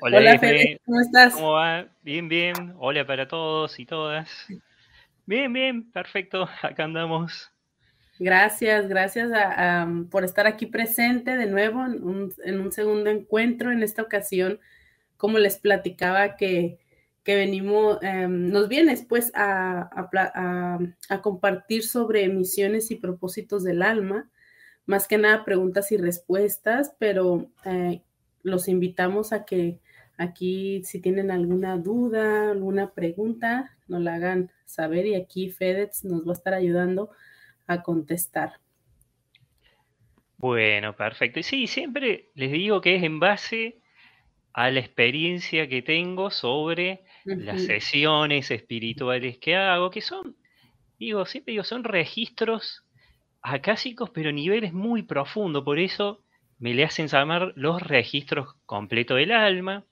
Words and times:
Hola, 0.00 0.18
Hola 0.18 0.38
Fede, 0.38 0.80
¿cómo 0.84 1.00
estás? 1.00 1.34
¿Cómo 1.34 1.52
va? 1.52 1.86
Bien, 2.02 2.28
bien. 2.28 2.74
Hola 2.78 3.06
para 3.06 3.26
todos 3.26 3.78
y 3.78 3.86
todas. 3.86 4.28
Bien, 5.26 5.52
bien, 5.52 5.90
perfecto. 5.90 6.48
Acá 6.62 6.84
andamos. 6.84 7.50
Gracias, 8.18 8.88
gracias 8.88 9.30
por 10.10 10.24
estar 10.24 10.46
aquí 10.46 10.66
presente 10.66 11.36
de 11.36 11.46
nuevo 11.46 11.84
en 11.84 12.60
un, 12.60 12.72
segundo 12.72 13.10
encuentro. 13.10 13.72
En 13.72 13.82
esta 13.82 14.02
ocasión, 14.02 14.58
como 15.16 15.38
les 15.38 15.58
platicaba, 15.58 16.36
que, 16.36 16.78
venimos, 17.24 17.98
em, 18.02 18.48
nos 18.50 18.68
vienes 18.68 19.04
pues 19.04 19.32
a, 19.34 19.90
a, 21.08 21.20
compartir 21.22 21.82
sobre 21.82 22.28
misiones 22.28 22.90
y 22.90 22.96
propósitos 22.96 23.64
del 23.64 23.82
alma. 23.82 24.30
Más 24.86 25.08
que 25.08 25.18
nada 25.18 25.44
preguntas 25.44 25.90
y 25.90 25.96
respuestas, 25.96 26.94
pero 26.98 27.50
eh, 27.64 28.00
los 28.46 28.68
invitamos 28.68 29.32
a 29.32 29.44
que 29.44 29.80
aquí 30.16 30.82
si 30.84 31.00
tienen 31.00 31.30
alguna 31.30 31.76
duda, 31.76 32.52
alguna 32.52 32.92
pregunta, 32.92 33.76
nos 33.88 34.00
la 34.02 34.14
hagan 34.14 34.52
saber 34.64 35.06
y 35.06 35.16
aquí 35.16 35.50
FedEx 35.50 36.04
nos 36.04 36.24
va 36.26 36.30
a 36.30 36.34
estar 36.34 36.54
ayudando 36.54 37.10
a 37.66 37.82
contestar. 37.82 38.60
Bueno, 40.38 40.94
perfecto. 40.94 41.40
Y 41.40 41.42
sí, 41.42 41.66
siempre 41.66 42.30
les 42.34 42.52
digo 42.52 42.80
que 42.80 42.96
es 42.96 43.02
en 43.02 43.18
base 43.18 43.80
a 44.52 44.70
la 44.70 44.78
experiencia 44.78 45.68
que 45.68 45.82
tengo 45.82 46.30
sobre 46.30 47.02
las 47.24 47.62
sesiones 47.62 48.50
espirituales 48.52 49.38
que 49.38 49.56
hago, 49.56 49.90
que 49.90 50.00
son, 50.00 50.36
digo, 50.98 51.26
siempre 51.26 51.52
digo, 51.52 51.64
son 51.64 51.82
registros 51.82 52.84
acásicos, 53.42 54.10
pero 54.10 54.30
niveles 54.30 54.72
muy 54.72 55.02
profundos. 55.02 55.64
Por 55.64 55.80
eso 55.80 56.22
me 56.58 56.74
le 56.74 56.84
hacen 56.84 57.08
llamar 57.08 57.52
los 57.56 57.82
registros 57.82 58.54
completos 58.64 59.16
del 59.18 59.32
alma. 59.32 59.84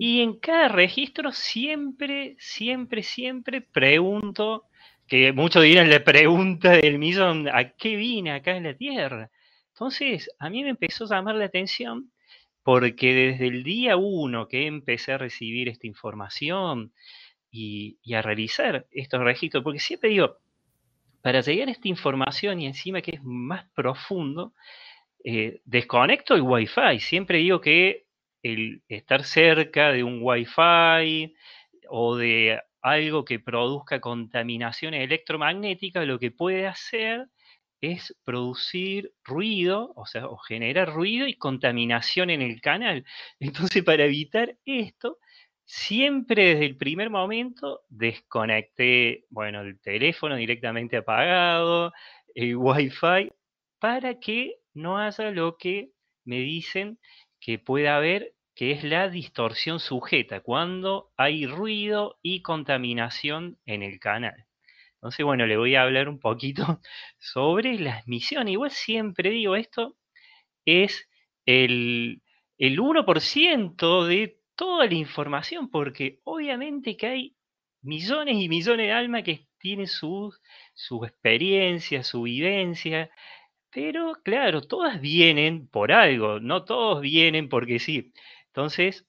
Y 0.00 0.22
en 0.22 0.38
cada 0.38 0.68
registro 0.68 1.30
siempre, 1.32 2.34
siempre, 2.38 3.02
siempre 3.02 3.60
pregunto, 3.60 4.64
que 5.06 5.32
muchos 5.32 5.62
dirán 5.62 5.90
la 5.90 6.02
pregunta 6.02 6.70
del 6.70 6.98
millón, 6.98 7.48
¿a 7.48 7.70
qué 7.70 7.96
vine 7.96 8.32
acá 8.32 8.56
en 8.56 8.64
la 8.64 8.74
Tierra? 8.74 9.30
Entonces, 9.68 10.30
a 10.38 10.48
mí 10.48 10.62
me 10.62 10.70
empezó 10.70 11.04
a 11.04 11.16
llamar 11.16 11.34
la 11.34 11.44
atención 11.44 12.10
porque 12.62 13.12
desde 13.12 13.48
el 13.48 13.62
día 13.62 13.96
uno 13.98 14.48
que 14.48 14.66
empecé 14.66 15.12
a 15.12 15.18
recibir 15.18 15.68
esta 15.68 15.86
información 15.86 16.92
y, 17.50 17.98
y 18.02 18.14
a 18.14 18.22
realizar 18.22 18.86
estos 18.90 19.20
registros, 19.20 19.62
porque 19.62 19.78
siempre 19.78 20.08
digo, 20.08 20.38
para 21.20 21.42
llegar 21.42 21.68
a 21.68 21.72
esta 21.72 21.88
información 21.88 22.60
y 22.60 22.66
encima 22.66 23.02
que 23.02 23.12
es 23.12 23.22
más 23.22 23.66
profundo, 23.74 24.54
eh, 25.24 25.60
desconecto 25.64 26.34
el 26.34 26.42
Wi-Fi. 26.42 27.00
Siempre 27.00 27.38
digo 27.38 27.60
que 27.60 28.06
el 28.42 28.82
estar 28.88 29.24
cerca 29.24 29.90
de 29.90 30.04
un 30.04 30.20
Wi-Fi 30.22 31.34
o 31.88 32.16
de 32.16 32.60
algo 32.82 33.24
que 33.24 33.38
produzca 33.40 34.00
contaminación 34.00 34.92
electromagnética, 34.92 36.04
lo 36.04 36.18
que 36.18 36.30
puede 36.30 36.66
hacer 36.66 37.28
es 37.80 38.14
producir 38.24 39.12
ruido, 39.24 39.92
o 39.96 40.06
sea, 40.06 40.26
o 40.26 40.36
generar 40.36 40.92
ruido 40.92 41.26
y 41.26 41.34
contaminación 41.34 42.30
en 42.30 42.42
el 42.42 42.60
canal. 42.60 43.04
Entonces, 43.40 43.82
para 43.82 44.04
evitar 44.04 44.56
esto, 44.66 45.18
siempre 45.64 46.50
desde 46.50 46.66
el 46.66 46.76
primer 46.76 47.08
momento 47.10 47.80
desconecté, 47.88 49.24
bueno, 49.30 49.62
el 49.62 49.80
teléfono 49.80 50.36
directamente 50.36 50.98
apagado, 50.98 51.92
el 52.34 52.56
Wi-Fi, 52.56 53.30
para 53.78 54.20
que 54.20 54.56
no 54.74 54.98
haya 54.98 55.30
lo 55.30 55.56
que 55.56 55.90
me 56.24 56.40
dicen 56.40 56.98
que 57.40 57.58
puede 57.58 57.88
haber, 57.88 58.34
que 58.54 58.72
es 58.72 58.84
la 58.84 59.08
distorsión 59.08 59.80
sujeta, 59.80 60.40
cuando 60.40 61.12
hay 61.16 61.46
ruido 61.46 62.18
y 62.22 62.42
contaminación 62.42 63.58
en 63.66 63.82
el 63.82 63.98
canal. 64.00 64.46
Entonces, 64.94 65.24
bueno, 65.24 65.46
le 65.46 65.56
voy 65.56 65.74
a 65.74 65.82
hablar 65.82 66.08
un 66.08 66.18
poquito 66.18 66.80
sobre 67.18 67.78
las 67.78 68.06
misiones. 68.06 68.52
Igual 68.52 68.70
siempre 68.70 69.30
digo, 69.30 69.56
esto 69.56 69.96
es 70.64 71.08
el, 71.46 72.22
el 72.58 72.78
1% 72.78 74.06
de 74.06 74.38
toda 74.56 74.86
la 74.86 74.94
información, 74.94 75.70
porque 75.70 76.20
obviamente 76.24 76.96
que 76.96 77.06
hay 77.06 77.36
millones 77.82 78.36
y 78.36 78.48
millones 78.48 78.86
de 78.86 78.92
almas 78.92 79.24
que 79.24 79.46
tienen 79.58 79.86
su, 79.86 80.34
su 80.74 81.04
experiencia, 81.04 82.02
su 82.02 82.22
vivencia, 82.22 83.10
pero 83.74 84.14
claro, 84.22 84.62
todas 84.62 85.00
vienen 85.00 85.66
por 85.66 85.90
algo, 85.90 86.38
no 86.38 86.64
todos 86.64 87.00
vienen 87.00 87.48
porque 87.48 87.80
sí. 87.80 88.12
Entonces, 88.46 89.04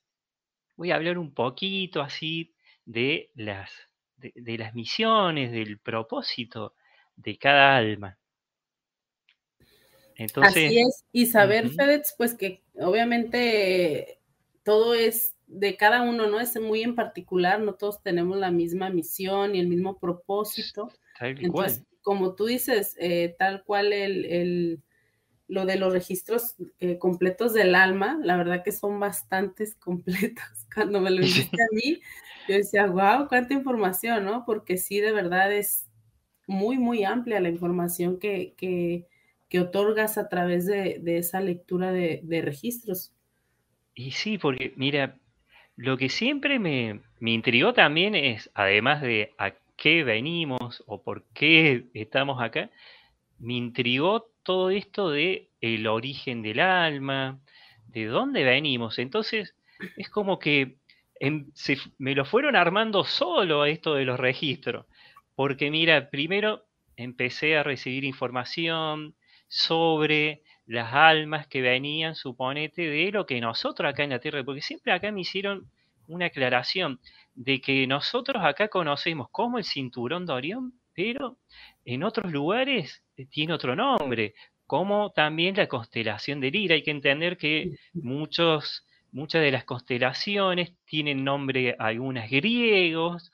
voy 0.76 0.90
a 0.90 0.96
hablar 0.96 1.20
un 1.20 1.34
poquito 1.34 2.02
así 2.02 2.56
de 2.84 3.30
las, 3.36 3.72
de, 4.18 4.58
las 4.58 4.74
misiones, 4.74 5.52
del 5.52 5.78
propósito 5.78 6.74
de 7.16 7.38
cada 7.38 7.78
alma. 7.78 8.18
Entonces, 10.16 10.66
así 10.66 10.80
es, 10.80 11.06
y 11.12 11.28
saber, 11.28 11.70
FedEx, 11.70 12.16
pues 12.18 12.34
que 12.34 12.64
obviamente 12.80 14.20
todo 14.64 14.96
es 14.96 15.36
de 15.46 15.78
cada 15.78 16.02
uno, 16.02 16.26
¿no? 16.28 16.40
Es 16.40 16.60
muy 16.60 16.82
en 16.82 16.96
particular, 16.96 17.60
no 17.60 17.76
todos 17.76 18.02
tenemos 18.02 18.38
la 18.38 18.50
misma 18.50 18.90
misión 18.90 19.54
y 19.54 19.60
el 19.60 19.68
mismo 19.68 20.00
propósito. 20.00 20.92
Entonces, 21.20 21.84
como 22.06 22.36
tú 22.36 22.46
dices, 22.46 22.96
eh, 23.00 23.36
tal 23.40 23.64
cual 23.64 23.92
el, 23.92 24.80
lo 25.48 25.66
de 25.66 25.76
los 25.76 25.92
registros 25.92 26.56
eh, 26.80 27.00
completos 27.00 27.52
del 27.52 27.74
alma, 27.74 28.20
la 28.22 28.38
verdad 28.38 28.64
que 28.64 28.72
son 28.72 29.00
bastantes 29.00 29.74
completos. 29.80 30.46
Cuando 30.74 31.02
me 31.02 31.10
lo 31.10 31.22
dijiste 31.22 31.58
a 31.62 31.74
mí, 31.74 32.00
yo 32.48 32.56
decía, 32.58 32.86
wow, 32.86 33.28
cuánta 33.28 33.56
información, 33.56 34.24
¿no? 34.24 34.46
Porque 34.46 34.78
sí, 34.78 35.00
de 35.00 35.14
verdad 35.14 35.52
es 35.52 35.90
muy, 36.46 36.78
muy 36.78 37.04
amplia 37.04 37.40
la 37.40 37.50
información 37.50 38.20
que, 38.20 38.54
que, 38.56 39.08
otorgas 39.58 40.18
a 40.18 40.28
través 40.28 40.66
de, 40.66 41.02
esa 41.06 41.40
lectura 41.40 41.94
de, 41.94 42.20
de, 42.24 42.42
registros. 42.42 43.14
Y 43.94 44.12
sí, 44.12 44.38
porque 44.38 44.74
mira, 44.76 45.18
lo 45.78 45.96
que 45.96 46.10
siempre 46.10 46.60
me, 46.60 47.00
me 47.22 47.32
intrigó 47.32 47.74
también 47.74 48.16
es, 48.16 48.52
además 48.54 49.02
de 49.02 49.32
qué 49.76 50.04
venimos 50.04 50.84
o 50.88 51.04
por 51.04 51.24
qué 51.34 51.86
estamos 51.94 52.42
acá, 52.42 52.70
me 53.40 53.54
intrigó 53.54 54.30
todo 54.44 54.70
esto 54.70 55.10
de 55.10 55.50
el 55.62 55.88
origen 55.88 56.42
del 56.42 56.60
alma, 56.60 57.40
de 57.88 58.06
dónde 58.06 58.44
venimos. 58.44 59.00
Entonces, 59.00 59.56
es 59.98 60.10
como 60.10 60.40
que 60.40 60.78
me 61.98 62.16
lo 62.16 62.26
fueron 62.26 62.56
armando 62.56 63.04
solo 63.04 63.66
esto 63.66 63.96
de 63.96 64.06
los 64.06 64.20
registros. 64.20 64.86
Porque 65.36 65.72
mira, 65.72 66.10
primero 66.10 66.66
empecé 66.96 67.58
a 67.58 67.64
recibir 67.64 68.04
información 68.04 69.16
sobre 69.48 70.42
las 70.66 70.94
almas 70.94 71.48
que 71.48 71.62
venían, 71.62 72.16
suponete, 72.16 72.84
de 72.84 73.12
lo 73.12 73.26
que 73.26 73.42
nosotros 73.42 73.90
acá 73.90 74.04
en 74.04 74.10
la 74.12 74.20
Tierra, 74.20 74.44
porque 74.44 74.62
siempre 74.62 74.94
acá 74.94 75.12
me 75.12 75.22
hicieron 75.22 75.70
una 76.08 76.28
aclaración 76.28 77.00
de 77.34 77.62
que 77.62 77.86
nosotros 77.88 78.44
acá 78.44 78.68
conocemos 78.68 79.28
como 79.32 79.58
el 79.58 79.64
cinturón 79.64 80.26
de 80.26 80.34
Orión, 80.34 80.74
pero 80.94 81.38
en 81.84 82.04
otros 82.04 82.32
lugares 82.32 83.04
eh, 83.18 83.26
tiene 83.26 83.54
otro 83.54 83.76
nombre, 83.76 84.34
como 84.66 85.12
también 85.12 85.56
la 85.56 85.68
constelación 85.68 86.40
de 86.40 86.52
Lira. 86.52 86.76
Hay 86.76 86.84
que 86.84 86.92
entender 86.92 87.38
que 87.38 87.78
muchos, 87.94 88.86
muchas 89.12 89.42
de 89.42 89.52
las 89.52 89.66
constelaciones 89.66 90.74
tienen 90.86 91.24
nombre 91.24 91.76
algunas 91.78 92.30
griegos, 92.30 93.32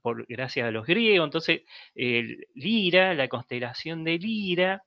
por, 0.00 0.24
gracias 0.28 0.66
a 0.66 0.70
los 0.70 0.86
griegos. 0.86 1.26
Entonces, 1.26 1.62
Lira, 1.94 3.14
la 3.14 3.28
constelación 3.28 4.04
de 4.04 4.18
Lira, 4.18 4.84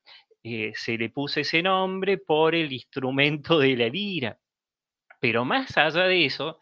eh, 0.49 0.71
se 0.75 0.97
le 0.97 1.09
puso 1.09 1.41
ese 1.41 1.61
nombre 1.61 2.17
por 2.17 2.55
el 2.55 2.71
instrumento 2.71 3.59
de 3.59 3.75
la 3.75 3.89
lira. 3.89 4.39
Pero 5.19 5.43
más 5.43 5.77
allá 5.77 6.03
de 6.03 6.25
eso, 6.25 6.59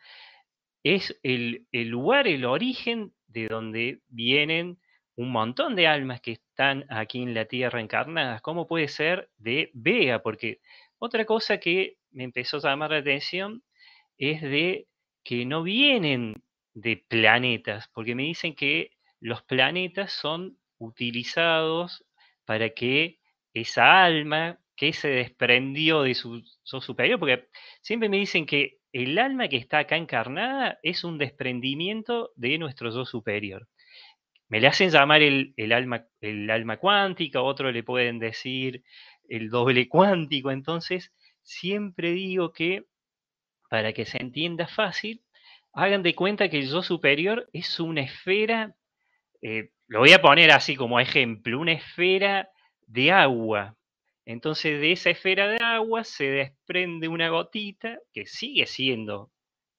es 0.86 1.20
el, 1.24 1.66
lugar, 1.72 2.28
el 2.28 2.46
origen 2.46 3.12
de 3.28 3.48
donde 3.48 4.02
vienen 4.08 4.78
un 5.16 5.32
montón 5.32 5.76
de 5.76 5.88
almas 5.88 6.22
que 6.22 6.34
están 6.34 6.86
aquí 6.90 7.24
en 7.24 7.34
la 7.34 7.46
Tierra 7.46 7.82
encarnadas. 7.82 8.40
¿Cómo 8.44 8.68
puede 8.68 8.88
ser 8.88 9.32
de 9.38 9.72
Vega? 9.74 10.22
Porque 10.22 10.60
otra 11.00 11.26
cosa 11.26 11.58
que 11.58 11.98
me 12.12 12.24
empezó 12.24 12.58
a 12.58 12.70
llamar 12.70 12.92
la 12.92 12.98
atención 12.98 13.64
es 14.20 14.44
de 14.44 14.88
que 15.24 15.44
no 15.44 15.64
vienen 15.64 16.36
de 16.76 17.04
planetas, 17.08 17.90
porque 17.92 18.14
me 18.14 18.24
dicen 18.24 18.54
que 18.54 18.92
los 19.20 19.42
planetas 19.42 20.12
son 20.12 20.60
utilizados 20.78 22.06
para 22.46 22.70
que 22.70 23.18
esa 23.56 24.04
alma 24.04 24.60
que 24.76 24.94
se 24.94 25.08
desprendió 25.08 26.04
de 26.04 26.14
su, 26.14 26.44
su 26.62 26.80
superior, 26.80 27.18
porque 27.18 27.48
siempre 27.82 28.08
me 28.08 28.18
dicen 28.18 28.46
que 28.46 28.78
el 28.95 29.19
alma 29.19 29.50
que 29.50 29.57
está 29.57 29.80
acá 29.80 29.97
encarnada 29.97 30.80
es 30.81 31.03
un 31.03 31.18
desprendimiento 31.18 32.31
de 32.38 32.57
nuestro 32.57 32.92
yo 32.92 33.03
superior. 33.03 33.68
Me 34.47 34.62
le 34.62 34.68
hacen 34.68 34.89
llamar 34.89 35.21
el, 35.21 35.53
alma, 35.74 36.06
el 36.21 36.50
alma 36.50 36.77
cuántica, 36.77 37.42
otros 37.42 37.74
le 37.74 37.83
pueden 37.83 38.19
decir 38.19 38.86
el 39.27 39.50
doble 39.50 39.89
cuántico, 39.89 40.50
entonces 40.50 41.12
siempre 41.42 42.12
digo 42.12 42.53
que 42.53 42.86
para 43.69 43.92
que 43.92 44.06
se 44.06 44.21
entienda 44.21 44.65
fácil, 44.65 45.21
hagan 45.74 46.01
de 46.01 46.15
cuenta 46.15 46.48
que 46.48 46.59
el 46.59 46.69
yo 46.69 46.81
superior 46.81 47.50
es 47.51 47.81
una 47.81 48.00
esfera, 48.00 48.77
eh, 49.41 49.71
lo 49.88 50.00
voy 50.00 50.13
a 50.13 50.21
poner 50.21 50.51
así 50.51 50.77
como 50.77 51.01
ejemplo, 51.01 51.59
una 51.59 51.74
esfera 51.74 52.50
de 52.88 53.12
agua. 53.12 53.75
Entonces 54.25 54.81
de 54.81 54.92
esa 54.92 55.12
esfera 55.12 55.48
de 55.48 55.57
agua 55.63 56.04
se 56.04 56.25
desprende 56.25 57.07
una 57.07 57.30
gotita 57.30 58.00
que 58.13 58.25
sigue 58.25 58.66
siendo 58.68 59.31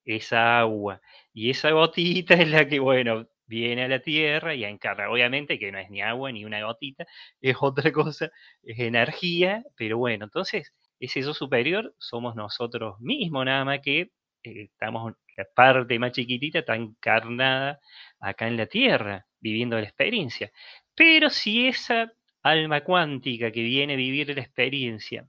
esa 0.05 0.59
agua. 0.59 1.01
Y 1.33 1.49
esa 1.51 1.71
gotita 1.71 2.33
es 2.35 2.49
la 2.49 2.67
que, 2.67 2.79
bueno, 2.79 3.27
viene 3.45 3.83
a 3.85 3.87
la 3.87 3.99
Tierra 3.99 4.55
y 4.55 4.63
encarga. 4.65 5.09
Obviamente 5.09 5.59
que 5.59 5.71
no 5.71 5.79
es 5.79 5.89
ni 5.89 6.01
agua 6.01 6.31
ni 6.31 6.45
una 6.45 6.63
gotita, 6.65 7.05
es 7.41 7.57
otra 7.61 7.91
cosa, 7.91 8.31
es 8.63 8.79
energía, 8.79 9.63
pero 9.75 9.97
bueno, 9.97 10.25
entonces 10.25 10.73
ese 10.99 11.21
yo 11.21 11.33
superior 11.33 11.93
somos 11.99 12.35
nosotros 12.35 12.99
mismos, 12.99 13.45
nada 13.45 13.65
más 13.65 13.79
que 13.81 14.01
eh, 14.01 14.09
estamos, 14.43 15.13
la 15.35 15.45
parte 15.55 15.99
más 15.99 16.11
chiquitita 16.13 16.59
está 16.59 16.75
encarnada 16.75 17.79
acá 18.19 18.47
en 18.47 18.57
la 18.57 18.65
Tierra, 18.67 19.25
viviendo 19.39 19.77
la 19.77 19.83
experiencia. 19.83 20.51
Pero 20.95 21.29
si 21.29 21.67
esa 21.67 22.11
alma 22.49 22.81
cuántica 22.83 23.51
que 23.51 23.63
viene 23.63 23.93
a 23.93 23.97
vivir 23.97 24.33
la 24.35 24.41
experiencia 24.41 25.27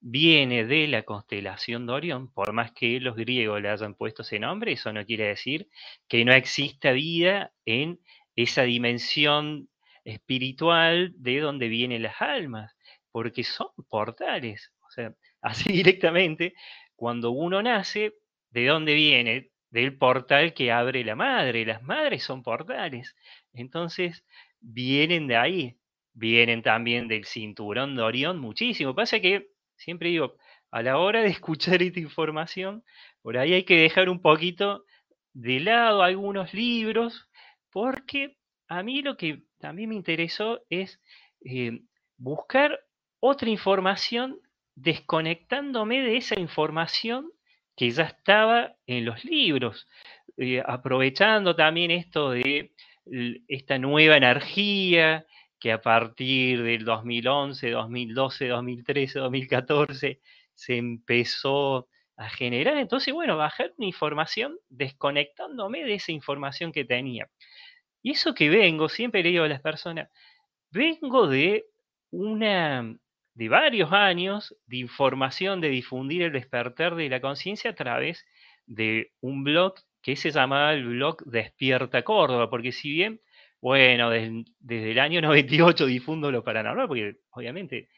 viene 0.00 0.64
de 0.64 0.86
la 0.88 1.02
constelación 1.02 1.86
de 1.86 1.92
Orión, 1.92 2.32
por 2.32 2.52
más 2.52 2.72
que 2.72 3.00
los 3.00 3.16
griegos 3.16 3.60
le 3.60 3.70
hayan 3.70 3.94
puesto 3.94 4.22
ese 4.22 4.38
nombre, 4.38 4.72
eso 4.72 4.92
no 4.92 5.04
quiere 5.04 5.28
decir 5.28 5.68
que 6.08 6.24
no 6.24 6.32
exista 6.32 6.92
vida 6.92 7.52
en 7.64 8.00
esa 8.36 8.62
dimensión 8.62 9.68
espiritual 10.04 11.12
de 11.16 11.40
donde 11.40 11.68
vienen 11.68 12.02
las 12.02 12.20
almas, 12.22 12.76
porque 13.10 13.44
son 13.44 13.68
portales. 13.88 14.72
O 14.86 14.90
sea, 14.90 15.14
así 15.42 15.72
directamente, 15.72 16.54
cuando 16.96 17.30
uno 17.30 17.62
nace, 17.62 18.14
¿de 18.50 18.66
dónde 18.66 18.94
viene? 18.94 19.50
Del 19.70 19.98
portal 19.98 20.54
que 20.54 20.72
abre 20.72 21.04
la 21.04 21.14
madre. 21.14 21.66
Las 21.66 21.82
madres 21.82 22.22
son 22.22 22.42
portales. 22.42 23.14
Entonces, 23.52 24.24
vienen 24.60 25.26
de 25.26 25.36
ahí. 25.36 25.76
Vienen 26.18 26.62
también 26.62 27.06
del 27.06 27.24
cinturón 27.26 27.94
de 27.94 28.02
Orión 28.02 28.40
muchísimo. 28.40 28.92
Pasa 28.92 29.20
que 29.20 29.50
siempre 29.76 30.08
digo, 30.08 30.34
a 30.72 30.82
la 30.82 30.98
hora 30.98 31.22
de 31.22 31.28
escuchar 31.38 31.80
esta 31.80 32.00
información, 32.00 32.82
por 33.22 33.38
ahí 33.38 33.54
hay 33.54 33.62
que 33.62 33.76
dejar 33.76 34.08
un 34.08 34.20
poquito 34.20 34.84
de 35.32 35.60
lado 35.60 36.02
algunos 36.02 36.52
libros, 36.52 37.28
porque 37.70 38.36
a 38.66 38.82
mí 38.82 39.00
lo 39.02 39.16
que 39.16 39.44
también 39.60 39.90
me 39.90 39.94
interesó 39.94 40.60
es 40.68 41.00
eh, 41.44 41.82
buscar 42.16 42.80
otra 43.20 43.48
información 43.48 44.40
desconectándome 44.74 46.02
de 46.02 46.16
esa 46.16 46.40
información 46.40 47.30
que 47.76 47.90
ya 47.90 48.04
estaba 48.04 48.74
en 48.86 49.04
los 49.04 49.24
libros, 49.24 49.86
eh, 50.36 50.64
aprovechando 50.66 51.54
también 51.54 51.92
esto 51.92 52.30
de 52.30 52.72
esta 53.46 53.78
nueva 53.78 54.16
energía, 54.16 55.24
que 55.58 55.72
a 55.72 55.80
partir 55.80 56.62
del 56.62 56.84
2011, 56.84 57.70
2012, 57.70 58.48
2013, 58.48 59.18
2014 59.18 60.20
se 60.54 60.76
empezó 60.76 61.88
a 62.16 62.28
generar. 62.28 62.76
Entonces, 62.78 63.14
bueno, 63.14 63.36
bajar 63.36 63.72
una 63.76 63.86
información 63.86 64.58
desconectándome 64.68 65.84
de 65.84 65.94
esa 65.94 66.12
información 66.12 66.72
que 66.72 66.84
tenía. 66.84 67.28
Y 68.02 68.12
eso 68.12 68.34
que 68.34 68.48
vengo, 68.48 68.88
siempre 68.88 69.22
le 69.22 69.30
digo 69.30 69.44
a 69.44 69.48
las 69.48 69.60
personas, 69.60 70.08
vengo 70.70 71.26
de 71.26 71.66
una 72.10 72.96
de 73.34 73.48
varios 73.48 73.92
años 73.92 74.56
de 74.66 74.78
información 74.78 75.60
de 75.60 75.68
difundir 75.68 76.22
el 76.22 76.32
despertar 76.32 76.96
de 76.96 77.08
la 77.08 77.20
conciencia 77.20 77.70
a 77.70 77.74
través 77.74 78.26
de 78.66 79.12
un 79.20 79.44
blog 79.44 79.74
que 80.02 80.16
se 80.16 80.32
llamaba 80.32 80.72
el 80.74 80.86
blog 80.86 81.22
Despierta 81.24 82.02
Córdoba, 82.02 82.50
porque 82.50 82.72
si 82.72 82.90
bien 82.90 83.20
bueno, 83.60 84.10
desde, 84.10 84.92
el 84.92 84.98
año 84.98 85.20
98 85.20 85.86
difundo 85.86 86.30
lo 86.30 86.44
paranormal, 86.44 86.86
porque 86.86 87.16
obviamente, 87.30 87.88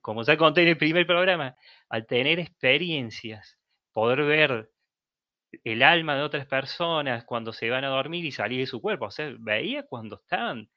como 0.00 0.22
ya 0.22 0.36
conté 0.36 0.62
en 0.62 0.68
el 0.68 0.78
primer 0.78 1.06
programa, 1.06 1.56
al 1.88 2.06
tener 2.06 2.38
experiencias, 2.38 3.58
poder 3.92 4.24
ver 4.24 4.70
el 5.64 5.82
alma 5.82 6.16
de 6.16 6.22
otras 6.22 6.46
personas 6.46 7.24
cuando 7.24 7.52
se 7.52 7.70
van 7.70 7.84
a 7.84 7.88
dormir 7.88 8.24
y 8.26 8.32
salir 8.32 8.60
de 8.60 8.66
su 8.66 8.80
cuerpo, 8.82 9.06
o 9.06 9.10
sea, 9.10 9.32
veía 9.38 9.84
cuando 9.84 10.16
estaban 10.16 10.68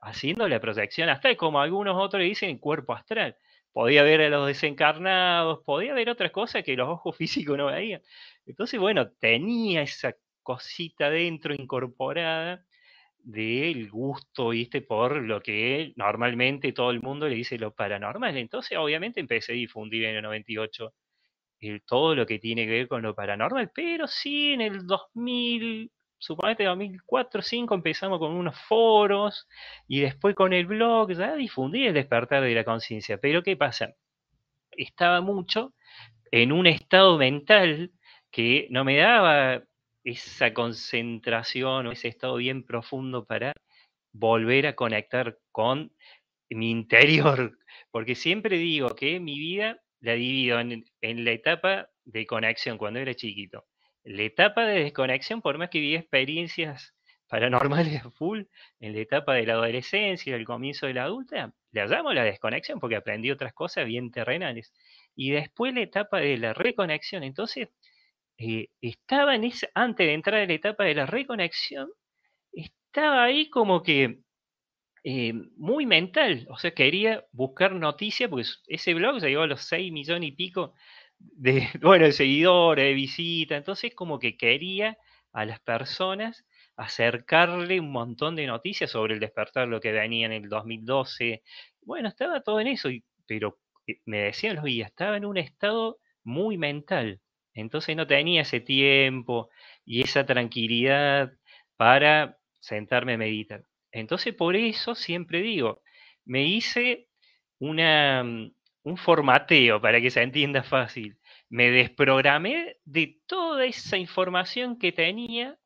haciendo 0.00 0.48
la 0.48 0.60
proyección 0.60 1.08
astral, 1.08 1.36
como 1.36 1.60
algunos 1.60 1.96
otros 1.96 2.22
dicen 2.22 2.58
cuerpo 2.58 2.94
astral. 2.94 3.36
Podía 3.72 4.02
ver 4.02 4.22
a 4.22 4.28
los 4.28 4.46
desencarnados, 4.46 5.60
podía 5.64 5.92
ver 5.94 6.08
otras 6.08 6.30
cosas 6.30 6.64
que 6.64 6.76
los 6.76 6.88
ojos 6.88 7.16
físicos 7.16 7.56
no 7.58 7.66
veían. 7.66 8.02
Entonces, 8.46 8.78
bueno, 8.78 9.10
tenía 9.18 9.82
esa 9.82 10.14
cosita 10.42 11.10
dentro 11.10 11.54
incorporada 11.54 12.64
del 13.22 13.90
gusto, 13.90 14.50
¿viste? 14.50 14.82
Por 14.82 15.22
lo 15.22 15.40
que 15.42 15.92
normalmente 15.96 16.72
todo 16.72 16.90
el 16.90 17.02
mundo 17.02 17.28
le 17.28 17.36
dice 17.36 17.58
lo 17.58 17.74
paranormal. 17.74 18.36
Entonces, 18.36 18.78
obviamente, 18.78 19.20
empecé 19.20 19.52
a 19.52 19.54
difundir 19.56 20.04
en 20.04 20.16
el 20.16 20.22
98 20.22 20.94
el, 21.60 21.82
todo 21.82 22.14
lo 22.14 22.26
que 22.26 22.38
tiene 22.38 22.64
que 22.66 22.72
ver 22.72 22.88
con 22.88 23.02
lo 23.02 23.14
paranormal, 23.14 23.70
pero 23.74 24.06
sí 24.06 24.52
en 24.52 24.60
el 24.60 24.86
2000, 24.86 25.90
suponete 26.18 26.64
2004, 26.64 27.40
2005 27.40 27.74
empezamos 27.74 28.18
con 28.18 28.32
unos 28.32 28.58
foros 28.60 29.46
y 29.86 30.00
después 30.00 30.34
con 30.34 30.52
el 30.52 30.66
blog, 30.66 31.12
ya 31.12 31.34
difundí 31.36 31.86
el 31.86 31.94
despertar 31.94 32.42
de 32.42 32.54
la 32.54 32.64
conciencia. 32.64 33.18
Pero 33.18 33.42
¿qué 33.42 33.56
pasa? 33.56 33.94
Estaba 34.72 35.20
mucho 35.20 35.74
en 36.30 36.52
un 36.52 36.66
estado 36.66 37.18
mental 37.18 37.92
que 38.30 38.68
no 38.70 38.84
me 38.84 38.96
daba 38.98 39.62
esa 40.10 40.54
concentración 40.54 41.86
o 41.86 41.92
ese 41.92 42.08
estado 42.08 42.36
bien 42.36 42.62
profundo 42.64 43.26
para 43.26 43.52
volver 44.12 44.66
a 44.66 44.74
conectar 44.74 45.38
con 45.52 45.92
mi 46.50 46.70
interior. 46.70 47.58
Porque 47.90 48.14
siempre 48.14 48.56
digo 48.56 48.94
que 48.94 49.20
mi 49.20 49.38
vida 49.38 49.80
la 50.00 50.14
divido 50.14 50.60
en, 50.60 50.84
la 51.02 51.32
etapa 51.32 51.90
de 52.04 52.26
conexión 52.26 52.78
cuando 52.78 53.00
era 53.00 53.14
chiquito. 53.14 53.66
La 54.04 54.22
etapa 54.22 54.64
de 54.64 54.84
desconexión, 54.84 55.42
por 55.42 55.58
más 55.58 55.68
que 55.68 55.80
viví 55.80 55.96
experiencias 55.96 56.94
paranormales 57.28 58.02
full, 58.14 58.44
en 58.80 58.94
la 58.94 59.00
etapa 59.00 59.34
de 59.34 59.44
la 59.44 59.54
adolescencia, 59.54 60.34
el 60.36 60.46
comienzo 60.46 60.86
de 60.86 60.94
la 60.94 61.04
adulta, 61.04 61.52
la 61.72 61.86
llamo 61.86 62.14
la 62.14 62.24
desconexión 62.24 62.80
porque 62.80 62.96
aprendí 62.96 63.30
otras 63.30 63.52
cosas 63.52 63.84
bien 63.84 64.10
terrenales. 64.10 64.72
Y 65.14 65.32
después 65.32 65.74
la 65.74 65.82
etapa 65.82 66.18
de 66.20 66.38
la 66.38 66.54
reconexión. 66.54 67.24
Entonces, 67.24 67.68
eh, 68.38 68.68
estaba 68.80 69.34
en 69.34 69.44
ese, 69.44 69.70
antes 69.74 70.06
de 70.06 70.14
entrar 70.14 70.40
en 70.42 70.48
la 70.48 70.54
etapa 70.54 70.84
de 70.84 70.94
la 70.94 71.06
reconexión, 71.06 71.90
estaba 72.52 73.24
ahí 73.24 73.50
como 73.50 73.82
que 73.82 74.20
eh, 75.04 75.32
muy 75.56 75.86
mental, 75.86 76.46
o 76.50 76.58
sea, 76.58 76.72
quería 76.72 77.24
buscar 77.32 77.72
noticias, 77.74 78.28
porque 78.28 78.46
ese 78.66 78.94
blog 78.94 79.20
llegó 79.20 79.42
a 79.42 79.46
los 79.46 79.62
6 79.62 79.92
millones 79.92 80.30
y 80.30 80.32
pico 80.32 80.74
de, 81.18 81.68
bueno, 81.82 82.04
de 82.06 82.12
seguidores, 82.12 82.84
de 82.84 82.94
visitas, 82.94 83.58
entonces 83.58 83.94
como 83.94 84.18
que 84.18 84.36
quería 84.36 84.98
a 85.32 85.44
las 85.44 85.60
personas 85.60 86.44
acercarle 86.76 87.80
un 87.80 87.90
montón 87.92 88.36
de 88.36 88.46
noticias 88.46 88.90
sobre 88.90 89.14
el 89.14 89.20
despertar, 89.20 89.68
lo 89.68 89.80
que 89.80 89.92
venía 89.92 90.26
en 90.26 90.32
el 90.32 90.48
2012, 90.48 91.42
bueno, 91.82 92.08
estaba 92.08 92.40
todo 92.42 92.60
en 92.60 92.68
eso, 92.68 92.88
pero 93.26 93.58
eh, 93.86 94.00
me 94.04 94.18
decían 94.24 94.56
los 94.56 94.64
guías, 94.64 94.90
estaba 94.90 95.16
en 95.16 95.24
un 95.24 95.38
estado 95.38 95.98
muy 96.24 96.58
mental, 96.58 97.20
entonces 97.60 97.96
no 97.96 98.06
tenía 98.06 98.42
ese 98.42 98.60
tiempo 98.60 99.50
y 99.84 100.02
esa 100.02 100.24
tranquilidad 100.24 101.32
para 101.76 102.38
sentarme 102.60 103.14
a 103.14 103.18
meditar. 103.18 103.64
Entonces 103.90 104.34
por 104.34 104.54
eso 104.56 104.94
siempre 104.94 105.42
digo, 105.42 105.82
me 106.24 106.44
hice 106.44 107.08
mm, 107.58 108.46
un 108.82 108.96
formateo 108.96 109.80
para 109.80 110.00
que 110.00 110.10
se 110.10 110.22
entienda 110.22 110.62
fácil. 110.62 111.18
Me 111.48 111.70
desprogramé 111.70 112.76
de 112.84 113.18
toda 113.26 113.64
esa 113.64 113.96
información 113.96 114.78
que 114.78 114.92
tenía 114.92 115.58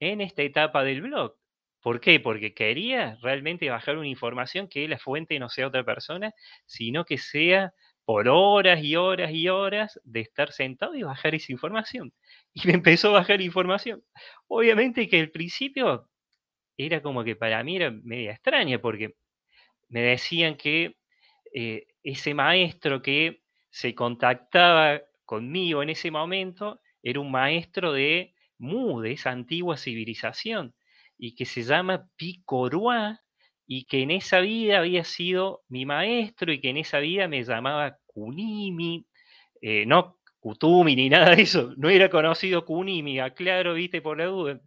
en 0.00 0.20
esta 0.20 0.42
etapa 0.42 0.82
del 0.84 1.02
blog. 1.02 1.36
¿Por 1.80 2.00
qué? 2.00 2.20
Porque 2.20 2.52
quería 2.52 3.16
realmente 3.22 3.70
bajar 3.70 3.96
una 3.96 4.08
información 4.08 4.68
que 4.68 4.86
la 4.88 4.98
fuente 4.98 5.38
no 5.38 5.48
sea 5.48 5.68
otra 5.68 5.84
persona, 5.84 6.34
sino 6.66 7.04
que 7.04 7.16
sea 7.16 7.72
por 8.04 8.28
horas 8.28 8.82
y 8.82 8.96
horas 8.96 9.30
y 9.32 9.48
horas 9.48 10.00
de 10.04 10.20
estar 10.20 10.52
sentado 10.52 10.94
y 10.94 11.02
bajar 11.02 11.34
esa 11.34 11.52
información. 11.52 12.12
Y 12.54 12.66
me 12.66 12.74
empezó 12.74 13.10
a 13.10 13.20
bajar 13.20 13.40
información. 13.40 14.02
Obviamente 14.48 15.08
que 15.08 15.20
al 15.20 15.30
principio 15.30 16.08
era 16.76 17.00
como 17.02 17.22
que 17.24 17.36
para 17.36 17.62
mí 17.62 17.76
era 17.76 17.90
media 17.90 18.32
extraña 18.32 18.80
porque 18.80 19.14
me 19.88 20.00
decían 20.02 20.56
que 20.56 20.96
eh, 21.54 21.86
ese 22.02 22.34
maestro 22.34 23.02
que 23.02 23.42
se 23.70 23.94
contactaba 23.94 25.00
conmigo 25.24 25.82
en 25.82 25.90
ese 25.90 26.10
momento 26.10 26.80
era 27.02 27.20
un 27.20 27.30
maestro 27.30 27.92
de 27.92 28.34
Mu, 28.58 29.00
de 29.00 29.12
esa 29.12 29.30
antigua 29.30 29.78
civilización, 29.78 30.74
y 31.16 31.34
que 31.34 31.46
se 31.46 31.62
llama 31.62 32.08
Picorua, 32.16 33.20
y 33.72 33.84
que 33.84 34.02
en 34.02 34.10
esa 34.10 34.40
vida 34.40 34.80
había 34.80 35.04
sido 35.04 35.62
mi 35.68 35.86
maestro 35.86 36.52
y 36.52 36.60
que 36.60 36.70
en 36.70 36.78
esa 36.78 36.98
vida 36.98 37.28
me 37.28 37.44
llamaba 37.44 37.98
Kunimi, 38.04 39.06
eh, 39.62 39.86
no 39.86 40.18
Kutumi 40.40 40.96
ni 40.96 41.08
nada 41.08 41.36
de 41.36 41.42
eso, 41.42 41.72
no 41.76 41.88
era 41.88 42.10
conocido 42.10 42.64
Kunimi, 42.64 43.20
aclaro, 43.20 43.74
viste, 43.74 44.02
por 44.02 44.18
la 44.18 44.24
duda. 44.24 44.60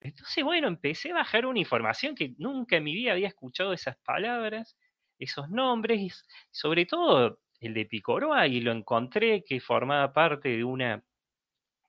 Entonces, 0.00 0.42
bueno, 0.42 0.66
empecé 0.66 1.12
a 1.12 1.14
bajar 1.14 1.46
una 1.46 1.60
información 1.60 2.16
que 2.16 2.34
nunca 2.36 2.78
en 2.78 2.82
mi 2.82 2.94
vida 2.94 3.12
había 3.12 3.28
escuchado 3.28 3.72
esas 3.72 3.96
palabras, 3.98 4.76
esos 5.20 5.48
nombres, 5.48 6.00
y 6.00 6.10
sobre 6.50 6.84
todo 6.84 7.38
el 7.60 7.74
de 7.74 7.86
Picoroa, 7.86 8.48
y 8.48 8.60
lo 8.60 8.72
encontré 8.72 9.44
que 9.44 9.60
formaba 9.60 10.12
parte 10.12 10.48
de 10.48 10.64
una 10.64 11.04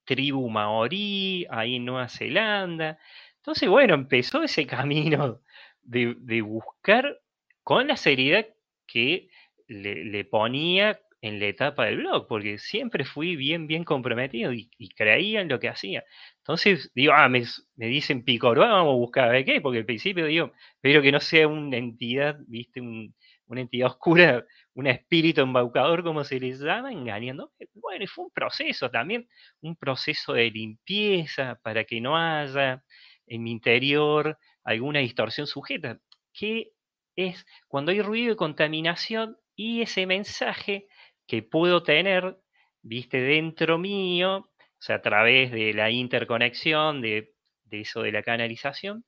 tribu 0.05 0.49
maorí 0.51 1.47
ahí 1.49 1.77
en 1.77 1.85
Nueva 1.85 2.09
Zelanda. 2.09 2.99
Entonces, 3.37 3.67
bueno, 3.69 3.95
empezó 3.95 4.43
ese 4.43 4.67
camino 4.67 5.41
de, 5.83 6.41
buscar 6.41 7.19
con 7.63 7.87
la 7.87 7.97
seriedad 7.97 8.45
que 8.87 9.29
le, 9.67 10.25
ponía 10.25 10.99
en 11.21 11.39
la 11.39 11.47
etapa 11.47 11.85
del 11.85 11.97
blog, 11.97 12.27
porque 12.27 12.57
siempre 12.57 13.05
fui 13.05 13.35
bien, 13.35 13.65
bien 13.67 13.83
comprometido 13.85 14.51
y, 14.51 14.69
creía 14.95 15.41
en 15.41 15.47
lo 15.47 15.59
que 15.59 15.69
hacía. 15.69 16.03
Entonces, 16.39 16.91
digo, 16.93 17.13
ah, 17.13 17.29
me, 17.29 17.43
dicen 17.75 18.23
Picoroa, 18.23 18.67
vamos 18.67 18.93
a 18.93 18.97
buscar, 18.97 19.31
¿de 19.31 19.45
qué? 19.45 19.61
Porque 19.61 19.79
al 19.79 19.85
principio 19.85 20.25
digo, 20.25 20.51
espero 20.75 21.01
que 21.01 21.11
no 21.11 21.19
sea 21.19 21.47
una 21.47 21.77
entidad, 21.77 22.37
viste, 22.47 22.81
una 22.81 23.61
entidad 23.61 23.87
oscura, 23.87 24.45
un 24.73 24.87
espíritu 24.87 25.41
embaucador, 25.41 26.03
como 26.03 26.23
se 26.23 26.39
les 26.39 26.59
llama, 26.59 26.91
engañando. 26.91 27.51
Bueno, 27.75 28.05
fue 28.07 28.25
un 28.25 28.31
proceso 28.31 28.89
también, 28.89 29.27
un 29.61 29.75
proceso 29.75 30.33
de 30.33 30.49
limpieza 30.51 31.59
para 31.63 31.83
que 31.85 32.01
no 32.01 32.17
haya 32.17 32.83
en 33.27 33.43
mi 33.43 33.51
interior 33.51 34.37
alguna 34.63 34.99
distorsión 34.99 35.47
sujeta, 35.47 35.99
que 36.33 36.71
es 37.15 37.45
cuando 37.67 37.91
hay 37.91 38.01
ruido 38.01 38.33
y 38.33 38.35
contaminación 38.35 39.37
y 39.55 39.81
ese 39.81 40.05
mensaje 40.05 40.87
que 41.27 41.43
puedo 41.43 41.83
tener, 41.83 42.37
viste, 42.81 43.21
dentro 43.21 43.77
mío, 43.77 44.37
o 44.37 44.49
sea, 44.79 44.97
a 44.97 45.01
través 45.01 45.51
de 45.51 45.73
la 45.73 45.91
interconexión, 45.91 47.01
de, 47.01 47.33
eso 47.71 48.01
de 48.01 48.11
la 48.11 48.23
canalización, 48.23 49.05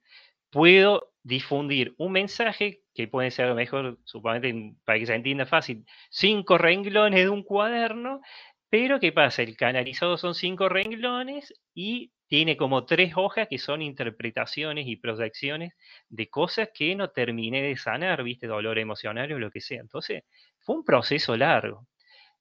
puedo 0.50 1.12
difundir 1.24 1.93
un 1.97 2.13
mensaje 2.13 2.81
que 2.93 3.07
puede 3.07 3.31
ser 3.31 3.45
a 3.45 3.50
lo 3.50 3.55
mejor, 3.55 4.00
suponete, 4.05 4.75
para 4.85 5.00
que 5.00 5.05
se 5.05 5.15
entienda 5.15 5.45
fácil, 5.45 5.85
cinco 6.09 6.57
renglones 6.57 7.21
de 7.21 7.29
un 7.29 7.43
cuaderno, 7.43 8.21
pero 8.69 9.00
¿qué 9.00 9.12
pasa? 9.12 9.41
El 9.43 9.57
canalizado 9.57 10.17
son 10.17 10.33
cinco 10.33 10.69
renglones 10.69 11.53
y 11.74 12.12
tiene 12.27 12.58
como 12.58 12.86
tres 12.86 13.13
hojas 13.15 13.48
que 13.48 13.58
son 13.58 13.82
interpretaciones 13.82 14.88
y 14.88 14.96
proyecciones 14.96 15.74
de 16.10 16.29
cosas 16.29 16.70
que 16.74 16.96
no 16.96 17.10
terminé 17.10 17.62
de 17.62 17.77
sanar, 17.77 18.24
viste, 18.24 18.48
dolor 18.48 18.79
emocional 18.79 19.32
o 19.32 19.39
lo 19.39 19.51
que 19.51 19.62
sea. 19.62 19.82
Entonces, 19.82 20.24
fue 20.60 20.75
un 20.77 20.84
proceso 20.84 21.36
largo. 21.38 21.88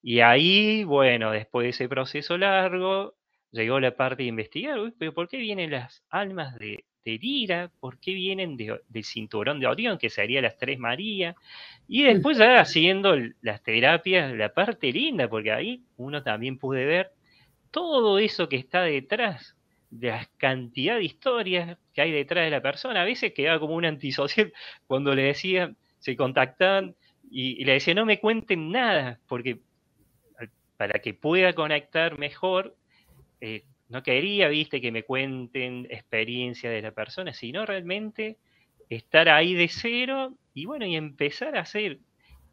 Y 0.03 0.21
ahí, 0.21 0.85
bueno, 0.85 1.31
después 1.31 1.64
de 1.64 1.71
ese 1.71 1.88
proceso 1.88 2.38
largo, 2.38 3.14
llegó 3.53 3.81
la 3.81 3.97
parte 3.97 4.23
de 4.23 4.29
investigar, 4.29 4.79
pero 4.99 5.14
¿por 5.14 5.29
qué 5.29 5.38
vienen 5.38 5.71
las 5.71 6.03
almas 6.11 6.59
de, 6.59 6.85
de 7.05 7.19
Lira? 7.19 7.71
¿Por 7.81 7.99
qué 8.00 8.12
vienen 8.14 8.57
del 8.57 9.05
cinturón 9.05 9.61
de 9.61 9.67
Orión, 9.67 9.99
que 9.99 10.11
sería 10.11 10.43
las 10.43 10.57
tres 10.57 10.79
Marías? 10.79 11.37
Y 11.88 12.03
después 12.05 12.38
ya 12.38 12.61
haciendo 12.61 13.17
las 13.43 13.62
terapias, 13.62 14.33
la 14.35 14.53
parte 14.53 14.93
linda, 14.93 15.29
porque 15.29 15.53
ahí 15.53 15.85
uno 15.97 16.23
también 16.23 16.59
pude 16.59 16.85
ver 16.85 17.12
todo 17.71 18.19
eso 18.19 18.49
que 18.49 18.57
está 18.57 18.83
detrás 18.83 19.57
de 19.94 20.08
la 20.08 20.28
cantidad 20.38 20.96
de 20.96 21.04
historias 21.04 21.78
que 21.92 22.02
hay 22.02 22.10
detrás 22.10 22.44
de 22.44 22.50
la 22.50 22.60
persona. 22.60 23.02
A 23.02 23.04
veces 23.04 23.32
quedaba 23.32 23.60
como 23.60 23.74
un 23.74 23.84
antisocial 23.84 24.52
cuando 24.86 25.14
le 25.14 25.22
decía, 25.22 25.74
se 25.98 26.16
contactaban 26.16 26.96
y, 27.30 27.64
le 27.64 27.74
decía, 27.74 27.94
no 27.94 28.04
me 28.04 28.20
cuenten 28.20 28.70
nada, 28.70 29.20
porque 29.28 29.60
para 30.76 30.98
que 31.00 31.14
pueda 31.14 31.52
conectar 31.54 32.18
mejor, 32.18 32.76
eh, 33.40 33.62
no 33.88 34.02
quería, 34.02 34.48
viste, 34.48 34.80
que 34.80 34.90
me 34.90 35.04
cuenten 35.04 35.86
experiencia 35.88 36.70
de 36.70 36.82
la 36.82 36.90
persona, 36.90 37.32
sino 37.32 37.64
realmente 37.64 38.38
estar 38.88 39.28
ahí 39.28 39.54
de 39.54 39.68
cero 39.68 40.34
y 40.52 40.66
bueno, 40.66 40.86
y 40.86 40.96
empezar 40.96 41.56
a 41.56 41.60
hacer 41.60 41.98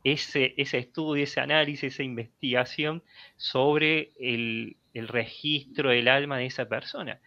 ese, 0.03 0.53
ese 0.57 0.77
estudio, 0.79 1.23
ese 1.23 1.39
análisis, 1.39 1.93
esa 1.93 2.03
investigación 2.03 3.03
sobre 3.37 4.11
el, 4.19 4.77
el 4.93 5.07
registro 5.07 5.89
del 5.89 6.07
alma 6.07 6.37
de 6.37 6.45
esa 6.45 6.65
persona. 6.67 7.19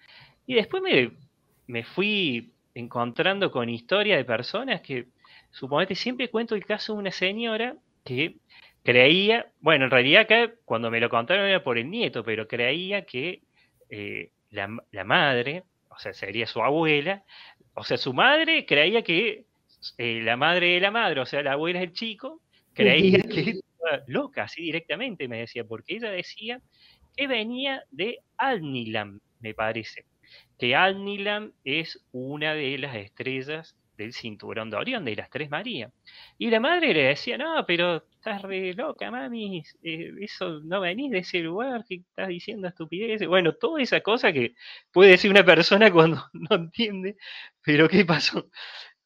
Y 0.47 0.55
después 0.55 0.83
me, 1.67 1.83
fui 1.85 2.53
encontrando 2.75 3.51
con 3.51 3.69
historias 3.69 4.19
de 4.19 4.25
personas 4.25 4.81
que, 4.83 5.07
suponete, 5.51 5.95
siempre 5.95 6.29
cuento 6.31 6.55
el 6.55 6.65
caso 6.67 6.93
de 6.93 6.99
una 6.99 7.13
señora 7.13 7.77
que 8.05 8.37
creía, 8.83 9.47
bueno, 9.61 9.87
en 9.87 9.91
realidad 9.91 10.23
acá 10.23 10.53
cuando 10.65 10.91
me 10.91 11.01
lo 11.01 11.09
contaron 11.09 11.47
era 11.47 11.63
por 11.63 11.79
el 11.79 11.91
nieto, 11.91 12.25
pero 12.25 12.47
creía 12.47 13.07
que 13.07 13.43
eh, 13.89 14.31
la, 14.51 15.05
madre, 15.05 15.65
o 15.89 15.99
sea, 15.99 16.13
sería 16.13 16.47
su 16.47 16.63
abuela, 16.63 17.25
o 17.75 17.85
sea, 17.85 17.97
su 17.97 18.13
madre 18.13 18.67
creía 18.67 19.03
que 19.03 19.47
eh, 19.99 20.21
la 20.23 20.37
madre 20.37 20.75
de 20.75 20.81
la 20.81 20.91
madre, 20.91 21.21
o 21.21 21.27
sea, 21.27 21.43
la 21.43 21.53
abuela 21.53 21.81
es 21.81 21.89
el 21.89 21.93
chico, 21.95 22.41
creía 22.75 23.23
que 23.23 23.41
estaba 23.51 24.03
loca, 24.07 24.45
así 24.45 24.63
directamente 24.63 25.29
me 25.29 25.39
decía, 25.39 25.65
porque 25.65 25.97
ella 25.97 26.11
decía 26.11 26.61
que 27.17 27.27
venía 27.27 27.85
de 27.91 28.19
Alnilam, 28.37 29.21
me 29.41 29.55
parece, 29.55 30.05
que 30.59 30.75
Alnilam 30.75 31.53
es 31.65 32.05
una 32.13 32.55
de 32.55 32.79
las 32.79 32.97
estrellas 32.97 33.77
del 33.97 34.13
cinturón 34.13 34.71
de 34.71 34.77
Orión, 34.77 35.05
de 35.05 35.17
las 35.17 35.31
tres 35.31 35.51
Marías. 35.51 35.93
Y 36.39 36.51
la 36.51 36.61
madre 36.61 36.93
le 36.95 37.05
decía, 37.05 37.39
no, 37.39 37.65
pero 37.67 38.05
estás 38.11 38.43
re 38.43 38.75
loca, 38.75 39.11
mami, 39.11 39.63
eh, 39.83 40.13
eso 40.21 40.61
no 40.65 40.81
venís 40.81 41.11
de 41.13 41.19
ese 41.19 41.41
lugar, 41.41 41.85
que 41.89 41.97
estás 41.97 42.29
diciendo 42.29 42.69
estupideces. 42.69 43.29
Bueno, 43.29 43.55
toda 43.55 43.83
esa 43.83 44.01
cosa 44.01 44.33
que 44.33 44.55
puede 44.93 45.13
decir 45.13 45.31
una 45.31 45.45
persona 45.45 45.93
cuando 45.93 46.25
no 46.33 46.57
entiende, 46.57 47.17
pero 47.63 47.89
¿qué 47.89 48.05
pasó? 48.05 48.51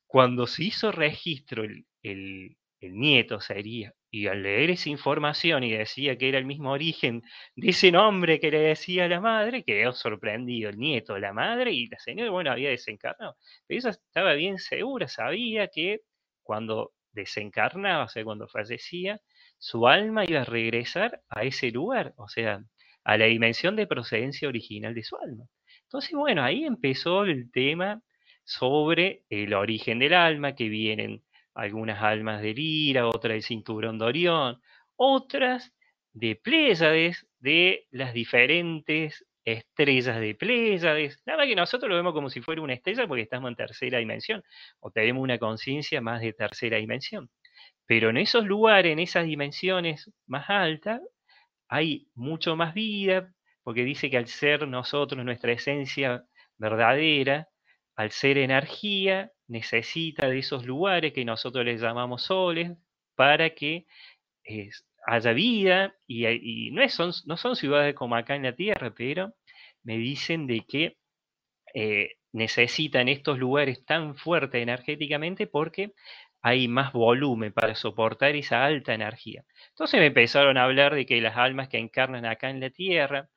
Cuando 0.07 0.47
se 0.47 0.65
hizo 0.65 0.93
registro 0.93 1.65
el, 1.65 1.85
el 2.03 2.57
nieto 2.81 3.41
sería 3.41 3.95
y 4.11 4.27
al 4.27 4.43
leer 4.43 4.71
esa 4.71 4.89
información 4.89 5.65
y 5.65 5.73
decía 5.73 6.17
que 6.17 6.29
era 6.29 6.39
el 6.39 6.47
mismo 6.47 6.71
origen 6.73 7.23
de 7.57 7.71
ese 7.71 7.93
nombre 7.93 8.41
que 8.41 8.51
le 8.51 8.61
decía 8.61 9.09
la 9.09 9.21
madre, 9.21 9.65
quedó 9.65 9.93
sorprendido 9.93 10.71
el 10.71 10.79
nieto 10.79 11.19
la 11.19 11.33
madre 11.33 11.73
y 11.73 11.89
la 11.89 11.99
señora, 11.99 12.31
bueno, 12.31 12.51
había 12.51 12.71
desencarnado. 12.71 13.37
Pero 13.67 13.81
ella 13.81 13.91
estaba 13.91 14.33
bien 14.35 14.59
segura, 14.59 15.09
sabía 15.09 15.69
que 15.69 16.01
cuando 16.43 16.93
desencarnaba, 17.13 18.05
o 18.05 18.09
sea, 18.09 18.25
cuando 18.25 18.49
fallecía, 18.49 19.21
su 19.59 19.87
alma 19.89 20.25
iba 20.25 20.43
a 20.43 20.45
regresar 20.45 21.21
a 21.29 21.45
ese 21.45 21.71
lugar, 21.71 22.15
o 22.17 22.29
sea, 22.29 22.63
a 23.05 23.17
la 23.19 23.27
dimensión 23.27 23.77
de 23.77 23.87
procedencia 23.87 24.49
original 24.49 24.95
de 24.95 25.03
su 25.03 25.17
alma. 25.17 25.45
Entonces, 25.85 26.13
bueno, 26.13 26.43
ahí 26.45 26.65
empezó 26.65 27.25
el 27.25 27.51
tema 27.51 28.03
sobre 28.45 29.25
el 29.31 29.55
origen 29.55 29.99
del 29.99 30.15
alma, 30.15 30.55
que 30.55 30.69
vienen 30.69 31.23
algunas 31.59 32.01
almas 32.01 32.41
de 32.41 32.55
Lira, 32.55 33.09
otras 33.09 33.33
del 33.33 33.43
cinturón 33.43 33.99
de 33.99 34.05
Orión, 34.05 34.63
otras 34.95 35.73
de 36.13 36.37
Pléyades, 36.37 37.27
de 37.41 37.89
las 37.91 38.15
diferentes 38.15 39.27
estrellas 39.45 40.21
de 40.21 40.37
Pléyades. 40.37 41.21
Nada 41.27 41.47
que 41.47 41.57
nosotros 41.57 41.89
lo 41.91 41.97
vemos 41.97 42.13
como 42.13 42.31
si 42.31 42.41
fuera 42.41 42.63
una 42.63 42.75
estrella 42.75 43.09
porque 43.09 43.23
estamos 43.23 43.49
en 43.49 43.57
tercera 43.57 43.99
dimensión 43.99 44.45
o 44.79 44.93
tenemos 44.93 45.21
una 45.21 45.39
conciencia 45.39 46.01
más 46.01 46.21
de 46.21 46.33
tercera 46.33 46.77
dimensión. 46.77 47.29
Pero 47.87 48.11
en 48.11 48.19
esos 48.19 48.45
lugares, 48.45 48.93
en 48.93 49.01
esas 49.01 49.27
dimensiones 49.27 50.13
más 50.27 50.49
altas, 50.49 51.01
hay 51.69 52.09
mucho 52.15 52.55
más 52.55 52.73
vida, 52.73 53.35
porque 53.65 53.83
dice 53.83 54.11
que 54.11 54.17
al 54.17 54.29
ser 54.29 54.69
nosotros, 54.69 55.25
nuestra 55.25 55.53
esencia 55.53 56.25
verdadera, 56.57 57.49
al 57.97 58.13
ser 58.13 58.39
energía, 58.39 59.33
necesita 59.49 60.29
de 60.29 60.39
esos 60.39 60.65
lugares 60.67 61.13
que 61.13 61.25
nosotros 61.25 61.65
les 61.65 61.81
llamamos 61.81 62.23
soles 62.23 62.73
para 63.15 63.51
que 63.51 63.87
haya 65.07 65.33
vida 65.33 65.95
y, 66.07 66.71
no, 66.73 66.89
son, 66.89 67.13
no 67.27 67.37
son 67.37 67.57
ciudades 67.57 67.95
como 67.95 68.17
acá 68.17 68.37
en 68.37 68.45
la 68.45 68.55
Tierra, 68.55 68.93
pero 68.95 69.35
me 69.83 69.97
dicen 69.99 70.47
de 70.47 70.65
que 70.67 70.99
eh, 71.75 72.17
necesitan 72.33 73.09
estos 73.09 73.39
lugares 73.39 73.85
tan 73.85 74.17
fuertes 74.17 74.63
energéticamente 74.63 75.47
porque 75.47 75.93
hay 76.43 76.69
más 76.69 76.93
volumen 76.93 77.53
para 77.53 77.75
soportar 77.75 78.37
esa 78.37 78.65
alta 78.65 78.95
energía. 78.95 79.45
Entonces 79.71 79.99
me 80.01 80.07
empezaron 80.07 80.57
a 80.57 80.65
hablar 80.65 80.95
de 80.95 81.07
que 81.07 81.21
las 81.21 81.37
almas 81.37 81.69
que 81.69 81.79
encarnan 81.79 82.25
acá 82.27 82.51
en 82.51 82.61
la 82.61 82.71
Tierra, 82.71 83.29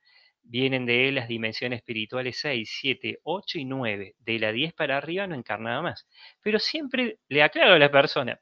vienen 0.43 0.85
de 0.85 1.07
él 1.07 1.15
las 1.15 1.27
dimensiones 1.27 1.77
espirituales 1.79 2.37
6, 2.39 2.69
7, 2.81 3.19
8 3.23 3.59
y 3.59 3.65
9. 3.65 4.15
De 4.19 4.39
la 4.39 4.51
10 4.51 4.73
para 4.73 4.97
arriba 4.97 5.27
no 5.27 5.35
encarnaba 5.35 5.81
más. 5.81 6.07
Pero 6.41 6.59
siempre 6.59 7.19
le 7.29 7.43
aclaro 7.43 7.73
a 7.73 7.79
la 7.79 7.91
persona 7.91 8.39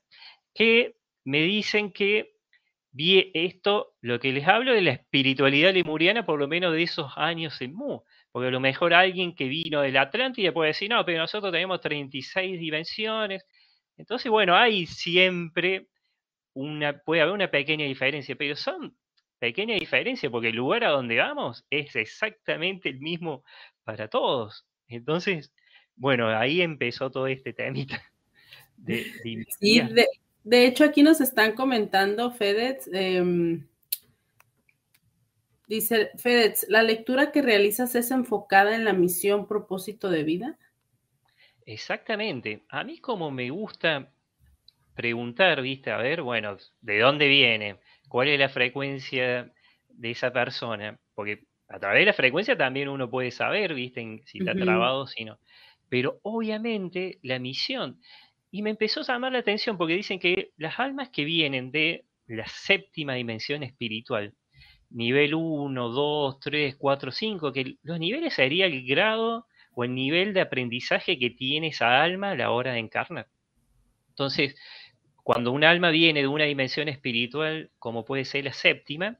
que 0.53 0.95
me 1.25 1.41
dicen 1.41 1.91
que 1.91 2.33
vi 2.91 3.31
esto, 3.33 3.93
lo 4.01 4.19
que 4.19 4.31
les 4.31 4.47
hablo 4.47 4.73
de 4.73 4.81
la 4.81 4.91
espiritualidad 4.91 5.73
lemuriana, 5.73 6.25
por 6.25 6.39
lo 6.39 6.47
menos 6.47 6.73
de 6.73 6.83
esos 6.83 7.11
años 7.15 7.61
en 7.61 7.73
Mu. 7.73 8.01
Porque 8.31 8.47
a 8.47 8.51
lo 8.51 8.59
mejor 8.59 8.93
alguien 8.93 9.35
que 9.35 9.45
vino 9.45 9.81
del 9.81 9.97
Atlántida 9.97 10.51
puede 10.51 10.69
decir, 10.69 10.89
no, 10.89 11.03
pero 11.05 11.19
nosotros 11.19 11.51
tenemos 11.51 11.81
36 11.81 12.59
dimensiones. 12.59 13.45
Entonces, 13.97 14.31
bueno, 14.31 14.55
hay 14.55 14.85
siempre 14.85 15.87
una, 16.53 16.99
puede 16.99 17.21
haber 17.21 17.33
una 17.33 17.51
pequeña 17.51 17.85
diferencia, 17.85 18.35
pero 18.35 18.55
son 18.55 18.97
pequeña 19.39 19.75
diferencia, 19.75 20.29
porque 20.29 20.49
el 20.49 20.55
lugar 20.55 20.83
a 20.83 20.89
donde 20.89 21.17
vamos 21.17 21.65
es 21.69 21.95
exactamente 21.95 22.89
el 22.89 22.99
mismo 22.99 23.43
para 23.83 24.07
todos. 24.07 24.65
Entonces, 24.87 25.53
bueno, 25.95 26.27
ahí 26.29 26.61
empezó 26.61 27.09
todo 27.09 27.27
este 27.27 27.53
temita. 27.53 28.01
De, 28.77 29.05
sí, 29.59 29.81
de, 30.45 30.65
hecho 30.65 30.85
aquí 30.85 31.03
nos 31.03 31.19
están 31.19 31.51
comentando, 31.51 32.31
Fedez, 32.31 32.89
em, 32.93 33.67
dice 35.67 36.11
Fedez, 36.17 36.65
¿la 36.69 36.81
lectura 36.81 37.33
que 37.33 37.41
realizas 37.41 37.93
es 37.95 38.09
enfocada 38.11 38.77
en 38.77 38.85
la 38.85 38.93
misión, 38.93 39.49
propósito 39.49 40.09
de 40.09 40.23
vida? 40.23 40.57
Exactamente. 41.65 42.63
A 42.69 42.85
mí 42.85 42.99
como 42.99 43.31
me 43.31 43.49
gusta 43.49 44.13
preguntar, 44.95 45.61
viste, 45.61 45.91
a 45.91 45.97
ver, 45.97 46.21
bueno, 46.21 46.55
¿de 46.79 46.99
dónde 46.99 47.27
viene? 47.27 47.79
¿Cuál 48.09 48.27
es 48.29 48.39
la 48.39 48.49
frecuencia 48.49 49.51
de 49.87 50.11
esa 50.11 50.33
persona? 50.33 50.99
Porque 51.13 51.43
a 51.67 51.79
través 51.79 52.01
de 52.01 52.05
la 52.07 52.13
frecuencia 52.13 52.57
también 52.57 52.89
uno 52.89 53.09
puede 53.09 53.31
saber, 53.31 53.75
viste, 53.75 54.21
si 54.25 54.39
está 54.39 54.53
trabado 54.55 55.01
o 55.01 55.07
si 55.07 55.23
no. 55.23 55.39
Pero 55.87 56.19
obviamente 56.23 57.19
la 57.21 57.39
misión, 57.39 58.01
y 58.51 58.63
me 58.63 58.71
empezó 58.71 59.01
a 59.01 59.03
llamar 59.03 59.31
la 59.31 59.39
atención 59.39 59.77
porque 59.77 59.93
dicen 59.93 60.19
que 60.19 60.49
las 60.57 60.79
almas 60.79 61.09
que 61.09 61.23
vienen 61.23 61.71
de 61.71 62.05
la 62.25 62.47
séptima 62.47 63.13
dimensión 63.13 63.61
espiritual, 63.61 64.33
nivel 64.89 65.35
1, 65.35 65.89
2, 65.89 66.39
3, 66.39 66.75
4, 66.77 67.11
5, 67.11 67.53
que 67.53 67.75
los 67.83 67.99
niveles 67.99 68.33
sería 68.33 68.65
el 68.65 68.85
grado 68.87 69.45
o 69.75 69.83
el 69.83 69.93
nivel 69.93 70.33
de 70.33 70.41
aprendizaje 70.41 71.19
que 71.19 71.29
tiene 71.29 71.67
esa 71.67 72.01
alma 72.01 72.31
a 72.31 72.35
la 72.35 72.49
hora 72.49 72.73
de 72.73 72.79
encarnar. 72.79 73.27
Entonces, 74.09 74.55
cuando 75.23 75.51
un 75.51 75.63
alma 75.63 75.89
viene 75.89 76.21
de 76.21 76.27
una 76.27 76.45
dimensión 76.45 76.89
espiritual, 76.89 77.71
como 77.79 78.05
puede 78.05 78.25
ser 78.25 78.45
la 78.45 78.53
séptima, 78.53 79.17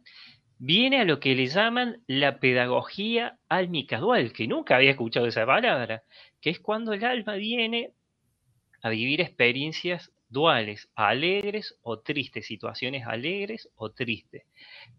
viene 0.58 1.00
a 1.00 1.06
lo 1.06 1.20
que 1.20 1.36
le 1.36 1.48
llaman 1.48 2.03
la 2.08 2.39
pedagogía 2.39 3.39
álmica 3.48 4.00
dual, 4.00 4.34
que 4.34 4.48
nunca 4.48 4.75
había 4.75 4.91
escuchado 4.91 5.25
esa 5.27 5.46
palabra, 5.46 6.03
que 6.41 6.50
es 6.50 6.60
cuando 6.60 6.94
el 6.94 7.03
alma 7.03 7.36
viene 7.36 7.94
a 8.82 8.89
vivir 8.89 9.22
experiencias 9.22 10.12
duales, 10.29 10.89
alegres 10.96 11.77
o 11.82 12.00
tristes, 12.00 12.46
situaciones 12.46 13.06
alegres 13.08 13.70
o 13.75 13.91
tristes. 13.91 14.44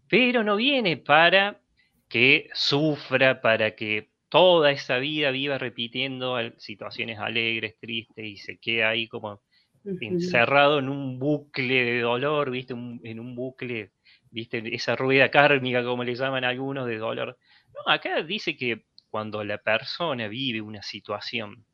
Pero 0.07 0.43
no 0.43 0.55
viene 0.57 0.97
para 0.97 1.61
que 2.09 2.49
sufra, 2.53 3.41
para 3.41 3.75
que 3.75 4.09
toda 4.29 4.71
esa 4.71 4.97
vida 4.97 5.31
viva 5.31 5.57
repitiendo 5.57 6.37
situaciones 6.57 7.19
alegres, 7.19 7.77
tristes 7.79 8.25
y 8.25 8.37
se 8.37 8.57
quede 8.57 8.83
ahí 8.83 9.07
como 9.07 9.41
encerrado 9.83 10.79
en 10.79 10.89
un 10.89 11.19
bucle 11.19 11.83
de 11.83 12.01
dolor, 12.01 12.51
¿viste? 12.51 12.73
en 12.73 13.19
un 13.19 13.35
bucle, 13.35 13.91
¿viste? 14.29 14.63
Esa 14.73 14.95
rueda 14.95 15.29
kármica, 15.29 15.83
como 15.83 16.03
le 16.03 16.15
llaman 16.15 16.43
algunos, 16.43 16.87
de 16.87 16.97
dolor. 16.97 17.37
No, 17.73 17.91
acá 17.91 18.21
dice 18.23 18.55
que 18.55 18.85
cuando 19.09 19.43
la 19.43 19.57
persona 19.57 20.27
vive 20.27 20.61
una 20.61 20.81
situación 20.81 21.65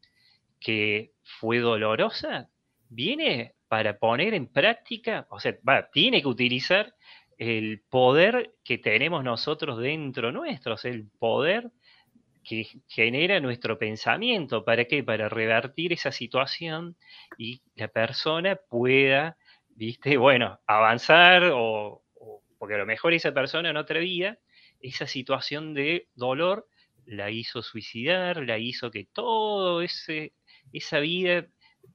que 0.60 1.12
fue 1.24 1.60
dolorosa, 1.60 2.50
viene 2.90 3.54
para 3.68 3.98
poner 3.98 4.34
en 4.34 4.48
práctica, 4.48 5.28
o 5.30 5.40
sea, 5.40 5.56
va, 5.68 5.90
tiene 5.92 6.22
que 6.22 6.28
utilizar 6.28 6.96
el 7.38 7.84
poder 7.90 8.56
que 8.64 8.78
tenemos 8.78 9.24
nosotros 9.24 9.78
dentro 9.78 10.32
nuestro, 10.32 10.74
o 10.74 10.78
sea, 10.78 10.92
el 10.92 11.08
poder 11.20 11.70
que 12.48 12.66
genera 12.88 13.42
nuestro 13.42 13.77
pensamiento. 13.77 14.63
¿Para 14.63 14.86
qué? 14.86 15.04
Para 15.04 15.27
revertir 15.27 15.92
esa 15.92 16.13
situación 16.13 16.96
y 17.38 17.62
la 17.75 17.89
persona 17.89 18.56
pueda, 18.56 19.38
viste, 19.75 20.16
bueno, 20.16 20.58
avanzar 20.66 21.51
o, 21.54 22.04
porque 22.58 22.75
a 22.75 22.77
lo 22.77 22.86
mejor 22.86 23.13
esa 23.13 23.34
persona 23.34 23.70
en 23.70 23.77
otra 23.77 24.00
vida, 24.00 24.39
esa 24.80 25.08
situación 25.08 25.74
de 25.74 26.08
dolor 26.16 26.70
la 27.06 27.30
hizo 27.32 27.62
suicidar, 27.62 28.42
la 28.44 28.58
hizo 28.58 28.92
que 28.92 29.06
todo 29.12 29.82
esa 29.82 31.00
vida 31.00 31.48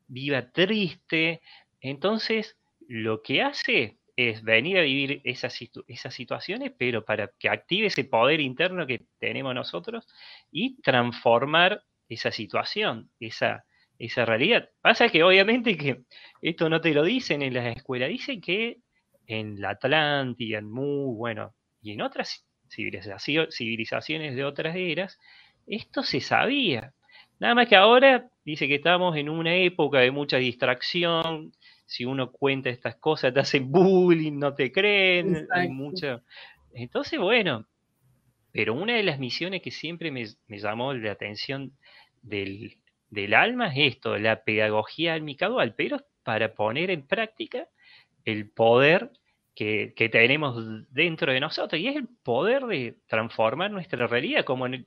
viva 0.06 0.50
triste. 0.50 1.40
Entonces, 1.80 2.58
lo 2.88 3.22
que 3.22 3.42
hace 3.42 3.96
es 4.16 4.42
venir 4.42 4.78
a 4.78 4.82
vivir 4.82 5.20
esas, 5.24 5.58
esas 5.86 6.14
situaciones, 6.14 6.72
pero 6.76 7.04
para 7.04 7.30
que 7.38 7.48
active 7.48 7.86
ese 7.86 8.04
poder 8.04 8.40
interno 8.40 8.86
que 8.86 9.02
tenemos 9.18 9.54
nosotros 9.54 10.06
y 10.50 10.80
transformar 10.82 11.82
esa 12.08 12.30
situación, 12.30 13.10
esa, 13.20 13.64
esa 13.98 14.24
realidad. 14.24 14.68
Pasa 14.80 15.08
que 15.08 15.22
obviamente 15.22 15.76
que 15.76 16.02
esto 16.42 16.68
no 16.68 16.80
te 16.80 16.92
lo 16.92 17.04
dicen 17.04 17.42
en 17.42 17.54
las 17.54 17.76
escuelas, 17.76 18.08
dicen 18.08 18.40
que 18.40 18.78
en 19.26 19.60
la 19.60 19.70
Atlántida, 19.70 20.58
en 20.58 20.70
Mu, 20.70 21.14
bueno, 21.14 21.54
y 21.80 21.92
en 21.92 22.02
otras 22.02 22.44
civilizaciones 22.68 24.34
de 24.36 24.44
otras 24.44 24.76
eras, 24.76 25.18
esto 25.66 26.02
se 26.02 26.20
sabía. 26.20 26.92
Nada 27.38 27.54
más 27.54 27.68
que 27.68 27.76
ahora 27.76 28.28
dice 28.44 28.68
que 28.68 28.76
estamos 28.76 29.16
en 29.16 29.28
una 29.28 29.54
época 29.54 29.98
de 29.98 30.10
mucha 30.10 30.36
distracción. 30.36 31.52
Si 31.92 32.06
uno 32.06 32.32
cuenta 32.32 32.70
estas 32.70 32.96
cosas, 32.96 33.34
te 33.34 33.40
hacen 33.40 33.70
bullying, 33.70 34.38
no 34.38 34.54
te 34.54 34.72
creen, 34.72 35.46
hay 35.50 35.68
mucha. 35.68 36.22
Entonces, 36.72 37.20
bueno, 37.20 37.66
pero 38.50 38.72
una 38.72 38.94
de 38.94 39.02
las 39.02 39.18
misiones 39.18 39.60
que 39.60 39.70
siempre 39.70 40.10
me, 40.10 40.24
llamó 40.48 40.94
la 40.94 41.12
atención 41.12 41.72
del, 42.22 42.78
alma 43.34 43.68
es 43.68 43.96
esto, 43.96 44.16
la 44.16 44.42
pedagogía 44.42 45.12
almicadual, 45.12 45.74
pero 45.74 45.98
pero 45.98 46.06
para 46.22 46.54
poner 46.54 46.90
en 46.90 47.06
práctica 47.06 47.68
el 48.24 48.48
poder 48.48 49.10
que, 49.54 49.92
tenemos 50.10 50.64
dentro 50.94 51.30
de 51.30 51.40
nosotros 51.40 51.78
y 51.78 51.88
es 51.88 51.96
el 51.96 52.08
poder 52.22 52.64
de 52.64 52.96
transformar 53.06 53.70
nuestra 53.70 54.06
realidad, 54.06 54.46
como 54.46 54.64
en 54.64 54.74
el, 54.74 54.86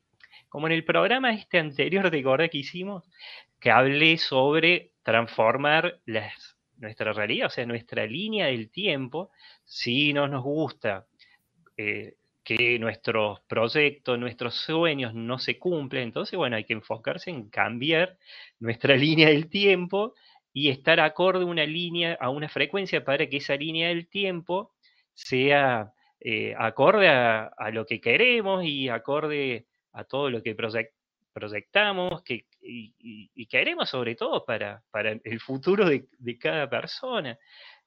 como 0.50 0.66
en 0.66 0.74
el 0.74 0.84
programa 0.84 1.36
este 1.36 1.60
anterior 1.60 2.10
de 2.10 2.24
Gorda 2.24 2.48
que 2.48 2.58
hicimos, 2.58 3.08
que 3.60 3.70
hablé 3.70 4.18
sobre 4.18 4.94
transformar 5.04 6.00
las, 6.06 6.55
nuestra 6.78 7.14
realidad, 7.14 7.48
o 7.48 7.50
sea, 7.50 7.66
nuestra 7.66 8.06
línea 8.06 8.48
del 8.48 8.70
tiempo, 8.70 9.32
si 9.64 10.14
no 10.14 10.28
nos 10.28 10.44
gusta 10.44 11.08
eh, 11.78 12.16
que 12.44 12.78
nuestros 12.80 13.40
proyectos, 13.42 14.20
nuestros 14.20 14.56
sueños 14.56 15.14
no 15.14 15.40
se 15.40 15.58
cumplen, 15.58 16.04
entonces, 16.04 16.38
bueno, 16.38 16.56
hay 16.56 16.64
que 16.64 16.74
enfocarse 16.74 17.32
en 17.32 17.50
cambiar 17.50 18.18
nuestra 18.60 18.96
línea 18.96 19.30
del 19.30 19.50
tiempo 19.50 20.14
y 20.54 20.70
estar 20.70 21.00
acorde 21.00 21.44
a 21.44 21.48
una 21.48 21.66
línea, 21.66 22.18
a 22.20 22.30
una 22.30 22.48
frecuencia 22.48 23.04
para 23.04 23.28
que 23.28 23.38
esa 23.38 23.56
línea 23.56 23.90
del 23.90 24.08
tiempo 24.08 24.72
sea 25.14 25.92
eh, 26.20 26.56
acorde 26.58 27.10
a, 27.10 27.52
lo 27.72 27.86
que 27.86 28.00
queremos 28.00 28.64
y 28.64 28.90
acorde 28.90 29.66
a 29.92 30.06
todo 30.06 30.30
lo 30.30 30.42
que 30.42 30.56
proyectamos 31.34 32.24
que, 32.24 32.46
y, 32.66 33.46
queremos 33.48 33.90
sobre 33.90 34.16
todo 34.16 34.46
para, 34.46 34.84
para 34.92 35.12
el 35.24 35.40
futuro 35.40 35.88
de, 35.88 36.08
cada 36.40 36.70
persona. 36.70 37.38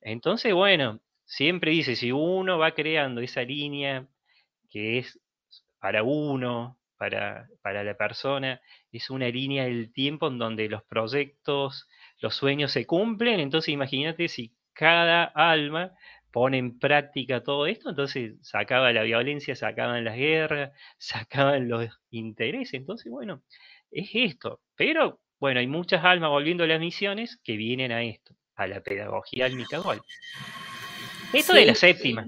Entonces, 0.00 0.54
bueno, 0.54 1.00
siempre 1.24 1.72
dice, 1.72 1.96
si 1.96 2.12
uno 2.12 2.58
va 2.58 2.72
creando 2.72 3.20
esa 3.20 3.42
línea 3.42 4.06
que 4.70 4.98
es 4.98 5.20
para 5.80 6.02
uno, 6.02 6.78
para, 6.96 7.48
para 7.62 7.84
la 7.84 7.94
persona, 7.96 8.60
es 8.92 9.10
una 9.10 9.28
línea 9.28 9.64
del 9.64 9.92
tiempo 9.92 10.28
en 10.28 10.38
donde 10.38 10.68
los 10.68 10.82
proyectos, 10.84 11.88
los 12.20 12.34
sueños 12.34 12.72
se 12.72 12.86
cumplen, 12.86 13.40
entonces 13.40 13.70
imagínate 13.70 14.28
si 14.28 14.54
cada 14.72 15.24
alma 15.24 15.92
pone 16.30 16.58
en 16.58 16.78
práctica 16.78 17.42
todo 17.42 17.66
esto, 17.66 17.90
entonces 17.90 18.34
se 18.42 18.58
acaba 18.58 18.92
la 18.92 19.02
violencia, 19.02 19.56
se 19.56 19.66
acaban 19.66 20.04
las 20.04 20.16
guerras, 20.16 20.72
se 20.98 21.18
acaban 21.18 21.68
los 21.68 21.88
intereses, 22.10 22.74
entonces 22.74 23.10
bueno, 23.10 23.42
es 23.90 24.10
esto. 24.12 24.60
Pero 24.76 25.20
bueno, 25.40 25.60
hay 25.60 25.66
muchas 25.66 26.04
almas 26.04 26.30
volviendo 26.30 26.64
a 26.64 26.66
las 26.66 26.80
misiones 26.80 27.38
que 27.44 27.56
vienen 27.56 27.92
a 27.92 28.02
esto, 28.02 28.34
a 28.54 28.66
la 28.66 28.80
pedagogía 28.80 29.46
álmica 29.46 29.78
dual. 29.78 30.00
Esto 31.32 31.52
de 31.54 31.66
la 31.66 31.74
séptima 31.74 32.26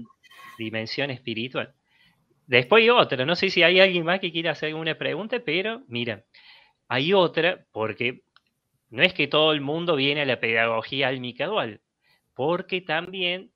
dimensión 0.57 1.09
espiritual. 1.09 1.73
Después 2.47 2.83
hay 2.83 2.89
otra, 2.89 3.25
no 3.25 3.35
sé 3.35 3.49
si 3.49 3.63
hay 3.63 3.79
alguien 3.79 4.05
más 4.05 4.19
que 4.19 4.31
quiera 4.31 4.51
hacer 4.51 4.69
alguna 4.69 4.97
pregunta, 4.97 5.39
pero 5.43 5.83
mira, 5.87 6.25
hay 6.87 7.13
otra 7.13 7.65
porque 7.71 8.23
no 8.89 9.03
es 9.03 9.13
que 9.13 9.27
todo 9.27 9.53
el 9.53 9.61
mundo 9.61 9.95
viene 9.95 10.21
a 10.21 10.25
la 10.25 10.39
pedagogía 10.39 11.07
álmica 11.07 11.45
dual, 11.47 11.81
porque 12.35 12.81
también 12.81 13.51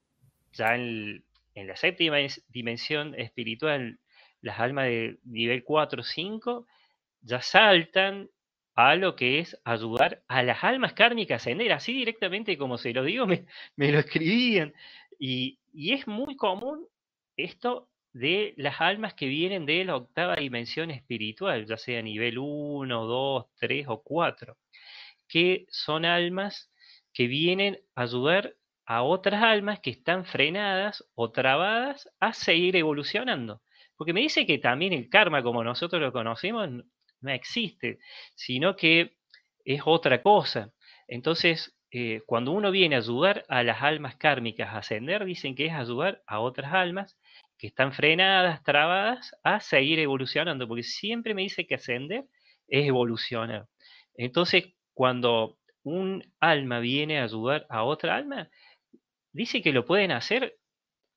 ya 0.54 0.76
en, 0.76 1.26
la 1.56 1.76
séptima 1.76 2.18
dimensión 2.48 3.16
espiritual, 3.16 4.00
las 4.42 4.60
almas 4.60 4.86
de 4.86 5.20
nivel 5.26 5.64
4 5.64 6.02
o 6.02 6.04
5 6.04 6.66
ya 7.26 7.42
saltan 7.42 8.30
a 8.76 8.96
lo 8.96 9.16
que 9.16 9.40
es 9.40 9.60
ayudar 9.66 10.24
a 10.28 10.44
las 10.44 10.64
almas 10.64 10.94
kármicas 10.94 11.36
a 11.36 11.44
ascender, 11.44 11.74
así 11.74 11.94
directamente 11.94 12.58
como 12.58 12.78
se 12.78 12.94
lo 12.94 13.04
digo, 13.04 13.26
me, 13.76 13.92
lo 13.92 14.00
escribían. 14.00 14.74
Y, 15.20 15.60
y, 15.74 15.94
es 15.94 16.08
muy 16.08 16.36
común 16.38 16.88
esto 17.38 17.90
de 18.14 18.54
las 18.58 18.82
almas 18.82 19.14
que 19.14 19.28
vienen 19.28 19.66
de 19.66 19.86
la 19.86 19.96
octava 19.98 20.36
dimensión 20.36 20.92
espiritual, 20.92 21.66
ya 21.66 21.78
sea 21.78 22.02
nivel 22.02 22.38
1, 22.38 23.06
2, 23.06 23.46
3 23.60 23.86
o 23.90 24.02
4 24.04 24.58
que 25.28 25.66
son 25.70 26.06
almas 26.06 26.72
que 27.14 27.28
vienen 27.28 27.80
a 27.96 28.04
ayudar 28.04 28.56
a 28.86 29.04
otras 29.04 29.42
almas 29.42 29.80
que 29.80 29.90
están 29.90 30.26
frenadas 30.26 31.04
o 31.16 31.32
trabadas 31.32 32.10
a 32.20 32.34
seguir 32.34 32.76
evolucionando. 32.76 33.62
Porque 33.96 34.14
me 34.14 34.22
dice 34.22 34.46
que 34.46 34.58
también 34.60 34.94
el 34.94 35.10
karma, 35.10 35.42
como 35.42 35.64
nosotros 35.64 36.02
lo 36.02 36.12
conocemos, 36.12 36.70
no 37.26 37.32
existe, 37.32 38.00
sino 38.36 38.76
que 38.76 39.18
es 39.66 39.82
otra 39.86 40.22
cosa. 40.22 40.72
Entonces, 41.08 41.76
eh, 41.92 42.22
cuando 42.26 42.52
uno 42.52 42.72
viene 42.72 42.96
a 42.96 43.00
ayudar 43.00 43.46
a 43.48 43.64
las 43.64 43.82
almas 43.82 44.16
kármicas 44.16 44.70
a 44.70 44.80
ascender, 44.80 45.26
dicen 45.26 45.56
que 45.56 45.68
es 45.68 45.74
ayudar 45.74 46.22
a 46.28 46.40
otras 46.40 46.74
almas 46.74 47.18
que 47.58 47.68
están 47.68 47.94
frenadas, 47.94 48.64
trabadas, 48.64 49.36
a 49.44 49.60
seguir 49.60 50.00
evolucionando, 50.00 50.68
porque 50.68 50.84
siempre 50.84 51.34
me 51.34 51.44
dice 51.44 51.66
que 51.66 51.76
ascender 51.76 52.26
es 52.68 52.88
evolucionar. 52.88 53.68
Entonces, 54.16 54.74
cuando 54.94 55.58
un 55.84 56.24
alma 56.40 56.80
viene 56.80 57.20
a 57.20 57.24
ayudar 57.24 57.66
a 57.70 57.84
otra 57.84 58.16
alma, 58.16 58.50
dice 59.32 59.62
que 59.62 59.72
lo 59.72 59.86
pueden 59.86 60.12
hacer, 60.12 60.58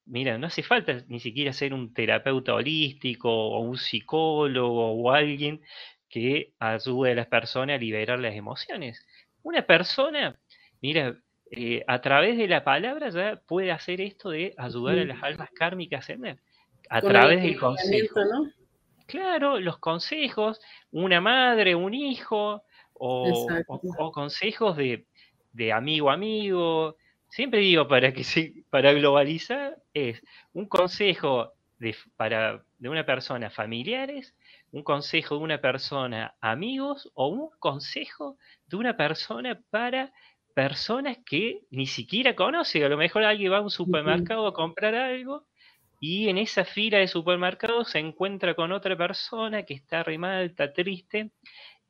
mira, 0.06 0.38
no 0.38 0.46
hace 0.46 0.62
falta 0.62 1.04
ni 1.08 1.20
siquiera 1.20 1.52
ser 1.52 1.74
un 1.74 1.92
terapeuta 1.92 2.54
holístico 2.54 3.30
o 3.30 3.60
un 3.60 3.78
psicólogo 3.78 4.92
o 4.92 5.12
alguien 5.12 5.60
que 6.08 6.52
ayude 6.58 7.12
a 7.12 7.14
las 7.14 7.26
personas 7.26 7.76
a 7.76 7.78
liberar 7.78 8.18
las 8.18 8.34
emociones. 8.34 9.06
Una 9.42 9.62
persona, 9.62 10.38
mira, 10.80 11.16
eh, 11.50 11.82
a 11.86 12.00
través 12.00 12.36
de 12.36 12.48
la 12.48 12.64
palabra 12.64 13.08
ya 13.10 13.40
puede 13.46 13.72
hacer 13.72 14.00
esto 14.00 14.30
de 14.30 14.54
ayudar 14.58 14.98
a 14.98 15.04
las 15.04 15.22
almas 15.22 15.50
kármicas 15.50 15.98
a 15.98 16.00
ascender. 16.00 16.38
A 16.90 17.00
través 17.00 17.42
del 17.42 17.58
consejo. 17.58 18.20
¿no? 18.24 18.50
Claro, 19.06 19.58
los 19.58 19.78
consejos, 19.78 20.60
una 20.90 21.20
madre, 21.20 21.74
un 21.74 21.94
hijo, 21.94 22.62
o, 22.92 24.12
consejos 24.12 24.76
de, 24.76 25.06
de, 25.52 25.72
amigo 25.72 26.10
a 26.10 26.14
amigo. 26.14 26.96
Siempre 27.28 27.60
digo 27.60 27.88
para 27.88 28.12
que 28.12 28.24
para 28.70 28.92
globalizar 28.92 29.76
es 29.94 30.22
un 30.52 30.66
consejo 30.66 31.52
de, 31.78 31.96
para, 32.16 32.62
de 32.78 32.88
una 32.88 33.04
persona 33.06 33.50
familiares 33.50 34.34
un 34.70 34.82
consejo 34.82 35.36
de 35.36 35.44
una 35.44 35.60
persona 35.60 36.34
amigos 36.40 37.10
o 37.14 37.28
un 37.28 37.50
consejo 37.58 38.36
de 38.66 38.76
una 38.76 38.96
persona 38.96 39.60
para 39.70 40.12
personas 40.54 41.18
que 41.24 41.60
ni 41.70 41.86
siquiera 41.86 42.34
conoce. 42.34 42.84
A 42.84 42.88
lo 42.88 42.96
mejor 42.96 43.24
alguien 43.24 43.52
va 43.52 43.58
a 43.58 43.62
un 43.62 43.70
supermercado 43.70 44.46
a 44.46 44.52
comprar 44.52 44.94
algo 44.94 45.46
y 46.00 46.28
en 46.28 46.38
esa 46.38 46.64
fila 46.64 46.98
de 46.98 47.08
supermercado 47.08 47.84
se 47.84 47.98
encuentra 47.98 48.54
con 48.54 48.72
otra 48.72 48.96
persona 48.96 49.64
que 49.64 49.74
está 49.74 50.02
re 50.02 50.18
está 50.44 50.72
triste 50.72 51.30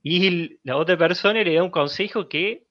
y 0.02 0.58
la 0.62 0.76
otra 0.76 0.96
persona 0.96 1.42
le 1.42 1.54
da 1.54 1.62
un 1.62 1.70
consejo 1.70 2.28
que 2.28 2.64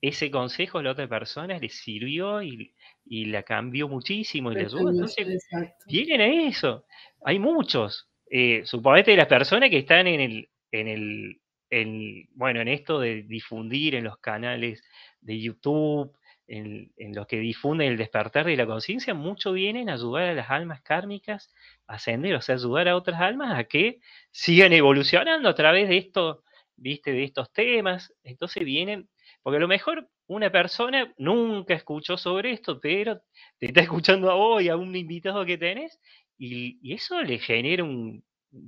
ese 0.00 0.30
consejo 0.30 0.78
a 0.78 0.82
la 0.82 0.92
otra 0.92 1.08
persona 1.08 1.58
le 1.58 1.68
sirvió 1.68 2.42
y, 2.42 2.74
la 3.08 3.42
cambió 3.42 3.88
muchísimo 3.88 4.52
y 4.52 4.56
le 4.56 4.60
ayudó. 4.62 4.90
Entonces, 4.90 5.48
vienen 5.86 6.20
a 6.20 6.48
eso. 6.48 6.84
Hay 7.24 7.38
muchos 7.38 8.08
eh, 8.28 8.62
suponete 8.64 9.16
las 9.16 9.28
personas 9.28 9.70
que 9.70 9.78
están 9.78 10.06
en 10.06 10.20
el, 10.20 10.48
en 10.72 10.88
el, 10.88 11.40
en, 11.70 12.28
bueno, 12.34 12.60
en 12.60 12.68
esto 12.68 12.98
de 12.98 13.22
difundir 13.22 13.94
en 13.94 14.04
los 14.04 14.18
canales 14.18 14.82
de 15.20 15.40
YouTube, 15.40 16.12
en, 16.48 16.92
los 17.14 17.26
que 17.26 17.38
difunden 17.38 17.92
el 17.92 17.96
despertar 17.96 18.46
de 18.46 18.56
la 18.56 18.66
conciencia, 18.66 19.14
mucho 19.14 19.52
vienen 19.52 19.88
a 19.88 19.94
ayudar 19.94 20.28
a 20.28 20.34
las 20.34 20.50
almas 20.50 20.80
kármicas 20.82 21.52
a 21.86 21.94
ascender, 21.94 22.34
o 22.34 22.40
sea, 22.40 22.56
ayudar 22.56 22.88
a 22.88 22.96
otras 22.96 23.20
almas 23.20 23.58
a 23.58 23.64
que 23.64 24.00
sigan 24.30 24.72
evolucionando 24.72 25.48
a 25.48 25.54
través 25.54 25.88
de 25.88 25.98
esto, 25.98 26.44
viste, 26.76 27.12
de 27.12 27.24
estos 27.24 27.52
temas. 27.52 28.12
Entonces 28.22 28.64
vienen, 28.64 29.08
porque 29.42 29.56
a 29.56 29.60
lo 29.60 29.68
mejor 29.68 30.08
una 30.28 30.50
persona 30.50 31.12
nunca 31.18 31.74
escuchó 31.74 32.16
sobre 32.16 32.52
esto, 32.52 32.80
pero 32.80 33.20
te 33.58 33.66
está 33.66 33.80
escuchando 33.80 34.30
a 34.30 34.34
vos 34.34 34.62
y 34.62 34.68
a 34.68 34.76
un 34.76 34.94
invitado 34.94 35.44
que 35.44 35.58
tenés, 35.58 36.00
y, 36.38 36.92
eso 36.92 37.22
le 37.22 37.38
genera 37.38 37.84
un, 37.84 38.22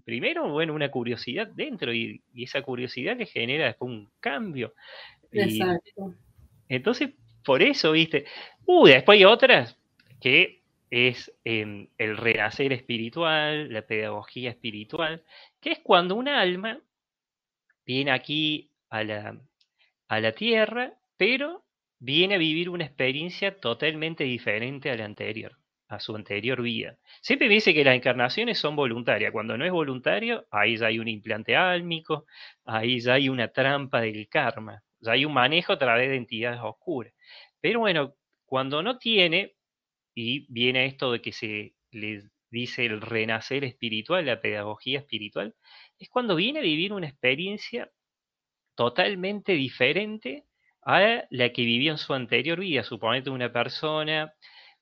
primero, 0.05 0.49
bueno, 0.51 0.75
una 0.75 0.91
curiosidad 0.91 1.49
dentro 1.49 1.93
y, 1.93 2.23
esa 2.35 2.63
curiosidad 2.63 3.17
le 3.17 3.27
genera 3.27 3.67
después 3.67 3.91
un 3.91 4.11
cambio. 4.21 4.75
Exacto. 5.33 6.15
entonces, 6.69 7.11
por 7.45 7.63
eso, 7.63 7.93
viste. 7.93 8.27
Uh, 8.65 8.87
después 8.87 9.17
hay 9.17 9.25
otras 9.25 9.79
que 10.21 10.63
es 10.91 11.33
em, 11.45 11.89
el 11.99 12.17
renacer 12.17 12.73
espiritual, 12.73 13.73
la 13.73 13.83
pedagogía 13.83 14.51
espiritual, 14.51 15.23
que 15.61 15.73
es 15.73 15.79
cuando 15.81 16.15
un 16.15 16.29
alma 16.29 16.81
viene 17.85 18.11
aquí 18.11 18.71
a 18.91 19.05
la, 19.05 19.41
a 20.09 20.21
la 20.21 20.33
tierra, 20.33 20.98
pero 21.19 21.67
viene 21.99 22.37
a 22.37 22.39
vivir 22.39 22.71
una 22.71 22.87
experiencia 22.87 23.61
totalmente 23.61 24.25
diferente 24.25 24.91
a 24.91 24.97
la 24.97 25.05
anterior 25.05 25.59
a 25.89 26.01
su 26.01 26.15
anterior 26.15 26.63
vida. 26.63 26.99
Siempre 27.23 27.49
me 27.49 27.55
dice 27.55 27.75
que 27.75 27.85
las 27.85 27.97
encarnaciones 27.97 28.59
son 28.59 28.77
voluntarias. 28.77 29.33
Cuando 29.33 29.57
no 29.57 29.65
es 29.65 29.73
voluntario, 29.73 30.47
ahí 30.51 30.77
ya 30.77 30.87
hay 30.89 30.99
un 30.99 31.09
implante 31.09 31.57
álmico, 31.57 32.27
ahí 32.65 33.01
ya 33.01 33.15
hay 33.15 33.29
una 33.29 33.49
trampa 33.49 34.03
del 34.03 34.29
karma, 34.29 34.83
ya 35.01 35.13
hay 35.13 35.25
un 35.25 35.33
manejo 35.33 35.73
a 35.73 35.79
través 35.79 36.11
de 36.11 36.17
entidades 36.17 36.61
oscuras. 36.63 37.15
Pero 37.61 37.81
bueno, 37.81 38.15
cuando 38.45 38.83
no 38.83 38.99
tiene, 38.99 39.57
y 40.15 40.47
viene 40.53 40.87
esto 40.87 41.13
de 41.13 41.23
que 41.23 41.33
se 41.33 41.75
les 41.91 42.31
dice 42.51 42.87
el 42.87 43.01
renacer 43.01 43.65
espiritual, 43.65 44.27
la 44.27 44.41
pedagogía 44.41 44.99
espiritual, 44.99 45.55
es 45.99 46.09
cuando 46.11 46.37
viene 46.37 46.61
a 46.61 46.63
vivir 46.63 46.93
una 46.93 47.09
experiencia 47.09 47.91
totalmente 48.75 49.53
diferente 49.53 50.45
a 50.89 51.27
la 51.31 51.53
que 51.53 51.63
vivió 51.65 51.93
en 51.93 51.99
su 51.99 52.15
anterior 52.15 52.61
vida. 52.61 52.83
Suponete 52.83 53.29
una 53.31 53.53
persona 53.53 54.33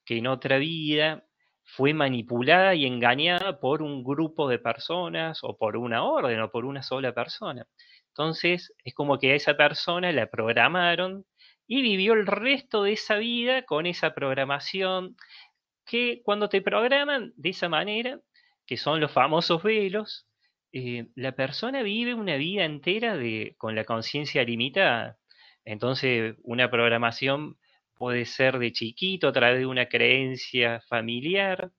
que 0.05 0.19
en 0.19 0.29
otra 0.29 0.59
vida 0.59 1.25
fue 1.65 1.95
manipulada 1.95 2.77
y 2.77 2.87
engañada 2.87 3.59
por 3.59 3.83
un 3.83 4.05
grupo 4.05 4.49
de 4.49 4.61
personas 4.61 5.41
o 5.43 5.59
por 5.59 5.77
una 5.77 6.05
orden 6.05 6.41
o 6.41 6.51
por 6.51 6.65
una 6.65 6.83
sola 6.83 7.13
persona. 7.13 7.67
Entonces 8.11 8.73
es 8.85 8.95
como 8.95 9.19
que 9.19 9.33
a 9.33 9.35
esa 9.35 9.57
persona 9.57 10.13
la 10.13 10.29
programaron 10.29 11.25
y 11.67 11.83
vivió 11.83 12.15
el 12.15 12.27
resto 12.27 12.85
de 12.85 12.93
esa 12.93 13.17
vida 13.17 13.63
con 13.65 13.87
esa 13.87 14.15
programación 14.15 15.17
que 15.87 16.23
cuando 16.25 16.49
te 16.49 16.63
programan 16.63 17.33
de 17.37 17.51
esa 17.51 17.69
manera, 17.69 18.21
que 18.67 18.77
son 18.77 19.01
los 19.01 19.13
famosos 19.13 19.63
velos, 19.65 20.29
eh, 20.73 21.09
la 21.17 21.33
persona 21.33 21.83
vive 21.83 22.15
una 22.15 22.37
vida 22.37 22.65
entera 22.65 23.17
de, 23.17 23.55
con 23.59 23.75
la 23.75 23.85
conciencia 23.85 24.45
limitada. 24.45 25.19
Entonces, 25.67 26.37
una 26.45 26.71
programación 26.71 27.59
puede 27.95 28.25
ser 28.25 28.59
de 28.59 28.73
chiquito 28.73 29.29
a 29.29 29.33
través 29.33 29.59
de 29.59 29.67
una 29.67 29.89
creencia 29.89 30.81
familiar 30.81 31.73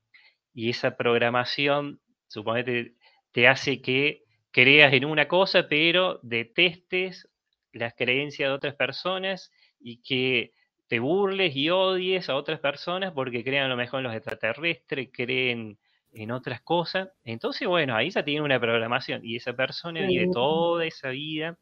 y 0.54 0.70
esa 0.70 0.98
programación, 0.98 2.02
suponete, 2.28 2.96
te 3.32 3.48
hace 3.48 3.82
que 3.82 4.24
creas 4.52 4.94
en 4.94 5.06
una 5.06 5.28
cosa, 5.28 5.68
pero 5.70 6.20
detestes 6.22 7.30
las 7.72 7.94
creencias 7.96 8.50
de 8.50 8.54
otras 8.54 8.76
personas 8.76 9.52
y 9.80 10.02
que 10.02 10.52
te 10.88 11.00
burles 11.00 11.56
y 11.56 11.70
odies 11.70 12.30
a 12.30 12.36
otras 12.36 12.60
personas 12.60 13.14
porque 13.14 13.44
creen 13.44 13.64
a 13.64 13.68
lo 13.70 13.78
mejor 13.78 14.00
en 14.00 14.06
los 14.06 14.16
extraterrestres, 14.16 15.10
creen 15.14 15.78
en 16.12 16.32
otras 16.32 16.62
cosas. 16.62 17.10
Entonces, 17.24 17.68
bueno, 17.68 17.96
ahí 17.96 18.10
ya 18.10 18.24
tiene 18.24 18.42
una 18.42 18.60
programación 18.60 19.24
y 19.24 19.38
esa 19.38 19.54
persona 19.54 20.06
vive 20.06 20.28
toda 20.34 20.86
esa 20.86 21.10
vida, 21.10 21.58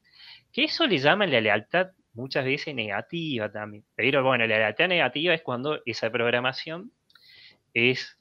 que 0.52 0.64
eso 0.64 0.88
le 0.88 0.98
llaman 0.98 1.32
la 1.32 1.42
lealtad 1.42 1.90
muchas 2.16 2.46
veces 2.46 2.74
negativa 2.74 3.52
también. 3.52 3.84
Pero 3.96 4.24
bueno, 4.24 4.48
la 4.48 4.58
lealtad 4.58 4.88
negativa 4.88 5.34
es 5.34 5.42
cuando 5.42 5.82
esa 5.86 6.10
programación 6.10 6.92
es 7.74 8.18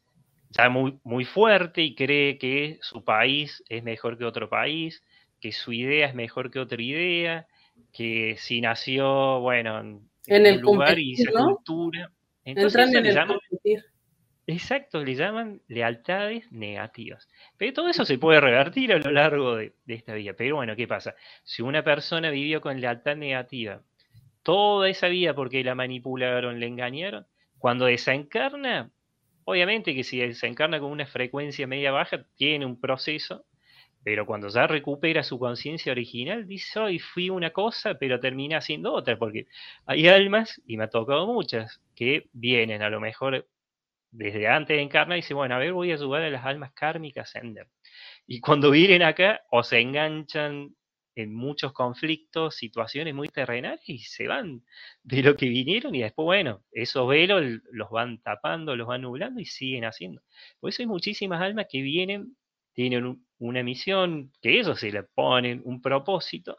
ya 0.51 0.69
muy, 0.69 0.99
muy 1.05 1.25
fuerte 1.25 1.83
y 1.83 1.95
cree 1.95 2.39
que 2.39 2.79
su 2.83 3.05
país 3.05 3.63
es 3.69 3.83
mejor 3.83 4.19
que 4.19 4.25
otro 4.25 4.49
país, 4.49 5.03
que 5.41 5.53
su 5.53 5.73
idea 5.73 6.07
es 6.07 6.15
mejor 6.15 6.51
que 6.51 6.61
otra 6.61 6.81
idea, 6.81 7.47
que 7.93 8.37
si 8.39 8.61
nació, 8.61 9.41
bueno, 9.41 9.81
en, 9.81 10.47
el 10.47 10.61
lugar 10.61 10.99
y 10.99 11.15
esa 11.15 11.31
cultura. 11.33 12.11
Entonces 12.45 12.95
en 12.95 13.03
le 13.05 13.85
Exacto, 14.47 15.03
le 15.03 15.15
llaman 15.15 15.63
lealtades 15.69 16.51
negativas. 16.53 17.29
Pero 17.57 17.73
todo 17.73 17.89
eso 17.89 18.05
se 18.05 18.19
puede 18.19 18.41
revertir 18.41 18.93
a 18.93 18.99
lo 18.99 19.11
largo 19.11 19.57
de, 19.57 19.75
esta 19.87 20.15
vida. 20.15 20.35
Pero 20.35 20.57
bueno, 20.57 20.77
¿qué 20.77 20.87
pasa? 20.87 21.15
Si 21.45 21.63
una 21.63 21.83
persona 21.83 22.31
vivió 22.31 22.61
con 22.61 22.81
lealtad 22.81 23.17
negativa 23.17 23.83
toda 24.43 24.91
esa 24.91 25.09
vida 25.09 25.35
porque 25.35 25.65
la 25.65 25.75
manipularon, 25.75 26.61
le 26.61 26.67
engañaron, 26.67 27.27
cuando 27.59 27.87
desencarna, 27.87 28.91
obviamente 29.45 29.95
que 29.95 30.05
si 30.05 30.19
desencarna 30.19 30.79
con 30.81 30.91
una 30.91 31.07
frecuencia 31.07 31.67
media 31.67 31.93
baja, 31.93 32.27
tiene 32.37 32.67
un 32.67 32.79
proceso, 32.79 33.47
pero 34.03 34.27
cuando 34.27 34.49
ya 34.49 34.67
recupera 34.67 35.23
su 35.23 35.39
conciencia 35.39 35.93
original, 35.93 36.47
dice, 36.47 36.79
hoy 36.79 36.99
fui 36.99 37.31
una 37.31 37.51
cosa, 37.51 37.95
pero 37.95 38.21
termina 38.21 38.61
siendo 38.61 38.93
otra, 38.93 39.17
porque 39.19 39.47
hay 39.87 40.09
almas, 40.09 40.61
y 40.67 40.77
me 40.77 40.85
ha 40.85 40.91
tocado 40.91 41.27
muchas, 41.27 41.81
que 41.95 42.29
vienen 42.35 42.83
a 42.83 42.91
lo 42.91 43.01
mejor 43.01 43.47
desde 44.15 44.47
antes 44.47 44.77
de 44.77 44.83
encarnar 44.83 45.19
y 45.19 45.23
dicen, 45.23 45.37
bueno, 45.37 45.57
a 45.57 45.59
ver, 45.59 45.73
voy 45.73 45.91
a 45.91 45.95
ayudar 45.95 46.23
a 46.23 46.31
las 46.31 46.45
almas 46.45 46.73
kármicas 46.73 47.31
a. 47.31 47.67
Y 48.27 48.41
cuando 48.41 48.71
vienen 48.71 49.03
acá, 49.03 49.43
o 49.51 49.63
se 49.63 49.81
enganchan 49.81 50.75
en 51.17 51.35
muchos 51.35 51.73
conflictos, 51.73 52.57
situaciones 52.57 53.15
muy 53.15 53.29
terrenales 53.29 53.81
y 53.87 53.99
se 53.99 54.27
van 54.29 54.63
de 55.03 55.23
lo 55.23 55.37
que 55.37 55.49
vinieron 55.49 55.95
y 55.95 56.03
después, 56.03 56.25
bueno, 56.25 56.65
esos 56.73 57.09
velos 57.09 57.43
los 57.73 57.91
van 57.91 58.21
tapando, 58.23 58.77
los 58.77 58.87
van 58.87 59.03
nublando 59.03 59.41
y 59.41 59.47
siguen 59.47 59.85
haciendo. 59.85 60.23
Por 60.61 60.71
eso 60.71 60.83
hay 60.83 60.87
muchísimas 60.87 61.41
almas 61.41 61.67
que 61.69 61.83
vienen, 61.83 62.37
tienen 62.73 63.25
una 63.39 63.63
misión, 63.63 64.33
que 64.41 64.59
ellos 64.59 64.79
se 64.79 64.91
le 64.93 65.03
ponen 65.03 65.61
un 65.65 65.83
propósito 65.83 66.59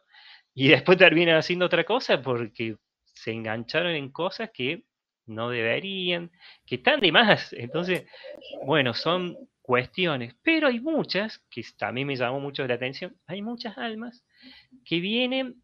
y 0.53 0.69
después 0.69 0.97
terminan 0.97 1.37
haciendo 1.37 1.65
otra 1.65 1.83
cosa 1.85 2.21
porque 2.21 2.75
se 3.05 3.31
engancharon 3.31 3.91
en 3.93 4.11
cosas 4.11 4.51
que 4.53 4.83
no 5.25 5.49
deberían, 5.49 6.31
que 6.65 6.75
están 6.75 6.99
de 6.99 7.11
más. 7.11 7.53
Entonces, 7.53 8.05
bueno, 8.65 8.93
son 8.93 9.37
cuestiones, 9.61 10.35
pero 10.43 10.67
hay 10.67 10.79
muchas, 10.79 11.39
que 11.49 11.63
también 11.77 12.07
me 12.07 12.15
llamó 12.15 12.39
mucho 12.39 12.67
la 12.67 12.75
atención, 12.75 13.15
hay 13.25 13.41
muchas 13.41 13.77
almas 13.77 14.23
que 14.85 14.99
vienen 14.99 15.63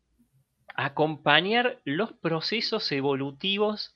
a 0.76 0.86
acompañar 0.86 1.80
los 1.86 2.14
procesos 2.14 2.92
evolutivos 2.92 3.94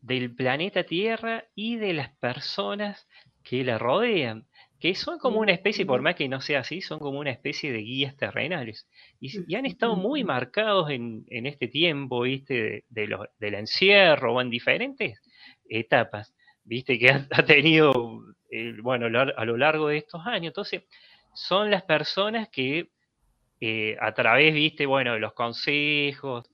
del 0.00 0.34
planeta 0.34 0.84
Tierra 0.84 1.44
y 1.54 1.76
de 1.76 1.92
las 1.92 2.14
personas 2.16 3.08
que 3.42 3.64
la 3.64 3.78
rodean, 3.78 4.46
que 4.78 4.94
son 4.94 5.18
como 5.18 5.40
una 5.40 5.52
especie, 5.52 5.84
por 5.84 6.02
más 6.02 6.14
que 6.14 6.28
no 6.28 6.40
sea 6.40 6.60
así, 6.60 6.80
son 6.80 7.00
como 7.00 7.18
una 7.18 7.30
especie 7.30 7.72
de 7.72 7.78
guías 7.78 8.16
terrenales. 8.16 8.88
Y, 9.20 9.54
han 9.56 9.66
estado 9.66 9.96
muy 9.96 10.22
marcados 10.22 10.90
en, 10.90 11.24
este 11.28 11.66
tiempo, 11.68 12.22
¿viste? 12.22 12.84
De, 12.88 13.18
del 13.38 13.54
encierro 13.54 14.34
o 14.34 14.40
en 14.40 14.50
diferentes 14.50 15.20
etapas, 15.68 16.34
¿viste? 16.64 16.98
Que 16.98 17.10
ha, 17.30 17.44
tenido, 17.44 18.22
eh, 18.50 18.76
bueno, 18.80 19.06
a 19.06 19.44
lo 19.44 19.56
largo 19.56 19.88
de 19.88 19.98
estos 19.98 20.24
años. 20.26 20.50
Entonces, 20.50 20.84
son 21.34 21.70
las 21.70 21.82
personas 21.82 22.48
que 22.48 22.88
eh, 23.60 23.96
a 24.00 24.12
través, 24.14 24.54
viste, 24.54 24.86
bueno, 24.86 25.14
de 25.14 25.20
los 25.20 25.32
consejos 25.32 26.48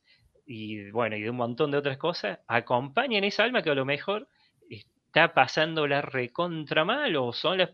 y 0.47 0.91
bueno, 0.91 1.17
y 1.17 1.23
de 1.23 1.31
un 1.31 1.37
montón 1.37 1.71
de 1.71 1.79
otras 1.79 1.99
cosas, 1.99 2.39
acompañan 2.47 3.25
esa 3.25 3.45
alma 3.45 3.63
que 3.63 3.71
a 3.71 3.75
lo 3.75 3.85
mejor 3.85 4.29
está 4.69 5.35
pasando 5.35 5.87
la 5.87 6.03
recontra 6.03 6.85
mal 6.85 7.17
o 7.17 7.33
son 7.33 7.59
las, 7.59 7.71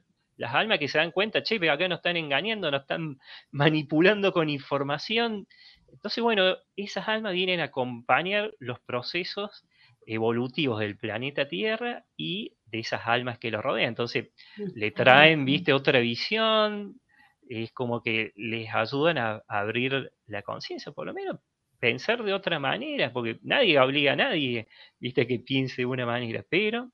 almas 0.48 0.78
que 0.78 0.88
se 0.88 0.98
dan 0.98 1.10
cuenta, 1.10 1.42
che, 1.42 1.60
pero 1.60 1.72
acá 1.72 1.86
nos 1.88 1.98
están 1.98 2.16
engañando, 2.16 2.70
nos 2.70 2.82
están 2.82 3.18
manipulando 3.50 4.32
con 4.32 4.48
información. 4.48 5.46
Entonces, 5.92 6.22
bueno, 6.22 6.56
esas 6.76 7.08
almas 7.08 7.32
vienen 7.32 7.60
a 7.60 7.64
acompañar 7.64 8.54
los 8.58 8.80
procesos 8.80 9.64
evolutivos 10.06 10.80
del 10.80 10.96
planeta 10.96 11.48
Tierra 11.48 12.04
y 12.16 12.54
de 12.66 12.80
esas 12.80 13.02
almas 13.06 13.38
que 13.38 13.50
lo 13.50 13.60
rodean. 13.60 13.90
Entonces, 13.90 14.30
le 14.56 14.90
traen, 14.92 15.44
viste, 15.44 15.72
otra 15.72 15.98
visión, 16.00 17.00
es 17.48 17.72
como 17.72 18.02
que 18.02 18.32
les 18.36 18.72
ayudan 18.72 19.18
a, 19.18 19.42
abrir 19.48 20.12
la 20.26 20.42
conciencia, 20.42 20.92
por 20.92 21.06
lo 21.06 21.12
menos 21.12 21.38
pensar 21.78 22.22
de 22.22 22.32
otra 22.32 22.58
manera, 22.58 23.12
porque 23.12 23.38
nadie 23.42 23.78
obliga 23.78 24.12
a 24.12 24.16
nadie, 24.16 24.68
viste, 24.98 25.26
que 25.26 25.40
piense 25.40 25.82
de 25.82 25.86
una 25.86 26.06
manera, 26.06 26.44
pero 26.48 26.90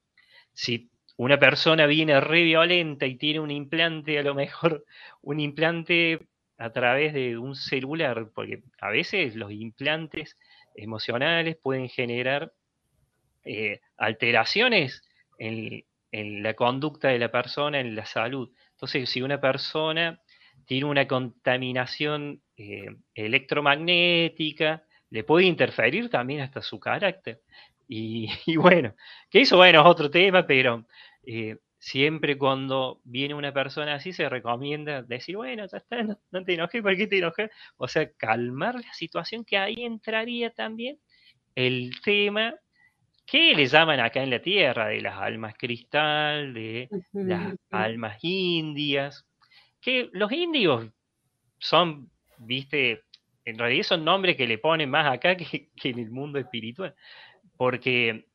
si 0.53 0.91
una 1.17 1.39
persona 1.39 1.87
viene 1.87 2.21
re 2.21 2.43
violenta 2.43 3.07
y 3.07 3.17
tiene 3.17 3.41
un 3.41 3.51
implante, 3.51 4.19
a 4.19 4.23
lo 4.23 4.35
mejor 4.35 4.85
un 5.23 5.41
implante 5.41 6.21
a 6.59 6.71
través 6.71 7.13
de 7.15 7.39
un 7.39 7.55
celular, 7.55 8.31
porque 8.35 8.63
a 8.81 8.91
veces 8.91 9.35
los 9.35 9.53
implantes 9.53 10.39
emocionales 10.75 11.57
pueden 11.57 11.89
generar 11.89 12.53
eh, 13.45 13.81
alteraciones 13.97 15.03
en, 15.39 15.85
la 16.43 16.55
conducta 16.55 17.09
de 17.09 17.19
la 17.19 17.31
persona, 17.31 17.79
en 17.79 17.95
la 17.95 18.07
salud. 18.07 18.51
Entonces, 18.73 19.11
si 19.11 19.21
una 19.21 19.39
persona 19.39 20.19
tiene 20.65 20.87
una 20.87 21.07
contaminación 21.07 22.41
eh, 22.57 22.87
electromagnética, 23.15 24.85
le 25.11 25.25
puede 25.25 25.45
interferir 25.45 26.09
también 26.09 26.41
hasta 26.41 26.63
su 26.63 26.81
carácter. 26.81 27.43
Y, 27.89 28.29
bueno, 28.57 28.95
que 29.31 29.43
eso 29.43 29.57
bueno 29.57 29.81
es 29.81 29.87
otro 29.87 30.11
tema, 30.11 30.47
pero 30.47 30.87
eh, 31.27 31.59
siempre 31.79 32.39
cuando 32.39 33.01
viene 33.05 33.35
una 33.35 33.53
persona 33.53 33.95
así 33.95 34.13
se 34.13 34.29
recomienda 34.29 35.03
decir, 35.03 35.37
bueno, 35.37 35.67
ya 35.67 35.79
está, 35.79 36.03
no, 36.31 36.45
te 36.45 36.55
enojes, 36.55 36.83
¿por 36.83 36.97
qué 36.97 37.07
te 37.07 37.19
enojes? 37.19 37.51
O 37.77 37.89
sea, 37.89 38.11
calmar 38.13 38.77
la 38.77 38.93
situación 38.95 39.45
que 39.45 39.59
ahí 39.59 39.85
entraría 39.85 40.51
también 40.51 40.99
el 41.55 41.91
tema 42.03 42.55
que 43.27 43.55
le 43.55 43.67
llaman 43.67 43.99
acá 43.99 44.23
en 44.23 44.31
la 44.31 44.41
Tierra, 44.41 44.87
de 44.87 45.01
las 45.01 45.17
almas 45.19 45.55
cristal, 45.59 46.55
de 46.55 46.89
las 47.13 47.57
almas 47.71 48.19
indias, 48.23 49.27
que 49.81 50.09
los 50.13 50.31
indios 50.31 50.89
son, 51.59 52.09
viste, 52.39 53.03
en 53.45 53.59
realidad 53.59 53.85
son 53.85 54.05
nombres 54.05 54.37
que 54.37 54.47
le 54.47 54.59
ponen 54.59 54.91
más 54.91 55.13
acá 55.13 55.37
que, 55.37 55.71
en 55.83 55.99
el 55.99 56.11
mundo 56.11 56.39
espiritual, 56.39 56.95
porque 57.57 58.27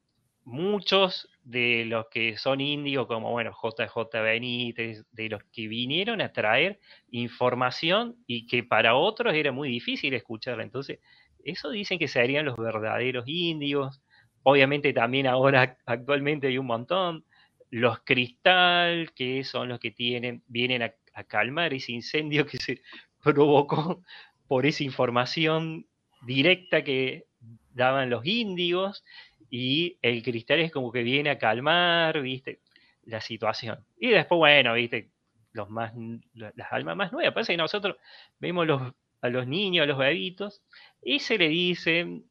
muchos 0.44 1.30
de 1.44 1.86
los 1.86 2.08
que 2.10 2.38
son 2.38 2.62
indios, 2.62 3.08
como 3.08 3.32
bueno, 3.32 3.52
JJ 3.52 4.22
Benítez, 4.22 5.06
de 5.12 5.30
los 5.30 5.44
que 5.46 5.68
vinieron 5.68 6.22
a 6.22 6.34
traer 6.34 6.80
información 7.12 8.16
y 8.28 8.48
que 8.48 8.64
para 8.64 8.96
otros 8.96 9.34
era 9.34 9.52
muy 9.52 9.70
difícil 9.70 10.14
escucharla. 10.14 10.64
Entonces, 10.64 11.00
eso 11.44 11.70
dicen 11.72 12.00
que 12.00 12.08
serían 12.08 12.46
los 12.46 12.58
verdaderos 12.58 13.28
indios. 13.28 14.02
Obviamente 14.44 14.94
también 14.94 15.28
ahora 15.28 15.78
actualmente 15.86 16.48
hay 16.48 16.58
un 16.58 16.68
montón. 16.68 17.26
Los 17.70 18.00
cristal, 18.04 19.14
que 19.14 19.44
son 19.44 19.70
los 19.70 19.80
que 19.80 19.92
tienen, 19.92 20.44
vienen 20.48 20.82
a 20.84 20.94
a 21.14 21.24
calmar 21.24 21.74
ese 21.74 21.92
incendio 21.92 22.46
que 22.46 22.58
se 22.58 22.82
provocó 23.24 24.04
por 24.48 24.66
esa 24.66 24.84
información 24.84 25.86
directa 26.26 26.84
que 26.84 27.26
daban 27.74 28.10
los 28.10 28.26
índigos 28.26 29.04
y 29.52 29.98
el 30.02 30.24
cristal 30.24 30.62
es 30.62 30.72
como 30.72 30.94
que 30.94 31.04
viene 31.04 31.30
a 31.30 31.38
calmar, 31.38 32.22
viste, 32.22 32.62
la 33.04 33.20
situación. 33.20 33.86
Y 34.00 34.08
después, 34.08 34.38
bueno, 34.38 34.74
viste, 34.74 35.10
los 35.52 35.70
más, 35.70 35.94
las 36.34 36.72
almas 36.72 36.96
más 36.96 37.12
nuevas. 37.12 37.34
Parece 37.34 37.54
que 37.54 37.58
nosotros 37.58 37.98
vemos 38.40 38.66
los, 38.66 38.94
a 39.22 39.30
los 39.30 39.46
niños, 39.46 39.84
a 39.84 39.88
los 39.88 39.98
bebitos, 39.98 40.64
y 41.04 41.20
se 41.20 41.38
le 41.38 41.50
dicen 41.50 42.24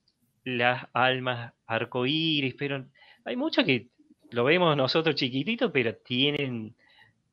las 0.44 0.86
almas 0.94 1.52
arcoíris, 1.66 2.54
pero 2.54 2.86
hay 3.26 3.36
muchos 3.36 3.66
que 3.66 3.88
lo 4.30 4.44
vemos 4.44 4.74
nosotros 4.74 5.14
chiquititos, 5.14 5.70
pero 5.72 5.94
tienen 5.96 6.74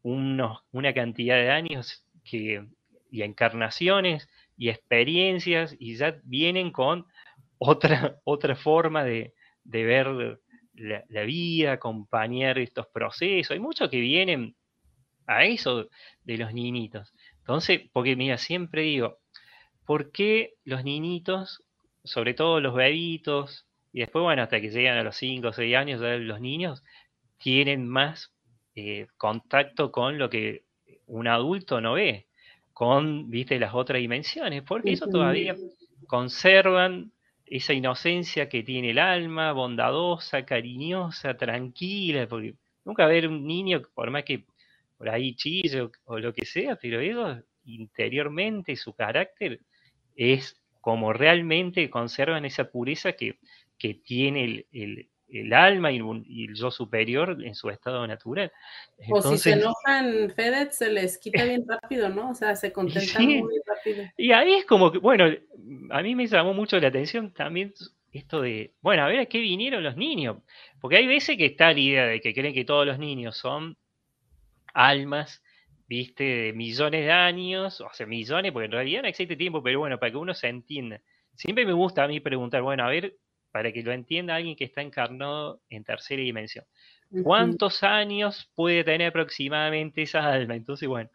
una 0.04 0.94
cantidad 0.94 1.36
de 1.38 1.50
años 1.50 2.06
que, 2.26 2.66
y 3.10 3.22
encarnaciones 3.22 4.28
y 4.58 4.68
experiencias 4.68 5.78
y 5.80 5.96
ya 5.96 6.20
vienen 6.24 6.72
con 6.72 7.06
otra, 7.58 8.20
otra 8.26 8.56
forma 8.56 9.06
de, 9.06 9.34
ver 9.68 10.40
la, 10.74 11.22
vida, 11.24 11.74
acompañar 11.74 12.60
estos 12.60 12.88
procesos. 12.88 13.52
Hay 13.52 13.60
muchos 13.60 13.90
que 13.90 14.00
vienen 14.00 14.56
a 15.26 15.46
eso 15.46 15.90
de 16.24 16.38
los 16.38 16.54
niñitos. 16.54 17.14
Entonces, 17.40 17.82
porque 17.92 18.16
mira, 18.16 18.38
siempre 18.38 18.84
digo, 18.84 19.20
¿por 19.86 20.12
qué 20.12 20.54
los 20.64 20.84
niñitos, 20.84 21.64
sobre 22.04 22.34
todo 22.34 22.60
los 22.60 22.76
bebitos, 22.76 23.66
y 23.92 24.02
después, 24.02 24.24
bueno, 24.24 24.44
hasta 24.44 24.62
que 24.62 24.70
llegan 24.70 24.98
a 24.98 25.04
los 25.04 25.16
5 25.16 25.48
o 25.48 25.54
6 25.54 25.76
años, 25.76 26.02
los 26.02 26.40
niños 26.40 26.84
tienen 27.38 27.88
más 27.88 28.32
eh, 28.76 29.08
contacto 29.18 29.92
con 29.92 30.18
lo 30.18 30.30
que 30.30 30.64
un 31.08 31.28
adulto 31.28 31.82
no 31.82 31.94
ve, 31.94 32.28
con, 32.74 33.30
viste, 33.30 33.60
las 33.60 33.74
otras 33.74 34.00
dimensiones, 34.00 34.62
porque 34.64 34.92
eso 34.92 35.08
todavía 35.08 35.56
conservan 36.06 37.12
esa 37.50 37.74
inocencia 37.74 38.50
que 38.50 38.64
tiene 38.64 38.92
el 38.92 39.00
alma, 39.00 39.52
bondadosa, 39.52 40.46
cariñosa, 40.46 41.38
tranquila, 41.38 42.28
porque 42.28 42.56
nunca 42.86 43.06
ver 43.06 43.28
un 43.28 43.46
niño, 43.46 43.82
por 43.94 44.12
más 44.12 44.24
que 44.24 44.46
por 44.98 45.10
ahí 45.10 45.36
chille 45.36 45.90
o, 46.06 46.20
lo 46.20 46.34
que 46.34 46.46
sea, 46.46 46.76
pero 46.76 47.00
ellos 47.00 47.38
interiormente, 47.66 48.76
su 48.76 48.94
carácter 48.94 49.60
es 50.16 50.62
como 50.82 51.14
realmente 51.14 51.90
conservan 51.90 52.46
esa 52.46 52.72
pureza 52.72 53.14
que, 53.14 53.40
que 53.78 53.94
tiene 53.94 54.46
el, 54.46 54.66
el 54.72 55.10
alma 55.54 55.92
y, 55.92 55.98
el 56.46 56.56
yo 56.56 56.72
superior 56.72 57.38
en 57.44 57.56
su 57.56 57.70
estado 57.70 58.06
natural. 58.08 58.52
o 59.10 59.22
si 59.22 59.38
se 59.38 59.54
enojan, 59.54 60.32
FedEx 60.36 60.78
se 60.78 60.92
les 60.92 61.18
quita 61.18 61.44
bien 61.44 61.66
rápido, 61.68 62.10
¿no? 62.10 62.32
O 62.32 62.34
sea, 62.34 62.56
se 62.56 62.72
contentan 62.72 63.26
muy 63.26 63.60
rápido. 63.66 64.06
Y 64.18 64.32
ahí 64.32 64.54
es 64.54 64.66
como 64.66 64.92
que, 64.92 65.00
bueno, 65.00 65.26
a 65.90 66.02
mí 66.02 66.16
me 66.16 66.28
llamó 66.28 66.54
mucho 66.54 66.80
la 66.80 66.88
atención 66.88 67.34
también 67.34 67.74
esto 68.12 68.42
de, 68.42 68.74
bueno, 68.82 69.04
a 69.04 69.08
ver 69.08 69.20
a 69.20 69.26
qué 69.26 69.40
vinieron 69.40 69.84
los 69.84 69.96
niños. 69.96 70.38
Porque 70.80 70.98
hay 70.98 71.08
veces 71.08 71.38
que 71.38 71.46
está 71.46 71.74
la 71.74 71.80
idea 71.80 72.06
de 72.06 72.22
que 72.22 72.34
creen 72.34 72.54
que 72.54 72.66
todos 72.66 72.86
los 72.86 73.00
niños 73.00 73.38
son 73.38 73.78
almas, 74.74 75.44
viste, 75.88 76.24
de 76.24 76.54
millones 76.54 77.06
de 77.06 77.12
años, 77.12 77.82
o 77.82 77.90
sea, 77.94 78.06
millones, 78.06 78.52
porque 78.52 78.66
en 78.66 78.72
realidad 78.72 79.02
no 79.04 79.08
existe 79.08 79.36
tiempo, 79.36 79.64
pero 79.64 79.80
bueno, 79.80 80.00
para 80.00 80.12
que 80.12 80.18
uno 80.18 80.34
se 80.34 80.48
entienda. 80.48 81.02
Siempre 81.36 81.66
me 81.66 81.74
gusta 81.74 82.04
a 82.04 82.08
mí 82.08 82.20
preguntar, 82.20 82.62
bueno, 82.62 82.84
a 82.84 82.90
ver, 82.90 83.16
para 83.58 83.72
que 83.72 83.82
lo 83.82 83.92
entienda 83.92 84.36
alguien 84.36 84.56
que 84.56 84.66
está 84.66 84.84
encarnado 84.84 85.64
en 85.72 85.84
tercera 85.84 86.22
dimensión. 86.22 86.64
¿Cuántos 87.24 87.82
años 87.82 88.52
puede 88.54 88.84
tener 88.84 89.08
aproximadamente 89.08 90.04
esa 90.04 90.32
alma? 90.32 90.54
Entonces, 90.54 90.88
bueno, 90.88 91.10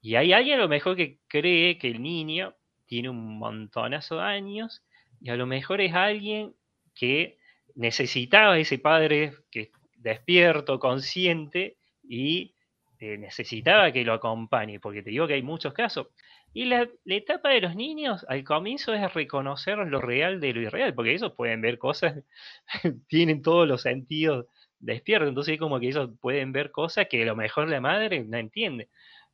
y 0.00 0.14
hay 0.14 0.32
alguien 0.32 0.60
a 0.60 0.62
lo 0.62 0.68
mejor 0.68 0.94
que 0.94 1.18
cree 1.26 1.76
que 1.76 1.88
el 1.88 2.00
niño 2.00 2.54
tiene 2.86 3.08
un 3.08 3.40
montonazo 3.40 4.18
de 4.18 4.22
años 4.22 4.84
y 5.20 5.30
a 5.30 5.36
lo 5.36 5.46
mejor 5.46 5.80
es 5.80 5.92
alguien 5.94 6.54
que 6.94 7.38
necesitaba 7.74 8.56
ese 8.56 8.78
padre 8.78 9.32
que 9.50 9.72
despierto, 9.96 10.78
consciente 10.78 11.76
y 12.04 12.53
eh, 13.00 13.18
necesitaba 13.18 13.92
que 13.92 14.04
lo 14.04 14.12
acompañe, 14.12 14.80
porque 14.80 15.02
te 15.02 15.10
digo 15.10 15.26
que 15.26 15.34
hay 15.34 15.42
muchos 15.42 15.72
casos. 15.72 16.08
Y 16.52 16.66
la, 16.66 16.88
etapa 17.06 17.50
de 17.50 17.60
los 17.60 17.74
niños 17.74 18.24
al 18.28 18.44
comienzo 18.44 18.94
es 18.94 19.12
reconocer 19.12 19.78
lo 19.78 20.00
real 20.00 20.40
de 20.40 20.54
lo 20.54 20.60
irreal, 20.60 20.94
porque 20.94 21.12
ellos 21.12 21.32
pueden 21.36 21.60
ver 21.60 21.78
cosas, 21.78 22.22
tienen 23.08 23.42
todos 23.42 23.66
los 23.66 23.82
sentidos 23.82 24.46
despiertos, 24.78 25.28
entonces 25.28 25.54
es 25.54 25.60
como 25.60 25.80
que 25.80 25.88
ellos 25.88 26.10
pueden 26.20 26.52
ver 26.52 26.70
cosas 26.70 27.08
que 27.10 27.22
a 27.22 27.26
lo 27.26 27.34
mejor 27.34 27.68
la 27.68 27.80
madre 27.80 28.22
no 28.24 28.38
entiende. 28.38 28.88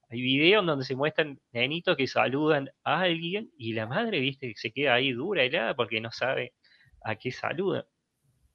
Hay 0.09 0.23
videos 0.23 0.65
donde 0.65 0.85
se 0.87 0.97
muestran 0.97 1.39
nenitos 1.53 1.97
que 1.97 2.07
saludan 2.07 2.71
a 2.85 3.01
alguien 3.03 3.51
y 3.59 3.75
la 3.75 3.87
madre, 3.87 4.21
viste, 4.21 4.55
se 4.57 4.73
queda 4.73 4.95
ahí 4.95 5.13
dura, 5.13 5.45
helada, 5.45 5.75
porque 5.75 6.01
no 6.01 6.11
sabe 6.11 6.55
a 7.03 7.17
qué 7.17 7.31
saluda. 7.31 7.87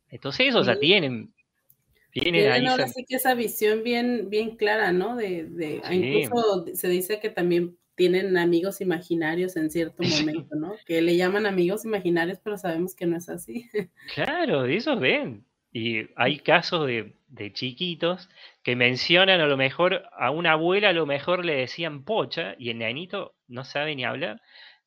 Entonces 0.09 0.47
ellos 0.47 0.65
ya 0.65 0.79
tienen 0.79 1.34
tienen 2.21 2.49
ahí 2.49 2.65
ahora 2.65 2.87
sí 2.87 3.05
que 3.05 3.17
esa 3.17 3.35
visión 3.35 3.83
bien, 3.83 4.29
bien 4.29 4.55
clara, 4.55 4.93
¿no? 4.93 5.17
De, 5.17 5.81
Incluso 5.91 6.65
se 6.73 6.87
dice 6.87 7.19
que 7.19 7.29
también 7.29 7.77
tienen 7.95 8.37
amigos 8.37 8.79
imaginarios 8.79 9.57
en 9.57 9.69
cierto 9.69 10.01
momento, 10.03 10.55
¿no? 10.55 10.75
Que 10.85 11.01
le 11.01 11.17
llaman 11.17 11.45
amigos 11.45 11.83
imaginarios, 11.83 12.39
pero 12.41 12.57
sabemos 12.57 12.95
que 12.95 13.05
no 13.05 13.17
es 13.17 13.27
así. 13.27 13.69
Claro, 14.15 14.65
eso 14.65 14.97
ven. 14.97 15.45
Y 15.73 16.07
hay 16.15 16.39
casos 16.39 16.87
de, 16.87 17.17
de, 17.27 17.51
chiquitos 17.51 18.29
que 18.63 18.77
mencionan 18.77 19.41
a 19.41 19.47
lo 19.47 19.57
mejor 19.57 20.03
a 20.17 20.31
una 20.31 20.53
abuela, 20.53 20.89
a 20.89 20.93
lo 20.93 21.05
mejor 21.05 21.43
le 21.43 21.55
decían 21.57 22.05
pocha, 22.05 22.55
y 22.57 22.69
el 22.69 22.77
nenito 22.77 23.35
no 23.49 23.65
sabe 23.65 23.93
ni 23.93 24.05
hablar, 24.05 24.41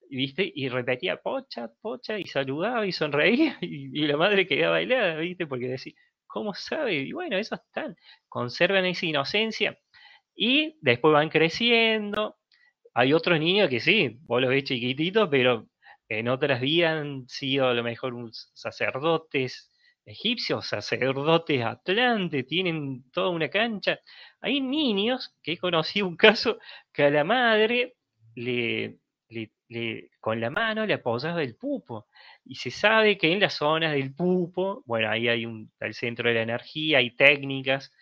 ¿viste? 0.08 0.50
Y 0.54 0.70
repetía 0.70 1.18
pocha, 1.18 1.70
pocha, 1.82 2.18
y 2.18 2.24
saludaba 2.24 2.86
y 2.86 2.92
sonreía, 2.92 3.58
y, 3.60 4.02
y 4.02 4.06
la 4.06 4.16
madre 4.16 4.46
quedaba 4.46 4.72
bailada, 4.72 5.16
¿viste? 5.16 5.46
Porque 5.46 5.68
decía, 5.68 5.92
¿Cómo 6.28 6.54
sabe? 6.54 6.94
Y 6.94 7.12
bueno, 7.12 7.38
eso 7.38 7.56
están, 7.56 7.96
conservan 8.28 8.84
esa 8.84 9.06
inocencia 9.06 9.78
y 10.36 10.78
después 10.82 11.12
van 11.12 11.30
creciendo. 11.30 12.36
Hay 12.94 13.12
otros 13.12 13.40
niños 13.40 13.68
que 13.70 13.80
sí, 13.80 14.18
vos 14.22 14.40
los 14.40 14.50
ves 14.50 14.64
chiquititos, 14.64 15.28
pero 15.30 15.68
en 16.08 16.28
otras 16.28 16.60
vidas 16.60 17.00
han 17.00 17.28
sido 17.28 17.68
a 17.68 17.74
lo 17.74 17.82
mejor 17.82 18.14
sacerdotes 18.54 19.70
egipcios, 20.04 20.66
sacerdotes 20.68 21.64
atlantes, 21.64 22.46
tienen 22.46 23.10
toda 23.12 23.30
una 23.30 23.48
cancha. 23.50 23.98
Hay 24.40 24.60
niños 24.60 25.34
que 25.42 25.52
he 25.52 25.58
conocido 25.58 26.08
un 26.08 26.16
caso 26.16 26.58
que 26.92 27.04
a 27.04 27.10
la 27.10 27.24
madre 27.24 27.96
le, 28.34 28.98
con 30.20 30.40
la 30.40 30.50
mano 30.50 30.86
le 30.86 30.94
apoyaba 30.94 31.42
el 31.42 31.56
pupo 31.56 32.06
y 32.44 32.54
se 32.54 32.70
sabe 32.70 33.18
que 33.18 33.32
en 33.32 33.40
las 33.40 33.54
zonas 33.54 33.92
del 33.92 34.14
pupo, 34.14 34.82
bueno, 34.86 35.10
ahí 35.10 35.28
hay 35.28 35.46
un, 35.46 35.70
centro 35.92 36.28
de 36.28 36.36
la 36.36 36.42
energía, 36.42 36.98
hay 36.98 37.10
técnicas 37.14 37.92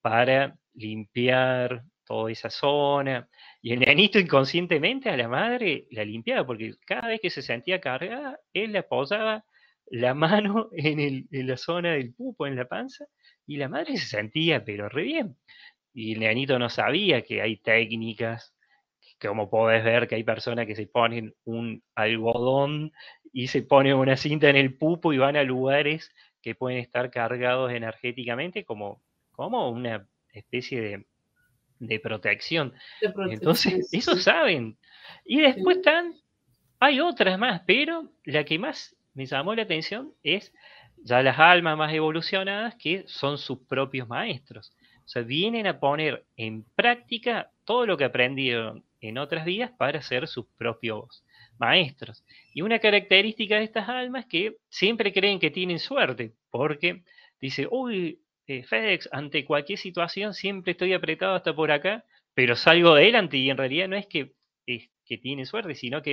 para 0.00 0.56
limpiar 0.74 1.82
toda 2.04 2.30
esa 2.30 2.50
zona. 2.50 3.28
Y 3.60 3.72
el 3.72 3.80
nenito 3.80 4.18
inconscientemente 4.18 5.10
a 5.10 5.16
la 5.16 5.28
madre 5.28 5.86
la 5.90 6.04
limpiaba, 6.04 6.46
porque 6.46 6.74
cada 6.86 7.08
vez 7.08 7.20
que 7.20 7.30
se 7.30 7.42
sentía 7.42 7.80
cargada, 7.80 8.38
él 8.52 8.72
le 8.72 8.78
apoyaba 8.78 9.44
la 9.86 10.14
mano 10.14 10.68
en 10.72 11.26
la 11.30 11.56
zona 11.56 11.92
del 11.92 12.14
pupo, 12.14 12.46
en 12.46 12.56
la 12.56 12.66
panza, 12.66 13.06
y 13.46 13.56
la 13.56 13.68
madre 13.68 13.96
se 13.96 14.06
sentía, 14.06 14.64
pero 14.64 14.88
re 14.88 15.02
bien. 15.02 15.36
Y 15.92 16.14
el 16.14 16.20
nenito 16.20 16.58
no 16.58 16.68
sabía 16.68 17.22
que 17.22 17.42
hay 17.42 17.56
técnicas 17.56 18.55
como 19.20 19.48
podés 19.50 19.84
ver 19.84 20.08
que 20.08 20.16
hay 20.16 20.24
personas 20.24 20.66
que 20.66 20.76
se 20.76 20.86
ponen 20.86 21.34
un 21.44 21.82
algodón 21.94 22.92
y 23.32 23.48
se 23.48 23.62
ponen 23.62 23.94
una 23.94 24.16
cinta 24.16 24.48
en 24.48 24.56
el 24.56 24.74
pupo 24.74 25.12
y 25.12 25.18
van 25.18 25.36
a 25.36 25.42
lugares 25.42 26.12
que 26.42 26.54
pueden 26.54 26.78
estar 26.78 27.10
cargados 27.10 27.72
energéticamente 27.72 28.64
como, 28.64 29.02
como 29.32 29.70
una 29.70 30.06
especie 30.32 31.04
de, 31.78 32.00
protección. 32.00 32.72
Entonces, 33.30 33.88
eso 33.92 34.16
saben. 34.16 34.78
Y 35.24 35.40
después 35.40 35.78
están, 35.78 36.14
hay 36.80 37.00
otras 37.00 37.38
más, 37.38 37.62
pero 37.66 38.10
la 38.24 38.44
que 38.44 38.58
más 38.58 38.96
me 39.12 39.26
llamó 39.26 39.54
la 39.54 39.62
atención 39.62 40.12
es 40.22 40.52
ya 41.02 41.22
las 41.22 41.38
almas 41.38 41.76
más 41.76 41.92
evolucionadas 41.92 42.74
que 42.76 43.04
son 43.06 43.38
sus 43.38 43.58
propios 43.66 44.08
maestros. 44.08 44.72
O 45.04 45.08
sea, 45.08 45.22
vienen 45.22 45.66
a 45.66 45.78
poner 45.78 46.24
en 46.36 46.64
práctica 46.74 47.50
todo 47.64 47.86
lo 47.86 47.96
que 47.96 48.04
aprendieron 48.04 48.84
en 49.08 49.18
otras 49.18 49.44
vidas 49.44 49.70
para 49.78 50.02
ser 50.02 50.28
sus 50.28 50.46
propios 50.56 51.24
maestros. 51.58 52.24
Y 52.54 52.62
una 52.62 52.78
característica 52.78 53.56
de 53.56 53.64
estas 53.64 53.88
almas 53.88 54.24
es 54.24 54.30
que 54.30 54.56
siempre 54.68 55.12
creen 55.12 55.38
que 55.38 55.50
tienen 55.50 55.78
suerte, 55.78 56.34
porque 56.50 57.02
dice, 57.40 57.68
uy, 57.70 58.20
eh, 58.46 58.62
FedEx, 58.62 59.08
ante 59.12 59.44
cualquier 59.44 59.78
situación 59.78 60.34
siempre 60.34 60.72
estoy 60.72 60.92
apretado 60.92 61.34
hasta 61.34 61.54
por 61.54 61.70
acá, 61.70 62.04
pero 62.34 62.54
salgo 62.56 62.90
adelante 62.90 63.36
y 63.38 63.50
en 63.50 63.56
realidad 63.56 63.88
no 63.88 63.96
es 63.96 64.06
que, 64.06 64.32
es 64.66 64.88
que 65.04 65.18
tienen 65.18 65.46
suerte, 65.46 65.74
sino 65.74 66.02
que 66.02 66.12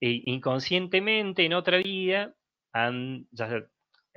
eh, 0.00 0.22
inconscientemente 0.26 1.44
en 1.44 1.54
otra 1.54 1.78
vida 1.78 2.34
han, 2.72 3.26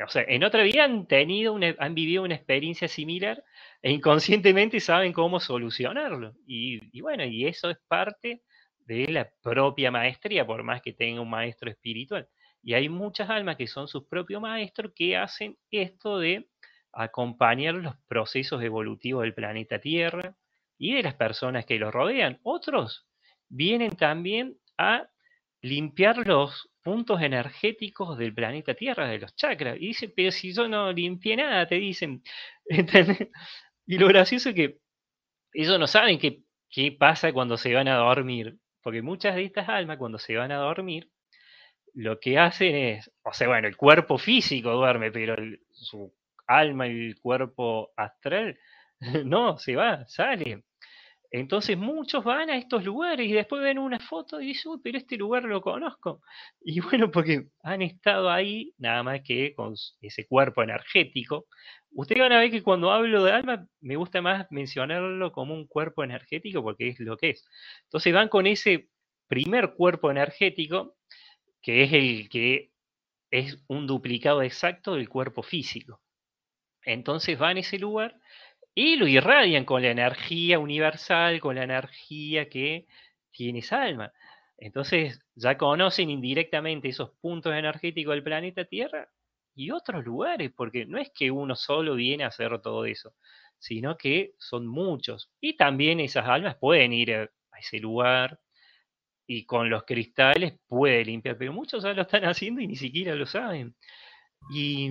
o 0.06 0.10
sea, 0.10 0.24
en 0.28 0.44
otra 0.44 0.64
vida 0.64 0.84
han 0.84 1.08
tenido 1.08 1.58
han 1.80 1.96
vivido 1.96 2.24
una 2.24 2.36
experiencia 2.36 2.88
similar 2.88 3.44
e 3.82 3.92
inconscientemente 3.92 4.80
saben 4.80 5.14
cómo 5.14 5.40
solucionarlo. 5.40 6.34
Y, 6.46 7.02
bueno, 7.02 7.26
y 7.26 7.48
eso 7.48 7.70
es 7.70 7.78
parte 7.88 8.44
de 8.80 9.08
la 9.08 9.30
propia 9.42 9.92
maestría, 9.92 10.46
por 10.46 10.64
más 10.64 10.82
que 10.82 10.94
tenga 10.94 11.22
un 11.22 11.30
maestro 11.30 11.70
espiritual. 11.70 12.28
Y 12.64 12.74
hay 12.74 12.90
muchas 12.90 13.30
almas 13.30 13.58
que 13.58 13.68
son 13.68 13.88
sus 13.88 14.06
propios 14.08 14.42
maestros 14.42 14.92
que 14.96 15.18
hacen 15.18 15.58
esto 15.72 16.20
de 16.20 16.48
acompañar 16.94 17.76
los 17.76 17.96
procesos 18.08 18.62
evolutivos 18.62 19.24
del 19.24 19.34
planeta 19.34 19.80
Tierra 19.80 20.36
y 20.78 20.94
de 20.94 21.04
las 21.04 21.16
personas 21.16 21.66
que 21.66 21.80
los 21.80 21.94
rodean. 21.94 22.40
Otros 22.44 23.08
vienen 23.50 23.96
también 23.96 24.58
a 24.78 25.08
limpiar 25.62 26.26
los 26.28 26.70
puntos 26.84 27.22
energéticos 27.22 28.18
del 28.18 28.34
planeta 28.34 28.74
Tierra, 28.74 29.08
de 29.08 29.20
los 29.20 29.36
chakras. 29.36 29.78
Y 29.78 29.88
dicen, 29.88 30.14
pero 30.16 30.32
si 30.32 30.54
yo 30.54 30.68
no 30.68 30.92
limpié 30.92 31.38
nada, 31.38 31.68
te 31.68 31.76
dicen. 31.76 32.24
Y 33.88 33.98
lo 33.98 34.08
gracioso 34.08 34.50
es 34.50 34.56
que 34.56 34.78
ellos 35.54 35.78
no 35.80 35.88
saben 35.88 36.18
qué, 36.20 36.44
qué 36.70 36.92
pasa 36.94 37.34
cuando 37.34 37.58
se 37.58 37.74
van 37.74 37.88
a 37.88 37.98
dormir. 37.98 38.58
Porque 38.82 39.02
muchas 39.02 39.36
de 39.36 39.44
estas 39.44 39.68
almas, 39.70 39.98
cuando 39.98 40.18
se 40.18 40.36
van 40.36 40.52
a 40.52 40.58
dormir, 40.58 41.10
lo 41.94 42.20
que 42.20 42.38
hacen 42.40 42.76
es, 42.76 43.12
o 43.24 43.34
sea, 43.34 43.48
bueno, 43.48 43.68
el 43.68 43.78
cuerpo 43.78 44.18
físico 44.18 44.72
duerme, 44.72 45.12
pero 45.12 45.36
su 45.72 46.14
alma 46.48 46.88
y 46.88 47.08
el 47.08 47.20
cuerpo 47.20 47.92
astral, 47.98 48.58
no, 49.26 49.58
se 49.58 49.76
va, 49.76 50.06
sale. 50.08 50.64
Entonces 51.32 51.78
muchos 51.78 52.26
van 52.26 52.50
a 52.50 52.58
estos 52.58 52.84
lugares 52.84 53.26
y 53.28 53.32
después 53.32 53.62
ven 53.62 53.80
una 53.80 54.00
foto 54.00 54.42
y 54.42 54.48
dicen, 54.48 54.74
uy, 54.74 54.80
pero 54.84 54.98
este 54.98 55.16
lugar 55.18 55.44
lo 55.44 55.62
conozco. 55.62 56.22
Y 56.64 56.80
bueno, 56.82 57.10
porque 57.10 57.48
han 57.64 57.82
estado 57.82 58.30
ahí, 58.30 58.74
nada 58.78 59.02
más 59.04 59.22
que 59.24 59.54
con 59.56 59.74
ese 60.02 60.28
cuerpo 60.28 60.62
energético. 60.62 61.48
Ustedes 61.92 62.22
van 62.22 62.34
a 62.34 62.40
ver 62.40 62.52
que 62.52 62.62
cuando 62.64 62.92
hablo 62.92 63.24
de 63.24 63.32
alma, 63.32 63.66
me 63.80 63.96
gusta 63.96 64.22
más 64.22 64.48
mencionarlo 64.52 65.32
como 65.32 65.54
un 65.54 65.68
cuerpo 65.68 66.04
energético 66.04 66.62
porque 66.64 66.90
es 66.90 67.00
lo 67.00 67.18
que 67.18 67.32
es. 67.32 67.46
Entonces 67.84 68.14
van 68.14 68.28
con 68.30 68.46
ese 68.48 68.90
primer 69.28 69.74
cuerpo 69.74 70.12
energético, 70.12 70.98
que 71.62 71.84
es 71.84 71.94
el 71.94 72.30
que 72.30 72.72
es 73.32 73.58
un 73.68 73.88
duplicado 73.88 74.42
exacto 74.44 74.96
del 74.96 75.10
cuerpo 75.10 75.44
físico. 75.44 76.02
Entonces 76.84 77.38
van 77.40 77.58
a 77.58 77.62
ese 77.62 77.80
lugar 77.80 78.21
y 78.74 78.96
lo 78.96 79.08
irradian 79.08 79.66
con 79.66 79.82
la 79.82 79.92
energía 79.92 80.60
universal, 80.60 81.40
con 81.40 81.56
la 81.56 81.64
energía 81.64 82.50
que 82.50 82.88
tiene 83.32 83.60
esa 83.60 83.84
alma. 83.84 84.14
Entonces 84.58 85.20
ya 85.36 85.58
conocen 85.58 86.10
indirectamente 86.10 86.90
esos 86.90 87.12
puntos 87.22 87.54
energéticos 87.54 88.14
del 88.14 88.24
planeta 88.24 88.66
Tierra 88.66 89.10
y 89.56 89.72
otros 89.72 90.06
lugares, 90.06 90.52
porque 90.56 90.86
no 90.86 90.98
es 90.98 91.12
que 91.14 91.32
uno 91.32 91.56
solo 91.56 91.96
viene 91.96 92.24
a 92.24 92.28
hacer 92.28 92.62
todo 92.62 92.86
eso, 92.86 93.14
sino 93.60 93.98
que 93.98 94.34
son 94.38 94.68
muchos. 94.68 95.32
Y 95.42 95.58
también 95.58 96.00
esas 96.00 96.28
almas 96.28 96.56
pueden 96.58 96.94
ir 96.94 97.14
a, 97.14 97.30
ese 97.60 97.80
lugar 97.80 98.40
y 99.28 99.46
con 99.46 99.70
los 99.70 99.84
cristales 99.84 100.54
puede 100.68 101.06
limpiar, 101.06 101.38
pero 101.38 101.54
muchos 101.54 101.84
ya 101.84 101.94
lo 101.94 102.04
están 102.04 102.26
haciendo 102.26 102.62
y 102.62 102.68
ni 102.68 102.76
siquiera 102.76 103.16
lo 103.16 103.26
saben. 103.26 103.76
Y 104.54 104.90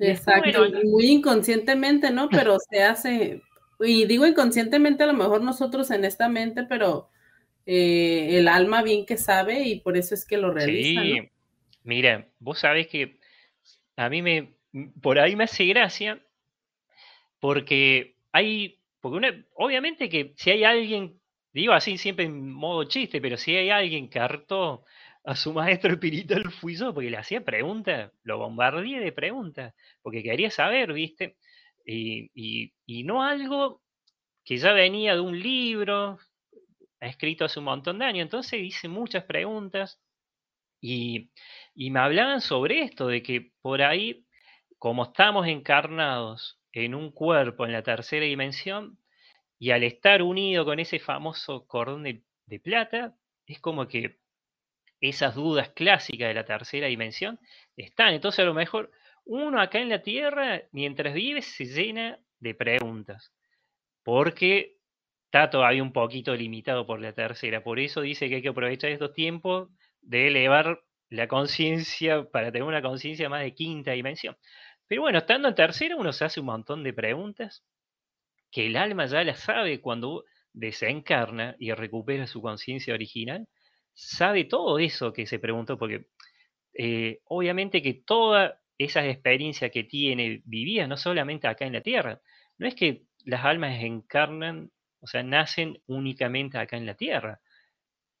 Exacto, 0.00 0.66
muy 0.84 1.06
inconscientemente, 1.06 2.10
¿no? 2.10 2.28
Pero 2.28 2.58
se 2.58 2.82
hace, 2.82 3.42
y 3.80 4.06
digo 4.06 4.26
inconscientemente 4.26 5.04
a 5.04 5.06
lo 5.06 5.14
mejor 5.14 5.42
nosotros 5.42 5.90
en 5.90 6.04
esta 6.04 6.28
mente, 6.28 6.64
pero 6.64 7.10
eh, 7.66 8.38
el 8.38 8.48
alma 8.48 8.82
bien 8.82 9.06
que 9.06 9.16
sabe 9.16 9.60
y 9.60 9.80
por 9.80 9.96
eso 9.96 10.14
es 10.14 10.24
que 10.24 10.38
lo 10.38 10.50
realiza. 10.50 11.02
Sí, 11.02 11.30
mira, 11.84 12.26
vos 12.38 12.60
sabés 12.60 12.88
que 12.88 13.18
a 13.96 14.08
mí 14.08 14.22
me, 14.22 14.54
por 15.00 15.18
ahí 15.18 15.36
me 15.36 15.44
hace 15.44 15.66
gracia, 15.66 16.20
porque 17.38 18.16
hay, 18.32 18.80
porque 19.00 19.44
obviamente 19.54 20.08
que 20.08 20.32
si 20.36 20.50
hay 20.50 20.64
alguien 20.64 21.20
digo 21.52 21.72
así 21.72 21.98
siempre 21.98 22.24
en 22.26 22.52
modo 22.52 22.84
chiste, 22.84 23.20
pero 23.20 23.36
si 23.36 23.56
hay 23.56 23.70
alguien 23.70 24.08
que 24.08 24.18
hartó 24.18 24.84
a 25.24 25.36
su 25.36 25.52
maestro 25.52 25.92
espiritual 25.92 26.50
fui 26.50 26.76
yo, 26.76 26.94
porque 26.94 27.10
le 27.10 27.18
hacía 27.18 27.44
preguntas, 27.44 28.12
lo 28.22 28.38
bombardeé 28.38 29.00
de 29.00 29.12
preguntas, 29.12 29.74
porque 30.02 30.22
quería 30.22 30.50
saber, 30.50 30.92
¿viste? 30.92 31.36
Y, 31.84 32.72
no 33.04 33.22
algo 33.22 33.82
que 34.44 34.56
ya 34.58 34.72
venía 34.72 35.14
de 35.14 35.20
un 35.20 35.38
libro 35.38 36.18
escrito 37.00 37.44
hace 37.44 37.58
un 37.58 37.66
montón 37.66 37.98
de 37.98 38.04
años. 38.06 38.22
Entonces 38.24 38.60
hice 38.60 38.88
muchas 38.88 39.24
preguntas 39.24 40.00
y, 40.80 41.30
y 41.74 41.90
me 41.90 42.00
hablaban 42.00 42.40
sobre 42.40 42.82
esto, 42.82 43.08
de 43.08 43.22
que 43.22 43.52
por 43.62 43.82
ahí, 43.82 44.26
como 44.78 45.04
estamos 45.04 45.46
encarnados 45.46 46.60
en 46.72 46.94
un 46.94 47.10
cuerpo 47.12 47.66
en 47.66 47.72
la 47.72 47.82
tercera 47.82 48.24
dimensión, 48.26 48.98
y 49.58 49.72
al 49.72 49.84
estar 49.84 50.22
unido 50.22 50.64
con 50.64 50.80
ese 50.80 50.98
famoso 50.98 51.66
cordón 51.66 52.04
de 52.04 52.60
plata, 52.60 53.14
es 53.46 53.60
como 53.60 53.88
que 53.88 54.19
esas 55.00 55.34
dudas 55.34 55.70
clásicas 55.70 56.28
de 56.28 56.34
la 56.34 56.44
tercera 56.44 56.86
dimensión 56.88 57.38
están. 57.76 58.14
Entonces 58.14 58.40
a 58.40 58.44
lo 58.44 58.54
mejor 58.54 58.90
uno 59.24 59.60
acá 59.60 59.78
en 59.78 59.88
la 59.88 60.02
Tierra, 60.02 60.62
mientras 60.72 61.14
vive, 61.14 61.42
se 61.42 61.64
llena 61.66 62.18
de 62.38 62.54
preguntas, 62.54 63.32
porque 64.02 64.78
está 65.26 65.50
todavía 65.50 65.82
un 65.82 65.92
poquito 65.92 66.34
limitado 66.34 66.86
por 66.86 67.00
la 67.00 67.12
tercera. 67.12 67.62
Por 67.62 67.78
eso 67.78 68.00
dice 68.00 68.28
que 68.28 68.36
hay 68.36 68.42
que 68.42 68.48
aprovechar 68.48 68.90
estos 68.90 69.12
tiempos 69.12 69.70
de 70.00 70.28
elevar 70.28 70.82
la 71.08 71.28
conciencia 71.28 72.24
para 72.24 72.50
tener 72.50 72.64
una 72.66 72.82
conciencia 72.82 73.28
más 73.28 73.42
de 73.42 73.54
quinta 73.54 73.92
dimensión. 73.92 74.36
Pero 74.86 75.02
bueno, 75.02 75.18
estando 75.18 75.48
en 75.48 75.54
tercera, 75.54 75.96
uno 75.96 76.12
se 76.12 76.24
hace 76.24 76.40
un 76.40 76.46
montón 76.46 76.82
de 76.82 76.92
preguntas 76.92 77.64
que 78.50 78.66
el 78.66 78.76
alma 78.76 79.06
ya 79.06 79.22
las 79.22 79.40
sabe 79.40 79.80
cuando 79.80 80.24
desencarna 80.52 81.54
y 81.58 81.72
recupera 81.72 82.26
su 82.26 82.42
conciencia 82.42 82.94
original 82.94 83.46
sabe 83.94 84.44
todo 84.44 84.78
eso 84.78 85.12
que 85.12 85.26
se 85.26 85.38
preguntó, 85.38 85.78
porque 85.78 86.06
eh, 86.74 87.20
obviamente 87.24 87.82
que 87.82 87.94
todas 87.94 88.54
esas 88.78 89.06
experiencias 89.06 89.70
que 89.70 89.84
tiene 89.84 90.42
vivía 90.44 90.86
no 90.86 90.96
solamente 90.96 91.48
acá 91.48 91.66
en 91.66 91.74
la 91.74 91.82
Tierra, 91.82 92.20
no 92.58 92.66
es 92.66 92.74
que 92.74 93.04
las 93.24 93.44
almas 93.44 93.82
encarnan, 93.82 94.70
o 95.00 95.06
sea, 95.06 95.22
nacen 95.22 95.82
únicamente 95.86 96.58
acá 96.58 96.76
en 96.76 96.86
la 96.86 96.94
Tierra, 96.94 97.40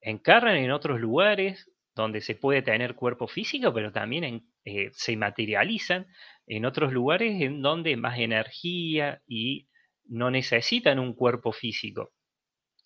encarnan 0.00 0.56
en 0.56 0.70
otros 0.70 1.00
lugares 1.00 1.70
donde 1.94 2.20
se 2.20 2.34
puede 2.34 2.62
tener 2.62 2.94
cuerpo 2.94 3.26
físico, 3.26 3.72
pero 3.72 3.92
también 3.92 4.46
eh, 4.64 4.90
se 4.92 5.16
materializan 5.16 6.06
en 6.46 6.64
otros 6.64 6.92
lugares 6.92 7.40
en 7.40 7.62
donde 7.62 7.96
más 7.96 8.18
energía 8.18 9.22
y 9.26 9.68
no 10.04 10.30
necesitan 10.30 10.98
un 10.98 11.14
cuerpo 11.14 11.52
físico. 11.52 12.12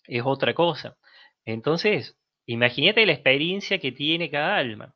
Es 0.07 0.23
otra 0.25 0.53
cosa. 0.53 0.97
Entonces, 1.45 2.17
Imagínate 2.47 3.05
la 3.05 3.13
experiencia 3.13 3.79
que 3.79 3.91
tiene 3.91 4.29
cada 4.29 4.57
alma. 4.57 4.95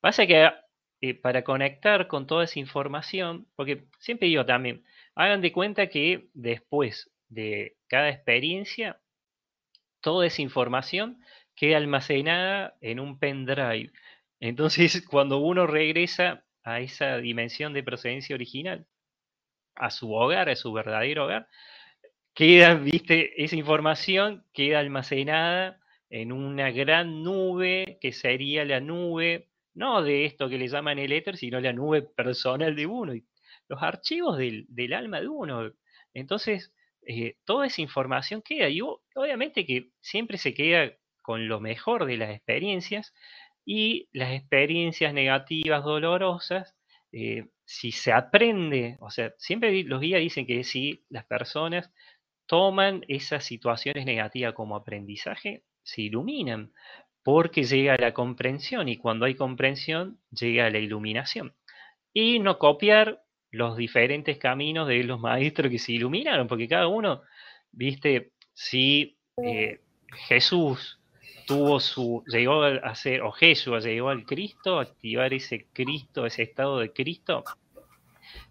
Pasa 0.00 0.26
que 0.26 0.50
eh, 1.00 1.14
para 1.14 1.44
conectar 1.44 2.08
con 2.08 2.26
toda 2.26 2.44
esa 2.44 2.58
información, 2.58 3.46
porque 3.56 3.86
siempre 3.98 4.28
digo 4.28 4.44
también, 4.44 4.84
hagan 5.14 5.40
de 5.40 5.52
cuenta 5.52 5.88
que 5.88 6.28
después 6.34 7.10
de 7.28 7.76
cada 7.88 8.10
experiencia, 8.10 9.00
toda 10.00 10.26
esa 10.26 10.42
información 10.42 11.18
queda 11.54 11.76
almacenada 11.78 12.76
en 12.80 13.00
un 13.00 13.18
pendrive. 13.18 13.92
Entonces, 14.40 15.02
cuando 15.08 15.38
uno 15.38 15.66
regresa 15.66 16.44
a 16.64 16.80
esa 16.80 17.18
dimensión 17.18 17.72
de 17.72 17.82
procedencia 17.82 18.34
original, 18.34 18.86
a 19.74 19.90
su 19.90 20.12
hogar, 20.12 20.48
a 20.50 20.56
su 20.56 20.72
verdadero 20.72 21.24
hogar, 21.24 21.48
queda, 22.34 22.74
viste, 22.74 23.42
esa 23.42 23.56
información 23.56 24.44
queda 24.52 24.80
almacenada 24.80 25.79
en 26.10 26.32
una 26.32 26.70
gran 26.72 27.22
nube 27.22 27.98
que 28.00 28.12
sería 28.12 28.64
la 28.64 28.80
nube, 28.80 29.48
no 29.74 30.02
de 30.02 30.24
esto 30.26 30.48
que 30.48 30.58
le 30.58 30.68
llaman 30.68 30.98
el 30.98 31.12
éter, 31.12 31.36
sino 31.36 31.60
la 31.60 31.72
nube 31.72 32.02
personal 32.02 32.74
de 32.74 32.86
uno, 32.86 33.14
y 33.14 33.24
los 33.68 33.82
archivos 33.82 34.36
del, 34.36 34.92
alma 34.92 35.20
de 35.20 35.28
uno. 35.28 35.72
Entonces, 36.12 36.74
eh, 37.06 37.36
toda 37.44 37.66
esa 37.66 37.80
información 37.80 38.42
queda, 38.42 38.68
y 38.68 38.80
obviamente 38.80 39.64
que 39.64 39.90
siempre 40.00 40.36
se 40.36 40.52
queda 40.52 40.92
con 41.22 41.48
lo 41.48 41.60
mejor 41.60 42.06
de 42.06 42.16
las 42.16 42.30
experiencias, 42.30 43.14
y 43.64 44.08
las 44.12 44.32
experiencias 44.32 45.14
negativas, 45.14 45.84
dolorosas, 45.84 46.74
eh, 47.12 47.46
si 47.64 47.92
se 47.92 48.12
aprende, 48.12 48.96
o 49.00 49.10
sea, 49.10 49.32
siempre 49.38 49.84
los 49.84 50.00
guías 50.00 50.20
dicen 50.20 50.46
que 50.46 50.64
si 50.64 51.04
las 51.08 51.24
personas 51.24 51.92
toman 52.46 53.04
esas 53.06 53.44
situaciones 53.44 54.04
negativas 54.06 54.54
como 54.54 54.74
aprendizaje, 54.74 55.62
se 55.90 56.02
iluminan, 56.02 56.72
porque 57.22 57.64
llega 57.64 57.96
la 57.96 58.14
comprensión 58.14 58.88
y 58.88 58.96
cuando 58.96 59.26
hay 59.26 59.34
comprensión 59.34 60.18
llega 60.30 60.70
la 60.70 60.78
iluminación. 60.78 61.54
Y 62.12 62.38
no 62.38 62.58
copiar 62.58 63.22
los 63.50 63.76
diferentes 63.76 64.38
caminos 64.38 64.86
de 64.86 65.02
los 65.02 65.18
maestros 65.18 65.70
que 65.70 65.78
se 65.78 65.92
iluminaron, 65.92 66.46
porque 66.46 66.68
cada 66.68 66.86
uno, 66.86 67.22
viste, 67.72 68.32
si 68.52 69.18
eh, 69.44 69.80
Jesús 70.28 71.00
tuvo 71.46 71.80
su, 71.80 72.22
llegó 72.28 72.62
a 72.62 72.94
ser, 72.94 73.22
o 73.22 73.32
Jesús 73.32 73.84
llegó 73.84 74.10
al 74.10 74.24
Cristo, 74.24 74.78
activar 74.78 75.34
ese 75.34 75.66
Cristo, 75.72 76.24
ese 76.24 76.44
estado 76.44 76.78
de 76.78 76.92
Cristo, 76.92 77.42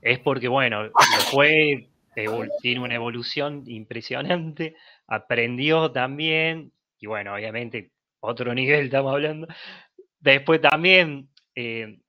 es 0.01 0.19
porque, 0.19 0.49
bueno, 0.49 0.89
fue, 1.31 1.87
tiene 2.61 2.81
una 2.81 2.95
evolución 2.95 3.63
impresionante, 3.67 4.75
aprendió 5.07 5.91
también, 5.91 6.73
y 6.99 7.07
bueno, 7.07 7.33
obviamente 7.33 7.91
otro 8.19 8.53
nivel 8.55 8.85
estamos 8.85 9.13
hablando. 9.13 9.47
Después 10.19 10.61
también, 10.61 11.29
eh, 11.55 11.99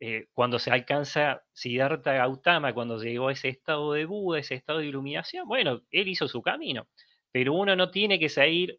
eh, 0.00 0.26
cuando 0.32 0.58
se 0.58 0.70
alcanza 0.70 1.42
Siddhartha 1.52 2.12
Gautama, 2.12 2.74
cuando 2.74 3.02
llegó 3.02 3.28
a 3.28 3.32
ese 3.32 3.48
estado 3.48 3.92
de 3.94 4.04
Buda, 4.04 4.38
ese 4.40 4.54
estado 4.54 4.80
de 4.80 4.86
iluminación, 4.86 5.48
bueno, 5.48 5.82
él 5.90 6.08
hizo 6.08 6.28
su 6.28 6.42
camino, 6.42 6.86
pero 7.32 7.54
uno 7.54 7.74
no 7.76 7.90
tiene 7.90 8.18
que 8.18 8.28
seguir 8.28 8.78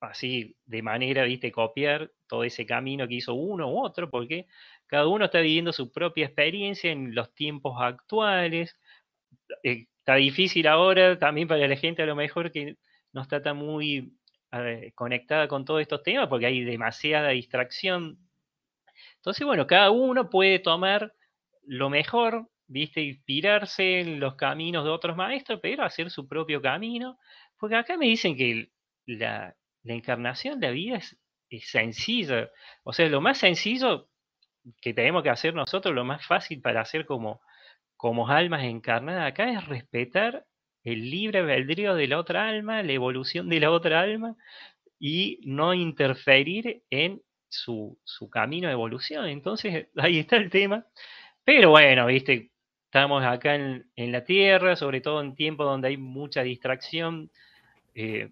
así 0.00 0.56
de 0.66 0.82
manera, 0.82 1.24
viste, 1.24 1.52
copiar 1.52 2.10
todo 2.26 2.44
ese 2.44 2.66
camino 2.66 3.08
que 3.08 3.14
hizo 3.14 3.34
uno 3.34 3.70
u 3.70 3.84
otro, 3.84 4.10
porque 4.10 4.46
cada 4.86 5.06
uno 5.08 5.26
está 5.26 5.40
viviendo 5.40 5.72
su 5.72 5.92
propia 5.92 6.26
experiencia 6.26 6.90
en 6.92 7.14
los 7.14 7.34
tiempos 7.34 7.76
actuales. 7.80 8.76
Eh, 9.62 9.86
está 9.98 10.16
difícil 10.16 10.66
ahora 10.66 11.18
también 11.18 11.48
para 11.48 11.66
la 11.66 11.76
gente 11.76 12.02
a 12.02 12.06
lo 12.06 12.16
mejor 12.16 12.52
que 12.52 12.76
no 13.12 13.22
está 13.22 13.42
tan 13.42 13.56
muy 13.56 14.12
conectada 14.94 15.48
con 15.48 15.64
todos 15.64 15.80
estos 15.80 16.02
temas 16.02 16.28
porque 16.28 16.46
hay 16.46 16.64
demasiada 16.64 17.30
distracción. 17.30 18.18
Entonces, 19.16 19.46
bueno, 19.46 19.66
cada 19.66 19.90
uno 19.90 20.30
puede 20.30 20.58
tomar 20.58 21.14
lo 21.66 21.90
mejor, 21.90 22.48
¿viste? 22.66 23.00
Inspirarse 23.02 24.00
en 24.00 24.20
los 24.20 24.36
caminos 24.36 24.84
de 24.84 24.90
otros 24.90 25.16
maestros, 25.16 25.60
pero 25.62 25.84
hacer 25.84 26.10
su 26.10 26.28
propio 26.28 26.60
camino. 26.60 27.18
Porque 27.58 27.76
acá 27.76 27.96
me 27.96 28.06
dicen 28.06 28.36
que 28.36 28.70
la, 29.06 29.56
encarnación 29.84 30.60
de 30.60 30.66
la 30.68 30.72
vida 30.72 30.96
es, 30.98 31.16
sencilla. 31.66 32.50
O 32.82 32.92
sea, 32.92 33.08
lo 33.08 33.20
más 33.20 33.38
sencillo 33.38 34.08
que 34.80 34.94
tenemos 34.94 35.22
que 35.22 35.30
hacer 35.30 35.54
nosotros, 35.54 35.94
lo 35.94 36.04
más 36.04 36.26
fácil 36.26 36.60
para 36.60 36.80
hacer 36.80 37.06
como, 37.06 37.40
como 37.96 38.28
almas 38.28 38.64
encarnadas 38.64 39.30
acá 39.30 39.50
es 39.50 39.64
respetar 39.66 40.46
el 40.84 41.10
libre 41.10 41.40
albedrío 41.40 41.94
de 41.94 42.06
la 42.06 42.18
otra 42.18 42.48
alma, 42.48 42.82
la 42.82 42.92
evolución 42.92 43.48
de 43.48 43.60
la 43.60 43.70
otra 43.70 44.00
alma 44.00 44.36
y 44.98 45.40
no 45.44 45.74
interferir 45.74 46.82
en 46.90 47.22
su, 47.48 47.98
camino 48.30 48.68
de 48.68 48.74
evolución. 48.74 49.26
Entonces, 49.26 49.88
ahí 49.96 50.18
está 50.18 50.36
el 50.36 50.50
tema. 50.50 50.86
Pero 51.44 51.70
bueno, 51.70 52.06
viste, 52.06 52.50
estamos 52.86 53.24
acá 53.24 53.54
en, 53.54 53.84
la 53.96 54.24
Tierra, 54.24 54.76
sobre 54.76 55.00
todo 55.00 55.20
en 55.20 55.34
tiempos 55.34 55.66
donde 55.66 55.88
hay 55.88 55.96
mucha 55.96 56.42
distracción 56.42 57.30
eh, 57.94 58.30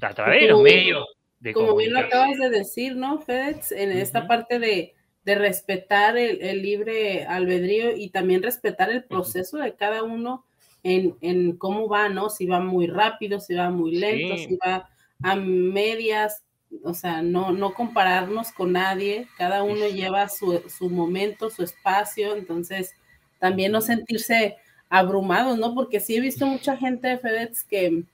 a 0.00 0.14
través 0.14 0.42
de 0.42 0.48
los 0.48 0.62
medios 0.62 1.06
de 1.40 1.52
Como 1.52 1.76
bien 1.76 1.92
lo 1.92 2.00
acabas 2.00 2.36
de 2.38 2.50
decir, 2.50 2.96
¿no, 2.96 3.20
FedEx? 3.20 3.72
En 3.72 3.92
esta 3.92 4.26
parte 4.26 4.58
de, 4.58 4.94
respetar 5.24 6.16
el, 6.16 6.62
libre 6.62 7.26
albedrío 7.26 7.94
y 7.94 8.08
también 8.08 8.42
respetar 8.42 8.90
el 8.90 9.04
proceso 9.04 9.58
de 9.58 9.74
cada 9.74 10.02
uno 10.02 10.46
en, 10.82 11.56
cómo 11.56 11.88
va, 11.88 12.08
¿no? 12.08 12.30
Si 12.30 12.46
va 12.46 12.60
muy 12.60 12.86
rápido, 12.86 13.40
si 13.40 13.54
va 13.54 13.70
muy 13.70 13.96
lento, 13.96 14.36
si 14.36 14.56
va 14.56 14.88
a 15.22 15.36
medias, 15.36 16.42
o 16.84 16.94
sea, 16.94 17.22
no, 17.22 17.52
no 17.52 17.74
compararnos 17.74 18.52
con 18.52 18.72
nadie, 18.72 19.26
cada 19.36 19.62
uno 19.62 19.88
lleva 19.88 20.28
su, 20.28 20.62
momento, 20.90 21.50
su 21.50 21.62
espacio, 21.62 22.36
entonces 22.36 22.94
también 23.38 23.72
no 23.72 23.80
sentirse 23.80 24.56
abrumados, 24.88 25.58
¿no? 25.58 25.74
Porque 25.74 26.00
sí 26.00 26.16
he 26.16 26.20
visto 26.20 26.46
mucha 26.46 26.76
gente 26.76 27.08
de 27.08 27.18
FedEx 27.18 27.64
que, 27.64 28.04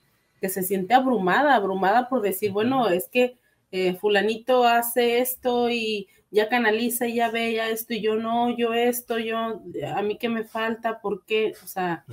que 0.41 0.49
se 0.49 0.63
siente 0.63 0.93
abrumada, 0.93 1.55
abrumada 1.55 2.09
por 2.09 2.21
decir, 2.21 2.51
bueno, 2.51 2.89
es 2.89 3.07
que 3.07 3.37
eh, 3.71 3.95
fulanito 3.95 4.63
hace 4.63 5.19
esto 5.19 5.69
y 5.69 6.07
ya 6.35 6.49
canaliza, 6.49 7.07
ya 7.07 7.31
ve, 7.31 7.53
ya 7.53 7.69
esto, 7.69 7.93
y 7.93 8.01
yo 8.01 8.15
no, 8.15 8.55
yo 8.57 8.73
esto, 8.73 9.17
yo, 9.19 9.37
a 9.37 10.01
mí 10.01 10.17
que 10.17 10.27
me 10.27 10.43
falta, 10.43 10.99
¿por 10.99 11.23
qué? 11.23 11.53
O 11.63 11.67
sea, 11.67 12.03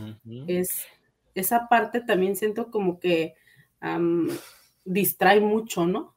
es 0.47 0.87
esa 1.35 1.69
parte 1.69 2.01
también 2.01 2.37
siento 2.37 2.71
como 2.71 3.01
que 3.01 3.35
distrae 4.85 5.41
mucho, 5.41 5.87
¿no? 5.87 6.15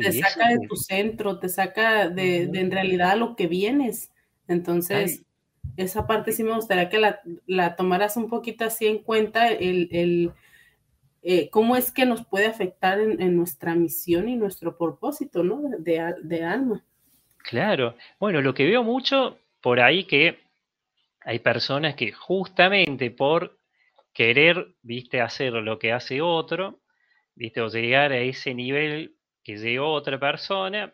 te 0.00 0.12
saca 0.12 0.48
de 0.48 0.66
tu 0.66 0.76
centro, 0.76 1.38
te 1.38 1.48
saca 1.48 2.08
de, 2.10 2.42
en 2.42 2.70
realidad 2.70 3.16
lo 3.16 3.36
que 3.36 3.46
vienes. 3.46 4.10
Entonces, 4.46 5.24
esa 5.76 6.06
parte 6.06 6.32
sí 6.32 6.42
me 6.42 6.54
gustaría 6.54 6.90
que 6.90 6.98
la, 7.46 7.76
tomaras 7.76 8.18
un 8.18 8.28
poquito 8.28 8.64
así 8.64 8.86
en 8.86 9.02
cuenta, 9.02 9.48
el, 9.48 10.32
eh, 11.22 11.48
cómo 11.50 11.74
es 11.74 11.90
que 11.90 12.04
nos 12.04 12.24
puede 12.26 12.46
afectar 12.46 13.00
en, 13.00 13.34
nuestra 13.36 13.74
misión 13.74 14.28
y 14.28 14.36
nuestro 14.36 14.76
propósito, 14.76 15.42
¿no? 15.42 15.62
De, 15.78 16.14
de 16.22 16.44
alma. 16.44 16.84
Claro. 17.48 17.96
Bueno, 18.20 18.42
lo 18.42 18.52
que 18.52 18.66
veo 18.66 18.84
mucho 18.84 19.38
por 19.62 19.80
ahí 19.80 20.04
que 20.04 20.38
hay 21.22 21.38
personas 21.38 21.94
que 21.94 22.12
justamente 22.12 23.10
por 23.10 23.58
querer, 24.12 24.74
viste, 24.82 25.22
hacer 25.22 25.54
lo 25.54 25.78
que 25.78 25.92
hace 25.92 26.20
otro, 26.20 26.80
viste, 27.34 27.62
o 27.62 27.68
llegar 27.68 28.12
a 28.12 28.18
ese 28.18 28.52
nivel 28.54 29.16
que 29.42 29.56
llegó 29.56 29.92
otra 29.92 30.20
persona, 30.20 30.92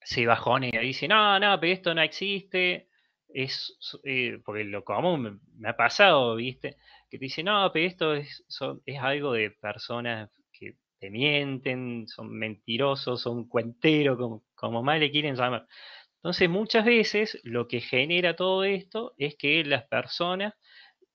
se 0.00 0.24
bajonea, 0.24 0.80
dice, 0.80 1.08
no, 1.08 1.38
no, 1.38 1.60
pero 1.60 1.72
esto 1.74 1.94
no 1.94 2.00
existe, 2.00 2.88
es, 3.28 3.76
eh, 4.04 4.40
porque 4.46 4.64
lo 4.64 4.82
común 4.82 5.42
me, 5.58 5.68
ha 5.68 5.76
pasado, 5.76 6.36
viste, 6.36 6.78
que 7.10 7.18
te 7.18 7.26
dice, 7.26 7.42
no, 7.42 7.70
pero 7.70 7.86
esto 7.86 8.14
es, 8.14 8.46
es 8.86 8.98
algo 8.98 9.34
de 9.34 9.50
personas 9.50 10.30
te 10.98 11.10
mienten, 11.10 12.06
son 12.08 12.30
mentirosos, 12.30 13.20
son 13.22 13.48
cuenteros, 13.48 14.16
como, 14.18 14.44
como 14.54 14.82
más 14.82 15.00
le 15.00 15.10
quieren 15.10 15.36
llamar. 15.36 15.66
Entonces, 16.16 16.48
muchas 16.48 16.84
veces 16.84 17.40
lo 17.44 17.68
que 17.68 17.80
genera 17.80 18.34
todo 18.36 18.64
esto 18.64 19.14
es 19.18 19.36
que 19.36 19.64
las 19.64 19.86
personas 19.88 20.54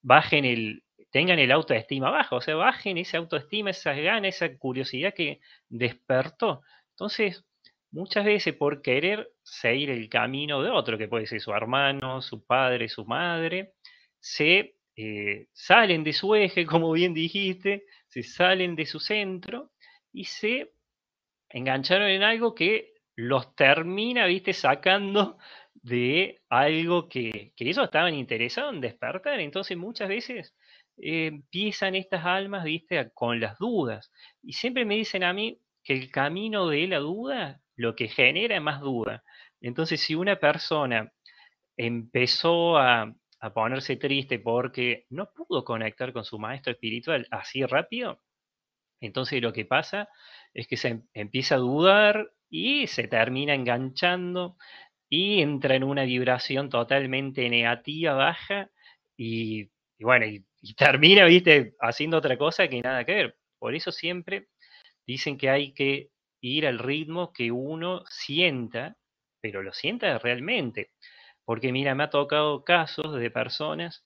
bajen 0.01 0.45
el, 0.45 0.83
tengan 1.11 1.39
el 1.39 1.51
autoestima 1.51 2.09
bajo, 2.09 2.37
o 2.37 2.41
sea, 2.41 2.55
bajen 2.55 2.97
esa 2.97 3.17
autoestima, 3.17 3.71
esas 3.71 3.97
ganas, 3.97 4.35
esa 4.35 4.57
curiosidad 4.57 5.13
que 5.13 5.41
despertó. 5.69 6.61
Entonces, 6.91 7.45
muchas 7.91 8.25
veces 8.25 8.55
por 8.55 8.81
querer 8.81 9.29
seguir 9.43 9.89
el 9.89 10.09
camino 10.09 10.63
de 10.63 10.69
otro, 10.69 10.97
que 10.97 11.07
puede 11.07 11.27
ser 11.27 11.41
su 11.41 11.51
hermano, 11.51 12.21
su 12.21 12.45
padre, 12.45 12.89
su 12.89 13.05
madre, 13.05 13.73
se 14.19 14.75
eh, 15.03 15.47
salen 15.53 16.03
de 16.03 16.13
su 16.13 16.35
eje, 16.35 16.65
como 16.65 16.91
bien 16.91 17.13
dijiste, 17.13 17.85
se 18.07 18.23
salen 18.23 18.75
de 18.75 18.85
su 18.85 18.99
centro 18.99 19.71
y 20.13 20.25
se 20.25 20.73
engancharon 21.49 22.09
en 22.09 22.23
algo 22.23 22.53
que 22.55 22.93
los 23.15 23.55
termina, 23.55 24.25
viste, 24.25 24.53
sacando 24.53 25.37
de 25.73 26.41
algo 26.49 27.09
que, 27.09 27.53
que 27.55 27.69
ellos 27.69 27.85
estaban 27.85 28.13
interesados 28.13 28.73
en 28.73 28.81
despertar. 28.81 29.39
Entonces 29.39 29.77
muchas 29.77 30.09
veces 30.09 30.55
empiezan 30.97 31.95
estas 31.95 32.25
almas, 32.25 32.63
viste, 32.63 33.11
con 33.13 33.39
las 33.39 33.57
dudas. 33.57 34.11
Y 34.43 34.53
siempre 34.53 34.85
me 34.85 34.95
dicen 34.95 35.23
a 35.23 35.33
mí 35.33 35.59
que 35.83 35.93
el 35.93 36.11
camino 36.11 36.67
de 36.67 36.87
la 36.87 36.99
duda 36.99 37.61
lo 37.75 37.95
que 37.95 38.07
genera 38.07 38.55
es 38.55 38.61
más 38.61 38.81
duda. 38.81 39.23
Entonces, 39.61 40.01
si 40.01 40.15
una 40.15 40.37
persona 40.37 41.11
empezó 41.77 42.77
a, 42.77 43.13
a 43.41 43.53
ponerse 43.53 43.97
triste 43.97 44.39
porque 44.39 45.05
no 45.09 45.31
pudo 45.33 45.65
conectar 45.65 46.13
con 46.13 46.23
su 46.23 46.39
maestro 46.39 46.73
espiritual 46.73 47.27
así 47.31 47.65
rápido, 47.65 48.21
entonces 49.01 49.41
lo 49.41 49.51
que 49.51 49.65
pasa 49.65 50.07
es 50.53 50.67
que 50.67 50.77
se 50.77 50.89
em, 50.89 51.03
empieza 51.13 51.55
a 51.55 51.57
dudar 51.57 52.31
y 52.49 52.87
se 52.87 53.07
termina 53.07 53.53
enganchando 53.55 54.57
y 55.09 55.41
entra 55.41 55.75
en 55.75 55.83
una 55.83 56.03
vibración 56.03 56.69
totalmente 56.69 57.49
negativa, 57.49 58.13
baja, 58.13 58.69
y, 59.17 59.69
bueno, 59.99 60.25
y, 60.25 60.45
termina, 60.75 61.25
viste, 61.25 61.75
haciendo 61.79 62.17
otra 62.17 62.37
cosa 62.37 62.67
que 62.67 62.81
nada 62.81 63.03
que 63.03 63.15
ver. 63.15 63.37
Por 63.59 63.75
eso 63.75 63.91
siempre 63.91 64.47
dicen 65.05 65.37
que 65.37 65.49
hay 65.49 65.73
que 65.73 66.11
ir 66.41 66.65
al 66.67 66.79
ritmo 66.79 67.33
que 67.33 67.51
uno 67.51 68.03
sienta, 68.09 68.95
pero 69.41 69.63
lo 69.63 69.73
sienta 69.73 70.17
realmente. 70.19 70.91
Porque 71.45 71.71
mira, 71.71 71.95
me 71.95 72.03
ha 72.03 72.09
tocado 72.09 72.63
casos 72.63 73.15
de 73.15 73.31
personas 73.31 74.05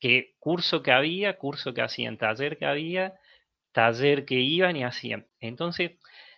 que 0.00 0.34
curso 0.38 0.82
que 0.82 0.92
había, 0.92 1.36
curso 1.38 1.74
que 1.74 1.82
hacían, 1.82 2.16
taller 2.18 2.58
que 2.58 2.66
había, 2.66 3.14
taller 3.72 4.24
que 4.24 4.36
iban 4.36 4.76
y 4.76 4.84
hacían. 4.84 5.28
Entonces, 5.40 5.92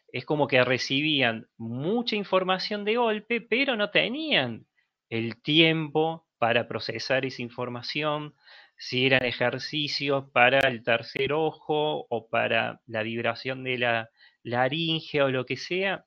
es 0.08 0.24
como 0.26 0.46
que 0.48 0.62
recibían 0.64 1.48
mucha 1.56 2.16
información 2.16 2.84
de 2.84 2.96
golpe, 2.96 3.40
pero 3.40 3.76
no 3.76 3.90
tenían 3.90 4.66
el 5.08 5.40
tiempo 5.42 6.26
para 6.38 6.68
procesar 6.68 7.24
esa 7.24 7.42
información, 7.42 8.34
si 8.76 9.06
eran 9.06 9.24
ejercicios 9.24 10.24
para 10.32 10.60
el 10.68 10.82
tercer 10.82 11.32
ojo 11.32 12.06
o 12.08 12.28
para 12.28 12.80
la 12.86 13.02
vibración 13.02 13.62
de 13.62 13.78
la 13.78 14.10
laringe 14.42 15.22
o 15.22 15.30
lo 15.30 15.46
que 15.46 15.56
sea, 15.56 16.04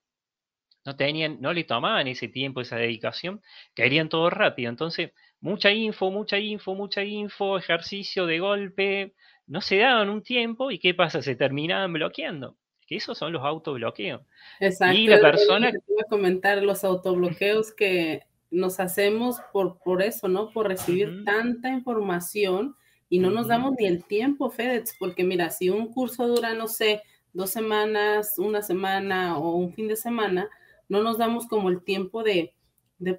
no 0.86 0.96
tenían, 0.96 1.42
no 1.42 1.52
le 1.52 1.64
tomaban 1.64 2.08
ese 2.08 2.28
tiempo, 2.28 2.62
esa 2.62 2.78
dedicación, 2.78 3.42
querían 3.74 4.08
todo 4.08 4.30
rápido. 4.30 4.70
Entonces, 4.70 5.12
mucha 5.42 5.72
info, 5.72 6.12
mucha 6.12 6.38
info, 6.38 6.76
mucha 6.76 7.04
info, 7.04 7.58
ejercicio 7.58 8.26
de 8.26 8.40
golpe, 8.40 9.14
no 9.48 9.62
se 9.62 9.78
daban 9.78 10.10
un 10.10 10.22
tiempo 10.22 10.72
y 10.72 10.80
¿qué 10.80 10.94
pasa? 10.94 11.22
Se 11.22 11.36
terminaban 11.36 11.92
bloqueando. 11.94 12.56
Que 12.88 12.98
esos 12.98 13.18
son 13.18 13.34
los 13.34 13.44
autobloqueos. 13.44 14.22
Exacto. 14.60 14.96
Y 14.96 15.08
la 15.08 15.20
persona... 15.20 15.72
Voy 15.88 15.98
a 16.06 16.08
comentar 16.08 16.62
los 16.62 16.84
autobloqueos 16.84 17.74
que 17.74 18.22
nos 18.52 18.80
hacemos 18.80 19.38
por, 19.52 19.80
por 19.80 20.04
eso, 20.04 20.28
¿no? 20.28 20.52
Por 20.52 20.68
recibir 20.68 21.24
tanta 21.26 21.70
información 21.70 22.76
y 23.10 23.18
no 23.18 23.32
nos 23.32 23.48
damos 23.48 23.74
ni 23.80 23.88
el 23.88 24.04
tiempo, 24.04 24.52
FedEx, 24.52 24.96
porque 25.00 25.24
mira, 25.24 25.50
si 25.50 25.70
un 25.70 25.92
curso 25.92 26.28
dura, 26.28 26.54
no 26.54 26.68
sé, 26.68 27.02
dos 27.34 27.50
semanas, 27.50 28.36
una 28.38 28.62
semana 28.62 29.38
o 29.38 29.56
un 29.56 29.74
fin 29.74 29.88
de 29.88 29.96
semana, 29.96 30.48
no 30.90 31.04
nos 31.04 31.18
damos 31.18 31.48
como 31.48 31.70
el 31.70 31.84
tiempo 31.84 32.24
de, 32.24 32.54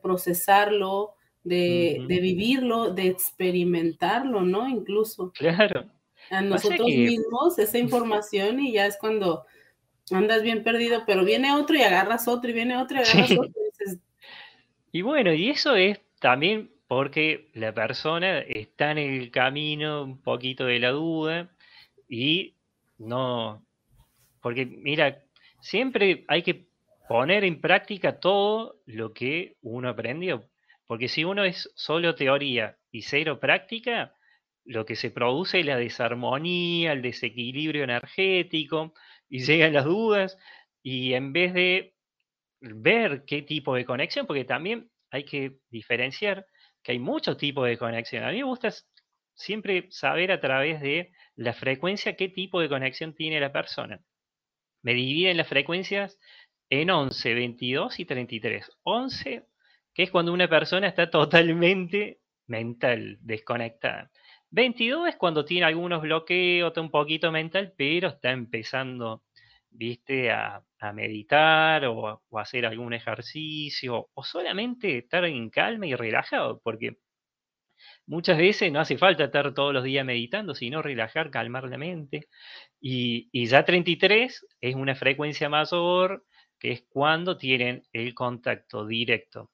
procesarlo, 0.02 1.14
de, 1.44 2.04
vivirlo, 2.08 2.92
de 2.92 3.08
experimentarlo, 3.08 4.42
¿no? 4.42 4.68
Incluso. 4.68 5.32
Claro. 5.32 5.86
A 6.30 6.40
nosotros 6.42 6.88
mismos 6.88 7.58
esa 7.58 7.78
información 7.78 8.58
y 8.58 8.72
ya 8.72 8.86
es 8.86 8.96
cuando 8.98 9.44
andas 10.10 10.42
bien 10.42 10.64
perdido, 10.64 11.04
pero 11.06 11.24
viene 11.24 11.54
otro 11.54 11.76
y 11.76 11.82
agarras 11.82 12.26
otro 12.26 12.50
y 12.50 12.52
viene 12.52 12.76
otro 12.76 12.96
y 12.96 13.00
agarras 13.00 13.30
otro. 13.32 13.62
Y, 14.92 15.02
bueno, 15.02 15.32
y 15.32 15.50
eso 15.50 15.76
es 15.76 16.00
también 16.20 16.70
porque 16.88 17.50
la 17.54 17.74
persona 17.74 18.38
está 18.40 18.92
en 18.92 18.98
el 18.98 19.30
camino 19.30 20.04
un 20.04 20.22
poquito 20.22 20.64
de 20.64 20.78
la 20.78 20.90
duda 20.90 21.50
y 22.08 22.54
no, 22.98 23.62
porque 24.40 24.64
mira, 24.64 25.22
siempre 25.60 26.24
hay 26.28 26.42
que 26.42 26.65
poner 27.08 27.44
en 27.44 27.60
práctica 27.60 28.18
todo 28.20 28.80
lo 28.86 29.12
que 29.12 29.56
uno 29.62 29.88
aprendió. 29.88 30.48
Porque 30.86 31.08
si 31.08 31.24
uno 31.24 31.44
es 31.44 31.70
solo 31.74 32.14
teoría 32.14 32.78
y 32.90 33.02
cero 33.02 33.40
práctica, 33.40 34.14
lo 34.64 34.84
que 34.84 34.96
se 34.96 35.10
produce 35.10 35.60
es 35.60 35.66
la 35.66 35.76
desarmonía, 35.76 36.92
el 36.92 37.02
desequilibrio 37.02 37.84
energético, 37.84 38.94
y 39.28 39.40
llegan 39.40 39.72
las 39.72 39.84
dudas, 39.84 40.38
y 40.82 41.14
en 41.14 41.32
vez 41.32 41.54
de 41.54 41.94
ver 42.60 43.24
qué 43.26 43.42
tipo 43.42 43.74
de 43.74 43.84
conexión, 43.84 44.26
porque 44.26 44.44
también 44.44 44.90
hay 45.10 45.24
que 45.24 45.58
diferenciar 45.70 46.46
que 46.82 46.92
hay 46.92 46.98
muchos 46.98 47.36
tipos 47.36 47.66
de 47.66 47.78
conexión. 47.78 48.24
A 48.24 48.30
mí 48.30 48.38
me 48.38 48.44
gusta 48.44 48.70
siempre 49.34 49.86
saber 49.90 50.32
a 50.32 50.40
través 50.40 50.80
de 50.80 51.12
la 51.34 51.52
frecuencia 51.52 52.16
qué 52.16 52.28
tipo 52.28 52.60
de 52.60 52.68
conexión 52.68 53.14
tiene 53.14 53.40
la 53.40 53.52
persona. 53.52 54.00
Me 54.82 54.94
dividen 54.94 55.36
las 55.36 55.48
frecuencias 55.48 56.18
en 56.70 56.90
11, 56.90 57.34
22 57.34 58.00
y 58.00 58.04
33. 58.04 58.70
11, 58.82 59.46
que 59.94 60.02
es 60.02 60.10
cuando 60.10 60.32
una 60.32 60.48
persona 60.48 60.88
está 60.88 61.10
totalmente 61.10 62.20
mental, 62.46 63.18
desconectada. 63.20 64.10
22 64.50 65.08
es 65.08 65.16
cuando 65.16 65.44
tiene 65.44 65.66
algunos 65.66 66.02
bloqueos, 66.02 66.76
un 66.78 66.90
poquito 66.90 67.32
mental, 67.32 67.74
pero 67.76 68.08
está 68.08 68.30
empezando, 68.30 69.24
viste, 69.70 70.30
a, 70.30 70.62
meditar 70.94 71.84
o 71.86 72.22
o 72.28 72.38
hacer 72.38 72.64
algún 72.64 72.92
ejercicio 72.94 74.08
o 74.14 74.22
solamente 74.22 74.98
estar 74.98 75.24
en 75.24 75.50
calma 75.50 75.86
y 75.86 75.94
relajado, 75.96 76.60
porque 76.62 76.98
muchas 78.06 78.38
veces 78.38 78.72
no 78.72 78.80
hace 78.80 78.98
falta 78.98 79.24
estar 79.24 79.54
todos 79.54 79.72
los 79.74 79.84
días 79.84 80.04
meditando, 80.04 80.54
sino 80.54 80.82
relajar, 80.82 81.30
calmar 81.30 81.64
la 81.64 81.78
mente. 81.78 82.28
Y, 82.80 83.28
y 83.32 83.46
ya 83.46 83.64
33 83.64 84.46
es 84.60 84.74
una 84.74 84.94
frecuencia 84.94 85.48
mayor, 85.48 86.24
que 86.58 86.72
es 86.72 86.82
cuando 86.88 87.36
tienen 87.36 87.82
el 87.92 88.14
contacto 88.14 88.86
directo 88.86 89.50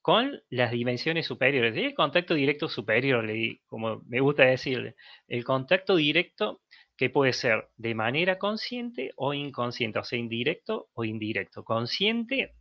con 0.00 0.42
las 0.48 0.70
dimensiones 0.70 1.26
superiores. 1.26 1.76
El 1.76 1.94
contacto 1.94 2.34
directo 2.34 2.68
superior, 2.68 3.30
como 3.66 4.02
me 4.06 4.20
gusta 4.20 4.44
decirle, 4.44 4.96
el 5.26 5.44
contacto 5.44 5.96
directo 5.96 6.62
que 6.96 7.10
puede 7.10 7.32
ser 7.32 7.68
de 7.76 7.94
manera 7.94 8.38
consciente 8.38 9.12
o 9.16 9.34
inconsciente, 9.34 9.98
o 9.98 10.04
sea, 10.04 10.18
indirecto 10.18 10.88
o 10.94 11.04
indirecto. 11.04 11.62
Consciente 11.62 12.54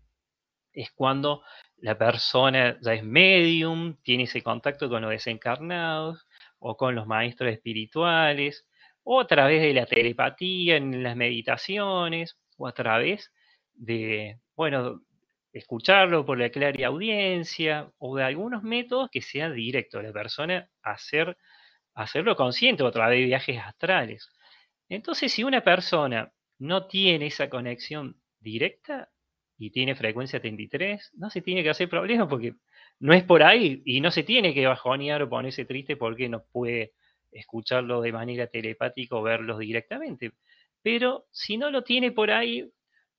es 0.74 0.92
cuando 0.92 1.42
la 1.78 1.98
persona 1.98 2.78
ya 2.82 2.94
es 2.94 3.04
medium, 3.04 3.96
tiene 4.04 4.24
ese 4.24 4.42
contacto 4.44 4.90
con 4.90 5.02
los 5.02 5.12
desencarnados 5.12 6.28
o 6.60 6.76
con 6.76 6.96
los 6.96 7.08
maestros 7.08 7.52
espirituales, 7.52 8.68
o 9.04 9.22
a 9.22 9.28
través 9.28 9.62
de 9.62 9.74
la 9.74 9.86
telepatía 9.86 10.76
en 10.76 11.02
las 11.02 11.16
meditaciones, 11.16 12.38
o 12.58 12.68
a 12.68 12.74
través 12.74 13.32
de, 13.78 14.39
bueno, 14.55 15.01
escucharlo 15.53 16.25
por 16.25 16.38
la 16.39 16.49
clara 16.49 16.88
audiencia, 16.88 17.91
o 17.97 18.17
de 18.17 18.23
algunos 18.23 18.63
métodos 18.63 19.09
que 19.11 19.21
sean 19.21 19.55
directos, 19.55 20.03
la 20.03 20.13
persona 20.13 20.69
hacer, 20.82 21.38
hacerlo 21.93 22.36
consciente, 22.36 22.86
a 22.86 22.91
través 22.91 23.19
de 23.19 23.25
viajes 23.25 23.59
astrales. 23.59 24.30
Entonces, 24.89 25.32
si 25.32 25.43
una 25.43 25.61
persona 25.63 26.32
no 26.59 26.88
tiene 26.88 27.28
esa 27.28 27.49
conexión 27.49 28.17
directa 28.39 29.09
y 29.57 29.71
tiene 29.71 29.95
frecuencia 29.95 30.39
33, 30.39 31.11
no 31.15 31.30
se 31.30 31.41
tiene 31.41 31.63
que 31.63 31.69
hacer 31.69 31.89
problema 31.89 32.28
porque 32.28 32.55
no 32.99 33.13
es 33.13 33.23
por 33.23 33.43
ahí 33.43 33.82
y 33.86 34.01
no 34.01 34.11
se 34.11 34.23
tiene 34.23 34.53
que 34.53 34.65
bajonear 34.65 35.21
o 35.23 35.30
ponerse 35.30 35.65
triste 35.65 35.97
porque 35.97 36.30
no 36.30 36.43
puede 36.51 36.93
escucharlo 37.32 38.01
de 38.01 38.11
manera 38.11 38.47
telepática 38.47 39.15
o 39.15 39.21
verlos 39.23 39.59
directamente. 39.59 40.32
Pero 40.82 41.25
si 41.32 41.57
no 41.57 41.69
lo 41.71 41.84
tiene 41.84 42.11
por 42.11 42.32
ahí, 42.32 42.71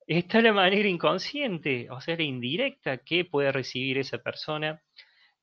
está 0.09 0.41
la 0.41 0.53
manera 0.53 0.89
inconsciente, 0.89 1.89
o 1.91 2.01
sea, 2.01 2.17
la 2.17 2.23
indirecta 2.23 2.99
que 2.99 3.25
puede 3.25 3.53
recibir 3.53 3.99
esa 3.99 4.19
persona 4.19 4.83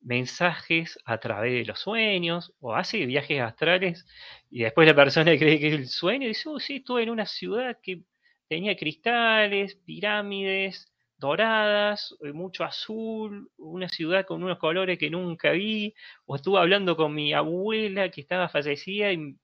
mensajes 0.01 0.99
a 1.05 1.19
través 1.19 1.53
de 1.53 1.65
los 1.65 1.79
sueños 1.79 2.53
o 2.59 2.75
hace 2.75 3.05
viajes 3.05 3.41
astrales 3.41 4.05
y 4.51 4.63
después 4.63 4.87
la 4.87 4.95
persona 4.95 5.37
cree 5.37 5.59
que 5.59 5.67
es 5.69 5.73
el 5.75 5.87
sueño 5.87 6.25
y 6.25 6.29
dice, 6.29 6.49
oh, 6.49 6.59
sí, 6.59 6.77
estuve 6.77 7.03
en 7.03 7.11
una 7.11 7.25
ciudad 7.25 7.79
que 7.81 8.01
tenía 8.47 8.75
cristales, 8.75 9.75
pirámides, 9.85 10.91
doradas, 11.17 12.15
eh, 12.23 12.33
mucho 12.33 12.63
azul, 12.63 13.49
una 13.57 13.89
ciudad 13.89 14.25
con 14.25 14.43
unos 14.43 14.59
colores 14.59 14.97
que 14.99 15.09
nunca 15.09 15.51
vi, 15.51 15.93
o 16.25 16.35
estuve 16.35 16.59
hablando 16.59 16.95
con 16.97 17.13
mi 17.13 17.33
abuela 17.33 18.09
que 18.09 18.21
estaba 18.21 18.49
fallecida 18.49 19.11
y, 19.11 19.37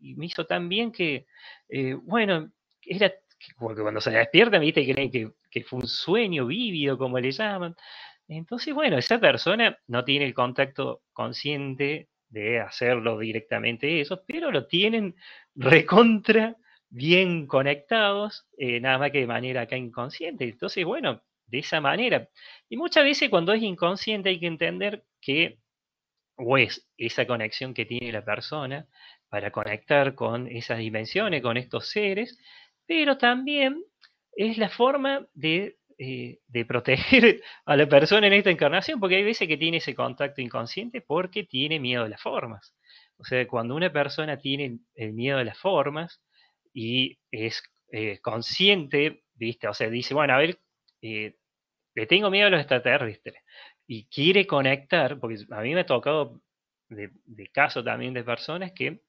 me 0.00 0.26
hizo 0.26 0.46
tan 0.46 0.68
bien 0.68 0.92
que, 0.92 1.26
eh, 1.68 1.94
bueno, 1.94 2.52
era 2.82 3.12
porque 3.58 3.82
cuando 3.82 4.00
se 4.00 4.10
despierta, 4.10 4.58
viste, 4.58 4.90
creen 4.90 5.10
que, 5.10 5.32
que 5.50 5.64
fue 5.64 5.80
un 5.80 5.88
sueño 5.88 6.46
vívido, 6.46 6.98
como 6.98 7.18
le 7.18 7.30
llaman. 7.30 7.76
Entonces, 8.28 8.74
bueno, 8.74 8.98
esa 8.98 9.18
persona 9.18 9.78
no 9.86 10.04
tiene 10.04 10.26
el 10.26 10.34
contacto 10.34 11.02
consciente 11.12 12.08
de 12.28 12.60
hacerlo 12.60 13.18
directamente 13.18 14.00
eso, 14.00 14.22
pero 14.26 14.50
lo 14.50 14.66
tienen 14.66 15.16
recontra 15.54 16.56
bien 16.90 17.46
conectados, 17.46 18.46
eh, 18.58 18.80
nada 18.80 18.98
más 18.98 19.10
que 19.12 19.20
de 19.20 19.26
manera 19.26 19.62
acá 19.62 19.76
inconsciente. 19.76 20.44
Entonces, 20.44 20.84
bueno, 20.84 21.22
de 21.46 21.58
esa 21.58 21.80
manera. 21.80 22.28
Y 22.68 22.76
muchas 22.76 23.04
veces 23.04 23.30
cuando 23.30 23.52
es 23.52 23.62
inconsciente 23.62 24.28
hay 24.30 24.40
que 24.40 24.46
entender 24.46 25.04
que, 25.20 25.58
o 26.36 26.58
es 26.58 26.88
esa 26.96 27.26
conexión 27.26 27.74
que 27.74 27.86
tiene 27.86 28.12
la 28.12 28.24
persona 28.24 28.86
para 29.28 29.50
conectar 29.50 30.14
con 30.14 30.46
esas 30.46 30.78
dimensiones, 30.78 31.42
con 31.42 31.56
estos 31.56 31.88
seres, 31.88 32.38
pero 32.88 33.18
también 33.18 33.84
es 34.34 34.58
la 34.58 34.68
forma 34.68 35.24
de, 35.34 35.78
eh, 35.98 36.40
de 36.48 36.64
proteger 36.64 37.42
a 37.66 37.76
la 37.76 37.88
persona 37.88 38.26
en 38.26 38.32
esta 38.32 38.50
encarnación, 38.50 38.98
porque 38.98 39.16
hay 39.16 39.24
veces 39.24 39.46
que 39.46 39.56
tiene 39.56 39.76
ese 39.76 39.94
contacto 39.94 40.40
inconsciente 40.40 41.00
porque 41.00 41.44
tiene 41.44 41.78
miedo 41.78 42.02
a 42.04 42.08
las 42.08 42.20
formas. 42.20 42.74
O 43.18 43.24
sea, 43.24 43.46
cuando 43.46 43.76
una 43.76 43.92
persona 43.92 44.38
tiene 44.38 44.80
el 44.96 45.12
miedo 45.12 45.38
a 45.38 45.44
las 45.44 45.58
formas, 45.58 46.20
y 46.72 47.18
es 47.30 47.62
eh, 47.90 48.20
consciente, 48.20 49.24
¿viste? 49.34 49.68
O 49.68 49.74
sea, 49.74 49.90
dice, 49.90 50.14
bueno, 50.14 50.34
a 50.34 50.38
ver, 50.38 50.60
eh, 51.02 51.36
le 51.94 52.06
tengo 52.06 52.30
miedo 52.30 52.46
a 52.46 52.50
los 52.50 52.60
extraterrestres 52.60 53.42
y 53.86 54.06
quiere 54.06 54.46
conectar, 54.46 55.18
porque 55.18 55.38
a 55.50 55.60
mí 55.62 55.74
me 55.74 55.80
ha 55.80 55.86
tocado 55.86 56.40
de, 56.88 57.10
caso 57.52 57.82
también 57.82 58.14
de 58.14 58.24
personas 58.24 58.72
que 58.72 59.00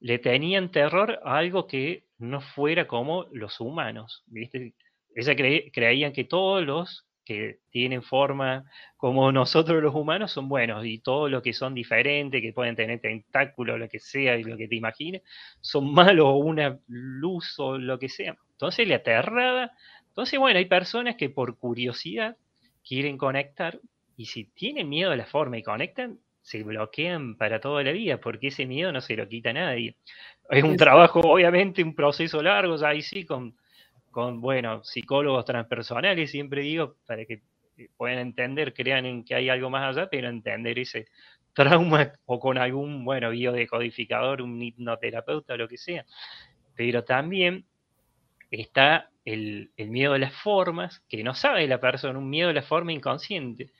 le 0.00 0.18
tenían 0.18 0.70
terror 0.70 1.20
a 1.24 1.38
algo 1.38 1.66
que 1.66 2.04
no 2.18 2.40
fuera 2.40 2.86
como 2.86 3.26
los 3.32 3.60
humanos, 3.60 4.24
¿viste? 4.26 4.74
Ella 5.14 5.34
creían 5.36 6.12
que 6.12 6.24
todos 6.24 6.64
los 6.64 7.06
que 7.24 7.58
tienen 7.70 8.02
forma 8.02 8.64
como 8.96 9.30
nosotros 9.32 9.82
los 9.82 9.94
humanos 9.94 10.32
son 10.32 10.48
buenos 10.48 10.86
y 10.86 10.98
todo 10.98 11.28
lo 11.28 11.42
que 11.42 11.52
son 11.52 11.74
diferentes, 11.74 12.40
que 12.40 12.54
pueden 12.54 12.74
tener 12.74 13.00
tentáculos, 13.00 13.78
lo 13.78 13.88
que 13.88 13.98
sea 13.98 14.36
y 14.38 14.44
lo 14.44 14.56
que 14.56 14.66
te 14.66 14.76
imagines, 14.76 15.22
son 15.60 15.92
malos 15.92 16.26
o 16.26 16.36
una 16.36 16.78
luz 16.86 17.58
o 17.58 17.76
lo 17.76 17.98
que 17.98 18.08
sea. 18.08 18.34
Entonces 18.52 18.88
le 18.88 18.94
aterraba. 18.94 19.72
Entonces, 20.08 20.38
bueno, 20.38 20.58
hay 20.58 20.64
personas 20.64 21.16
que 21.16 21.28
por 21.28 21.58
curiosidad 21.58 22.38
quieren 22.82 23.18
conectar 23.18 23.78
y 24.16 24.24
si 24.24 24.44
tienen 24.44 24.88
miedo 24.88 25.10
a 25.10 25.16
la 25.16 25.26
forma 25.26 25.58
y 25.58 25.62
conectan, 25.62 26.18
se 26.48 26.62
bloquean 26.62 27.36
para 27.36 27.60
toda 27.60 27.82
la 27.82 27.92
vida 27.92 28.18
porque 28.18 28.48
ese 28.48 28.66
miedo 28.66 28.90
no 28.92 29.00
se 29.00 29.16
lo 29.16 29.28
quita 29.28 29.50
a 29.50 29.54
nadie. 29.54 29.96
Es 30.50 30.64
un 30.64 30.76
trabajo, 30.76 31.20
obviamente, 31.20 31.82
un 31.82 31.94
proceso 31.94 32.42
largo, 32.42 32.76
ya 32.76 32.88
ahí 32.88 33.02
sí, 33.02 33.24
con 33.24 33.54
con, 34.10 34.40
bueno, 34.40 34.82
psicólogos 34.84 35.44
transpersonales, 35.44 36.30
siempre 36.30 36.62
digo, 36.62 36.96
para 37.06 37.24
que 37.24 37.42
eh, 37.76 37.88
puedan 37.96 38.18
entender, 38.18 38.74
crean 38.74 39.06
en 39.06 39.24
que 39.24 39.34
hay 39.34 39.48
algo 39.48 39.70
más 39.70 39.96
allá, 39.96 40.08
pero 40.10 40.28
entender 40.28 40.78
ese 40.78 41.06
trauma 41.52 42.12
o 42.26 42.40
con 42.40 42.58
algún, 42.58 43.04
bueno, 43.04 43.30
biodecodificador, 43.30 44.42
un 44.42 44.60
hipnoterapeuta, 44.60 45.56
lo 45.56 45.68
que 45.68 45.78
sea. 45.78 46.04
Pero 46.74 47.04
también 47.04 47.64
está 48.50 49.10
el, 49.24 49.70
miedo 49.76 50.14
a 50.14 50.18
las 50.18 50.34
formas, 50.34 51.00
que 51.08 51.22
no 51.22 51.34
sabe 51.34 51.66
la 51.66 51.80
persona, 51.80 52.18
un 52.18 52.30
miedo 52.30 52.50
a 52.50 52.54
la 52.54 52.62
forma 52.62 52.92
inconsciente, 52.92 53.70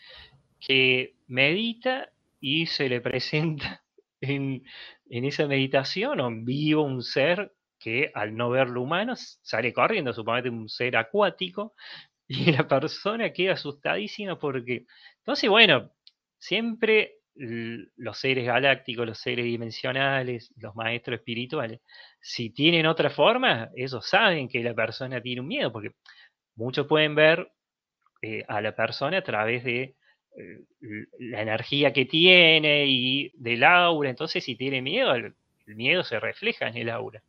que 0.60 1.14
medita 1.26 2.10
y 2.40 2.66
se 2.66 2.88
le 2.88 3.00
presenta 3.00 3.82
en, 4.20 4.62
en 5.10 5.24
esa 5.24 5.46
meditación 5.46 6.20
o 6.20 6.28
en 6.28 6.44
vivo 6.44 6.82
un 6.82 7.02
ser 7.02 7.52
que 7.78 8.10
al 8.14 8.36
no 8.36 8.50
verlo 8.50 8.82
humano 8.82 9.14
sale 9.16 9.72
corriendo, 9.72 10.12
suponete 10.12 10.50
un 10.50 10.68
ser 10.68 10.96
acuático, 10.96 11.74
y 12.28 12.52
la 12.52 12.68
persona 12.68 13.32
queda 13.32 13.54
asustadísima 13.54 14.38
porque, 14.38 14.84
entonces, 15.18 15.48
bueno, 15.48 15.92
siempre 16.38 17.18
los 17.38 18.18
seres 18.18 18.44
galácticos, 18.46 19.06
los 19.06 19.18
seres 19.18 19.44
dimensionales, 19.44 20.52
los 20.56 20.74
maestros 20.74 21.20
espirituales, 21.20 21.80
si 22.20 22.50
tienen 22.50 22.86
otra 22.86 23.10
forma, 23.10 23.70
ellos 23.76 24.06
saben 24.08 24.48
que 24.48 24.62
la 24.62 24.74
persona 24.74 25.20
tiene 25.20 25.40
un 25.40 25.46
miedo, 25.46 25.72
porque 25.72 25.92
muchos 26.56 26.86
pueden 26.86 27.14
ver 27.14 27.52
eh, 28.22 28.44
a 28.48 28.60
la 28.60 28.74
persona 28.74 29.18
a 29.18 29.22
través 29.22 29.62
de 29.62 29.96
la 31.18 31.42
energía 31.42 31.92
que 31.92 32.04
tiene 32.04 32.86
y 32.86 33.32
del 33.34 33.64
aura, 33.64 34.10
entonces 34.10 34.44
si 34.44 34.56
tiene 34.56 34.82
miedo, 34.82 35.14
el 35.14 35.34
miedo 35.66 36.04
se 36.04 36.20
refleja 36.20 36.68
en 36.68 36.76
el 36.76 36.90
aura. 36.90 37.22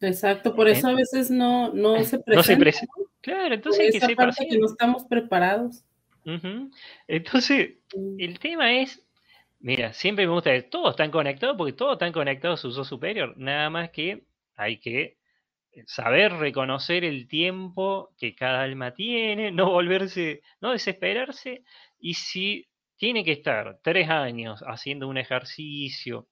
Exacto, 0.00 0.54
por 0.54 0.68
eso 0.68 0.88
a 0.88 0.94
veces 0.94 1.30
no, 1.30 1.72
no 1.72 2.02
se 2.04 2.18
presenta. 2.18 2.32
No 2.36 2.42
se 2.42 2.56
presenta. 2.56 2.94
Claro, 3.20 3.54
entonces 3.54 4.06
que 4.06 4.16
parte 4.16 4.46
que 4.48 4.58
no 4.58 4.66
estamos 4.66 5.04
preparados. 5.04 5.84
Entonces, 7.06 7.74
mm. 7.94 8.16
el 8.18 8.38
tema 8.38 8.80
es, 8.80 9.04
mira, 9.58 9.92
siempre 9.92 10.26
me 10.26 10.32
gusta 10.32 10.52
que 10.52 10.62
todos 10.62 10.90
están 10.90 11.10
conectados 11.10 11.56
porque 11.56 11.72
todos 11.72 11.94
están 11.94 12.12
conectados 12.12 12.60
a 12.60 12.62
su 12.62 12.68
uso 12.68 12.84
superior, 12.84 13.34
nada 13.36 13.68
más 13.68 13.90
que 13.90 14.22
hay 14.56 14.78
que 14.78 15.16
saber 15.86 16.32
reconocer 16.34 17.04
el 17.04 17.28
tiempo 17.28 18.10
que 18.18 18.34
cada 18.34 18.62
alma 18.62 18.94
tiene, 18.94 19.50
no 19.52 19.70
volverse, 19.70 20.42
no 20.60 20.72
desesperarse, 20.72 21.62
y 21.98 22.14
si 22.14 22.68
tiene 22.96 23.24
que 23.24 23.32
estar 23.32 23.78
tres 23.82 24.10
años 24.10 24.62
haciendo 24.66 25.08
un 25.08 25.18
ejercicio 25.18 26.28